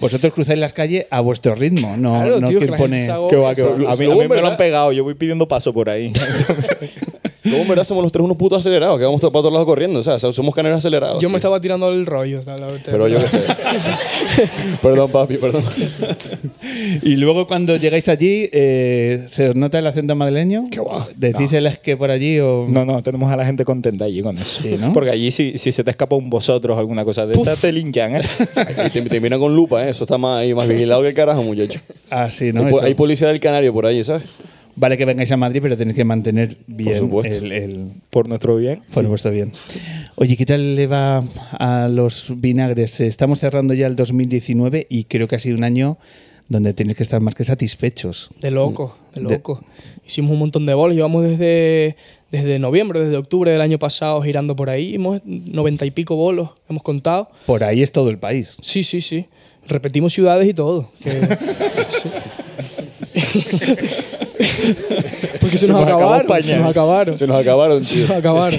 vosotros 0.00 0.32
cruzáis 0.32 0.58
las 0.58 0.72
calles 0.72 1.06
a 1.10 1.20
vuestro 1.20 1.54
ritmo, 1.54 1.96
no, 1.96 2.14
Claro, 2.14 2.40
no 2.40 2.48
tío, 2.48 2.58
que 2.60 2.66
pone... 2.68 3.06
Que 3.28 3.36
va, 3.36 3.54
que 3.54 3.62
va. 3.62 3.92
A 3.92 3.96
mí, 3.96 4.04
a 4.06 4.14
mí 4.14 4.28
me 4.28 4.40
lo 4.40 4.46
han 4.46 4.56
pegado. 4.56 4.92
Yo 4.92 5.04
voy 5.04 5.14
pidiendo 5.14 5.46
paso 5.46 5.72
por 5.72 5.88
ahí. 5.90 6.12
Luego, 7.42 7.62
en 7.62 7.68
verdad, 7.68 7.84
somos 7.84 8.02
los 8.02 8.12
tres 8.12 8.22
unos 8.22 8.36
putos 8.36 8.60
acelerados, 8.60 8.98
que 8.98 9.04
vamos 9.04 9.20
para 9.20 9.32
todos 9.32 9.52
lados 9.52 9.66
corriendo. 9.66 10.00
O 10.00 10.02
sea, 10.02 10.18
somos 10.18 10.54
canarios 10.54 10.78
acelerados. 10.78 11.22
Yo 11.22 11.28
me 11.28 11.32
tío. 11.32 11.36
estaba 11.38 11.60
tirando 11.60 11.88
el 11.88 12.04
rollo. 12.04 12.42
la. 12.44 12.68
Pero 12.84 13.08
yo 13.08 13.18
qué 13.18 13.28
sé. 13.28 13.40
perdón, 14.82 15.10
papi, 15.10 15.38
perdón. 15.38 15.64
Y 17.02 17.16
luego 17.16 17.46
cuando 17.46 17.76
llegáis 17.76 18.08
allí, 18.08 18.48
eh, 18.52 19.24
¿se 19.28 19.48
os 19.48 19.56
nota 19.56 19.78
el 19.78 19.86
acento 19.86 20.14
madrileño? 20.14 20.66
Qué 20.70 20.80
va. 20.80 21.08
¿Decís 21.16 21.52
el 21.54 21.66
es 21.66 21.78
que 21.78 21.96
por 21.96 22.10
allí 22.10 22.38
o...? 22.40 22.66
No, 22.68 22.84
no, 22.84 23.02
tenemos 23.02 23.32
a 23.32 23.36
la 23.36 23.46
gente 23.46 23.64
contenta 23.64 24.04
allí 24.04 24.20
con 24.20 24.36
eso. 24.36 24.62
Sí, 24.62 24.76
¿no? 24.78 24.92
Porque 24.92 25.10
allí 25.10 25.30
si, 25.30 25.56
si 25.56 25.72
se 25.72 25.82
te 25.82 25.90
escapa 25.90 26.16
un 26.16 26.28
vosotros 26.28 26.76
o 26.76 26.78
alguna 26.78 27.04
cosa 27.04 27.26
de 27.26 27.34
esta, 27.34 27.56
te 27.56 27.72
linchan, 27.72 28.16
¿eh? 28.16 28.22
Te, 28.92 29.00
te 29.02 29.20
miran 29.20 29.40
con 29.40 29.56
lupa, 29.56 29.86
¿eh? 29.86 29.90
Eso 29.90 30.04
está 30.04 30.18
más, 30.18 30.40
ahí, 30.40 30.52
más 30.52 30.68
vigilado 30.68 31.00
que 31.02 31.08
el 31.08 31.14
carajo, 31.14 31.42
muchacho. 31.42 31.80
Ah, 32.10 32.30
sí, 32.30 32.52
¿no? 32.52 32.66
hay, 32.66 32.74
hay 32.82 32.94
policía 32.94 33.28
del 33.28 33.40
canario 33.40 33.72
por 33.72 33.86
ahí, 33.86 34.04
¿sabes? 34.04 34.24
Vale 34.76 34.96
que 34.96 35.04
vengáis 35.04 35.30
a 35.32 35.36
Madrid, 35.36 35.60
pero 35.62 35.76
tenéis 35.76 35.96
que 35.96 36.04
mantener 36.04 36.56
bien 36.66 36.96
supuesto. 36.98 37.44
el, 37.44 37.52
el- 37.52 37.88
Por 38.10 38.28
nuestro 38.28 38.56
bien. 38.56 38.80
por 38.94 39.04
vuestro 39.06 39.30
bien. 39.30 39.52
Oye, 40.16 40.36
¿qué 40.36 40.46
tal 40.46 40.76
le 40.76 40.86
va 40.86 41.22
a 41.58 41.88
los 41.88 42.32
vinagres? 42.36 43.00
Estamos 43.00 43.40
cerrando 43.40 43.74
ya 43.74 43.86
el 43.86 43.96
2019 43.96 44.86
y 44.88 45.04
creo 45.04 45.28
que 45.28 45.36
ha 45.36 45.38
sido 45.38 45.56
un 45.58 45.64
año 45.64 45.98
donde 46.48 46.72
tenéis 46.74 46.96
que 46.96 47.02
estar 47.02 47.20
más 47.20 47.34
que 47.34 47.44
satisfechos. 47.44 48.30
De 48.40 48.50
loco, 48.50 48.96
de 49.14 49.22
De- 49.22 49.28
loco. 49.34 49.62
Hicimos 50.06 50.32
un 50.32 50.38
montón 50.40 50.66
de 50.66 50.74
bolos, 50.74 50.96
llevamos 50.96 51.22
desde, 51.24 51.94
desde 52.32 52.58
noviembre, 52.58 53.00
desde 53.00 53.16
octubre 53.16 53.50
del 53.52 53.60
año 53.60 53.78
pasado 53.78 54.20
girando 54.22 54.56
por 54.56 54.68
ahí. 54.70 54.94
Hemos 54.96 55.20
noventa 55.24 55.84
y 55.86 55.90
pico 55.92 56.16
bolos, 56.16 56.50
hemos 56.68 56.82
contado. 56.82 57.30
Por 57.46 57.62
ahí 57.64 57.82
es 57.82 57.92
todo 57.92 58.10
el 58.10 58.18
país. 58.18 58.56
Sí, 58.62 58.82
sí, 58.82 59.00
sí. 59.00 59.26
Repetimos 59.68 60.12
ciudades 60.12 60.48
y 60.48 60.54
todo. 60.54 60.90
que- 61.00 61.10
sí. 61.90 62.08
Porque 65.40 65.56
se, 65.56 65.66
Se 65.66 65.72
nos, 65.72 65.82
acabaron. 65.86 66.42
Se 66.42 66.56
nos 66.56 66.70
acabaron. 66.70 67.18
Se 67.18 67.26
nos 67.26 67.36
acabaron, 67.40 67.84
Se 67.84 67.98
nos 68.00 68.10
acabaron. 68.10 68.58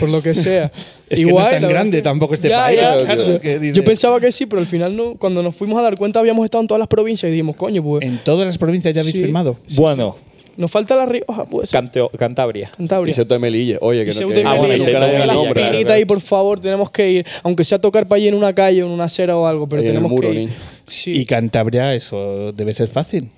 Por 0.00 0.08
lo 0.08 0.22
que 0.22 0.34
sea. 0.34 0.70
Es 1.08 1.20
que 1.20 1.26
no 1.32 1.40
es 1.40 1.48
tan 1.50 1.62
grande 1.68 2.02
tampoco 2.02 2.34
este 2.34 2.48
Ya, 2.48 2.64
país. 2.64 2.78
ya, 2.80 3.04
claro, 3.04 3.26
yo- 3.34 3.40
que 3.40 3.58
dice- 3.58 3.74
Yo 3.76 3.84
pensaba 3.84 4.18
que 4.18 4.32
sí, 4.32 4.46
pero 4.46 4.60
al 4.60 4.66
final 4.66 4.96
no, 4.96 5.14
cuando 5.14 5.42
nos 5.42 5.54
fuimos 5.54 5.78
a 5.78 5.82
dar 5.82 5.96
cuenta 5.96 6.18
habíamos 6.18 6.44
estado 6.44 6.62
en 6.62 6.68
todas 6.68 6.78
las 6.80 6.88
provincias 6.88 7.28
y 7.28 7.32
dijimos, 7.32 7.54
coño, 7.56 7.82
pues 7.82 8.02
En 8.04 8.18
todas 8.18 8.46
las 8.46 8.58
provincias 8.58 8.92
ya 8.94 9.02
habéis 9.02 9.14
Sí. 9.14 9.22
firmado. 9.22 9.56
Bueno, 9.76 10.16
nos 10.56 10.70
falta 10.70 10.96
La 10.96 11.06
Rioja, 11.06 11.44
pues. 11.44 11.70
Canteo- 11.70 12.10
Cantabria. 12.18 12.70
Cantabria. 12.76 13.10
Y 13.10 13.14
Ceuta 13.14 13.34
de 13.34 13.38
Melilla. 13.38 13.78
Oye, 13.82 14.04
que 14.04 14.10
Y 14.10 14.20
no 14.20 14.28
que- 14.28 14.40
y 14.40 14.44
Ah, 14.44 14.54
bueno, 14.54 14.74
y 14.74 14.76
y 14.76 14.80
nunca 14.80 14.92
la 14.98 15.06
nombre. 15.06 15.22
claro, 15.24 15.42
espinita 15.48 15.80
claro. 15.80 15.92
ahí, 15.94 16.04
por 16.06 16.20
favor, 16.20 16.60
tenemos 16.60 16.90
que 16.90 17.10
ir. 17.10 17.26
Aunque 17.44 17.62
sea 17.64 17.78
tocar 17.78 18.08
para 18.08 18.16
allí 18.16 18.28
en 18.28 18.34
una 18.34 18.52
calle, 18.52 18.80
en 18.80 18.86
una 18.86 19.04
acera 19.04 19.36
o 19.36 19.46
algo, 19.46 19.68
pero 19.68 19.80
Ahí 19.82 19.86
en 19.88 19.90
el 19.90 19.96
tenemos 19.98 20.10
muro, 20.10 20.28
que 20.28 20.34
ir. 20.34 20.40
niño. 20.40 20.52
Sí. 20.86 21.12
Y 21.12 21.24
Cantabria, 21.26 21.94
eso 21.94 22.52
debe 22.52 22.72
ser 22.72 22.88
fácil. 22.88 23.28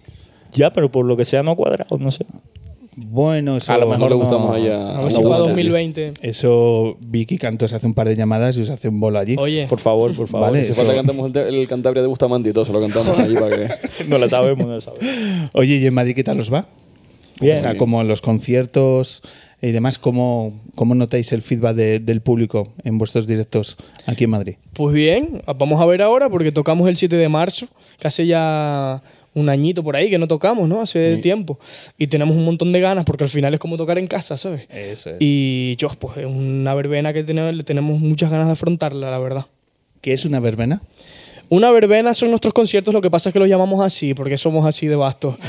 Ya, 0.53 0.71
pero 0.71 0.91
por 0.91 1.05
lo 1.07 1.17
que 1.17 1.25
sea 1.25 1.43
no 1.43 1.53
ha 1.53 1.57
cuadrado, 1.57 1.99
no 1.99 2.11
sé. 2.11 2.25
Bueno, 2.99 3.57
eso, 3.59 3.73
A 3.73 3.77
lo 3.77 3.85
No 3.85 3.91
mejor 3.91 4.11
le 4.11 4.17
no- 4.17 4.23
gustamos 4.23 4.55
allá. 4.55 4.91
a 4.93 4.95
no 4.97 5.03
ver 5.03 5.13
si 5.13 5.19
para 5.19 5.29
gusta. 5.37 5.49
2020. 5.49 6.15
eso 6.23 6.97
Vicky 7.01 7.37
Cantos 7.37 7.75
hace 7.75 7.87
un 7.87 7.93
par 7.93 8.09
de 8.09 8.17
llamadas 8.17 8.57
y 8.57 8.63
os 8.63 8.71
hace 8.71 8.89
un 8.89 9.01
bolo 9.01 9.19
allí. 9.19 9.37
Oye, 9.39 9.67
Por 9.69 9.81
favor, 9.81 10.15
por 10.15 10.29
favor. 10.29 10.51
Vale. 10.51 10.65
Si 10.65 10.73
falta 10.73 10.93
que 10.93 10.97
cantemos 10.97 11.31
el, 11.35 11.55
el 11.55 11.69
Cantabria 11.69 12.01
de 12.01 12.09
Bustamante 12.09 12.49
y 12.49 12.53
todo, 12.55 12.65
se 12.65 12.73
lo 12.73 12.81
cantamos 12.81 13.19
allí 13.19 13.35
para 13.35 13.55
que. 13.55 13.69
No 14.09 14.17
lo 14.17 14.29
sabemos, 14.31 14.67
no 14.67 14.73
lo 14.75 14.81
sabemos. 14.81 15.07
Oye, 15.53 15.77
¿y 15.77 15.87
en 15.87 15.93
Madrid 15.93 16.15
qué 16.15 16.25
tal 16.25 16.41
os 16.41 16.51
va? 16.53 16.65
Bien. 17.39 17.59
O 17.59 17.61
sea, 17.61 17.77
como 17.77 18.03
los 18.03 18.23
conciertos 18.23 19.23
y 19.61 19.73
demás, 19.73 19.99
¿cómo, 19.99 20.55
cómo 20.75 20.95
notáis 20.95 21.33
el 21.33 21.43
feedback 21.43 21.77
de- 21.77 21.99
del 22.01 22.23
público 22.23 22.69
en 22.83 22.97
vuestros 22.97 23.27
directos 23.27 23.77
aquí 24.07 24.25
en 24.25 24.31
Madrid? 24.31 24.55
pues 24.73 24.95
bien, 24.95 25.43
vamos 25.59 25.81
a 25.83 25.87
ver 25.87 26.01
ahora 26.01 26.31
porque 26.31 26.51
tocamos 26.53 26.89
el 26.89 26.97
7 26.97 27.15
de 27.17 27.29
marzo, 27.29 27.67
hace 28.03 28.27
ya 28.27 29.03
un 29.37 29.51
añito 29.51 29.85
por 29.85 29.95
ahí 29.97 30.09
que 30.09 30.19
no 30.19 30.27
tocamos, 30.27 30.67
¿no? 30.67 30.81
Hace 30.81 31.19
tiempo. 31.19 31.59
Y 31.99 32.07
tenemos 32.07 32.35
un 32.35 32.45
montón 32.45 32.73
de 32.73 32.81
ganas 32.81 33.05
porque 33.05 33.25
al 33.25 33.31
final 33.31 33.53
es 33.53 33.61
como 33.61 33.77
tocar 33.77 33.99
en 33.99 34.07
casa, 34.07 34.37
¿sabes? 34.39 34.63
Eso 34.71 35.11
es. 35.11 35.17
Y 35.21 35.77
yo, 35.77 35.89
pues 35.99 36.17
es 36.17 36.27
una 36.27 36.75
verbena 36.75 37.13
que 37.13 37.23
tenemos, 37.23 37.55
le 37.55 37.63
tenemos 37.63 38.01
muchas 38.01 38.31
ganas 38.31 38.47
de 38.47 38.53
afrontarla, 38.53 39.11
la 39.11 39.19
verdad. 39.19 39.47
¿Qué 40.01 40.15
es 40.15 40.25
una 40.25 40.41
verbena? 40.41 40.81
Una 41.49 41.71
verbena 41.71 42.13
son 42.15 42.31
nuestros 42.31 42.53
conciertos, 42.55 42.93
lo 42.93 43.01
que 43.01 43.11
pasa 43.11 43.29
es 43.29 43.33
que 43.33 43.39
los 43.39 43.49
llamamos 43.49 43.85
así, 43.85 44.15
porque 44.15 44.37
somos 44.37 44.67
así 44.67 44.87
de 44.87 44.97
bastos. 44.97 45.37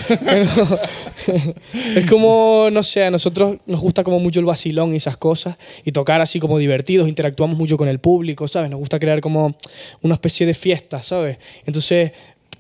Es 1.96 2.06
como, 2.06 2.70
no 2.72 2.84
sé, 2.84 3.06
a 3.06 3.12
nosotros 3.12 3.58
nos 3.66 3.80
gusta 3.80 4.04
como 4.04 4.20
mucho 4.20 4.40
el 4.40 4.46
vacilón 4.46 4.94
y 4.94 4.98
esas 4.98 5.18
cosas, 5.18 5.56
y 5.86 5.92
tocar 5.92 6.22
así 6.22 6.40
como 6.40 6.60
divertidos, 6.60 7.08
interactuamos 7.08 7.58
mucho 7.58 7.78
con 7.78 7.88
el 7.88 8.00
público, 8.00 8.48
¿sabes? 8.48 8.70
Nos 8.70 8.80
gusta 8.80 9.00
crear 9.00 9.22
como 9.22 9.56
una 10.02 10.14
especie 10.14 10.46
de 10.46 10.54
fiesta, 10.54 11.02
¿sabes? 11.02 11.38
Entonces 11.66 12.12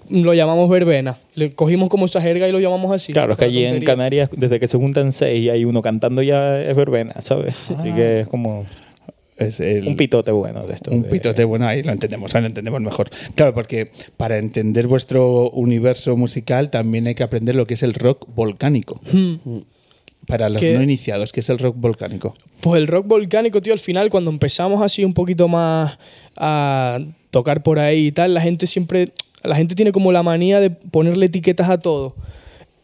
lo 0.09 0.33
llamamos 0.33 0.69
verbena. 0.69 1.17
Le 1.35 1.51
cogimos 1.51 1.89
como 1.89 2.05
esa 2.05 2.21
jerga 2.21 2.47
y 2.47 2.51
lo 2.51 2.59
llamamos 2.59 2.91
así. 2.91 3.13
Claro, 3.13 3.33
es 3.33 3.37
que 3.39 3.45
allí 3.45 3.63
en. 3.65 3.83
Canarias, 3.83 4.29
desde 4.35 4.59
que 4.59 4.67
se 4.67 4.77
juntan 4.77 5.11
seis 5.13 5.41
y 5.45 5.49
hay 5.49 5.65
uno 5.65 5.81
cantando 5.81 6.21
ya 6.21 6.61
es 6.61 6.75
verbena, 6.75 7.13
¿sabes? 7.19 7.53
Así 7.75 7.91
que 7.93 8.21
es 8.21 8.27
como 8.27 8.65
Es 9.37 9.59
el- 9.59 9.87
un 9.87 9.95
pitote 9.95 10.31
bueno 10.31 10.65
de 10.65 10.73
esto. 10.73 10.91
Un 10.91 11.03
de- 11.03 11.09
pitote, 11.09 11.43
bueno, 11.43 11.67
ahí 11.67 11.83
lo 11.83 11.91
entendemos, 11.91 12.33
ahí 12.33 12.41
lo 12.41 12.47
entendemos 12.47 12.81
mejor. 12.81 13.09
Claro, 13.35 13.53
porque 13.53 13.91
para 14.17 14.37
entender 14.39 14.87
vuestro 14.87 15.51
universo 15.51 16.17
musical 16.17 16.69
también 16.71 17.05
hay 17.07 17.13
que 17.15 17.23
aprender 17.23 17.53
lo 17.55 17.67
que 17.67 17.75
es 17.75 17.83
el 17.83 17.93
rock 17.93 18.25
volcánico. 18.33 18.99
Para 20.25 20.49
los 20.49 20.59
¿Qué? 20.59 20.73
no 20.73 20.81
iniciados, 20.83 21.31
¿qué 21.31 21.39
es 21.39 21.49
el 21.49 21.57
rock 21.57 21.75
volcánico? 21.77 22.33
Pues 22.59 22.81
el 22.81 22.87
rock 22.87 23.07
volcánico, 23.07 23.61
tío, 23.61 23.71
al 23.71 23.79
final 23.79 24.09
cuando 24.09 24.29
empezamos 24.29 24.81
así 24.83 25.05
un 25.05 25.13
poquito 25.13 25.47
más 25.47 25.97
a 26.35 26.99
tocar 27.31 27.63
por 27.63 27.79
ahí 27.79 28.07
y 28.07 28.11
tal, 28.11 28.33
la 28.33 28.41
gente 28.41 28.67
siempre, 28.67 29.11
la 29.47 29.55
gente 29.55 29.75
tiene 29.75 29.91
como 29.91 30.11
la 30.11 30.23
manía 30.23 30.59
de 30.59 30.69
ponerle 30.69 31.27
etiquetas 31.27 31.69
a 31.69 31.77
todo. 31.79 32.15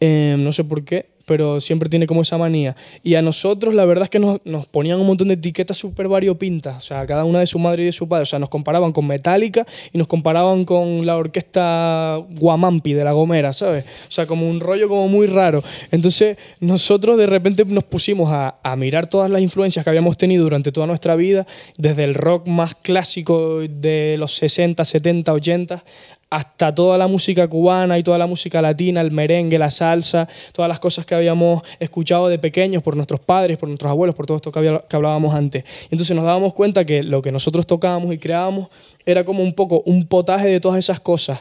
Eh, 0.00 0.36
no 0.38 0.52
sé 0.52 0.64
por 0.64 0.84
qué, 0.84 1.06
pero 1.26 1.60
siempre 1.60 1.88
tiene 1.88 2.06
como 2.06 2.22
esa 2.22 2.36
manía. 2.38 2.76
Y 3.02 3.14
a 3.14 3.22
nosotros 3.22 3.74
la 3.74 3.84
verdad 3.84 4.04
es 4.04 4.10
que 4.10 4.18
nos, 4.18 4.40
nos 4.44 4.66
ponían 4.66 5.00
un 5.00 5.06
montón 5.06 5.28
de 5.28 5.34
etiquetas 5.34 5.76
súper 5.76 6.08
variopintas, 6.08 6.76
o 6.76 6.80
sea, 6.80 7.06
cada 7.06 7.24
una 7.24 7.40
de 7.40 7.46
su 7.46 7.58
madre 7.58 7.82
y 7.82 7.86
de 7.86 7.92
su 7.92 8.08
padre. 8.08 8.22
O 8.22 8.26
sea, 8.26 8.38
nos 8.38 8.48
comparaban 8.48 8.92
con 8.92 9.06
Metallica 9.06 9.66
y 9.92 9.98
nos 9.98 10.06
comparaban 10.06 10.64
con 10.64 11.06
la 11.06 11.16
orquesta 11.16 12.20
Guamampi 12.38 12.92
de 12.92 13.04
La 13.04 13.12
Gomera, 13.12 13.52
¿sabes? 13.52 13.84
O 14.08 14.10
sea, 14.10 14.26
como 14.26 14.48
un 14.48 14.60
rollo 14.60 14.88
como 14.88 15.08
muy 15.08 15.26
raro. 15.26 15.62
Entonces, 15.90 16.36
nosotros 16.60 17.16
de 17.16 17.26
repente 17.26 17.64
nos 17.64 17.84
pusimos 17.84 18.30
a, 18.30 18.56
a 18.62 18.76
mirar 18.76 19.06
todas 19.06 19.30
las 19.30 19.40
influencias 19.40 19.84
que 19.84 19.90
habíamos 19.90 20.18
tenido 20.18 20.44
durante 20.44 20.72
toda 20.72 20.86
nuestra 20.86 21.16
vida, 21.16 21.46
desde 21.78 22.04
el 22.04 22.14
rock 22.14 22.46
más 22.48 22.74
clásico 22.74 23.60
de 23.60 24.16
los 24.18 24.36
60, 24.36 24.84
70, 24.84 25.32
80, 25.32 25.84
hasta 26.30 26.74
toda 26.74 26.98
la 26.98 27.06
música 27.06 27.46
cubana 27.48 27.98
y 27.98 28.02
toda 28.02 28.18
la 28.18 28.26
música 28.26 28.60
latina, 28.60 29.00
el 29.00 29.10
merengue, 29.10 29.58
la 29.58 29.70
salsa, 29.70 30.28
todas 30.52 30.68
las 30.68 30.80
cosas 30.80 31.06
que 31.06 31.14
habíamos 31.14 31.62
escuchado 31.78 32.28
de 32.28 32.38
pequeños 32.38 32.82
por 32.82 32.96
nuestros 32.96 33.20
padres, 33.20 33.56
por 33.58 33.68
nuestros 33.68 33.90
abuelos, 33.90 34.16
por 34.16 34.26
todo 34.26 34.36
esto 34.36 34.50
que, 34.50 34.58
había- 34.58 34.80
hablábamos 34.92 35.34
antes. 35.34 35.64
Entonces 35.90 36.16
nos 36.16 36.24
dábamos 36.24 36.54
cuenta 36.54 36.84
que 36.84 37.02
lo 37.02 37.22
que 37.22 37.30
nosotros 37.32 37.66
tocábamos 37.66 38.12
y 38.12 38.18
creábamos 38.18 38.68
era 39.06 39.24
como 39.24 39.42
un 39.42 39.52
poco 39.52 39.82
un 39.86 40.06
potaje 40.06 40.48
de 40.48 40.60
todas 40.60 40.78
esas 40.78 40.98
cosas. 41.00 41.40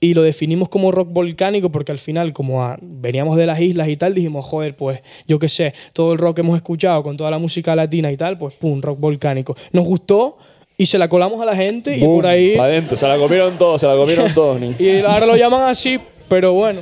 Y 0.00 0.12
lo 0.12 0.22
definimos 0.22 0.68
como 0.68 0.90
rock 0.90 1.08
volcánico 1.12 1.70
porque 1.70 1.92
al 1.92 1.98
final, 1.98 2.32
como 2.34 2.62
a- 2.62 2.76
veníamos 2.82 3.36
de 3.36 3.46
las 3.46 3.60
islas 3.60 3.88
y 3.88 3.96
tal, 3.96 4.14
dijimos, 4.14 4.44
joder, 4.44 4.76
pues 4.76 5.00
yo 5.26 5.38
qué 5.38 5.48
sé, 5.48 5.72
todo 5.92 6.12
el 6.12 6.18
rock 6.18 6.34
que 6.36 6.40
hemos 6.42 6.56
escuchado 6.56 7.02
con 7.02 7.16
toda 7.16 7.30
la 7.30 7.38
música 7.38 7.74
latina 7.74 8.10
y 8.12 8.16
tal, 8.16 8.36
pues 8.36 8.54
pum, 8.56 8.82
rock 8.82 8.98
volcánico. 9.00 9.56
Nos 9.72 9.84
gustó 9.84 10.36
y 10.76 10.86
se 10.86 10.98
la 10.98 11.08
colamos 11.08 11.40
a 11.40 11.44
la 11.44 11.54
gente 11.56 11.96
y 11.96 12.00
por 12.00 12.26
ahí... 12.26 12.56
adentro, 12.56 12.96
se 12.96 13.06
la 13.06 13.16
comieron 13.16 13.56
todos, 13.58 13.80
se 13.80 13.86
la 13.86 13.94
comieron 13.96 14.32
todos. 14.34 14.60
Y 14.80 14.98
ahora 15.00 15.26
lo 15.26 15.36
llaman 15.36 15.68
así, 15.68 15.98
pero 16.28 16.52
bueno. 16.52 16.80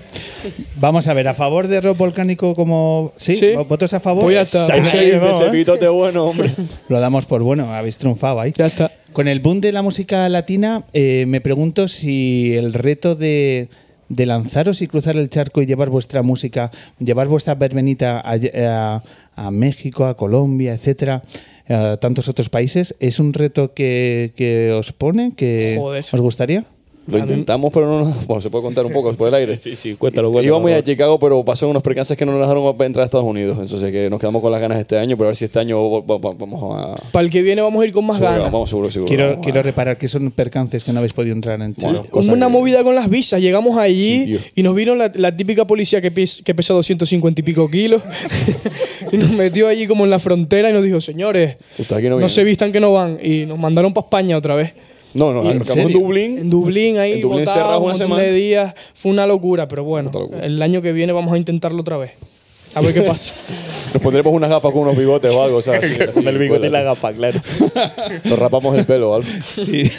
Vamos 0.77 1.07
a 1.09 1.15
ver, 1.15 1.29
¿a 1.29 1.35
favor 1.35 1.69
de 1.69 1.81
rock 1.81 1.99
volcánico 1.99 2.55
como... 2.55 3.13
¿Sí? 3.17 3.35
Sí. 3.37 3.53
¿Votos 3.69 3.93
a 3.95 4.01
favor? 4.01 4.25
Pues 4.25 4.35
ya 4.35 4.43
está. 4.43 4.67
Sí, 4.67 4.97
ese 4.97 5.17
no, 5.19 5.43
¿eh? 5.47 5.51
pitote 5.51 5.89
bueno, 5.89 6.25
hombre. 6.27 6.51
Lo 6.89 7.01
damos 7.01 7.27
por 7.27 7.43
bueno, 7.43 7.73
habéis 7.73 7.97
triunfado 7.99 8.41
ahí. 8.41 8.53
Ya 8.57 8.67
está. 8.67 8.91
Con 9.13 9.29
el 9.29 9.41
boom 9.41 9.61
de 9.61 9.73
la 9.73 9.83
música 9.83 10.27
latina, 10.31 10.85
eh, 10.95 11.25
me 11.29 11.41
pregunto 11.43 11.87
si 11.87 12.55
el 12.57 12.73
reto 12.73 13.15
de, 13.15 13.69
de 14.09 14.25
lanzaros 14.27 14.81
y 14.81 14.87
cruzar 14.89 15.17
el 15.19 15.29
charco 15.29 15.61
y 15.61 15.67
llevar 15.67 15.91
vuestra 15.91 16.23
música, 16.23 16.71
llevar 16.99 17.29
vuestra 17.29 17.55
verbenita 17.55 18.21
a, 18.25 18.37
a- 18.57 19.03
a 19.37 19.51
México, 19.51 20.07
a 20.07 20.17
Colombia, 20.17 20.73
etcétera, 20.75 21.23
a 21.73 21.97
tantos 21.97 22.29
otros 22.29 22.49
países, 22.49 22.95
¿es 23.01 23.19
un 23.19 23.33
reto 23.33 23.75
que, 23.75 24.33
que 24.37 24.73
os 24.73 24.93
pone, 24.93 25.35
que 25.35 25.77
Joder. 25.79 26.05
os 26.11 26.21
gustaría? 26.21 26.65
Lo 27.07 27.19
intentamos, 27.19 27.73
pero 27.73 27.87
no 27.87 28.05
nos... 28.05 28.27
Bueno, 28.27 28.41
se 28.41 28.49
puede 28.49 28.63
contar 28.63 28.87
un 28.87 28.93
poco 28.93 29.09
después 29.09 29.31
del 29.33 29.41
aire. 29.41 29.57
Sí, 29.63 29.75
sí, 29.77 29.95
cuéntalo, 29.97 30.31
cuéntalo. 30.31 30.47
Íbamos 30.47 30.69
a 30.69 30.71
ir 30.73 30.77
a. 30.79 30.83
Chicago, 30.83 31.19
pero 31.19 31.45
pasó 31.45 31.69
unos 31.69 31.83
percances 31.83 32.17
que 32.17 32.25
no 32.25 32.33
nos 32.33 32.41
dejaron 32.43 32.65
entrar 32.81 33.03
a 33.03 33.05
Estados 33.05 33.27
Unidos. 33.27 33.59
Entonces 33.61 33.91
que 33.91 34.09
nos 34.09 34.21
quedamos 34.21 34.41
con 34.43 34.53
las 34.53 34.61
ganas 34.61 34.79
este 34.79 34.97
año, 34.99 35.17
pero 35.17 35.27
a 35.27 35.31
ver 35.31 35.37
si 35.37 35.45
este 35.47 35.59
año 35.59 35.91
va- 35.91 36.01
va- 36.01 36.19
va- 36.19 36.35
vamos 36.39 36.77
a... 36.79 36.95
Para 37.11 37.25
el 37.25 37.31
que 37.31 37.43
viene 37.43 37.61
vamos 37.63 37.83
a 37.83 37.87
ir 37.87 37.93
con 37.93 38.05
más 38.07 38.19
seguro, 38.19 38.37
ganas. 38.37 38.53
Vamos, 38.53 38.71
seguro, 38.71 38.91
seguro. 38.91 39.09
Quiero, 39.09 39.25
vamos 39.27 39.39
a- 39.39 39.43
quiero 39.43 39.63
reparar 39.63 39.97
que 39.97 40.07
son 40.09 40.31
percances 40.31 40.85
que 40.85 40.93
no 40.93 40.99
habéis 41.01 41.13
podido 41.13 41.35
entrar 41.35 41.61
en 41.61 41.75
Bueno, 41.77 41.99
Chile. 41.99 42.11
cosa 42.11 42.33
una 42.33 42.47
que- 42.47 42.53
movida 42.53 42.85
con 42.85 42.95
las 42.95 43.09
visas. 43.11 43.41
Llegamos 43.41 43.77
allí 43.79 44.25
Sí, 44.27 44.39
y 44.55 44.63
nos 44.63 44.75
vino 44.75 44.95
la, 44.95 45.11
la 45.15 45.37
típica 45.37 45.67
policía 45.67 46.01
que, 46.01 46.11
pes- 46.13 46.43
que 46.45 46.55
pesa 46.55 46.73
250 46.75 47.41
y 47.41 47.45
pico 47.45 47.69
kilos 47.71 48.03
y 49.13 49.17
nos 49.17 49.31
metió 49.31 49.69
allí 49.69 49.87
como 49.87 50.05
en 50.05 50.11
la 50.11 50.19
frontera 50.19 50.71
y 50.71 50.73
nos 50.73 50.85
dijo, 50.85 51.01
señores, 51.01 51.57
no 52.03 52.19
no, 52.21 52.29
se 52.29 52.45
vistan 52.45 52.73
que 52.73 52.81
no 52.81 52.93
van. 52.93 53.19
Y 53.23 53.47
nos 53.47 53.59
mandaron 53.59 53.93
para 53.93 54.05
España 54.07 54.37
otra 54.37 54.55
vez. 54.55 54.73
No, 55.15 55.33
no, 55.33 55.51
¿En? 55.51 55.59
Dublín. 55.93 56.39
En 56.39 56.51
Dublín, 56.51 56.99
ahí 56.99 57.13
En 57.15 57.21
Dublín 57.21 57.47
un 57.49 57.83
una 57.85 57.95
semana. 57.95 58.23
de 58.23 58.33
días. 58.33 58.75
Fue 58.95 59.11
una 59.13 59.27
locura, 59.27 59.69
pero 59.69 59.85
bueno, 59.85 60.11
locura. 60.13 60.45
el 60.45 60.61
año 60.63 60.81
que 60.83 60.93
viene 60.93 61.13
vamos 61.13 61.33
a 61.33 61.37
intentarlo 61.39 61.81
otra 61.81 61.97
vez. 61.99 62.13
A 62.75 62.81
ver 62.81 62.95
qué 62.95 63.03
pasa. 63.03 63.35
Nos 63.93 64.03
pondremos 64.03 64.33
unas 64.33 64.49
gafas 64.49 64.73
con 64.73 64.81
unos 64.83 64.97
bigotes 64.97 65.31
o 65.31 65.43
algo, 65.43 65.61
¿sabes? 65.61 65.85
Así, 65.93 66.03
así, 66.03 66.13
Con 66.15 66.29
el 66.29 66.39
bigote 66.39 66.69
y 66.69 66.71
la 66.71 66.81
gafa, 66.83 67.13
claro. 67.13 67.39
Nos 68.25 68.39
rapamos 68.39 68.75
el 68.79 68.87
pelo 68.87 69.11
o 69.11 69.15
algo. 69.17 69.29
Sí. 69.51 69.91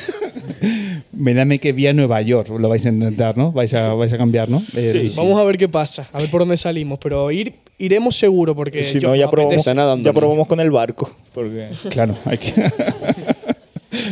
Me 1.12 1.36
dame 1.36 1.60
que 1.60 1.72
vía 1.74 1.94
Nueva 1.94 2.20
York 2.22 2.50
lo 2.50 2.70
vais 2.70 2.84
a 2.86 2.90
intentar, 2.90 3.38
¿no? 3.38 3.52
Vais 3.52 3.72
a, 3.76 3.94
vais 3.94 4.12
a 4.14 4.18
cambiar, 4.18 4.50
¿no? 4.50 4.62
El- 4.76 5.10
Sí, 5.10 5.16
Vamos 5.18 5.40
a 5.40 5.44
ver 5.44 5.58
qué 5.60 5.70
pasa, 5.70 6.08
a 6.12 6.20
ver 6.20 6.32
por 6.32 6.42
dónde 6.42 6.58
salimos, 6.58 6.98
pero 7.00 7.30
ir 7.32 7.54
iremos 7.78 8.16
seguro 8.18 8.56
porque 8.56 8.82
Si 8.82 9.00
yo- 9.00 9.10
no, 9.10 9.16
ya 9.16 9.30
probamos, 9.30 9.68
nadando, 9.68 10.10
ya 10.10 10.14
probamos 10.14 10.48
con 10.48 10.60
el 10.60 10.72
barco. 10.72 11.12
Porque 11.34 11.70
Claro, 11.90 12.16
hay 12.26 12.38
que. 12.40 12.54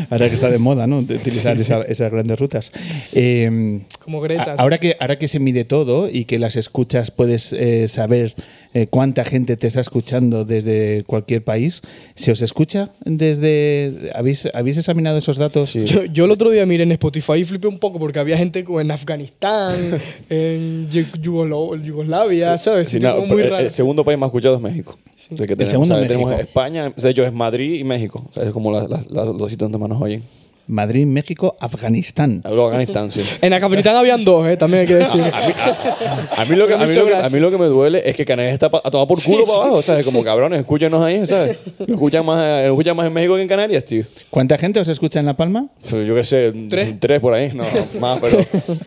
Ahora 0.10 0.28
que 0.30 0.36
está 0.36 0.50
de 0.50 0.58
moda, 0.58 0.88
¿no? 0.88 1.02
De 1.04 1.16
utilizar 1.16 1.56
esa- 1.58 1.82
esas 1.84 2.12
grandes 2.12 2.40
rutas. 2.40 2.72
Eh, 3.14 3.80
como 4.04 4.22
Greta. 4.22 4.56
ahora, 4.58 4.78
que, 4.78 4.96
ahora 5.00 5.18
que 5.18 5.28
se 5.28 5.40
mide 5.40 5.64
todo 5.66 6.10
y 6.12 6.26
que 6.26 6.40
las 6.40 6.56
escuchas 6.56 7.12
puedes 7.12 7.54
eh, 7.54 7.88
saber 7.88 8.34
eh, 8.74 8.88
cuánta 8.90 9.26
gente 9.26 9.58
te 9.58 9.68
está 9.68 9.82
escuchando 9.82 10.46
desde 10.46 11.04
cualquier 11.06 11.44
país, 11.44 11.82
¿se 12.16 12.32
os 12.32 12.42
escucha 12.42 12.90
desde. 13.04 14.12
¿Habéis, 14.16 14.48
¿habéis 14.54 14.78
examinado 14.78 15.18
esos 15.18 15.38
datos? 15.38 15.74
Yo, 15.74 16.06
yo 16.06 16.26
el 16.26 16.32
otro 16.32 16.50
día 16.52 16.66
miré 16.66 16.84
en 16.84 16.92
Spotify 16.94 17.34
y 17.40 17.44
flipé 17.44 17.68
un 17.68 17.80
poco 17.80 18.00
porque 18.00 18.20
había 18.20 18.38
gente 18.38 18.64
como 18.64 18.80
en 18.82 18.92
Afganistán, 18.92 19.76
en 20.30 20.90
Yugoslo- 20.90 21.82
Yugoslavia, 21.84 22.58
¿sabes? 22.58 22.90
Sí, 22.90 23.00
no, 23.00 23.16
como 23.16 23.28
muy 23.28 23.42
el, 23.44 23.50
raros. 23.50 23.66
el 23.66 23.72
segundo 23.72 24.04
país 24.06 24.18
más 24.20 24.28
escuchado 24.28 24.56
es 24.56 24.62
México. 24.62 24.98
O 25.32 25.38
sea, 25.38 25.46
que 25.48 25.56
tenemos, 25.56 25.72
segundo 25.72 25.96
o 25.96 26.00
sea, 26.00 26.08
tenemos. 26.08 26.40
España, 26.40 26.94
de 26.96 27.10
hecho 27.10 27.26
es 27.26 27.32
Madrid 27.34 27.76
y 27.80 27.84
México. 27.84 28.26
O 28.30 28.34
sea, 28.34 28.44
es 28.44 28.52
como 28.52 28.72
la- 28.72 28.88
la- 28.88 29.04
la- 29.10 29.26
los 29.26 29.50
sitios 29.52 29.70
donde 29.72 29.78
más 29.80 29.90
nos 29.90 30.02
oyen. 30.02 30.24
Madrid, 30.68 31.06
México, 31.06 31.58
Afganistán. 31.60 32.42
Luego 32.46 32.68
Afganistán, 32.68 33.12
sí. 33.12 33.22
En 33.42 33.52
Afganistán 33.52 33.96
habían 33.96 34.24
dos, 34.24 34.48
¿eh? 34.48 34.56
también 34.56 34.82
hay 34.82 34.88
que 34.88 34.96
decir. 34.96 35.20
A 35.22 35.48
mí, 35.48 35.54
a- 35.58 36.42
a 36.42 36.46
mí 36.46 36.56
lo 36.56 36.66
que, 36.68 36.76
a, 36.76 36.78
mí 36.78 36.84
Muchas 36.84 36.96
lo 36.98 37.06
que, 37.06 37.10
a 37.10 37.16
gracias. 37.16 37.34
mí 37.34 37.40
lo 37.42 37.52
que 37.52 37.58
me 37.58 37.66
duele 37.66 38.04
es 38.06 38.16
que 38.16 38.24
Canarias 38.24 38.54
está 38.54 38.68
a 38.68 38.90
tomar 38.92 39.06
por 39.08 39.22
culo 39.22 39.44
para 39.46 39.58
abajo, 39.58 39.82
¿sabes? 39.82 40.06
Como 40.06 40.24
cabrones, 40.24 40.60
escúchenos 40.60 41.04
ahí, 41.04 41.26
¿sabes? 41.28 41.58
Nos 41.80 41.90
escuchan 41.90 42.26
más, 42.26 42.38
nos 42.38 42.66
escuchan 42.72 42.96
más 42.96 43.08
en 43.08 43.12
México 43.14 43.36
que 43.36 43.42
en 43.42 43.48
Canarias, 43.50 43.84
tío. 43.84 44.04
¿Cuánta 44.30 44.58
gente 44.58 44.80
os 44.80 44.88
escucha 44.88 45.20
en 45.20 45.26
La 45.26 45.36
Palma? 45.36 45.66
Yo 45.92 46.16
qué 46.16 46.24
sé, 46.24 46.54
¿Tres? 47.00 47.20
por 47.20 47.34
ahí, 47.34 47.52
no, 47.54 47.66
más, 48.00 48.20
pero, 48.22 48.38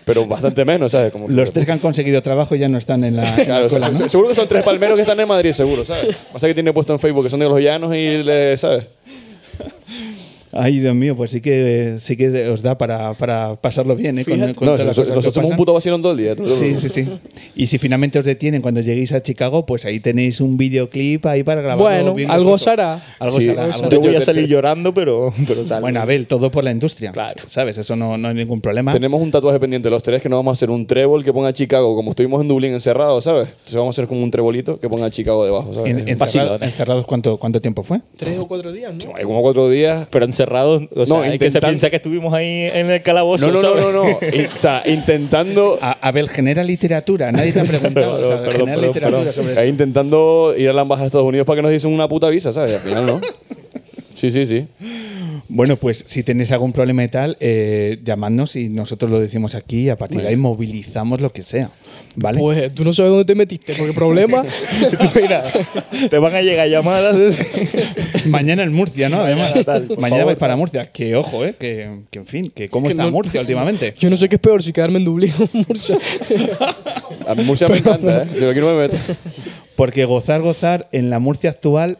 pero 0.06 0.26
bastante 0.26 0.64
menos, 0.64 0.92
¿sabes? 0.92 1.12
Como 1.12 1.28
Los 1.28 1.52
tres 1.52 1.66
que 1.66 1.72
han 1.72 1.80
conseguido 1.80 2.22
trabajo 2.22 2.54
ya 2.54 2.68
no 2.68 2.78
están 2.78 3.04
en 3.04 3.16
la, 3.16 3.28
en 3.28 3.36
la 3.48 3.68
Claro, 3.68 4.08
seguro 4.08 4.28
que 4.30 4.34
son 4.36 4.48
tres 4.48 4.62
palmeros 4.62 4.94
que 4.96 5.02
están 5.02 5.20
en 5.20 5.28
Madrid, 5.28 5.52
seguro, 5.52 5.84
¿sabes? 5.84 6.16
Pasa 6.32 6.46
que 6.46 6.54
tiene 6.54 6.72
puesto 6.72 6.94
en 6.94 7.00
Facebook 7.00 7.24
que 7.24 7.30
son 7.30 7.40
de 7.40 7.48
los 7.48 7.60
llanos 7.60 7.94
y, 7.94 8.22
le, 8.22 8.56
¿sabes? 8.56 8.86
Ay, 10.56 10.78
Dios 10.78 10.94
mío, 10.94 11.16
pues 11.16 11.32
sí 11.32 11.40
que 11.40 11.96
sí 11.98 12.16
que 12.16 12.48
os 12.48 12.62
da 12.62 12.78
para, 12.78 13.12
para 13.14 13.56
pasarlo 13.56 13.96
bien, 13.96 14.18
¿eh? 14.20 14.24
Con, 14.24 14.38
con 14.38 14.48
No, 14.48 14.54
todas 14.54 14.78
las 14.80 14.86
nosotros, 14.86 14.94
cosas 14.96 15.08
que 15.10 15.14
nosotros 15.16 15.34
somos 15.34 15.50
un 15.50 15.56
puto 15.56 15.72
vacilón 15.74 16.00
todo 16.02 16.12
el 16.12 16.18
día. 16.18 16.34
Sí, 16.58 16.76
sí, 16.76 16.88
sí. 16.88 17.08
Y 17.56 17.66
si 17.66 17.78
finalmente 17.78 18.18
os 18.18 18.24
detienen 18.24 18.62
cuando 18.62 18.80
lleguéis 18.80 19.12
a 19.12 19.22
Chicago, 19.22 19.66
pues 19.66 19.84
ahí 19.84 19.98
tenéis 20.00 20.40
un 20.40 20.56
videoclip 20.56 21.26
ahí 21.26 21.42
para 21.42 21.60
grabarlo. 21.60 21.84
Bueno, 21.84 22.14
bien 22.14 22.30
algo 22.30 22.56
será. 22.58 23.02
Algo 23.18 23.38
Sí, 23.40 23.46
será. 23.46 23.68
yo 23.88 24.00
voy 24.00 24.14
a 24.14 24.20
salir 24.20 24.46
llorando, 24.46 24.94
pero, 24.94 25.34
pero 25.46 25.66
salgo. 25.66 25.82
Bueno, 25.82 26.00
Abel, 26.00 26.26
todo 26.26 26.50
por 26.50 26.62
la 26.64 26.70
industria. 26.70 27.10
Claro. 27.12 27.42
¿Sabes? 27.48 27.76
Eso 27.78 27.96
no, 27.96 28.16
no 28.16 28.28
hay 28.28 28.34
ningún 28.34 28.60
problema. 28.60 28.92
Tenemos 28.92 29.20
un 29.20 29.30
tatuaje 29.30 29.58
pendiente 29.58 29.90
los 29.90 30.02
tres 30.02 30.22
que 30.22 30.28
nos 30.28 30.38
vamos 30.38 30.52
a 30.52 30.54
hacer 30.54 30.70
un 30.70 30.86
trébol 30.86 31.24
que 31.24 31.32
ponga 31.32 31.52
Chicago, 31.52 31.96
como 31.96 32.10
estuvimos 32.10 32.40
en 32.40 32.48
Dublín 32.48 32.72
encerrados, 32.74 33.24
¿sabes? 33.24 33.48
Entonces 33.48 33.74
vamos 33.74 33.88
a 33.88 34.02
hacer 34.02 34.08
como 34.08 34.22
un 34.22 34.30
trebolito 34.30 34.78
que 34.78 34.88
ponga 34.88 35.10
Chicago 35.10 35.44
debajo, 35.44 35.74
¿sabes? 35.74 35.90
En- 35.90 35.98
En, 36.00 36.08
encerrado-. 36.20 36.58
¿Encerrados 36.62 37.06
cuánto, 37.06 37.38
cuánto 37.38 37.60
tiempo 37.60 37.82
fue? 37.82 38.00
Tres 38.16 38.38
o 38.38 38.46
cuatro 38.46 38.70
días, 38.72 38.92
¿no? 38.94 39.12
Como 39.22 39.42
cuatro 39.42 39.68
días. 39.68 40.06
Pero 40.10 40.24
encerrados, 40.24 40.43
o 40.94 41.06
sea, 41.06 41.16
No, 41.16 41.22
hay 41.22 41.38
que 41.38 41.50
se 41.50 41.60
piensa 41.60 41.90
que 41.90 41.96
estuvimos 41.96 42.32
ahí 42.34 42.68
en 42.72 42.90
el 42.90 43.02
calabozo. 43.02 43.46
No, 43.50 43.52
no, 43.52 43.62
no, 43.62 43.74
¿sabes? 43.74 43.84
no, 43.84 44.04
no. 44.04 44.10
Y- 44.42 44.44
o 44.46 44.60
sea, 44.60 44.82
intentando, 44.86 45.78
A- 45.80 45.98
Abel, 46.00 46.28
genera 46.28 46.62
literatura. 46.64 47.30
Nadie 47.32 47.52
te 47.52 47.60
ha 47.60 47.64
preguntado. 47.64 48.14
o 48.22 48.26
sea, 48.26 48.36
Perdón, 48.38 48.52
genera 48.52 48.64
perdón, 48.76 48.86
literatura 48.86 49.18
perdón. 49.24 49.34
sobre 49.34 49.52
ahí 49.52 49.64
eso. 49.64 49.66
intentando 49.66 50.54
ir 50.56 50.68
a 50.68 50.72
la 50.72 50.82
embajada 50.82 51.04
de 51.04 51.08
Estados 51.08 51.26
Unidos 51.26 51.46
para 51.46 51.56
que 51.56 51.62
nos 51.62 51.70
diesen 51.70 51.92
una 51.92 52.08
puta 52.08 52.28
visa, 52.28 52.52
¿sabes? 52.52 52.72
Y 52.72 52.74
al 52.76 52.80
final 52.80 53.06
no. 53.06 53.20
Sí, 54.30 54.46
sí, 54.46 54.46
sí. 54.46 54.66
Bueno, 55.48 55.76
pues 55.76 56.04
si 56.06 56.22
tenéis 56.22 56.52
algún 56.52 56.72
problema 56.72 57.04
y 57.04 57.08
tal, 57.08 57.36
eh, 57.38 57.98
llamadnos 58.02 58.56
y 58.56 58.70
nosotros 58.70 59.10
lo 59.10 59.20
decimos 59.20 59.54
aquí 59.54 59.82
y 59.82 59.88
a 59.90 59.96
partir 59.96 60.22
de 60.22 60.28
ahí 60.28 60.36
movilizamos 60.36 61.20
lo 61.20 61.28
que 61.30 61.42
sea. 61.42 61.70
¿Vale? 62.16 62.38
Pues 62.38 62.74
tú 62.74 62.82
no 62.84 62.92
sabes 62.94 63.10
dónde 63.10 63.26
te 63.26 63.34
metiste, 63.34 63.74
porque 63.74 63.92
problema. 63.92 64.42
Mira, 65.14 65.44
te 66.08 66.18
van 66.18 66.34
a 66.34 66.40
llegar 66.40 66.68
llamadas. 66.68 67.14
Mañana 68.26 68.62
en 68.62 68.72
Murcia, 68.72 69.08
¿no? 69.10 69.20
Además, 69.20 69.52
Tal, 69.66 69.82
mañana 69.98 70.08
favor. 70.08 70.26
vais 70.26 70.38
para 70.38 70.56
Murcia. 70.56 70.90
Que 70.90 71.14
ojo, 71.14 71.44
¿eh? 71.44 71.54
Que, 71.58 72.00
que, 72.10 72.20
en 72.20 72.26
fin, 72.26 72.52
que 72.54 72.68
cómo 72.70 72.86
Que 72.86 72.92
está 72.92 73.04
no- 73.04 73.10
Murcia 73.10 73.40
últimamente. 73.40 73.94
Yo 73.98 74.08
no 74.08 74.16
sé 74.16 74.28
qué 74.30 74.36
es 74.36 74.40
peor, 74.40 74.62
si 74.62 74.72
quedarme 74.72 74.98
en 74.98 75.04
Dublín 75.04 75.32
o 75.38 75.42
en 75.52 75.64
Murcia. 75.68 75.98
A 77.26 77.34
mí 77.34 77.44
Murcia 77.44 77.68
me 77.68 77.78
encanta, 77.78 78.22
¿eh? 78.22 78.28
Digo, 78.34 78.50
aquí 78.50 78.60
no 78.60 78.74
me 78.74 78.88
meto. 78.88 78.96
Porque 79.76 80.04
gozar, 80.04 80.40
gozar 80.40 80.88
en 80.92 81.10
la 81.10 81.18
Murcia 81.18 81.50
actual. 81.50 81.98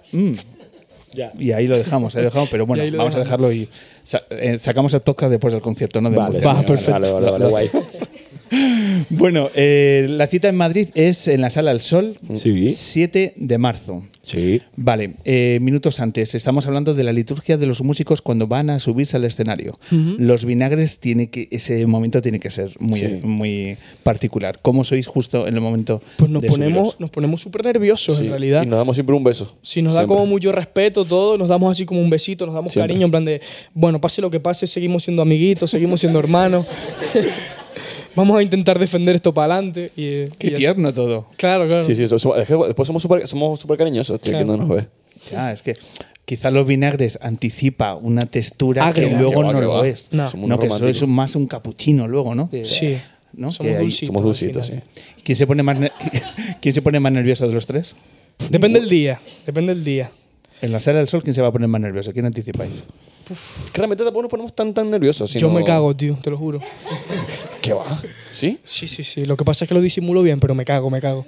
Mm, 1.15 1.41
Y 1.43 1.53
ahí 1.53 1.67
lo 1.67 1.77
dejamos, 1.79 2.15
ahí 2.17 2.23
lo 2.23 2.29
dejamos. 2.29 2.49
Pero 2.51 2.67
bueno, 2.67 2.85
vamos 2.99 3.15
a 3.17 3.19
dejarlo 3.21 3.53
y 3.53 3.69
sa- 4.05 4.23
eh, 4.31 4.59
sacamos 4.59 4.93
el 4.95 5.01
podcast 5.01 5.31
después 5.31 5.53
del 5.53 5.63
concierto, 5.63 6.01
¿no? 6.01 6.11
De 6.11 6.17
Vale, 6.17 6.33
Murcia. 6.35 6.49
Va, 6.49 6.55
vale, 6.55 6.67
perfecto. 6.69 6.93
Vale, 6.93 7.13
vale, 7.13 7.31
vale, 7.31 7.47
guay. 7.49 7.71
Bueno, 9.11 9.51
eh, 9.55 10.07
la 10.09 10.27
cita 10.27 10.49
en 10.49 10.57
Madrid 10.57 10.89
es 10.95 11.29
en 11.29 11.41
la 11.41 11.51
Sala 11.51 11.73
El 11.73 11.81
Sol, 11.81 12.17
Sí. 12.35 12.71
7 12.71 13.35
de 13.37 13.59
marzo. 13.59 14.03
Sí. 14.23 14.63
Vale, 14.77 15.15
eh, 15.27 15.59
minutos 15.61 16.01
antes, 16.01 16.35
estamos 16.35 16.67
hablando 16.67 16.95
de 16.95 17.05
la 17.05 17.13
liturgia 17.13 17.59
de 17.59 17.67
los 17.67 17.83
músicos 17.83 18.23
cuando 18.23 18.47
van 18.47 18.71
a 18.71 18.79
subirse 18.81 19.19
al 19.19 19.25
escenario. 19.27 19.79
Los 19.91 20.47
vinagres 20.47 20.99
tiene 20.99 21.29
que, 21.29 21.47
ese 21.51 21.85
momento 21.87 22.23
tiene 22.23 22.41
que 22.41 22.51
ser 22.51 22.71
muy, 22.79 23.01
Sí. 23.01 23.21
muy 23.23 23.77
particular. 24.03 24.59
¿Cómo 24.63 24.83
sois 24.85 25.07
justo 25.07 25.47
en 25.47 25.55
el 25.55 25.61
momento? 25.61 26.01
Pues 26.17 26.31
nos 26.31 26.41
de 26.41 26.49
ponemos, 26.49 26.79
subiros? 26.79 27.01
nos 27.01 27.11
ponemos 27.11 27.41
súper 27.43 27.67
nerviosos, 27.67 28.17
Sí, 28.17 28.25
en 28.25 28.31
realidad. 28.31 28.63
Y 28.63 28.67
nos 28.67 28.79
damos 28.79 28.97
siempre 28.97 29.15
un 29.15 29.25
beso. 29.25 29.55
Si 29.61 29.83
nos 29.83 29.93
da 29.93 30.01
Siempre. 30.01 30.17
como 30.17 30.27
mucho 30.27 30.53
respeto 30.53 31.05
todo, 31.05 31.37
nos 31.37 31.51
damos 31.51 31.71
así 31.73 31.85
como 31.85 32.01
un 32.01 32.09
besito, 32.09 32.47
nos 32.47 32.55
damos 32.55 32.73
Siempre. 32.73 32.89
cariño, 32.95 33.05
en 33.07 33.11
plan 33.11 33.25
de, 33.27 33.43
bueno, 33.75 34.01
pase 34.01 34.23
lo 34.23 34.31
que 34.31 34.41
pase, 34.41 34.67
seguimos 34.67 35.05
siendo 35.05 35.21
amiguitos, 35.21 35.71
seguimos 35.71 36.01
siendo 36.01 36.19
hermanos. 36.19 36.67
Vamos 38.17 38.39
a 38.39 38.43
intentar 38.43 38.79
defender 38.79 39.17
esto 39.17 39.33
para 39.35 39.55
adelante. 39.55 39.91
Y, 39.97 40.05
eh, 40.07 40.29
Qué 40.39 40.47
y 40.49 40.51
así. 40.51 40.57
tierno 40.59 40.93
todo. 40.93 41.27
Claro, 41.37 41.67
claro. 41.67 41.83
Sí, 41.83 41.95
sí, 41.95 42.07
so- 42.09 42.19
so- 42.19 42.37
es 42.37 42.47
que 42.47 42.55
después 42.57 42.87
somos 42.87 43.03
súper 43.03 43.27
somos 43.27 43.59
súper 43.61 43.77
cariñosos, 43.79 44.21
tío, 44.21 44.31
Claro. 44.33 44.47
que 44.47 44.51
no 44.53 44.57
nos 44.59 44.69
ve. 44.69 44.87
Ya, 45.31 45.53
es 45.53 45.63
que 45.63 45.75
quizá 46.25 46.51
los 46.51 46.67
vinagres 46.67 47.19
anticipa 47.23 47.95
una 47.95 48.23
textura 48.23 48.87
Agria. 48.87 49.09
que 49.09 49.15
luego 49.17 49.31
Que 49.31 49.37
va, 49.47 49.53
no 49.53 49.59
que 49.61 49.65
lo 49.65 49.85
es. 49.85 50.09
No. 50.13 50.31
No, 50.37 50.59
que 50.59 50.67
eso 50.67 50.87
es 50.87 51.03
más 51.07 51.35
un 51.37 51.47
capuchino 51.47 52.07
luego, 52.09 52.35
¿no? 52.35 52.49
Que- 52.51 52.65
Sí. 52.65 52.97
¿no? 53.33 53.51
Somos 53.51 53.79
dulcitos. 53.79 54.07
Somos 54.07 54.23
dulcitos, 54.23 54.67
sí. 54.67 54.75
¿Quién 55.25 55.35
se 55.37 55.47
pone 55.47 55.63
más 55.65 55.77
¿Quién 56.61 56.75
se 56.75 56.83
pone 56.83 57.01
más 57.01 57.13
nervioso 57.13 57.47
de 57.49 57.53
los 57.55 57.67
tres? 57.67 57.95
Depende 58.51 58.81
del 58.81 58.89
día. 58.89 59.21
Depende 59.47 59.75
del 59.75 59.85
día. 59.85 60.11
En 60.63 60.71
la 60.73 60.79
sala 60.81 60.99
del 60.99 61.09
sol, 61.09 61.23
¿quién 61.23 61.35
se 61.35 61.43
va 61.43 61.49
a 61.49 61.53
poner 61.53 61.69
más 61.69 61.81
nervioso? 61.81 62.13
¿Quién 62.13 62.27
anticipáis? 62.27 62.85
Que 63.73 63.79
realmente 63.79 64.05
tampoco 64.05 64.23
nos 64.23 64.31
ponemos 64.31 64.55
tan, 64.55 64.73
tan 64.75 64.91
nerviosos. 64.91 65.33
Yo 65.33 65.41
sino- 65.49 65.53
me 65.53 65.65
cago, 65.65 65.95
tío, 65.97 66.19
te 66.23 66.31
lo 66.31 66.37
juro. 66.39 66.61
¿Qué 67.63 67.73
va? 67.73 68.01
¿Sí? 68.33 68.59
Sí, 68.65 68.87
sí, 68.87 69.03
sí. 69.03 69.25
Lo 69.27 69.37
que 69.37 69.45
pasa 69.45 69.65
es 69.65 69.69
que 69.69 69.75
lo 69.75 69.81
disimulo 69.81 70.23
bien, 70.23 70.41
pero 70.41 70.55
me 70.55 70.65
cago, 70.65 70.91
me 70.91 71.01
cago. 71.01 71.25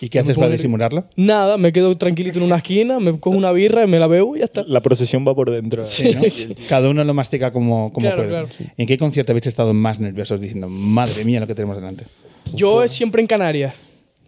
¿Y 0.00 0.08
qué 0.10 0.18
Yo 0.18 0.22
haces 0.24 0.36
para 0.36 0.50
disimularlo? 0.50 1.04
Nada, 1.16 1.56
me 1.56 1.72
quedo 1.72 1.94
tranquilito 1.96 2.38
en 2.38 2.44
una 2.44 2.56
esquina, 2.56 3.00
me 3.00 3.18
cojo 3.18 3.34
una 3.36 3.50
birra 3.52 3.82
y 3.84 3.86
me 3.86 3.98
la 3.98 4.06
bebo 4.06 4.36
y 4.36 4.40
ya 4.40 4.44
está. 4.44 4.62
La 4.68 4.82
procesión 4.82 5.26
va 5.26 5.34
por 5.34 5.50
dentro. 5.50 5.86
Sí, 5.86 6.14
¿no? 6.14 6.20
Cada 6.68 6.90
uno 6.90 7.02
lo 7.02 7.14
mastica 7.14 7.50
como, 7.50 7.90
como 7.92 8.06
Claro, 8.06 8.16
puede. 8.18 8.28
claro. 8.28 8.48
¿En 8.76 8.86
qué 8.86 8.98
concierto 8.98 9.32
habéis 9.32 9.46
estado 9.46 9.72
más 9.72 9.98
nerviosos 9.98 10.38
diciendo, 10.38 10.68
madre 10.68 11.24
mía, 11.24 11.40
lo 11.40 11.46
que 11.46 11.54
tenemos 11.54 11.76
delante? 11.76 12.04
Yo 12.52 12.82
es 12.84 12.92
siempre 12.92 13.22
en 13.22 13.26
Canarias. 13.26 13.74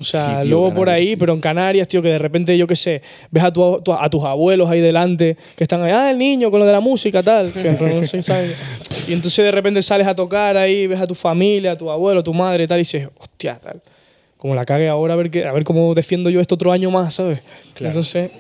O 0.01 0.05
sea, 0.05 0.37
Sí, 0.37 0.43
tío, 0.49 0.51
luego 0.59 0.73
por 0.75 0.89
ahí, 0.89 1.09
tío. 1.09 1.19
pero 1.19 1.33
en 1.33 1.41
Canarias, 1.41 1.89
tío, 1.89 2.01
que 2.01 2.09
de 2.09 2.19
repente, 2.19 2.57
yo 2.57 2.67
qué 2.69 2.77
sé, 2.77 3.03
ves 3.31 3.43
a, 3.43 3.51
tu- 3.51 3.83
a 3.93 4.09
tus 4.11 4.23
abuelos 4.23 4.71
ahí 4.71 4.81
delante, 4.81 5.37
que 5.57 5.65
están 5.65 5.83
ahí, 5.83 5.91
ah, 5.91 6.11
el 6.11 6.19
niño 6.19 6.51
con 6.51 6.61
lo 6.61 6.67
de 6.67 6.73
la 6.73 6.81
música, 6.81 7.23
tal. 7.23 7.53
que 7.53 7.71
no 7.73 8.07
sé, 8.07 8.23
¿sabes? 8.23 8.55
Y 9.09 9.13
entonces 9.13 9.45
de 9.45 9.51
repente 9.51 9.83
sales 9.83 10.07
a 10.07 10.15
tocar 10.15 10.57
ahí, 10.57 10.87
ves 10.87 11.01
a 11.01 11.07
tu 11.07 11.15
familia, 11.17 11.73
a 11.73 11.77
tu 11.77 11.91
abuelo, 11.91 12.21
a 12.21 12.23
tu 12.23 12.33
madre, 12.33 12.67
tal, 12.69 12.79
y 12.79 12.83
dices, 12.83 13.09
hostia, 13.19 13.59
tal. 13.61 13.81
Como 14.37 14.55
la 14.55 14.65
cague 14.65 14.89
ahora, 14.89 15.15
a 15.15 15.17
ver, 15.17 15.31
qué, 15.31 15.45
a 15.45 15.53
ver 15.53 15.65
cómo 15.65 15.93
defiendo 15.95 16.31
yo 16.31 16.41
esto 16.41 16.55
otro 16.55 16.71
año 16.71 16.93
más, 16.93 17.15
¿sabes? 17.15 17.41
Entonces, 17.81 18.31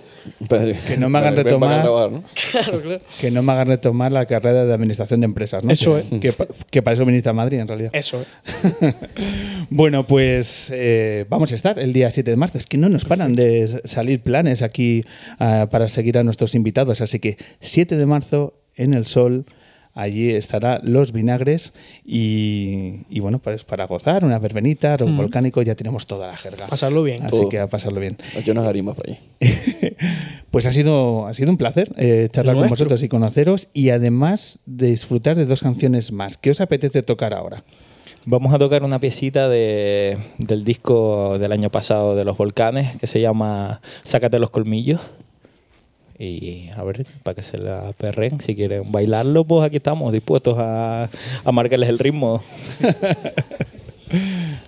Que 0.86 0.96
no 0.98 1.08
me 1.08 1.18
hagan 1.18 1.34
Ven- 1.34 1.44
ven 1.44 1.58
para 1.60 1.72
retomar- 1.72 1.72
acá 1.72 1.80
a 1.80 1.84
grabar, 1.84 2.10
¿no? 2.12 2.24
claro, 2.50 2.80
claro. 2.80 3.00
Que 3.20 3.30
no 3.30 3.42
me 3.42 3.52
hagan 3.52 3.68
retomar 3.68 4.12
la 4.12 4.26
carrera 4.26 4.64
de 4.64 4.72
administración 4.72 5.20
de 5.20 5.24
empresas, 5.26 5.64
¿no? 5.64 5.72
Eso 5.72 6.00
que, 6.20 6.32
pa- 6.32 6.46
que 6.70 6.82
para 6.82 6.94
eso 6.94 7.04
viniste 7.04 7.28
a 7.28 7.32
Madrid, 7.32 7.58
en 7.58 7.68
realidad. 7.68 7.90
Eso, 7.94 8.22
¿eh? 8.22 8.94
Bueno, 9.70 10.06
pues 10.06 10.70
eh, 10.72 11.26
vamos 11.28 11.52
a 11.52 11.54
estar 11.54 11.78
el 11.78 11.92
día 11.92 12.10
7 12.10 12.30
de 12.30 12.36
marzo. 12.36 12.58
Es 12.58 12.66
que 12.66 12.78
no 12.78 12.88
nos 12.88 13.04
paran 13.04 13.34
de 13.34 13.62
s- 13.64 13.80
salir 13.84 14.20
planes 14.20 14.62
aquí 14.62 15.04
ah, 15.38 15.68
para 15.70 15.88
seguir 15.88 16.18
a 16.18 16.22
nuestros 16.22 16.54
invitados. 16.54 17.00
Así 17.00 17.18
que 17.18 17.36
7 17.60 17.96
de 17.96 18.06
marzo 18.06 18.54
en 18.76 18.94
el 18.94 19.06
sol. 19.06 19.44
Allí 19.98 20.30
estará 20.30 20.78
Los 20.84 21.10
Vinagres 21.10 21.72
y, 22.06 23.00
y 23.10 23.18
bueno, 23.18 23.40
pues 23.40 23.64
para 23.64 23.84
gozar, 23.88 24.24
una 24.24 24.38
verbenita, 24.38 24.96
rock 24.96 25.10
volcánico, 25.10 25.60
ya 25.60 25.74
tenemos 25.74 26.06
toda 26.06 26.28
la 26.28 26.36
jerga. 26.36 26.68
Pasarlo 26.68 27.02
bien. 27.02 27.24
Así 27.24 27.36
Todo. 27.36 27.48
que 27.48 27.58
a 27.58 27.66
pasarlo 27.66 27.98
bien. 27.98 28.16
Yo 28.44 28.54
nos 28.54 28.64
haríamos 28.64 28.94
para 28.94 29.14
allí. 29.14 29.18
Pues 30.52 30.66
ha 30.66 30.72
sido, 30.72 31.26
ha 31.26 31.34
sido 31.34 31.50
un 31.50 31.56
placer 31.56 31.92
eh, 31.96 32.28
charlar 32.30 32.54
con 32.54 32.68
vosotros 32.68 33.02
y 33.02 33.08
conoceros 33.08 33.68
y 33.74 33.90
además 33.90 34.60
de 34.66 34.86
disfrutar 34.86 35.36
de 35.36 35.46
dos 35.46 35.62
canciones 35.62 36.12
más. 36.12 36.36
¿Qué 36.36 36.52
os 36.52 36.60
apetece 36.60 37.02
tocar 37.02 37.34
ahora? 37.34 37.64
Vamos 38.24 38.54
a 38.54 38.58
tocar 38.58 38.84
una 38.84 39.00
piecita 39.00 39.48
de, 39.48 40.16
del 40.38 40.64
disco 40.64 41.38
del 41.40 41.50
año 41.50 41.70
pasado 41.70 42.14
de 42.14 42.24
los 42.24 42.38
volcanes 42.38 42.96
que 42.98 43.08
se 43.08 43.20
llama 43.20 43.80
Sácate 44.04 44.38
los 44.38 44.50
colmillos. 44.50 45.00
Y 46.18 46.70
a 46.76 46.82
ver, 46.82 47.06
para 47.22 47.36
que 47.36 47.42
se 47.42 47.58
la 47.58 47.92
perren, 47.92 48.40
si 48.40 48.56
quieren 48.56 48.90
bailarlo, 48.90 49.44
pues 49.44 49.64
aquí 49.64 49.76
estamos 49.76 50.12
dispuestos 50.12 50.56
a, 50.58 51.08
a 51.44 51.52
marcarles 51.52 51.88
el 51.88 51.98
ritmo. 51.98 52.42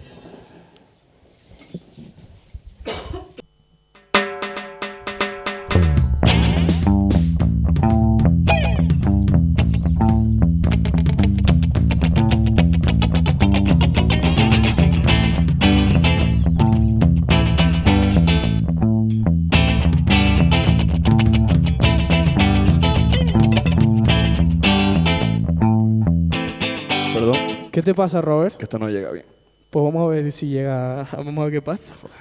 ¿Qué 27.80 27.84
te 27.84 27.94
pasa, 27.94 28.20
Robert? 28.20 28.58
que 28.58 28.64
esto 28.64 28.78
no 28.78 28.90
llega 28.90 29.10
bien. 29.10 29.24
Pues 29.70 29.82
vamos 29.82 30.04
a 30.04 30.08
ver 30.14 30.30
si 30.32 30.48
llega. 30.48 31.08
Vamos 31.16 31.38
a 31.38 31.44
ver 31.44 31.52
qué 31.54 31.62
pasa. 31.62 31.94
Joder. 31.94 32.18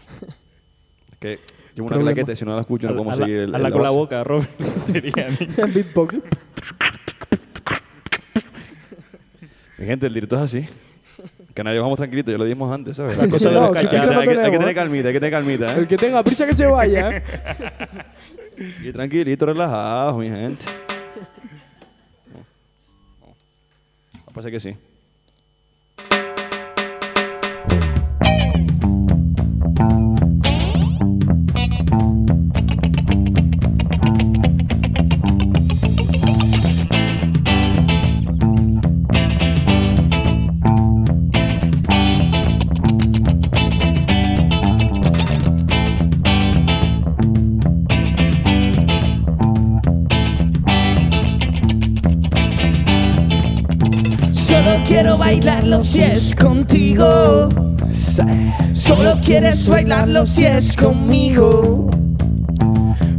Es 1.12 1.18
que 1.20 1.28
llevo 1.76 1.88
una 1.88 1.88
Problema. 1.88 2.12
claqueta 2.14 2.32
y 2.32 2.36
si 2.38 2.46
no 2.46 2.56
la 2.56 2.62
escucho 2.62 2.88
no 2.88 2.94
podemos 2.94 3.18
seguir 3.18 3.40
el, 3.40 3.54
hazla 3.56 3.68
el 3.68 3.74
con 3.74 3.84
la 3.84 3.90
boca, 3.90 4.24
Robert. 4.24 4.50
diría 4.88 5.28
a 5.28 5.32
mí. 5.32 5.38
Beatbox. 5.74 6.16
Mi 9.80 9.86
gente, 9.86 10.08
el 10.08 10.14
directo 10.14 10.38
es 10.38 10.42
así. 10.44 10.66
Canarios 11.54 11.84
vamos 11.84 11.98
tranquilitos, 11.98 12.32
ya 12.32 12.38
lo 12.38 12.46
dijimos 12.46 12.74
antes, 12.74 12.96
¿sabes? 12.96 13.18
La 13.18 13.28
cosa 13.28 13.50
de 13.50 13.56
No, 13.56 13.74
la 13.74 13.82
sí 13.82 13.88
calle. 13.88 13.90
que 13.90 13.96
Hay, 13.98 14.02
no 14.06 14.12
que- 14.14 14.18
hay 14.20 14.26
que 14.28 14.36
tenemos, 14.36 14.60
tener 14.60 14.76
calmita, 14.76 15.08
hay 15.10 15.14
que 15.14 15.20
tener 15.20 15.32
calmita, 15.34 15.66
¿eh? 15.76 15.80
El 15.80 15.88
que 15.90 15.98
tenga 15.98 16.24
prisa 16.24 16.46
que 16.46 16.54
se 16.54 16.66
vaya. 16.68 17.22
Y 18.84 18.92
tranquilito, 18.94 19.46
relajados, 19.46 20.18
mi 20.18 20.30
gente. 20.30 20.66
Parece 24.34 24.52
que 24.52 24.60
sí. 24.60 24.76
Si 55.84 56.00
es 56.00 56.36
contigo. 56.36 57.48
Solo 58.74 59.20
quieres 59.24 59.68
bailarlo 59.68 60.26
si 60.26 60.46
es 60.46 60.76
conmigo. 60.76 61.90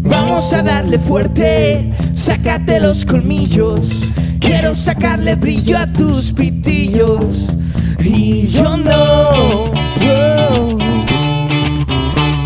Vamos 0.03 0.53
a 0.53 0.62
darle 0.62 0.99
fuerte, 0.99 1.93
sácate 2.15 2.81
los 2.81 3.05
colmillos. 3.05 4.11
Quiero 4.41 4.74
sacarle 4.74 5.35
brillo 5.37 5.78
a 5.78 5.87
tus 5.87 6.32
pitillos. 6.32 7.55
Y 8.01 8.49
yo 8.49 8.77
no, 8.77 9.65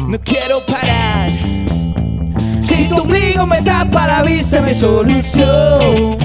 no 0.08 0.20
quiero 0.24 0.64
parar. 0.66 1.30
Si 2.60 2.84
tu 2.88 2.96
ombligo 2.96 3.46
me 3.46 3.62
tapa 3.62 4.06
la 4.06 4.22
vista, 4.22 4.64
hay 4.64 4.74
solución. 4.74 6.16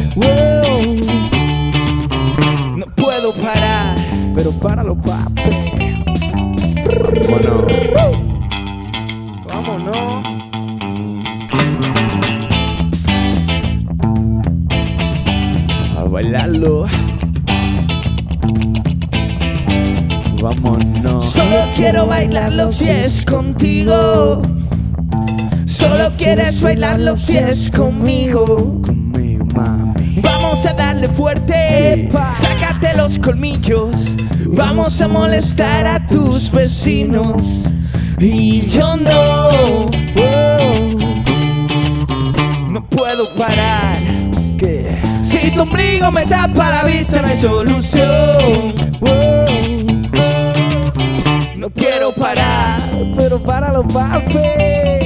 Puedo 3.31 3.45
parar. 3.45 3.95
Pero 4.35 4.51
páralo, 4.51 4.95
papi. 4.95 5.41
Bueno, 7.29 7.67
Vámonos. 9.45 10.25
a 15.97 16.03
bailarlo. 16.03 16.87
Vámonos. 20.41 21.29
Solo 21.29 21.69
quiero 21.75 22.07
bailarlo 22.07 22.71
si 22.71 22.89
es 22.89 23.25
contigo. 23.25 24.41
Solo 25.65 26.11
quieres 26.17 26.61
bailarlo 26.61 27.15
si 27.17 27.37
es 27.37 27.69
conmigo. 27.69 28.78
Vamos 30.61 30.71
a 30.73 30.75
darle 30.75 31.07
fuerte, 31.07 32.09
sácate 32.33 32.93
los 32.97 33.17
colmillos. 33.17 33.95
Vamos 34.45 34.99
a 34.99 35.07
molestar 35.07 35.87
a 35.87 36.05
tus 36.05 36.51
vecinos. 36.51 37.63
Y 38.19 38.67
yo 38.67 38.97
no, 38.97 39.47
oh, 39.47 39.85
no 42.67 42.85
puedo 42.89 43.33
parar. 43.35 43.95
¿Qué? 44.57 45.01
Si 45.23 45.49
tu 45.51 45.61
ombligo 45.61 46.11
me 46.11 46.25
tapa 46.25 46.69
la 46.71 46.83
vista, 46.83 47.21
no 47.21 47.29
hay 47.29 47.37
solución. 47.37 48.73
Oh, 48.99 49.45
no 51.55 51.69
quiero 51.69 52.13
parar. 52.13 52.81
Pero 53.15 53.41
páralo, 53.41 53.87
papi. 53.87 54.98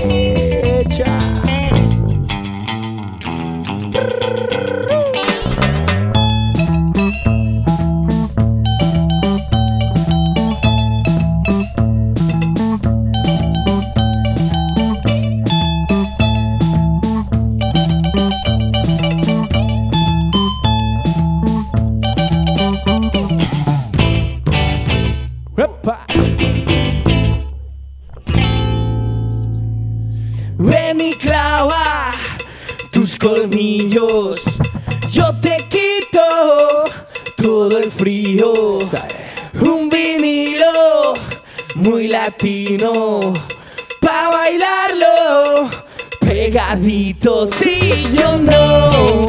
Si 47.20 48.16
yo 48.16 48.38
no, 48.38 49.26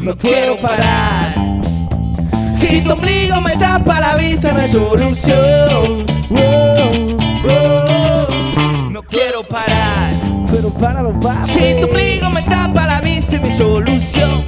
no 0.00 0.16
quiero 0.16 0.58
parar. 0.58 1.24
Si 2.54 2.80
tu 2.82 2.92
ombligo 2.92 3.40
me 3.40 3.56
tapa 3.56 4.00
la 4.00 4.16
vista, 4.16 4.52
no 4.52 4.60
hay 4.60 4.68
solución. 4.68 6.06
No 8.90 9.02
quiero 9.02 9.42
parar. 9.42 10.12
Pero 10.50 10.70
páralo, 10.70 11.12
va. 11.20 11.44
Si 11.44 11.80
tu 11.80 11.86
ombligo 11.86 12.30
me 12.30 12.42
tapa 12.42 12.86
la 12.86 13.00
vista, 13.00 13.38
no 13.38 13.46
hay 13.46 13.52
solución. 13.52 14.44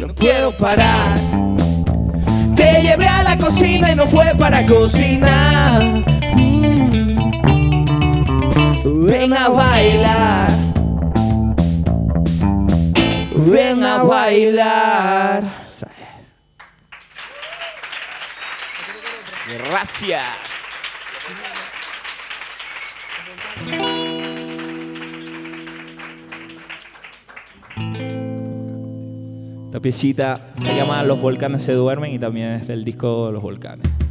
No 0.00 0.14
quiero 0.14 0.56
parar. 0.56 1.18
Te 2.54 2.82
llevé 2.82 3.06
a 3.06 3.22
la 3.22 3.38
cocina 3.38 3.92
y 3.92 3.94
no 3.94 4.06
fue 4.06 4.34
para 4.36 4.64
cocinar. 4.66 6.04
Ven 9.24 9.32
a 9.38 9.48
bailar. 9.48 10.50
Ven 13.34 13.82
a 13.82 14.02
bailar. 14.02 15.42
Gracias. 19.48 20.22
Esta 29.64 29.80
piecita 29.80 30.52
se 30.60 30.76
llama 30.76 31.02
Los 31.02 31.22
volcanes 31.22 31.62
se 31.62 31.72
duermen 31.72 32.12
y 32.12 32.18
también 32.18 32.50
es 32.50 32.68
del 32.68 32.84
disco 32.84 33.30
Los 33.32 33.42
volcanes. 33.42 34.03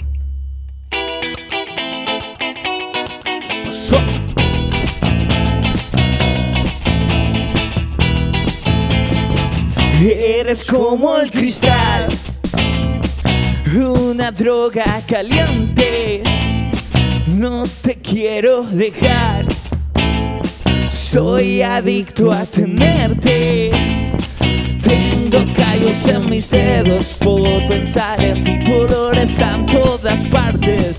Eres 10.05 10.65
como 10.65 11.17
el 11.17 11.31
cristal, 11.31 12.09
una 13.73 14.31
droga 14.31 14.83
caliente. 15.07 16.21
No 17.25 17.63
te 17.81 17.95
quiero 17.95 18.63
dejar, 18.63 19.45
soy 20.91 21.61
adicto 21.61 22.33
a 22.33 22.43
tenerte. 22.43 23.69
Tengo 24.81 25.53
callos 25.55 26.05
en 26.09 26.29
mis 26.29 26.51
dedos 26.51 27.15
por 27.19 27.65
pensar 27.69 28.21
en 28.21 28.43
ti. 28.43 28.59
Tu 28.65 28.73
olor 28.73 29.17
está 29.17 29.55
en 29.55 29.65
todas 29.67 30.21
partes. 30.27 30.97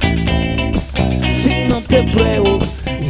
Si 1.30 1.64
no 1.68 1.82
te 1.82 2.04
pruebo, 2.04 2.58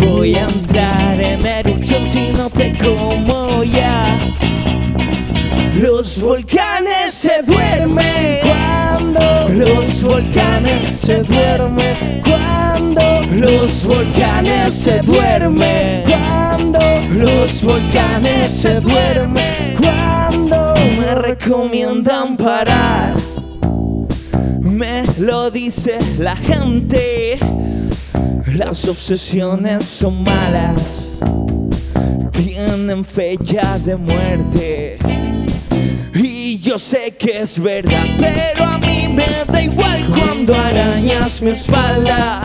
voy 0.00 0.34
a 0.34 0.46
entrar 0.46 1.20
en 1.20 1.46
erupción. 1.46 2.04
Si 2.04 2.32
no 2.32 2.50
te 2.50 2.76
como 2.78 3.62
ya. 3.62 4.08
Los 5.80 6.22
volcanes 6.22 7.12
se 7.12 7.42
duermen. 7.42 8.40
Cuando 8.42 9.48
los 9.48 10.02
volcanes 10.04 11.00
se 11.00 11.22
duermen. 11.24 12.22
Cuando 12.22 13.22
los 13.32 13.84
volcanes 13.84 14.72
se 14.72 15.00
duermen. 15.00 16.04
Cuando 16.04 16.80
los 17.08 17.62
volcanes 17.64 18.52
se 18.52 18.80
duermen. 18.80 19.76
Cuando 19.82 20.74
me 20.96 21.14
recomiendan 21.16 22.36
parar. 22.36 23.16
Me 24.60 25.02
lo 25.18 25.50
dice 25.50 25.98
la 26.20 26.36
gente. 26.36 27.38
Las 28.46 28.86
obsesiones 28.86 29.84
son 29.84 30.22
malas. 30.22 31.18
Tienen 32.30 33.04
fecha 33.04 33.76
de 33.80 33.96
muerte 33.96 34.98
y 36.54 36.58
yo 36.60 36.78
sé 36.78 37.16
que 37.18 37.40
es 37.40 37.60
verdad, 37.60 38.06
pero 38.16 38.64
a 38.64 38.78
mí 38.78 39.08
me 39.08 39.26
da 39.50 39.60
igual 39.60 40.04
cuando 40.08 40.54
arañas 40.54 41.42
mi 41.42 41.50
espalda. 41.50 42.42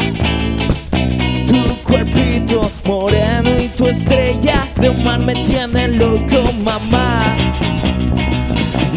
Tu 1.48 1.64
cuerpito 1.84 2.72
moreno 2.86 3.52
y 3.60 3.68
tu 3.68 3.86
estrella 3.86 4.66
de 4.82 4.90
mar 4.90 5.20
me 5.20 5.36
tienen 5.46 6.00
loco, 6.00 6.52
mamá. 6.64 7.24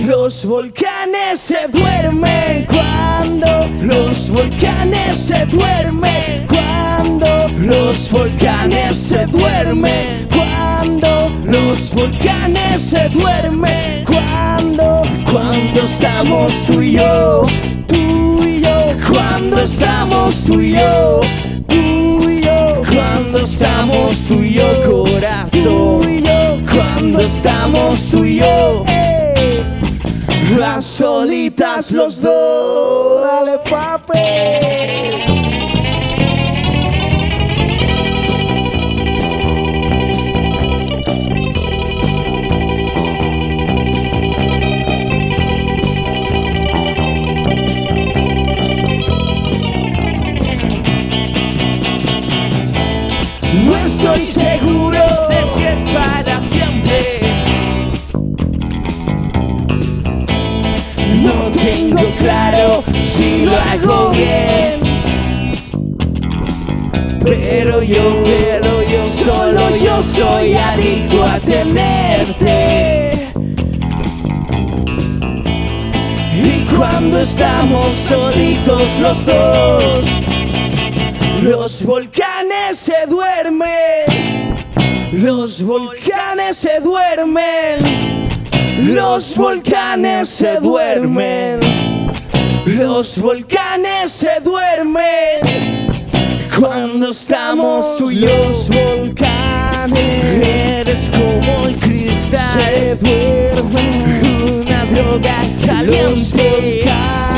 Los 0.07 0.47
volcanes 0.47 1.41
se 1.41 1.69
duermen 1.69 2.65
cuando 2.65 3.69
los 3.83 4.31
volcanes 4.31 5.19
se 5.19 5.45
duermen 5.45 6.47
cuando 6.49 7.49
los 7.59 8.11
volcanes 8.11 8.97
se 8.97 9.27
duermen 9.27 10.27
cuando 10.35 11.29
los 11.45 11.93
volcanes 11.93 12.81
se 12.81 13.11
duermen 13.11 14.05
cuando 14.07 14.32
cuando 15.33 15.81
estamos 15.81 16.53
tú 16.67 16.83
y 16.83 16.97
yo 16.97 17.43
tú 17.87 18.45
y 18.45 18.61
yo. 18.61 18.71
Cuando 19.11 19.63
estamos 19.63 20.45
tú 20.45 20.61
y 20.61 20.73
yo 20.73 21.21
tú 21.67 22.29
y 22.29 22.43
yo. 22.43 22.83
Cuando 22.93 23.39
estamos 23.39 24.19
tú 24.29 24.43
y 24.43 24.53
yo 24.55 24.81
corazón. 24.83 25.63
Tú 25.63 26.05
y 26.09 26.23
yo 26.23 26.59
cuando 26.71 27.21
estamos 27.21 28.11
tú 28.11 28.25
y 28.25 28.41
yo. 28.41 28.85
A 30.65 30.81
solitas 30.81 31.91
los 31.91 32.23
dos. 32.23 33.25
Dale 33.25 33.59
papi 33.69 35.72
estoy 53.85 54.25
seguro 54.27 55.01
de 55.29 55.45
si 55.57 55.65
es 55.65 55.83
para 55.93 56.41
siempre. 56.43 57.21
No 61.23 61.51
tengo 61.51 62.15
claro 62.17 62.85
si 63.03 63.43
lo 63.45 63.53
hago 63.57 64.11
bien. 64.11 64.81
Pero 67.25 67.83
yo, 67.83 68.23
pero 68.25 68.83
yo, 68.83 69.07
solo 69.07 69.77
yo 69.77 70.03
soy 70.03 70.55
adicto 70.55 71.23
a 71.23 71.39
tenerte. 71.41 73.13
Y 76.35 76.65
cuando 76.75 77.21
estamos 77.21 77.91
solitos 78.09 78.83
los 79.01 79.25
dos, 79.25 80.05
los 81.43 81.85
volcanes 81.85 82.32
se 82.93 83.07
duermen. 83.07 84.05
Los 85.13 85.63
volcanes 85.63 86.57
se 86.59 86.81
duermen. 86.81 87.79
Los 88.95 89.37
volcanes 89.37 90.29
se 90.29 90.57
duermen. 90.61 91.61
Los 92.67 93.19
volcanes 93.19 94.13
se 94.13 94.41
duermen. 94.41 95.41
Cuando 96.59 97.11
estamos 97.11 97.97
tú 97.97 98.11
y 98.11 98.21
yo, 98.21 98.49
los 98.49 98.69
volcanes, 98.69 100.45
eres 100.45 101.09
como 101.09 101.67
el 101.69 101.75
cristal. 101.77 102.61
Se 102.61 102.97
duermen. 102.97 104.65
Una 104.67 104.85
droga 104.85 105.41
caliente. 105.65 106.83
No 106.85 107.32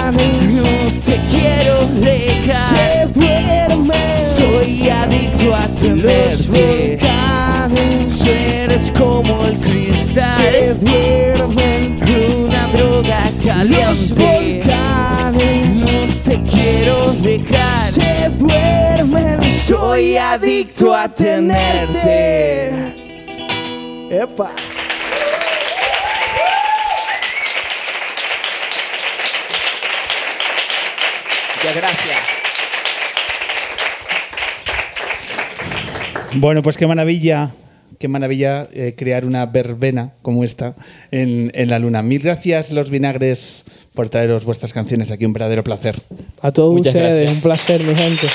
adicto 5.44 5.54
a 5.54 5.68
tenerte. 5.80 6.98
Eres 8.64 8.90
como 8.92 9.44
el 9.46 9.60
cristal. 9.60 10.40
Se 10.40 10.74
duermen. 10.74 12.00
Una 12.46 12.66
droga 12.68 13.30
caliente. 13.44 14.62
No 15.74 16.06
te 16.24 16.42
quiero 16.44 17.12
dejar. 17.14 17.90
Se 17.90 18.30
duermen. 18.30 19.42
Soy 19.50 20.16
adicto 20.16 20.94
a 20.94 21.08
tenerte. 21.08 22.70
Epa. 24.10 24.50
Gracias. 31.74 32.03
Bueno, 36.36 36.62
pues 36.62 36.76
qué 36.76 36.86
maravilla, 36.86 37.54
qué 37.98 38.08
maravilla 38.08 38.68
eh, 38.72 38.94
crear 38.96 39.24
una 39.24 39.46
verbena 39.46 40.14
como 40.22 40.44
esta 40.44 40.74
en, 41.10 41.50
en 41.54 41.70
la 41.70 41.78
luna. 41.78 42.02
Mil 42.02 42.20
gracias, 42.20 42.70
los 42.70 42.90
vinagres, 42.90 43.64
por 43.94 44.08
traeros 44.08 44.44
vuestras 44.44 44.72
canciones 44.72 45.10
aquí. 45.10 45.24
Un 45.24 45.32
verdadero 45.32 45.62
placer. 45.62 45.96
A 46.42 46.50
todos 46.52 46.74
Muchas 46.74 46.94
ustedes, 46.94 47.14
gracias. 47.16 47.30
un 47.36 47.40
placer, 47.40 47.84
mi 47.84 47.94
gente. 47.94 48.28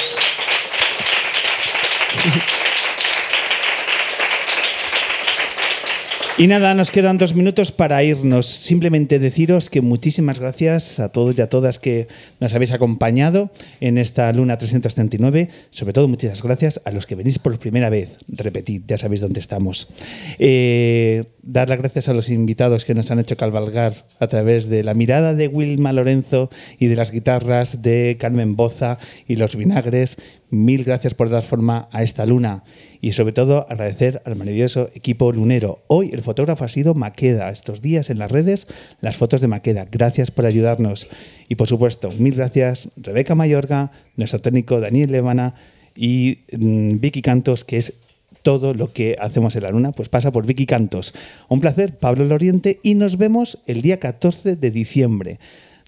Y 6.39 6.47
nada, 6.47 6.73
nos 6.73 6.89
quedan 6.89 7.17
dos 7.17 7.35
minutos 7.35 7.73
para 7.73 8.01
irnos. 8.01 8.45
Simplemente 8.45 9.19
deciros 9.19 9.69
que 9.69 9.81
muchísimas 9.81 10.39
gracias 10.39 11.01
a 11.01 11.11
todos 11.11 11.37
y 11.37 11.41
a 11.41 11.49
todas 11.49 11.79
que 11.79 12.07
nos 12.39 12.53
habéis 12.53 12.71
acompañado 12.71 13.51
en 13.81 13.97
esta 13.97 14.31
Luna 14.31 14.57
339. 14.57 15.49
Sobre 15.69 15.91
todo, 15.91 16.07
muchas 16.07 16.41
gracias 16.41 16.79
a 16.85 16.91
los 16.91 17.05
que 17.05 17.15
venís 17.15 17.39
por 17.39 17.59
primera 17.59 17.89
vez. 17.89 18.15
Repetid, 18.29 18.83
ya 18.87 18.97
sabéis 18.97 19.19
dónde 19.19 19.41
estamos. 19.41 19.89
Eh, 20.37 21.25
dar 21.43 21.67
las 21.67 21.79
gracias 21.79 22.07
a 22.07 22.13
los 22.13 22.29
invitados 22.29 22.85
que 22.85 22.95
nos 22.95 23.11
han 23.11 23.19
hecho 23.19 23.35
cabalgar 23.35 24.05
a 24.21 24.27
través 24.27 24.69
de 24.69 24.85
la 24.85 24.93
mirada 24.93 25.33
de 25.33 25.49
Wilma 25.49 25.91
Lorenzo 25.91 26.49
y 26.79 26.87
de 26.87 26.95
las 26.95 27.11
guitarras 27.11 27.81
de 27.81 28.15
Carmen 28.17 28.55
Boza 28.55 28.97
y 29.27 29.35
los 29.35 29.57
vinagres. 29.57 30.15
Mil 30.51 30.83
gracias 30.83 31.13
por 31.13 31.29
dar 31.29 31.43
forma 31.43 31.87
a 31.91 32.01
esta 32.01 32.25
luna 32.25 32.63
y 33.01 33.11
sobre 33.11 33.33
todo 33.33 33.67
agradecer 33.69 34.21
al 34.25 34.35
maravilloso 34.35 34.89
equipo 34.95 35.31
lunero. 35.31 35.83
Hoy 35.85 36.09
el 36.11 36.23
fotógrafo 36.23 36.63
ha 36.63 36.69
sido 36.69 36.95
Maqueda. 36.95 37.49
Estos 37.49 37.83
días 37.83 38.09
en 38.09 38.17
las 38.17 38.31
redes 38.31 38.67
las 38.99 39.15
fotos 39.15 39.41
de 39.41 39.47
Maqueda. 39.47 39.87
Gracias 39.91 40.31
por 40.31 40.47
ayudarnos. 40.47 41.07
Y 41.49 41.55
por 41.55 41.67
supuesto, 41.67 42.11
mil 42.17 42.33
gracias 42.33 42.89
Rebeca 42.97 43.35
Mayorga, 43.35 43.91
nuestro 44.15 44.41
técnico 44.41 44.79
Daniel 44.79 45.11
Levana 45.11 45.53
y 45.95 46.39
mm, 46.51 46.99
Vicky 46.99 47.21
Cantos, 47.21 47.63
que 47.63 47.77
es 47.77 47.93
todo 48.41 48.73
lo 48.73 48.91
que 48.91 49.17
hacemos 49.19 49.55
en 49.55 49.63
la 49.63 49.71
luna, 49.71 49.91
pues 49.91 50.09
pasa 50.09 50.31
por 50.31 50.47
Vicky 50.47 50.65
Cantos. 50.65 51.13
Un 51.47 51.59
placer, 51.59 51.97
Pablo 51.97 52.25
Loriente, 52.25 52.79
y 52.81 52.95
nos 52.95 53.17
vemos 53.17 53.59
el 53.67 53.81
día 53.81 53.99
14 53.99 54.55
de 54.55 54.71
diciembre. 54.71 55.39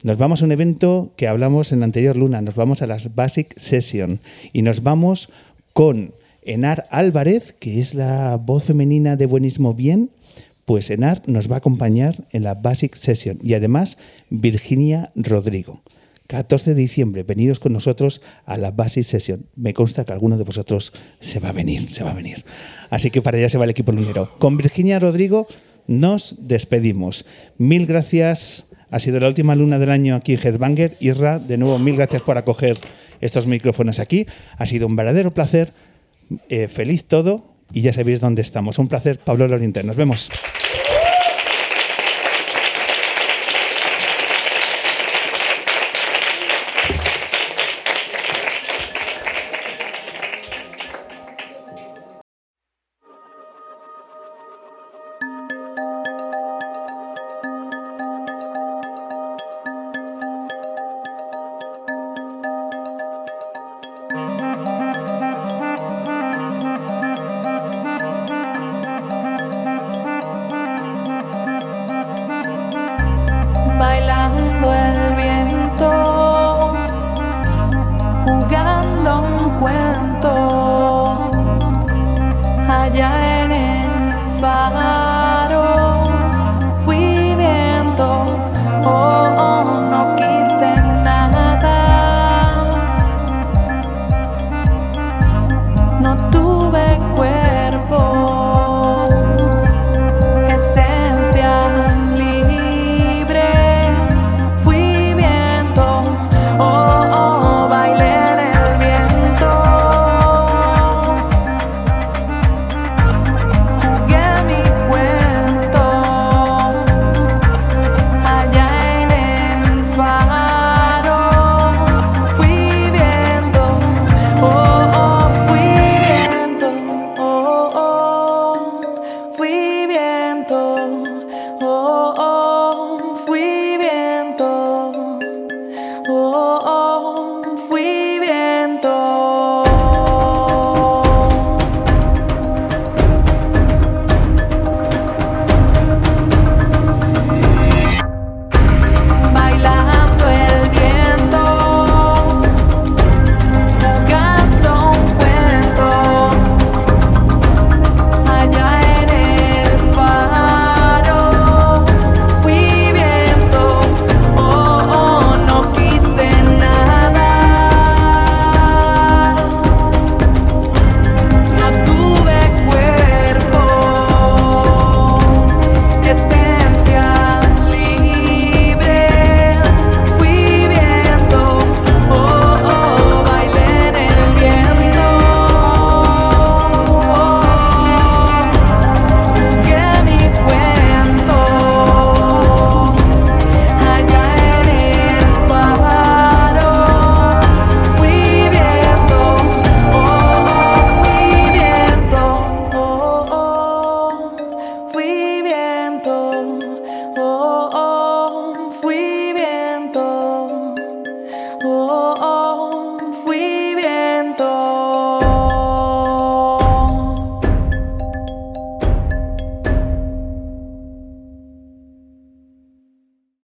Nos 0.04 0.18
vamos 0.18 0.42
a 0.42 0.46
un 0.46 0.52
evento 0.52 1.14
que 1.16 1.28
hablamos 1.28 1.72
en 1.72 1.82
la 1.82 1.86
anterior 1.86 2.16
luna, 2.16 2.42
nos 2.42 2.56
vamos 2.56 2.82
a 2.82 2.88
las 2.88 3.14
Basic 3.14 3.56
Session 3.56 4.20
y 4.52 4.64
nos 4.64 4.82
vamos 4.82 5.30
con 5.74 6.16
Enar 6.42 6.88
Álvarez, 6.90 7.54
que 7.60 7.80
es 7.80 7.94
la 7.94 8.36
voz 8.38 8.64
femenina 8.64 9.16
de 9.16 9.28
Buenismo 9.28 9.76
Bien, 9.76 10.10
pues 10.66 10.90
Enar 10.90 11.22
nos 11.28 11.52
va 11.52 11.56
a 11.56 11.58
acompañar 11.60 12.26
en 12.32 12.42
la 12.42 12.56
Basic 12.56 12.96
Session 12.96 13.38
y 13.44 13.54
además 13.54 14.00
Virginia 14.32 15.12
Rodrigo. 15.14 15.84
14 16.26 16.74
de 16.74 16.82
diciembre, 16.82 17.22
venidos 17.22 17.60
con 17.60 17.72
nosotros 17.72 18.24
a 18.46 18.58
la 18.58 18.72
Basic 18.72 19.04
Session. 19.04 19.46
Me 19.56 19.76
consta 19.76 20.04
que 20.04 20.14
alguno 20.14 20.36
de 20.36 20.46
vosotros 20.46 20.94
se 21.20 21.40
va 21.40 21.50
a 21.50 21.54
venir, 21.54 21.94
se 21.94 22.04
va 22.04 22.10
a 22.10 22.16
venir. 22.16 22.44
Así 22.90 23.12
que 23.12 23.22
para 23.22 23.38
allá 23.38 23.50
se 23.50 23.60
va 23.60 23.66
el 23.66 23.70
equipo 23.70 23.92
lunero. 23.92 24.32
Con 24.40 24.58
Virginia 24.58 24.98
Rodrigo 24.98 25.46
nos 25.86 26.38
despedimos. 26.40 27.28
Mil 27.60 27.86
gracias. 27.86 28.71
Ha 28.92 29.00
sido 29.00 29.20
la 29.20 29.28
última 29.28 29.56
luna 29.56 29.80
del 29.80 29.90
año 29.90 30.16
aquí 30.16 30.34
en 30.34 30.40
Headbanger. 30.40 30.98
Isra, 31.00 31.40
de 31.40 31.58
nuevo, 31.58 31.80
mil 31.80 31.96
gracias 31.96 32.22
por 32.22 32.38
acoger 32.38 32.78
estos 33.22 33.48
micrófonos 33.48 34.00
aquí. 34.00 34.28
Ha 34.58 34.66
sido 34.66 34.86
un 34.86 34.96
verdadero 34.96 35.34
placer. 35.34 35.74
Eh, 36.50 36.68
feliz 36.68 37.06
todo 37.06 37.56
y 37.74 37.82
ya 37.82 37.94
sabéis 37.94 38.20
dónde 38.20 38.42
estamos. 38.42 38.78
Un 38.78 38.90
placer, 38.90 39.18
Pablo 39.18 39.48
Loriente. 39.48 39.84
Nos 39.84 39.96
vemos. 39.96 40.30